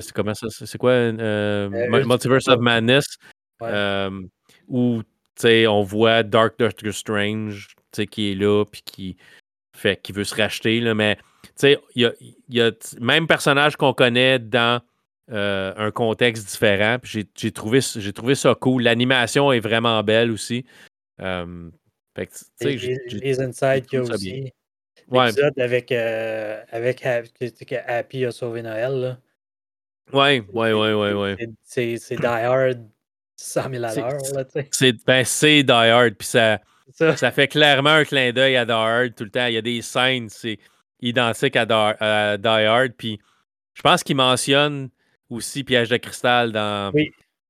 c'est 0.00 0.12
comment 0.12 0.34
ça? 0.34 0.46
C'est 0.50 0.78
quoi? 0.78 0.92
Euh, 0.92 1.70
euh, 1.72 2.04
Multiverse 2.04 2.48
of 2.48 2.60
Madness. 2.60 3.04
où 4.68 5.02
on 5.42 5.82
voit 5.82 6.22
Dark 6.22 6.58
Doctor 6.58 6.92
Strange 6.92 7.74
qui 8.10 8.32
est 8.32 8.34
là 8.34 8.64
puis 8.64 8.82
qui 8.84 9.16
fait 9.76 10.00
qui 10.02 10.12
veut 10.12 10.24
se 10.24 10.34
racheter. 10.34 10.80
Là, 10.80 10.94
mais 10.94 11.18
il 11.62 11.78
y 11.94 12.04
a, 12.04 12.12
y 12.48 12.60
a 12.60 12.70
même 13.00 13.26
personnage 13.26 13.76
qu'on 13.76 13.92
connaît 13.92 14.38
dans 14.38 14.82
un 15.28 15.90
contexte 15.90 16.48
différent. 16.48 16.98
J'ai 17.02 17.52
trouvé, 17.52 17.80
trouvé 18.14 18.34
ça 18.34 18.54
cool. 18.54 18.82
L'animation 18.82 19.52
est 19.52 19.60
vraiment 19.60 20.02
belle 20.02 20.30
aussi. 20.30 20.64
fait 21.18 22.26
que, 22.26 22.64
les, 22.64 22.98
les 23.08 23.40
insides 23.40 23.86
qu'il 23.86 23.98
y 23.98 24.02
a 24.02 24.02
aussi. 24.02 24.52
L'épisode 25.10 25.58
avec, 25.58 25.92
euh, 25.92 26.62
avec 26.70 27.04
Happy 27.04 28.24
a 28.24 28.32
sauvé 28.32 28.62
Noël. 28.62 28.92
Là. 28.92 29.18
Ouais, 30.12 30.42
ouais, 30.52 30.72
ouais, 30.72 30.92
ouais, 30.92 31.12
ouais. 31.12 31.36
C'est 31.62 31.96
Die 32.10 32.26
Hard 32.26 32.88
100 33.36 33.70
000 33.70 33.84
à 33.84 33.94
l'heure. 33.94 34.20
C'est 34.70 35.04
ben, 35.04 35.24
Die 35.24 35.70
Hard, 35.70 36.14
puis 36.14 36.28
ça, 36.28 36.60
ça. 36.92 37.30
fait 37.30 37.48
clairement 37.48 37.90
un 37.90 38.04
clin 38.04 38.32
d'œil 38.32 38.56
à 38.56 38.64
Die 38.64 38.72
Hard 38.72 39.14
tout 39.14 39.24
le 39.24 39.30
temps. 39.30 39.46
Il 39.46 39.54
y 39.54 39.58
a 39.58 39.62
des 39.62 39.82
scènes, 39.82 40.28
c'est 40.28 40.58
identique 41.00 41.56
à 41.56 41.66
Die, 41.66 42.42
Die 42.42 42.48
Hard, 42.48 42.92
puis 42.96 43.18
je 43.74 43.82
pense 43.82 44.02
qu'il 44.02 44.16
mentionne 44.16 44.88
aussi 45.30 45.64
Piège 45.64 45.88
de 45.88 45.96
cristal 45.96 46.52
dans, 46.52 46.92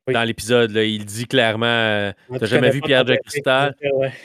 dans 0.07 0.25
l'épisode. 0.25 0.73
Il 0.73 1.05
dit 1.05 1.27
clairement 1.27 1.67
euh, 1.67 2.13
T'as 2.39 2.47
jamais 2.47 2.71
vu 2.71 2.81
Piège 2.81 3.05
de 3.05 3.17
cristal 3.17 3.75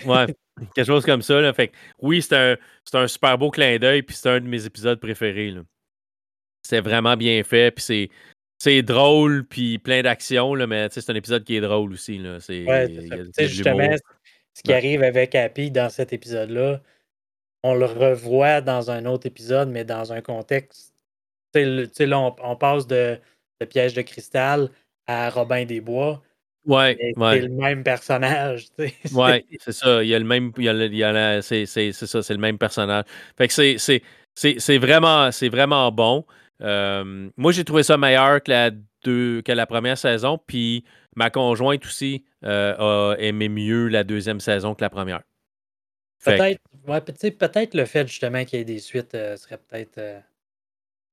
ouais. 0.05 0.27
Quelque 0.75 0.87
chose 0.87 1.05
comme 1.05 1.21
ça. 1.21 1.39
Là. 1.39 1.53
Fait 1.53 1.71
oui, 2.01 2.21
c'est 2.21 2.35
un, 2.35 2.57
un, 2.93 3.07
super 3.07 3.37
beau 3.37 3.49
clin 3.49 3.77
d'œil, 3.77 4.01
puis 4.03 4.15
c'est 4.15 4.29
un 4.29 4.39
de 4.39 4.47
mes 4.47 4.65
épisodes 4.65 4.99
préférés. 4.99 5.55
C'est 6.63 6.81
vraiment 6.81 7.15
bien 7.15 7.41
fait, 7.43 7.71
puis 7.71 7.83
c'est 7.83 8.09
c'est 8.61 8.81
drôle, 8.81 9.45
puis 9.45 9.79
plein 9.79 10.01
d'action, 10.01 10.53
mais 10.67 10.89
c'est 10.91 11.09
un 11.09 11.15
épisode 11.15 11.45
qui 11.45 11.55
est 11.55 11.61
drôle 11.61 11.93
aussi. 11.93 12.17
Là. 12.17 12.41
C'est, 12.41 12.65
ouais, 12.65 12.89
justement, 13.37 13.95
ce 14.53 14.61
qui 14.61 14.73
arrive 14.73 15.01
avec 15.01 15.33
Happy 15.33 15.71
dans 15.71 15.89
cet 15.89 16.11
épisode-là, 16.11 16.81
on 17.63 17.73
le 17.73 17.85
revoit 17.85 18.59
dans 18.59 18.91
un 18.91 19.05
autre 19.05 19.25
épisode, 19.27 19.69
mais 19.69 19.85
dans 19.85 20.11
un 20.11 20.21
contexte. 20.21 20.93
là, 21.53 22.33
on, 22.43 22.55
passe 22.57 22.85
de, 22.85 23.17
de, 23.59 23.65
Piège 23.65 23.93
de 23.93 24.01
cristal 24.01 24.69
à 25.07 25.29
Robin 25.29 25.65
des 25.65 25.81
Bois. 25.81 26.21
Ouais, 26.65 26.97
C'est 27.17 27.41
le 27.41 27.49
même 27.49 27.83
personnage. 27.83 28.67
Ouais, 29.13 29.45
c'est 29.59 29.71
ça. 29.71 30.03
Il 30.03 30.09
y 30.09 30.15
a 30.15 30.19
le 30.19 30.25
même. 30.25 30.51
C'est, 31.41 31.65
ça, 31.65 32.21
c'est 32.21 32.33
le 32.33 32.39
même 32.39 32.57
personnage. 32.57 33.05
Fait 33.37 33.47
que 33.47 33.53
c'est, 33.53 34.01
c'est, 34.35 34.77
vraiment, 34.77 35.31
c'est 35.31 35.49
vraiment 35.49 35.91
bon. 35.91 36.25
Euh, 36.61 37.29
moi, 37.37 37.51
j'ai 37.51 37.63
trouvé 37.63 37.83
ça 37.83 37.97
meilleur 37.97 38.43
que 38.43 38.51
la, 38.51 38.71
deux, 39.03 39.41
que 39.41 39.51
la 39.51 39.65
première 39.65 39.97
saison. 39.97 40.39
Puis 40.45 40.83
ma 41.15 41.29
conjointe 41.29 41.85
aussi 41.85 42.23
euh, 42.43 43.13
a 43.13 43.15
aimé 43.17 43.49
mieux 43.49 43.87
la 43.87 44.03
deuxième 44.03 44.39
saison 44.39 44.75
que 44.75 44.83
la 44.83 44.89
première. 44.89 45.21
Peut-être 46.23 46.61
ouais, 46.87 47.01
peut 47.01 47.13
le 47.73 47.85
fait 47.85 48.05
justement 48.07 48.43
qu'il 48.43 48.59
y 48.59 48.61
ait 48.61 48.65
des 48.65 48.79
suites 48.79 49.15
euh, 49.15 49.37
serait 49.37 49.57
peut-être. 49.57 49.95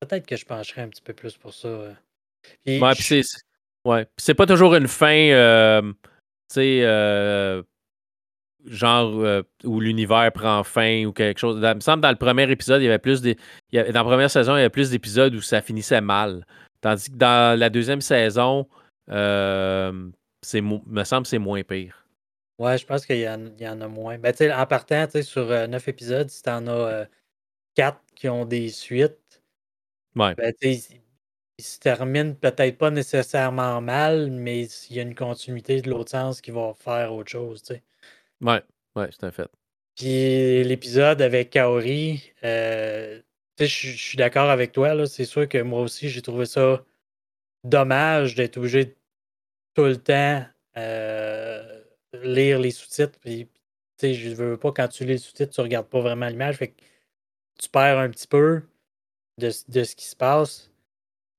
peut-être 0.01 0.27
que 0.27 0.37
je 0.37 0.45
pencherais 0.45 0.83
un 0.83 0.89
petit 0.89 1.03
peu 1.03 1.15
plus 1.15 1.37
pour 1.37 1.55
ça. 1.55 1.95
Ouais, 2.67 2.95
c'est. 2.99 3.23
Ouais. 3.85 4.07
c'est 4.17 4.35
pas 4.35 4.47
toujours 4.47 4.75
une 4.75 4.89
fin. 4.89 5.83
tu 5.83 6.55
sais 6.55 6.83
genre 8.67 9.13
euh, 9.21 9.43
où 9.65 9.81
l'univers 9.81 10.31
prend 10.33 10.63
fin 10.65 11.05
ou 11.05 11.13
quelque 11.13 11.39
chose. 11.39 11.61
il 11.63 11.75
me 11.75 11.81
semble 11.81 12.03
dans 12.03 12.11
le 12.11 12.17
premier 12.17 12.51
épisode, 12.51 12.83
il 12.83 12.87
y 12.87 12.89
avait 12.89 12.99
plus 12.99 13.21
des. 13.21 13.37
dans 13.73 13.93
la 13.93 14.05
première 14.05 14.31
saison, 14.31 14.55
il 14.55 14.59
y 14.59 14.61
avait 14.61 14.71
plus 14.71 14.91
d'épisodes 14.91 15.35
où 15.35 15.41
ça 15.41 15.63
finissait 15.63 16.01
mal. 16.01 16.45
Tandis 16.81 17.11
que 17.11 17.17
dans 17.17 17.59
la 17.59 17.71
deuxième 17.71 18.01
saison, 18.01 18.67
euh, 19.11 20.11
c'est 20.43 20.61
me 20.61 21.05
semble 21.05 21.27
c'est 21.27 21.39
moins 21.39 21.63
pire. 21.63 22.05
Ouais, 22.59 22.79
je 22.79 22.87
pense 22.87 23.05
qu'il 23.05 23.21
y, 23.21 23.29
en 23.29 23.81
a 23.81 23.89
moins. 23.89 24.19
Ben, 24.19 24.35
en 24.55 24.67
partant, 24.67 25.07
sur 25.23 25.51
euh, 25.51 25.67
neuf 25.67 25.89
épisodes, 25.89 26.31
si 26.31 26.43
tu 26.43 26.51
en 26.51 26.67
as 26.67 27.07
quatre 27.75 28.01
qui 28.15 28.29
ont 28.31 28.47
des 28.47 28.71
suites, 28.71 29.43
ouais. 30.17 30.35
ben, 30.35 30.53
ils, 31.59 31.65
se 31.65 31.79
terminent 31.79 32.35
peut-être 32.35 32.79
pas 32.79 32.91
nécessairement 32.91 33.81
mal, 33.81 34.31
mais 34.31 34.65
il 34.65 34.97
y 34.97 34.99
a 34.99 35.03
une 35.03 35.15
continuité 35.15 35.81
de 35.81 35.91
l'autre 35.91 36.11
sens 36.11 36.41
qui 36.41 36.51
va 36.51 36.75
faire 36.79 37.13
autre 37.13 37.31
chose. 37.31 37.63
sais. 37.63 37.83
Ouais, 38.41 38.63
ouais, 38.95 39.09
c'est 39.11 39.25
un 39.25 39.31
fait. 39.31 39.51
Puis 39.97 40.63
l'épisode 40.65 41.23
avec 41.23 41.51
Kaori, 41.51 42.23
euh, 42.45 43.21
je 43.59 43.65
suis 43.67 44.19
d'accord 44.19 44.51
avec 44.51 44.73
toi. 44.73 45.07
C'est 45.07 45.25
sûr 45.25 45.49
que 45.49 45.59
moi 45.63 45.81
aussi, 45.81 46.11
j'ai 46.11 46.23
trouvé 46.23 46.47
ça 46.47 46.85
dommage 47.65 48.35
d'être 48.35 48.59
obligé 48.59 48.97
tout 49.75 49.85
le 49.85 49.97
temps 49.97 50.45
euh, 50.77 51.83
lire 52.23 52.59
les 52.59 52.71
sous-titres. 52.71 53.19
Puis, 53.21 53.49
je 54.03 54.35
veux 54.35 54.57
pas, 54.59 54.73
quand 54.73 54.89
tu 54.89 55.05
lis 55.05 55.13
les 55.13 55.19
sous-titres, 55.19 55.55
tu 55.55 55.61
regardes 55.61 55.89
pas 55.89 56.01
vraiment 56.01 56.29
l'image. 56.29 56.57
Fait 56.57 56.69
que 56.69 56.83
tu 57.59 57.69
perds 57.69 57.99
un 57.99 58.11
petit 58.11 58.27
peu 58.27 58.63
de, 59.39 59.51
ce 59.51 59.97
qui 59.97 60.07
se 60.07 60.17
passe. 60.17 60.71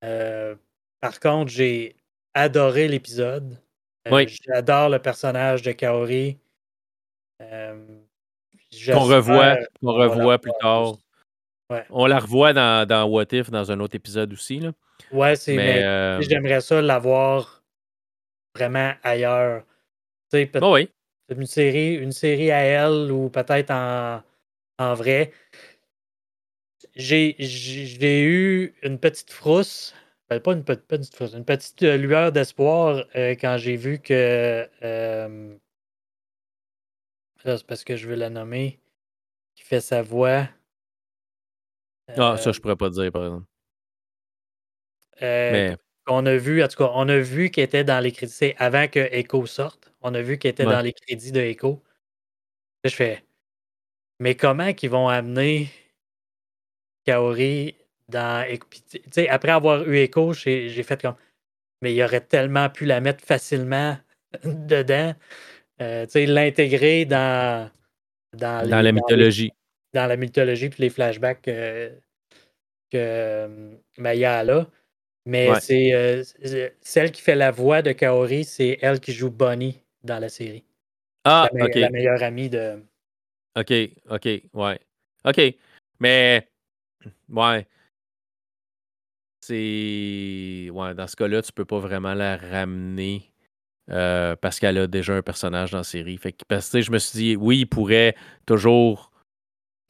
Euh, 0.08 0.56
par 1.02 1.20
contre, 1.20 1.52
j'ai 1.52 1.96
adoré 2.34 2.88
l'épisode. 2.88 3.58
oui. 4.10 4.28
J'adore 4.46 4.90
le 4.90 5.00
personnage 5.00 5.62
de 5.62 5.72
Kaori. 5.74 6.38
Euh, 7.42 8.00
qu'on 8.88 9.00
revoit, 9.00 9.58
qu'on 9.82 9.94
revoit 9.94 10.40
plus 10.40 10.52
tard. 10.60 10.96
On 11.90 12.06
la 12.06 12.20
revoit 12.20 12.54
dans, 12.54 12.88
dans, 12.88 13.06
What 13.06 13.28
If 13.32 13.50
dans 13.50 13.72
un 13.72 13.80
autre 13.80 13.96
épisode 13.96 14.32
aussi. 14.34 14.60
Là. 14.60 14.72
Ouais, 15.12 15.36
c'est 15.36 15.56
mais, 15.56 15.84
euh, 15.84 16.22
j'aimerais 16.22 16.62
ça 16.62 16.82
l'avoir 16.82 17.64
vraiment 18.56 18.94
ailleurs. 19.04 19.64
Tu 20.32 20.50
oh 20.62 20.74
oui. 20.74 20.90
Une 21.30 21.46
série, 21.46 21.96
une 21.96 22.14
série 22.14 22.52
à 22.52 22.60
elle 22.60 23.12
ou 23.12 23.30
peut-être 23.30 23.72
en, 23.72 24.22
en 24.80 24.94
vrai. 24.94 25.32
J'ai 26.98 28.24
eu 28.24 28.76
une 28.84 29.00
petite 29.00 29.32
frousse, 29.32 29.94
ben, 30.30 30.40
pas 30.40 30.54
une, 30.54 30.64
petite 30.64 31.16
frousse, 31.16 31.34
une 31.34 31.46
petite 31.46 31.82
lueur 31.82 32.32
d'espoir 32.32 33.06
euh, 33.16 33.32
quand 33.32 33.58
j'ai 33.58 33.76
vu 33.78 34.00
que 34.00 34.68
c'est 37.56 37.66
parce 37.66 37.84
que 37.84 37.96
je 37.96 38.08
veux 38.08 38.16
la 38.16 38.30
nommer. 38.30 38.80
Qui 39.56 39.64
fait 39.64 39.82
sa 39.82 40.02
voix. 40.02 40.48
Ah, 42.16 42.38
ça, 42.38 42.52
je 42.52 42.58
euh 42.58 42.62
pourrais 42.62 42.76
pas 42.76 42.90
dire, 42.90 43.12
par 43.12 43.24
exemple. 43.26 43.46
Euh, 45.22 45.52
Mais... 45.52 45.78
On 46.10 46.26
a 46.26 46.38
vu, 46.38 46.64
en 46.64 46.68
tout 46.68 46.78
cas, 46.78 46.92
on 46.94 47.10
a 47.10 47.18
vu 47.18 47.50
qu'elle 47.50 47.66
était 47.66 47.84
dans 47.84 48.00
les 48.00 48.12
crédits. 48.12 48.32
C'est 48.32 48.56
avant 48.58 48.88
que 48.88 49.00
Echo 49.00 49.46
sorte. 49.46 49.92
On 50.02 50.14
a 50.14 50.22
vu 50.22 50.38
qu'elle 50.38 50.52
était 50.52 50.64
dans 50.64 50.82
les 50.82 50.94
crédits 50.94 51.34
de 51.34 51.42
Echo. 51.42 51.84
je 52.86 52.92
fais. 52.92 53.26
Mais 54.20 54.36
comment 54.36 54.74
qu'ils 54.74 54.90
vont 54.90 55.10
amener 55.10 55.70
Kaori 57.08 57.76
dans. 58.10 58.46
Tu 58.92 59.00
sais, 59.12 59.30
après 59.30 59.52
avoir 59.52 59.88
eu 59.88 59.98
Echo, 59.98 60.34
j'ai 60.34 60.84
fait 60.84 61.02
comme. 61.02 61.16
Mais 61.82 61.94
il 61.94 62.04
aurait 62.04 62.22
tellement 62.22 62.70
pu 62.70 62.86
la 62.86 63.00
mettre 63.00 63.24
facilement 63.24 63.98
dedans. 64.44 65.16
Euh, 65.80 66.06
l'intégrer 66.16 67.06
dans, 67.06 67.70
dans, 68.34 68.68
la 68.68 68.92
mythologie. 68.92 69.52
dans 69.94 70.08
la 70.08 70.18
mythologie 70.18 70.70
puis 70.70 70.82
les 70.82 70.90
flashbacks 70.90 71.44
que, 71.44 71.92
que 72.92 73.78
Maya 73.98 74.40
a 74.40 74.44
là. 74.44 74.68
Mais 75.28 75.48
c'est 75.60 76.24
celle 76.82 77.12
qui 77.12 77.22
fait 77.22 77.36
la 77.36 77.52
voix 77.52 77.82
de 77.82 77.92
Kaori, 77.92 78.44
c'est 78.44 78.80
elle 78.82 79.00
qui 79.00 79.14
joue 79.14 79.30
Bonnie 79.30 79.80
dans 80.04 80.20
la 80.20 80.30
série. 80.30 80.64
Ah, 81.26 81.48
la. 81.54 81.68
La 81.68 81.90
meilleure 81.90 82.24
amie 82.24 82.50
de. 82.50 82.82
OK, 83.56 83.74
OK, 84.10 84.28
ouais. 84.54 84.80
OK. 85.26 85.56
Mais, 86.00 86.48
ouais. 87.30 87.68
C'est. 89.42 90.70
Ouais, 90.74 90.94
dans 90.94 91.08
ce 91.08 91.16
cas-là, 91.16 91.42
tu 91.42 91.52
peux 91.54 91.66
pas 91.66 91.80
vraiment 91.80 92.14
la 92.14 92.38
ramener 92.38 93.32
euh, 93.90 94.36
parce 94.36 94.60
qu'elle 94.60 94.78
a 94.78 94.88
déjà 94.88 95.14
un 95.14 95.22
personnage 95.22 95.72
dans 95.72 95.78
la 95.78 95.84
série. 95.84 96.18
Fait 96.18 96.34
que, 96.34 96.44
parce 96.48 96.70
que 96.70 96.82
je 96.82 96.92
me 96.92 97.00
suis 97.00 97.18
dit, 97.18 97.36
oui, 97.36 97.60
il 97.60 97.66
pourrait 97.66 98.16
toujours. 98.46 99.12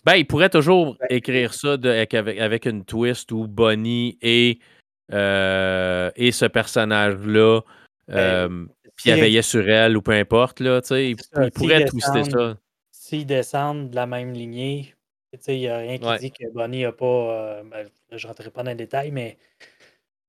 Ben, 0.06 0.15
il 0.15 0.26
pourrait 0.26 0.49
toujours 0.49 0.98
écrire 1.10 1.53
ça 1.53 1.73
avec, 1.73 2.65
une 2.65 2.85
twist 2.85 3.31
où 3.31 3.48
Bonnie 3.48 4.18
et, 4.22 4.60
euh, 5.11 6.11
et 6.15 6.31
ce 6.31 6.45
personnage-là, 6.45 7.61
ben, 8.07 8.15
euh, 8.15 8.65
puis 8.95 9.10
elle 9.10 9.19
veillait 9.19 9.41
sur 9.41 9.68
elle 9.68 9.98
ou 9.98 10.02
peu 10.02 10.14
importe, 10.14 10.60
là, 10.60 10.80
il, 10.91 11.15
il 11.41 11.52
pourrait 11.52 11.85
twister 11.85 12.23
ça. 12.23 12.57
S'ils 12.91 13.26
descendent 13.26 13.89
de 13.89 13.95
la 13.95 14.06
même 14.06 14.34
lignée, 14.34 14.94
il 15.47 15.59
n'y 15.59 15.67
a 15.67 15.77
rien 15.77 15.97
qui 15.97 16.19
dit 16.19 16.31
que 16.31 16.51
Bonnie 16.53 16.83
n'a 16.83 16.91
pas. 16.91 17.63
Ben, 17.63 17.89
je 18.11 18.25
ne 18.25 18.27
rentrerai 18.27 18.51
pas 18.51 18.63
dans 18.63 18.71
les 18.71 18.75
détails, 18.75 19.11
mais 19.11 19.37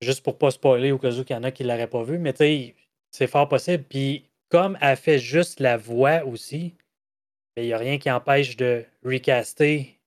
juste 0.00 0.22
pour 0.22 0.34
ne 0.34 0.38
pas 0.38 0.50
spoiler 0.50 0.92
au 0.92 0.98
cas 0.98 1.10
où 1.10 1.22
il 1.22 1.32
y 1.32 1.34
en 1.34 1.44
a 1.44 1.50
qui 1.50 1.62
ne 1.64 1.68
l'auraient 1.68 1.88
pas 1.88 2.02
vu, 2.02 2.18
mais 2.18 2.34
c'est 3.10 3.26
fort 3.26 3.48
possible. 3.48 3.84
Puis 3.84 4.28
comme 4.48 4.78
elle 4.80 4.96
fait 4.96 5.18
juste 5.18 5.60
la 5.60 5.76
voix 5.76 6.24
aussi, 6.24 6.74
il 7.56 7.64
n'y 7.64 7.72
a 7.72 7.78
rien 7.78 7.98
qui 7.98 8.10
empêche 8.10 8.56
de 8.56 8.84
recaster. 9.04 9.98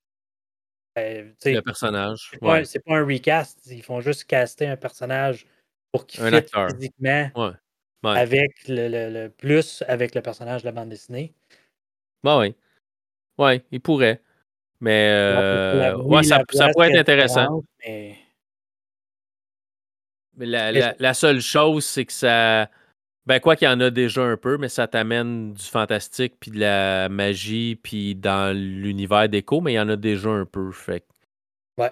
Euh, 0.97 1.31
le 1.45 1.61
personnage. 1.61 2.29
C'est 2.31 2.39
pas, 2.39 2.61
pas, 2.61 2.97
un 2.97 3.05
recast. 3.05 3.65
Ils 3.67 3.83
font 3.83 4.01
juste 4.01 4.25
caster 4.25 4.67
un 4.67 4.75
personnage 4.75 5.45
pour 5.91 6.05
qu'il 6.05 6.21
fit 6.21 6.45
physiquement 6.73 7.53
avec 8.03 8.51
le, 8.67 9.27
plus 9.29 9.83
avec 9.87 10.15
le 10.15 10.21
personnage 10.21 10.61
de 10.61 10.67
la 10.67 10.71
bande 10.71 10.89
dessinée. 10.89 11.33
Bah 12.23 12.39
oui. 12.39 12.55
Oui, 13.37 13.61
il 13.71 13.81
pourrait. 13.81 14.21
Mais 14.81 15.09
euh, 15.11 15.95
ouais, 15.97 16.23
ça, 16.23 16.43
pourrait 16.73 16.89
être 16.89 16.99
intéressant. 16.99 17.63
Mais, 17.85 18.17
la, 20.37 21.13
seule 21.13 21.39
chose, 21.39 21.85
c'est 21.85 22.05
que 22.05 22.13
ça 22.13 22.67
ben, 23.27 23.39
quoi 23.39 23.55
qu'il 23.55 23.67
y 23.67 23.71
en 23.71 23.79
a 23.79 23.91
déjà 23.91 24.23
un 24.23 24.35
peu, 24.35 24.57
mais 24.57 24.67
ça 24.67 24.87
t'amène 24.87 25.53
du 25.53 25.63
fantastique, 25.63 26.33
puis 26.39 26.49
de 26.49 26.59
la 26.59 27.07
magie, 27.07 27.75
puis 27.75 28.15
dans 28.15 28.55
l'univers 28.55 29.29
d'écho, 29.29 29.61
mais 29.61 29.73
il 29.73 29.75
y 29.75 29.79
en 29.79 29.89
a 29.89 29.95
déjà 29.95 30.29
un 30.29 30.45
peu. 30.45 30.71
Fait 30.71 31.05
Ouais. 31.77 31.91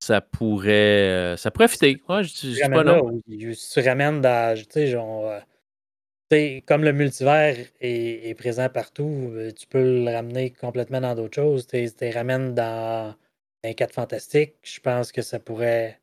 Ça 0.00 0.20
pourrait. 0.20 0.72
Euh, 0.72 1.36
ça 1.38 1.50
pourrait 1.50 1.68
fitter. 1.68 2.02
Ouais, 2.10 2.22
je, 2.24 2.32
dis 2.32 2.60
pas 2.60 2.84
non. 2.84 3.20
tu 3.26 3.80
ramènes 3.80 4.20
dans. 4.20 4.54
Tu 4.56 4.66
sais, 4.68 4.86
genre. 4.88 5.40
Euh, 6.34 6.60
comme 6.66 6.84
le 6.84 6.92
multivers 6.92 7.56
est, 7.80 8.38
présent 8.38 8.68
partout, 8.68 9.30
euh, 9.32 9.52
tu 9.52 9.66
peux 9.66 10.04
le 10.04 10.10
ramener 10.10 10.50
complètement 10.50 11.00
dans 11.00 11.14
d'autres 11.14 11.34
choses. 11.34 11.66
Tu 11.66 11.86
les 12.00 12.10
ramènes 12.10 12.54
dans 12.54 13.14
un 13.64 13.72
cadre 13.72 13.92
fantastique. 13.92 14.54
Je 14.62 14.80
pense 14.80 15.12
que 15.12 15.22
ça 15.22 15.38
pourrait. 15.38 16.00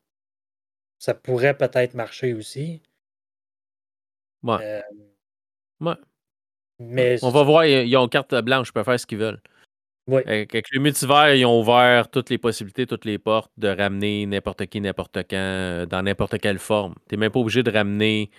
Ça 1.00 1.14
pourrait 1.14 1.58
peut-être 1.58 1.96
marcher 1.96 2.34
aussi. 2.34 2.82
Ouais. 4.44 4.82
ouais. 5.82 5.94
Mais 6.80 7.24
On 7.24 7.30
va 7.30 7.44
voir, 7.44 7.66
ils 7.66 7.96
ont 7.98 8.08
carte 8.08 8.36
blanche, 8.42 8.70
ils 8.70 8.74
peuvent 8.74 8.86
faire 8.86 9.00
ce 9.00 9.06
qu'ils 9.06 9.18
veulent. 9.18 9.42
Oui. 10.08 10.22
Avec 10.26 10.68
le 10.72 10.80
multivers, 10.80 11.36
ils 11.36 11.46
ont 11.46 11.62
ouvert 11.62 12.10
toutes 12.10 12.30
les 12.30 12.38
possibilités, 12.38 12.88
toutes 12.88 13.06
les 13.06 13.20
portes 13.20 13.52
de 13.58 13.68
ramener 13.68 14.26
n'importe 14.26 14.66
qui, 14.66 14.82
n'importe 14.82 15.18
quand, 15.30 15.36
euh, 15.36 15.86
dans 15.86 16.02
n'importe 16.02 16.40
quelle 16.40 16.58
forme. 16.58 16.96
Tu 17.08 17.16
n'es 17.16 17.20
même 17.20 17.32
pas 17.32 17.40
obligé 17.40 17.62
de 17.62 17.72
ramener 17.72 18.32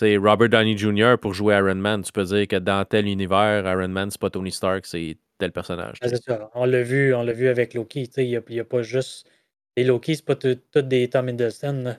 Robert 0.00 0.48
Downey 0.48 0.76
Jr. 0.76 1.16
pour 1.20 1.34
jouer 1.34 1.54
Iron 1.54 1.74
Man. 1.74 2.02
Tu 2.02 2.12
peux 2.12 2.24
dire 2.24 2.48
que 2.48 2.56
dans 2.56 2.84
tel 2.84 3.06
univers, 3.06 3.66
Iron 3.66 3.88
Man, 3.88 4.10
c'est 4.10 4.20
pas 4.20 4.30
Tony 4.30 4.52
Stark, 4.52 4.86
c'est 4.86 5.16
tel 5.38 5.52
personnage. 5.52 5.98
Ah, 6.00 6.08
c'est 6.08 6.22
ça. 6.22 6.50
On 6.54 6.64
l'a 6.64 6.82
vu, 6.82 7.14
on 7.14 7.22
l'a 7.22 7.32
vu 7.32 7.48
avec 7.48 7.74
Loki. 7.74 8.04
Il 8.16 8.28
n'y 8.28 8.60
a, 8.60 8.64
pas 8.64 8.82
juste. 8.82 9.28
Les 9.76 9.84
Loki, 9.84 10.16
c'est 10.16 10.24
pas 10.24 10.36
tous 10.36 10.58
des 10.82 11.08
Tom 11.08 11.28
Hiddleston. 11.28 11.96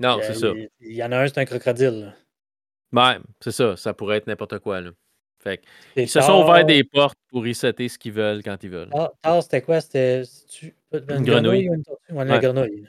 Non, 0.00 0.18
c'est 0.22 0.34
ça. 0.34 0.52
Il 0.80 0.92
y 0.92 1.02
en 1.02 1.12
a 1.12 1.18
un, 1.18 1.26
c'est 1.26 1.38
un 1.38 1.44
crocodile. 1.44 2.14
Ouais, 2.92 3.18
c'est 3.40 3.52
ça. 3.52 3.76
Ça 3.76 3.92
pourrait 3.94 4.18
être 4.18 4.26
n'importe 4.26 4.58
quoi. 4.60 4.80
Là. 4.80 4.90
Fait 5.40 5.62
ils 5.94 6.08
se 6.08 6.20
sont 6.20 6.42
ouverts 6.42 6.64
des 6.64 6.82
portes 6.82 7.18
pour 7.28 7.44
resetter 7.44 7.88
ce 7.88 7.98
qu'ils 7.98 8.12
veulent 8.12 8.42
quand 8.42 8.62
ils 8.62 8.70
veulent. 8.70 8.90
Ah, 9.22 9.40
c'était 9.40 9.62
quoi? 9.62 9.80
C'était 9.80 10.22
une, 10.92 11.22
grenouille. 11.22 11.66
une 11.66 11.82
une 12.10 12.38
grenouille? 12.38 12.88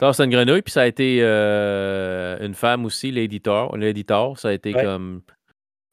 Thor, 0.00 0.14
c'est 0.14 0.24
une 0.24 0.30
grenouille, 0.30 0.62
puis 0.62 0.72
ça 0.72 0.80
a 0.82 0.86
été 0.86 1.18
euh, 1.20 2.38
une 2.40 2.54
femme 2.54 2.86
aussi, 2.86 3.10
Lady 3.10 3.42
Thor. 3.42 3.76
Lady 3.76 4.06
Thor, 4.06 4.38
ça 4.38 4.48
a 4.48 4.52
été 4.52 4.72
comme 4.72 5.20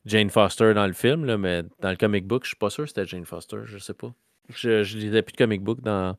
Jane 0.06 0.30
Foster 0.30 0.74
dans 0.74 0.88
le 0.88 0.94
film, 0.94 1.26
là, 1.26 1.38
mais 1.38 1.64
dans 1.82 1.90
le 1.90 1.98
comic 1.98 2.26
book, 2.26 2.46
je 2.46 2.50
suis 2.50 2.56
pas 2.56 2.70
sûr 2.70 2.86
que 2.86 2.88
c'était 2.88 3.06
Jane 3.06 3.26
Foster, 3.26 3.58
je 3.66 3.78
sais 3.78 3.94
pas. 3.94 4.14
Je, 4.50 4.84
je 4.84 4.98
lisais 4.98 5.22
plus 5.22 5.34
de 5.34 5.38
comic 5.38 5.62
book 5.62 5.82
dans, 5.82 6.16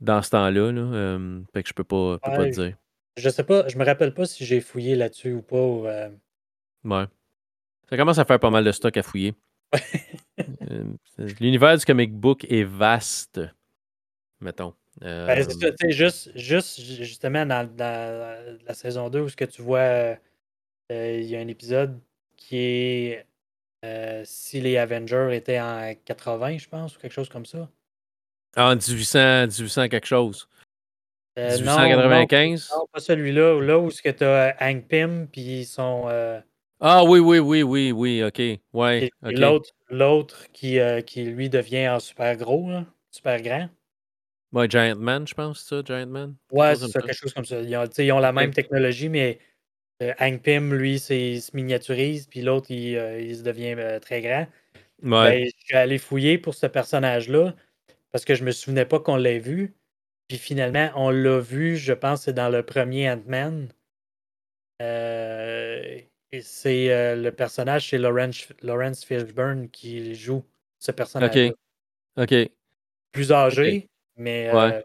dans 0.00 0.20
ce 0.20 0.30
temps-là, 0.30 0.72
là, 0.72 0.80
euh, 0.80 1.40
fait 1.54 1.62
que 1.62 1.68
je 1.68 1.74
peux 1.74 1.84
pas, 1.84 2.18
peux 2.18 2.30
pas 2.30 2.44
te 2.44 2.50
dire. 2.50 2.76
Je 3.16 3.28
sais 3.30 3.44
pas, 3.44 3.68
je 3.68 3.78
me 3.78 3.84
rappelle 3.84 4.12
pas 4.12 4.26
si 4.26 4.44
j'ai 4.44 4.60
fouillé 4.60 4.96
là-dessus 4.96 5.32
ou 5.32 5.42
pas. 5.42 5.56
Euh. 5.56 6.10
Ouais. 6.82 7.04
Ça 7.88 7.96
commence 7.96 8.18
à 8.18 8.24
faire 8.24 8.40
pas 8.40 8.50
mal 8.50 8.64
de 8.64 8.72
stock 8.72 8.96
à 8.96 9.04
fouiller. 9.04 9.32
L'univers 11.40 11.78
du 11.78 11.84
comic 11.84 12.12
book 12.12 12.44
est 12.50 12.64
vaste, 12.64 13.40
mettons. 14.40 14.74
Ben, 15.00 15.46
c'est 15.78 15.90
juste, 15.90 16.30
juste 16.36 16.80
justement 16.80 17.44
dans, 17.44 17.68
la 18.66 18.74
saison 18.74 19.10
2 19.10 19.20
où 19.20 19.28
ce 19.28 19.36
que 19.36 19.44
tu 19.44 19.62
vois, 19.62 20.16
il 20.90 21.24
y 21.24 21.36
a 21.36 21.40
un 21.40 21.48
épisode 21.48 22.00
qui 22.36 22.56
est 22.56 23.26
si 24.24 24.60
les 24.60 24.78
Avengers 24.78 25.28
étaient 25.32 25.60
en 25.60 25.94
80, 26.04 26.58
je 26.58 26.68
pense, 26.68 26.96
ou 26.96 26.98
quelque 26.98 27.12
chose 27.12 27.28
comme 27.28 27.46
ça. 27.46 27.68
En 28.56 28.74
1800, 28.74 29.48
1800 29.48 29.88
quelque 29.88 30.06
chose. 30.06 30.48
1895? 31.36 32.70
Euh, 32.72 32.76
non, 32.76 32.86
pas 32.92 33.00
celui-là. 33.00 33.60
Là 33.60 33.78
où 33.78 33.90
tu 33.90 34.24
as 34.24 34.56
Hank 34.60 34.88
Pym, 34.88 35.28
puis 35.30 35.60
ils 35.60 35.66
sont. 35.66 36.04
Euh, 36.08 36.40
ah 36.80 37.04
oui, 37.04 37.18
oui, 37.18 37.38
oui, 37.38 37.62
oui, 37.62 37.92
oui, 37.92 38.24
ok. 38.24 38.40
Ouais, 38.72 39.10
L'autre, 39.22 39.70
l'autre 39.88 40.46
qui, 40.52 40.78
euh, 40.78 41.00
qui, 41.00 41.24
lui, 41.24 41.48
devient 41.48 41.88
en 41.88 42.00
super 42.00 42.36
gros, 42.36 42.70
super 43.10 43.40
grand. 43.42 43.68
Ouais, 44.52 44.68
Giant 44.68 44.96
Man, 44.96 45.26
je 45.26 45.34
pense, 45.34 45.60
ça, 45.60 45.82
Giant 45.84 46.06
Man. 46.06 46.34
Ouais, 46.50 46.74
c'est 46.76 46.88
ça, 46.88 47.00
quelque 47.00 47.16
chose 47.16 47.34
comme 47.34 47.44
ça. 47.44 47.60
Ils 47.60 47.76
ont, 47.76 47.84
ils 47.84 48.12
ont 48.12 48.18
la 48.18 48.32
même 48.32 48.52
technologie, 48.52 49.08
mais 49.08 49.38
Hank 50.18 50.42
Pym, 50.42 50.74
lui, 50.74 50.94
il 50.94 51.42
se 51.42 51.54
miniaturise, 51.54 52.26
puis 52.26 52.42
l'autre, 52.42 52.70
il, 52.70 52.94
il, 53.20 53.36
se 53.36 53.42
devient 53.42 53.76
très 54.00 54.22
grand. 54.22 54.46
Ouais. 55.02 55.08
Ben, 55.10 55.44
je 55.44 55.64
suis 55.64 55.76
allé 55.76 55.98
fouiller 55.98 56.38
pour 56.38 56.54
ce 56.54 56.66
personnage-là, 56.66 57.54
parce 58.12 58.24
que 58.24 58.34
je 58.34 58.44
me 58.44 58.52
souvenais 58.52 58.86
pas 58.86 59.00
qu'on 59.00 59.16
l'ait 59.16 59.38
vu. 59.38 59.74
Puis 60.28 60.38
finalement, 60.38 60.90
on 60.96 61.10
l'a 61.10 61.38
vu, 61.38 61.76
je 61.76 61.92
pense, 61.92 62.22
c'est 62.22 62.32
dans 62.32 62.48
le 62.48 62.62
premier 62.64 63.10
Ant-Man. 63.10 63.68
Euh, 64.82 66.00
c'est 66.40 66.92
euh, 66.92 67.16
le 67.16 67.30
personnage, 67.32 67.88
c'est 67.88 67.98
Lawrence, 67.98 68.48
Lawrence 68.62 69.04
Fishburne 69.04 69.68
qui 69.70 70.14
joue 70.14 70.44
ce 70.78 70.90
personnage. 70.92 71.36
OK. 71.36 71.54
OK. 72.16 72.50
Plus 73.12 73.32
âgé, 73.32 73.88
mais 74.16 74.48
euh, 74.52 74.80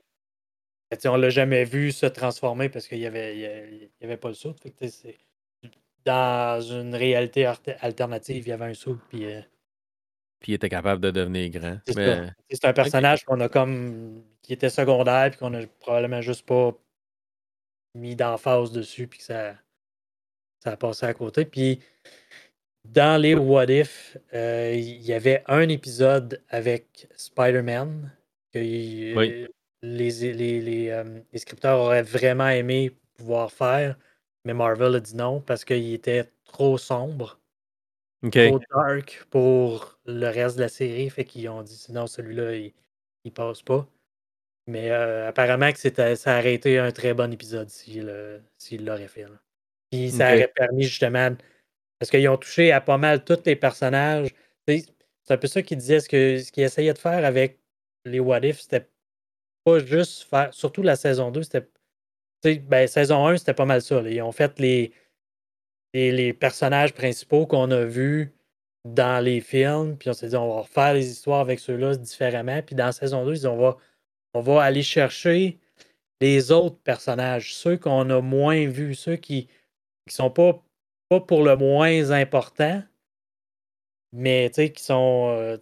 on 1.06 1.16
l'a 1.16 1.30
jamais 1.30 1.64
vu 1.64 1.92
se 1.92 2.06
transformer 2.06 2.70
parce 2.70 2.88
qu'il 2.88 3.00
n'y 3.00 3.06
avait, 3.06 3.38
il 3.38 3.90
y 4.02 4.06
avait 4.06 4.18
pas 4.18 4.30
le 4.30 4.34
saut. 4.34 4.56
dans 6.06 6.62
une 6.62 6.96
réalité 6.96 7.46
alternative, 7.80 8.44
il 8.46 8.50
y 8.50 8.54
avait 8.54 8.66
un 8.66 8.74
saut. 8.74 8.98
Puis, 9.10 9.26
puis 10.40 10.54
il 10.54 10.56
était 10.56 10.70
capable 10.70 11.02
de 11.02 11.12
devenir 11.12 11.50
grand. 11.50 11.78
C'est 11.88 12.66
un 12.66 12.74
personnage 12.74 13.24
qu'on 13.24 13.40
a 13.40 13.50
comme 13.50 14.24
qui 14.42 14.54
était 14.54 14.70
secondaire, 14.70 15.30
puis 15.30 15.40
qu'on 15.40 15.54
a 15.54 15.66
probablement 15.80 16.22
juste 16.22 16.46
pas 16.46 16.76
mis 17.94 18.16
d'emphase 18.16 18.72
dessus, 18.72 19.08
puis 19.08 19.20
que 19.20 19.26
ça, 19.26 19.56
ça 20.64 20.72
a 20.72 20.78
passé 20.78 21.06
à 21.06 21.14
côté. 21.14 21.46
Puis 21.46 21.80
dans 22.86 23.22
les 23.22 23.36
What 23.36 23.66
If, 23.66 24.18
euh, 24.34 24.74
il 24.76 25.02
y 25.02 25.14
avait 25.14 25.44
un 25.48 25.70
épisode 25.70 26.42
avec 26.50 27.08
Spider-Man 27.16 28.12
que 28.54 28.60
les, 28.60 29.48
les, 29.82 30.90
euh, 30.90 31.20
les, 31.32 31.40
scripteurs 31.40 31.80
auraient 31.80 32.04
vraiment 32.04 32.50
aimé 32.50 32.96
pouvoir 33.16 33.52
faire, 33.52 33.98
mais 34.46 34.54
Marvel 34.54 34.96
a 34.96 35.00
dit 35.00 35.16
non 35.16 35.42
parce 35.42 35.66
qu'il 35.66 35.94
était 35.94 36.26
trop 36.46 36.78
sombre. 36.78 37.40
Trop 38.32 38.60
dark 38.76 39.26
pour 39.32 40.00
le 40.06 40.28
reste 40.28 40.58
de 40.58 40.62
la 40.62 40.70
série. 40.70 41.10
Fait 41.10 41.26
qu'ils 41.26 41.50
ont 41.50 41.64
dit 41.64 41.76
sinon 41.76 42.06
celui-là, 42.06 42.56
il, 42.56 42.74
il 43.24 43.32
passe 43.32 43.64
pas. 43.64 43.88
Mais 44.68 44.92
euh, 44.92 45.30
apparemment 45.30 45.72
que 45.72 46.16
ça 46.16 46.40
aurait 46.40 46.54
été 46.54 46.78
un 46.78 46.92
très 46.92 47.16
bon 47.16 47.34
épisode 47.34 47.70
s'il 47.70 48.06
l'aurait 48.86 49.08
fait. 49.08 49.26
Puis 49.90 50.12
ça 50.12 50.34
aurait 50.34 50.52
permis 50.56 50.84
justement. 50.84 51.36
Parce 51.98 52.12
qu'ils 52.12 52.28
ont 52.30 52.38
touché 52.38 52.72
à 52.72 52.80
pas 52.80 52.98
mal 52.98 53.24
tous 53.24 53.40
les 53.46 53.56
personnages. 53.56 54.30
C'est 54.68 54.86
un 55.30 55.38
peu 55.38 55.48
ça 55.48 55.62
qu'ils 55.64 55.78
disaient. 55.78 56.00
Ce 56.00 56.08
qu'ils 56.08 56.46
ce 56.46 56.62
essayaient 56.62 56.94
de 56.94 57.00
faire 57.00 57.26
avec 57.26 57.60
les 58.06 58.20
What 58.20 58.42
If, 58.46 58.62
c'était 58.62 58.88
pas 59.64 59.80
juste 59.80 60.24
faire. 60.24 60.54
Surtout 60.54 60.82
la 60.82 60.96
saison 60.96 61.32
2, 61.32 61.44
c'était. 61.44 61.68
Ben, 62.44 62.88
saison 62.88 63.28
1, 63.28 63.38
c'était 63.38 63.54
pas 63.54 63.66
mal 63.66 63.82
ça. 63.82 64.02
Ils 64.02 64.22
ont 64.22 64.32
fait 64.32 64.60
les, 64.60 64.92
les, 65.94 66.34
personnages 66.34 66.94
principaux 66.94 67.46
qu'on 67.46 67.70
a 67.70 67.84
vus 67.86 68.34
dans 68.84 69.24
les 69.24 69.42
films. 69.42 69.96
Puis 69.98 70.10
on 70.10 70.14
s'est 70.14 70.30
dit, 70.30 70.36
on 70.36 70.56
va 70.56 70.62
refaire 70.62 70.94
les 70.96 71.12
histoires 71.12 71.42
avec 71.42 71.60
ceux-là 71.60 71.96
différemment. 71.96 72.62
Puis 72.64 72.76
dans 72.76 72.92
saison 72.92 73.26
2, 73.26 73.36
ils 73.36 73.48
ont, 73.48 73.58
va 73.58 73.78
on 74.34 74.42
va 74.42 74.64
aller 74.64 74.84
chercher 74.84 75.60
les 76.22 76.52
autres 76.52 76.78
personnages, 76.78 77.56
ceux 77.56 77.78
qu'on 77.78 78.10
a 78.10 78.22
moins 78.22 78.68
vus, 78.68 78.96
ceux 78.96 79.16
qui 79.16 79.48
ne 80.08 80.12
sont 80.12 80.30
pas, 80.30 80.64
pas 81.10 81.20
pour 81.20 81.44
le 81.44 81.56
moins 81.58 82.12
importants, 82.12 82.84
mais 84.14 84.52
qui 84.52 84.84
sont. 84.84 85.36
Euh, 85.36 85.58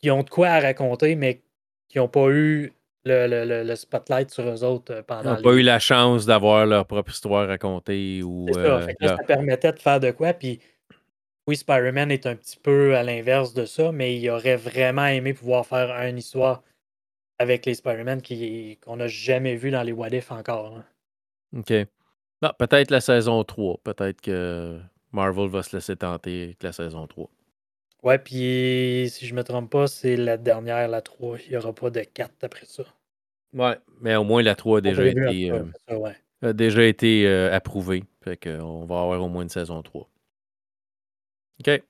qui 0.00 0.10
ont 0.10 0.22
de 0.22 0.30
quoi 0.30 0.48
à 0.48 0.60
raconter, 0.60 1.16
mais 1.16 1.42
qui 1.88 1.98
n'ont 1.98 2.08
pas 2.08 2.28
eu 2.30 2.72
le, 3.04 3.74
spotlight 3.74 4.30
sur 4.30 4.48
eux 4.48 4.64
autres 4.64 4.92
euh, 4.92 5.02
pendant. 5.02 5.34
Ils 5.34 5.36
n'ont 5.36 5.42
pas 5.42 5.54
eu 5.54 5.62
la 5.62 5.78
chance 5.78 6.26
d'avoir 6.26 6.66
leur 6.66 6.86
propre 6.86 7.12
histoire 7.12 7.46
racontée. 7.46 8.22
Ou, 8.22 8.46
ça. 8.52 8.60
Euh, 8.60 8.86
ça 9.02 9.16
permettait 9.26 9.72
de 9.72 9.78
faire 9.78 10.00
de 10.00 10.10
quoi. 10.10 10.32
Puis 10.32 10.60
oui, 11.46 11.56
Spider-Man 11.56 12.10
est 12.10 12.26
un 12.26 12.36
petit 12.36 12.58
peu 12.58 12.96
à 12.96 13.02
l'inverse 13.02 13.52
de 13.54 13.66
ça, 13.66 13.92
mais 13.92 14.16
il 14.18 14.30
aurait 14.30 14.56
vraiment 14.56 15.06
aimé 15.06 15.34
pouvoir 15.34 15.66
faire 15.66 15.90
une 16.06 16.18
histoire 16.18 16.62
avec 17.38 17.66
les 17.66 17.74
Spider-Man 17.74 18.22
qu'on 18.82 18.96
n'a 18.96 19.08
jamais 19.08 19.56
vu 19.56 19.70
dans 19.70 19.82
les 19.82 19.92
What 19.92 20.10
If 20.10 20.30
encore. 20.30 20.80
OK. 21.56 21.72
Non, 22.42 22.50
peut-être 22.58 22.90
la 22.90 23.00
saison 23.00 23.44
3. 23.44 23.80
Peut-être 23.84 24.20
que 24.20 24.78
Marvel 25.12 25.48
va 25.48 25.62
se 25.62 25.76
laisser 25.76 25.96
tenter 25.96 26.44
avec 26.44 26.62
la 26.62 26.72
saison 26.72 27.06
3. 27.06 27.28
Ouais, 28.04 28.18
puis 28.18 29.08
si 29.10 29.26
je 29.26 29.34
me 29.34 29.42
trompe 29.42 29.70
pas, 29.70 29.86
c'est 29.86 30.16
la 30.16 30.36
dernière, 30.36 30.88
la 30.88 31.00
3. 31.00 31.38
Il 31.46 31.50
n'y 31.50 31.56
aura 31.56 31.72
pas 31.72 31.88
de 31.88 32.00
4 32.00 32.32
après 32.42 32.66
ça. 32.66 32.84
Ouais, 33.54 33.78
mais 34.00 34.14
au 34.16 34.24
moins 34.24 34.42
la 34.42 34.54
3 34.54 34.78
a 34.78 34.80
déjà 34.82 35.06
été, 35.06 35.50
euh, 35.50 36.52
déjà 36.52 36.84
été 36.84 37.26
euh, 37.26 37.54
approuvée. 37.54 38.04
Fait 38.22 38.36
qu'on 38.36 38.84
va 38.84 39.00
avoir 39.00 39.22
au 39.22 39.28
moins 39.28 39.42
une 39.42 39.48
saison 39.48 39.82
3. 39.82 40.06
OK. 41.60 41.82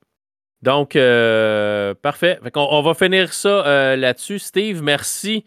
Donc, 0.61 0.95
euh, 0.95 1.93
parfait. 1.95 2.39
on, 2.55 2.81
va 2.81 2.93
finir 2.93 3.33
ça 3.33 3.67
euh, 3.67 3.95
là-dessus. 3.97 4.39
Steve, 4.39 4.81
merci 4.81 5.43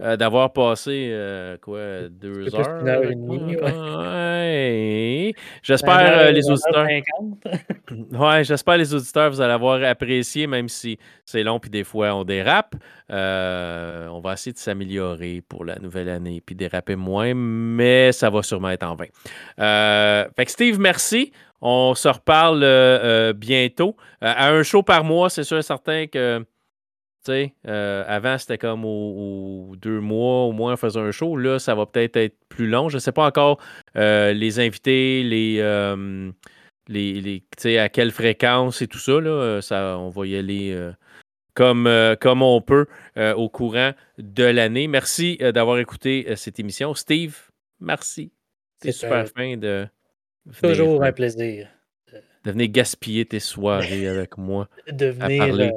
euh, 0.00 0.16
d'avoir 0.16 0.52
passé 0.52 1.14
quoi 1.62 2.08
deux 2.10 2.54
heures. 2.54 2.80
J'espère 5.62 6.32
les 6.32 6.50
auditeurs. 6.50 6.86
ouais, 8.12 8.42
j'espère 8.44 8.76
les 8.76 8.94
auditeurs 8.94 9.30
vous 9.30 9.40
allez 9.40 9.52
avoir 9.52 9.82
apprécié, 9.82 10.46
même 10.46 10.68
si 10.68 10.98
c'est 11.24 11.42
long 11.42 11.58
puis 11.58 11.70
des 11.70 11.84
fois 11.84 12.14
on 12.14 12.24
dérape. 12.24 12.74
on 13.08 14.20
va 14.22 14.32
essayer 14.32 14.52
de 14.52 14.58
s'améliorer 14.58 15.42
pour 15.48 15.64
la 15.64 15.78
nouvelle 15.78 16.08
année 16.08 16.42
puis 16.44 16.54
déraper 16.54 16.96
moins, 16.96 17.34
mais 17.34 18.12
ça 18.12 18.30
va 18.30 18.42
sûrement 18.42 18.70
être 18.70 18.86
en 18.86 18.96
vain. 18.96 19.06
fait 20.36 20.44
que 20.44 20.50
Steve, 20.50 20.78
merci. 20.78 21.32
On 21.62 21.94
se 21.94 22.08
reparle 22.08 22.62
euh, 22.62 22.98
euh, 23.02 23.32
bientôt. 23.32 23.96
Euh, 24.22 24.32
à 24.34 24.50
un 24.50 24.62
show 24.62 24.82
par 24.82 25.04
mois, 25.04 25.28
c'est 25.28 25.44
sûr 25.44 25.58
et 25.58 25.62
certain 25.62 26.06
que, 26.06 26.44
sais, 27.24 27.54
avant, 27.64 28.38
c'était 28.38 28.58
comme 28.58 28.84
aux, 28.84 29.74
deux 29.76 30.00
mois, 30.00 30.44
au 30.44 30.52
moins, 30.52 30.74
on 30.74 30.76
faisait 30.76 31.00
un 31.00 31.10
show. 31.10 31.36
Là, 31.36 31.58
ça 31.58 31.74
va 31.74 31.86
peut-être 31.86 32.16
être 32.16 32.36
plus 32.48 32.66
long. 32.68 32.88
Je 32.88 32.96
ne 32.96 33.00
sais 33.00 33.12
pas 33.12 33.26
encore 33.26 33.58
les 33.94 34.60
invités, 34.60 35.22
les, 35.22 35.62
les, 36.88 37.20
les 37.20 37.78
à 37.78 37.88
quelle 37.88 38.10
fréquence 38.10 38.82
et 38.82 38.86
tout 38.86 38.98
ça, 38.98 39.20
là. 39.20 39.60
ça 39.60 39.96
on 39.98 40.08
va 40.08 40.26
y 40.26 40.36
aller 40.36 40.90
comme, 41.54 41.88
comme 42.20 42.42
on 42.42 42.60
peut 42.60 42.86
au 43.16 43.48
courant 43.48 43.92
de 44.18 44.44
l'année. 44.44 44.88
Merci 44.88 45.38
d'avoir 45.38 45.78
écouté 45.78 46.26
cette 46.36 46.58
émission. 46.58 46.94
Steve, 46.94 47.36
merci. 47.80 48.32
C'est 48.82 48.92
super 48.92 49.28
fin 49.28 49.56
de. 49.56 49.86
Toujours 50.62 51.02
un 51.02 51.12
plaisir. 51.12 51.68
De 52.44 52.52
venir 52.52 52.68
gaspiller 52.70 53.26
tes 53.26 53.40
soirées 53.40 54.08
avec 54.08 54.38
moi. 54.38 54.68
De 54.90 55.06
venir 55.06 55.72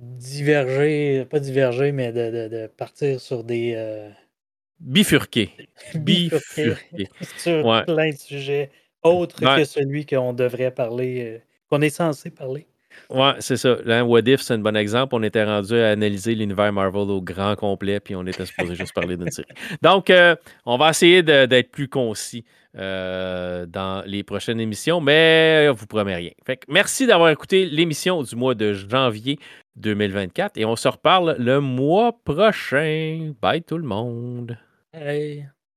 diverger, 0.00 1.26
pas 1.28 1.40
diverger, 1.40 1.92
mais 1.92 2.12
de, 2.12 2.66
partir 2.66 3.20
sur 3.20 3.44
des. 3.44 4.10
Bifurquer. 4.80 5.50
Bifurquer. 5.94 7.08
sur 7.38 7.84
plein 7.84 8.10
de 8.10 8.16
sujets 8.16 8.70
autres 9.02 9.40
que 9.40 9.64
celui 9.64 10.06
qu'on 10.06 10.32
devrait 10.32 10.72
parler, 10.72 11.40
qu'on 11.68 11.80
est 11.80 11.90
censé 11.90 12.30
parler. 12.30 12.66
Ouais, 13.10 13.32
c'est 13.40 13.56
ça. 13.56 13.76
Là, 13.84 14.04
What 14.04 14.20
If, 14.26 14.40
c'est 14.40 14.54
un 14.54 14.58
bon 14.58 14.76
exemple. 14.76 15.14
On 15.14 15.22
était 15.22 15.44
rendu 15.44 15.78
à 15.78 15.90
analyser 15.90 16.34
l'univers 16.34 16.72
Marvel 16.72 17.10
au 17.10 17.20
grand 17.20 17.56
complet, 17.56 18.00
puis 18.00 18.16
on 18.16 18.26
était 18.26 18.46
supposé 18.46 18.74
juste 18.74 18.94
parler 18.94 19.16
d'une 19.16 19.30
série. 19.30 19.48
Donc, 19.82 20.10
euh, 20.10 20.34
on 20.64 20.76
va 20.76 20.90
essayer 20.90 21.22
d'être 21.22 21.70
plus 21.70 21.88
concis 21.88 22.44
euh, 22.76 23.66
dans 23.66 24.02
les 24.06 24.22
prochaines 24.22 24.60
émissions, 24.60 25.00
mais 25.00 25.68
vous 25.68 25.86
promets 25.86 26.16
rien. 26.16 26.30
Fait 26.46 26.60
merci 26.68 27.06
d'avoir 27.06 27.28
écouté 27.30 27.66
l'émission 27.66 28.22
du 28.22 28.34
mois 28.34 28.54
de 28.54 28.72
janvier 28.72 29.38
2024 29.76 30.56
et 30.56 30.64
on 30.64 30.76
se 30.76 30.88
reparle 30.88 31.36
le 31.38 31.60
mois 31.60 32.12
prochain. 32.24 33.32
Bye 33.40 33.62
tout 33.62 33.78
le 33.78 33.86
monde. 33.86 34.56
Hey. 34.94 35.46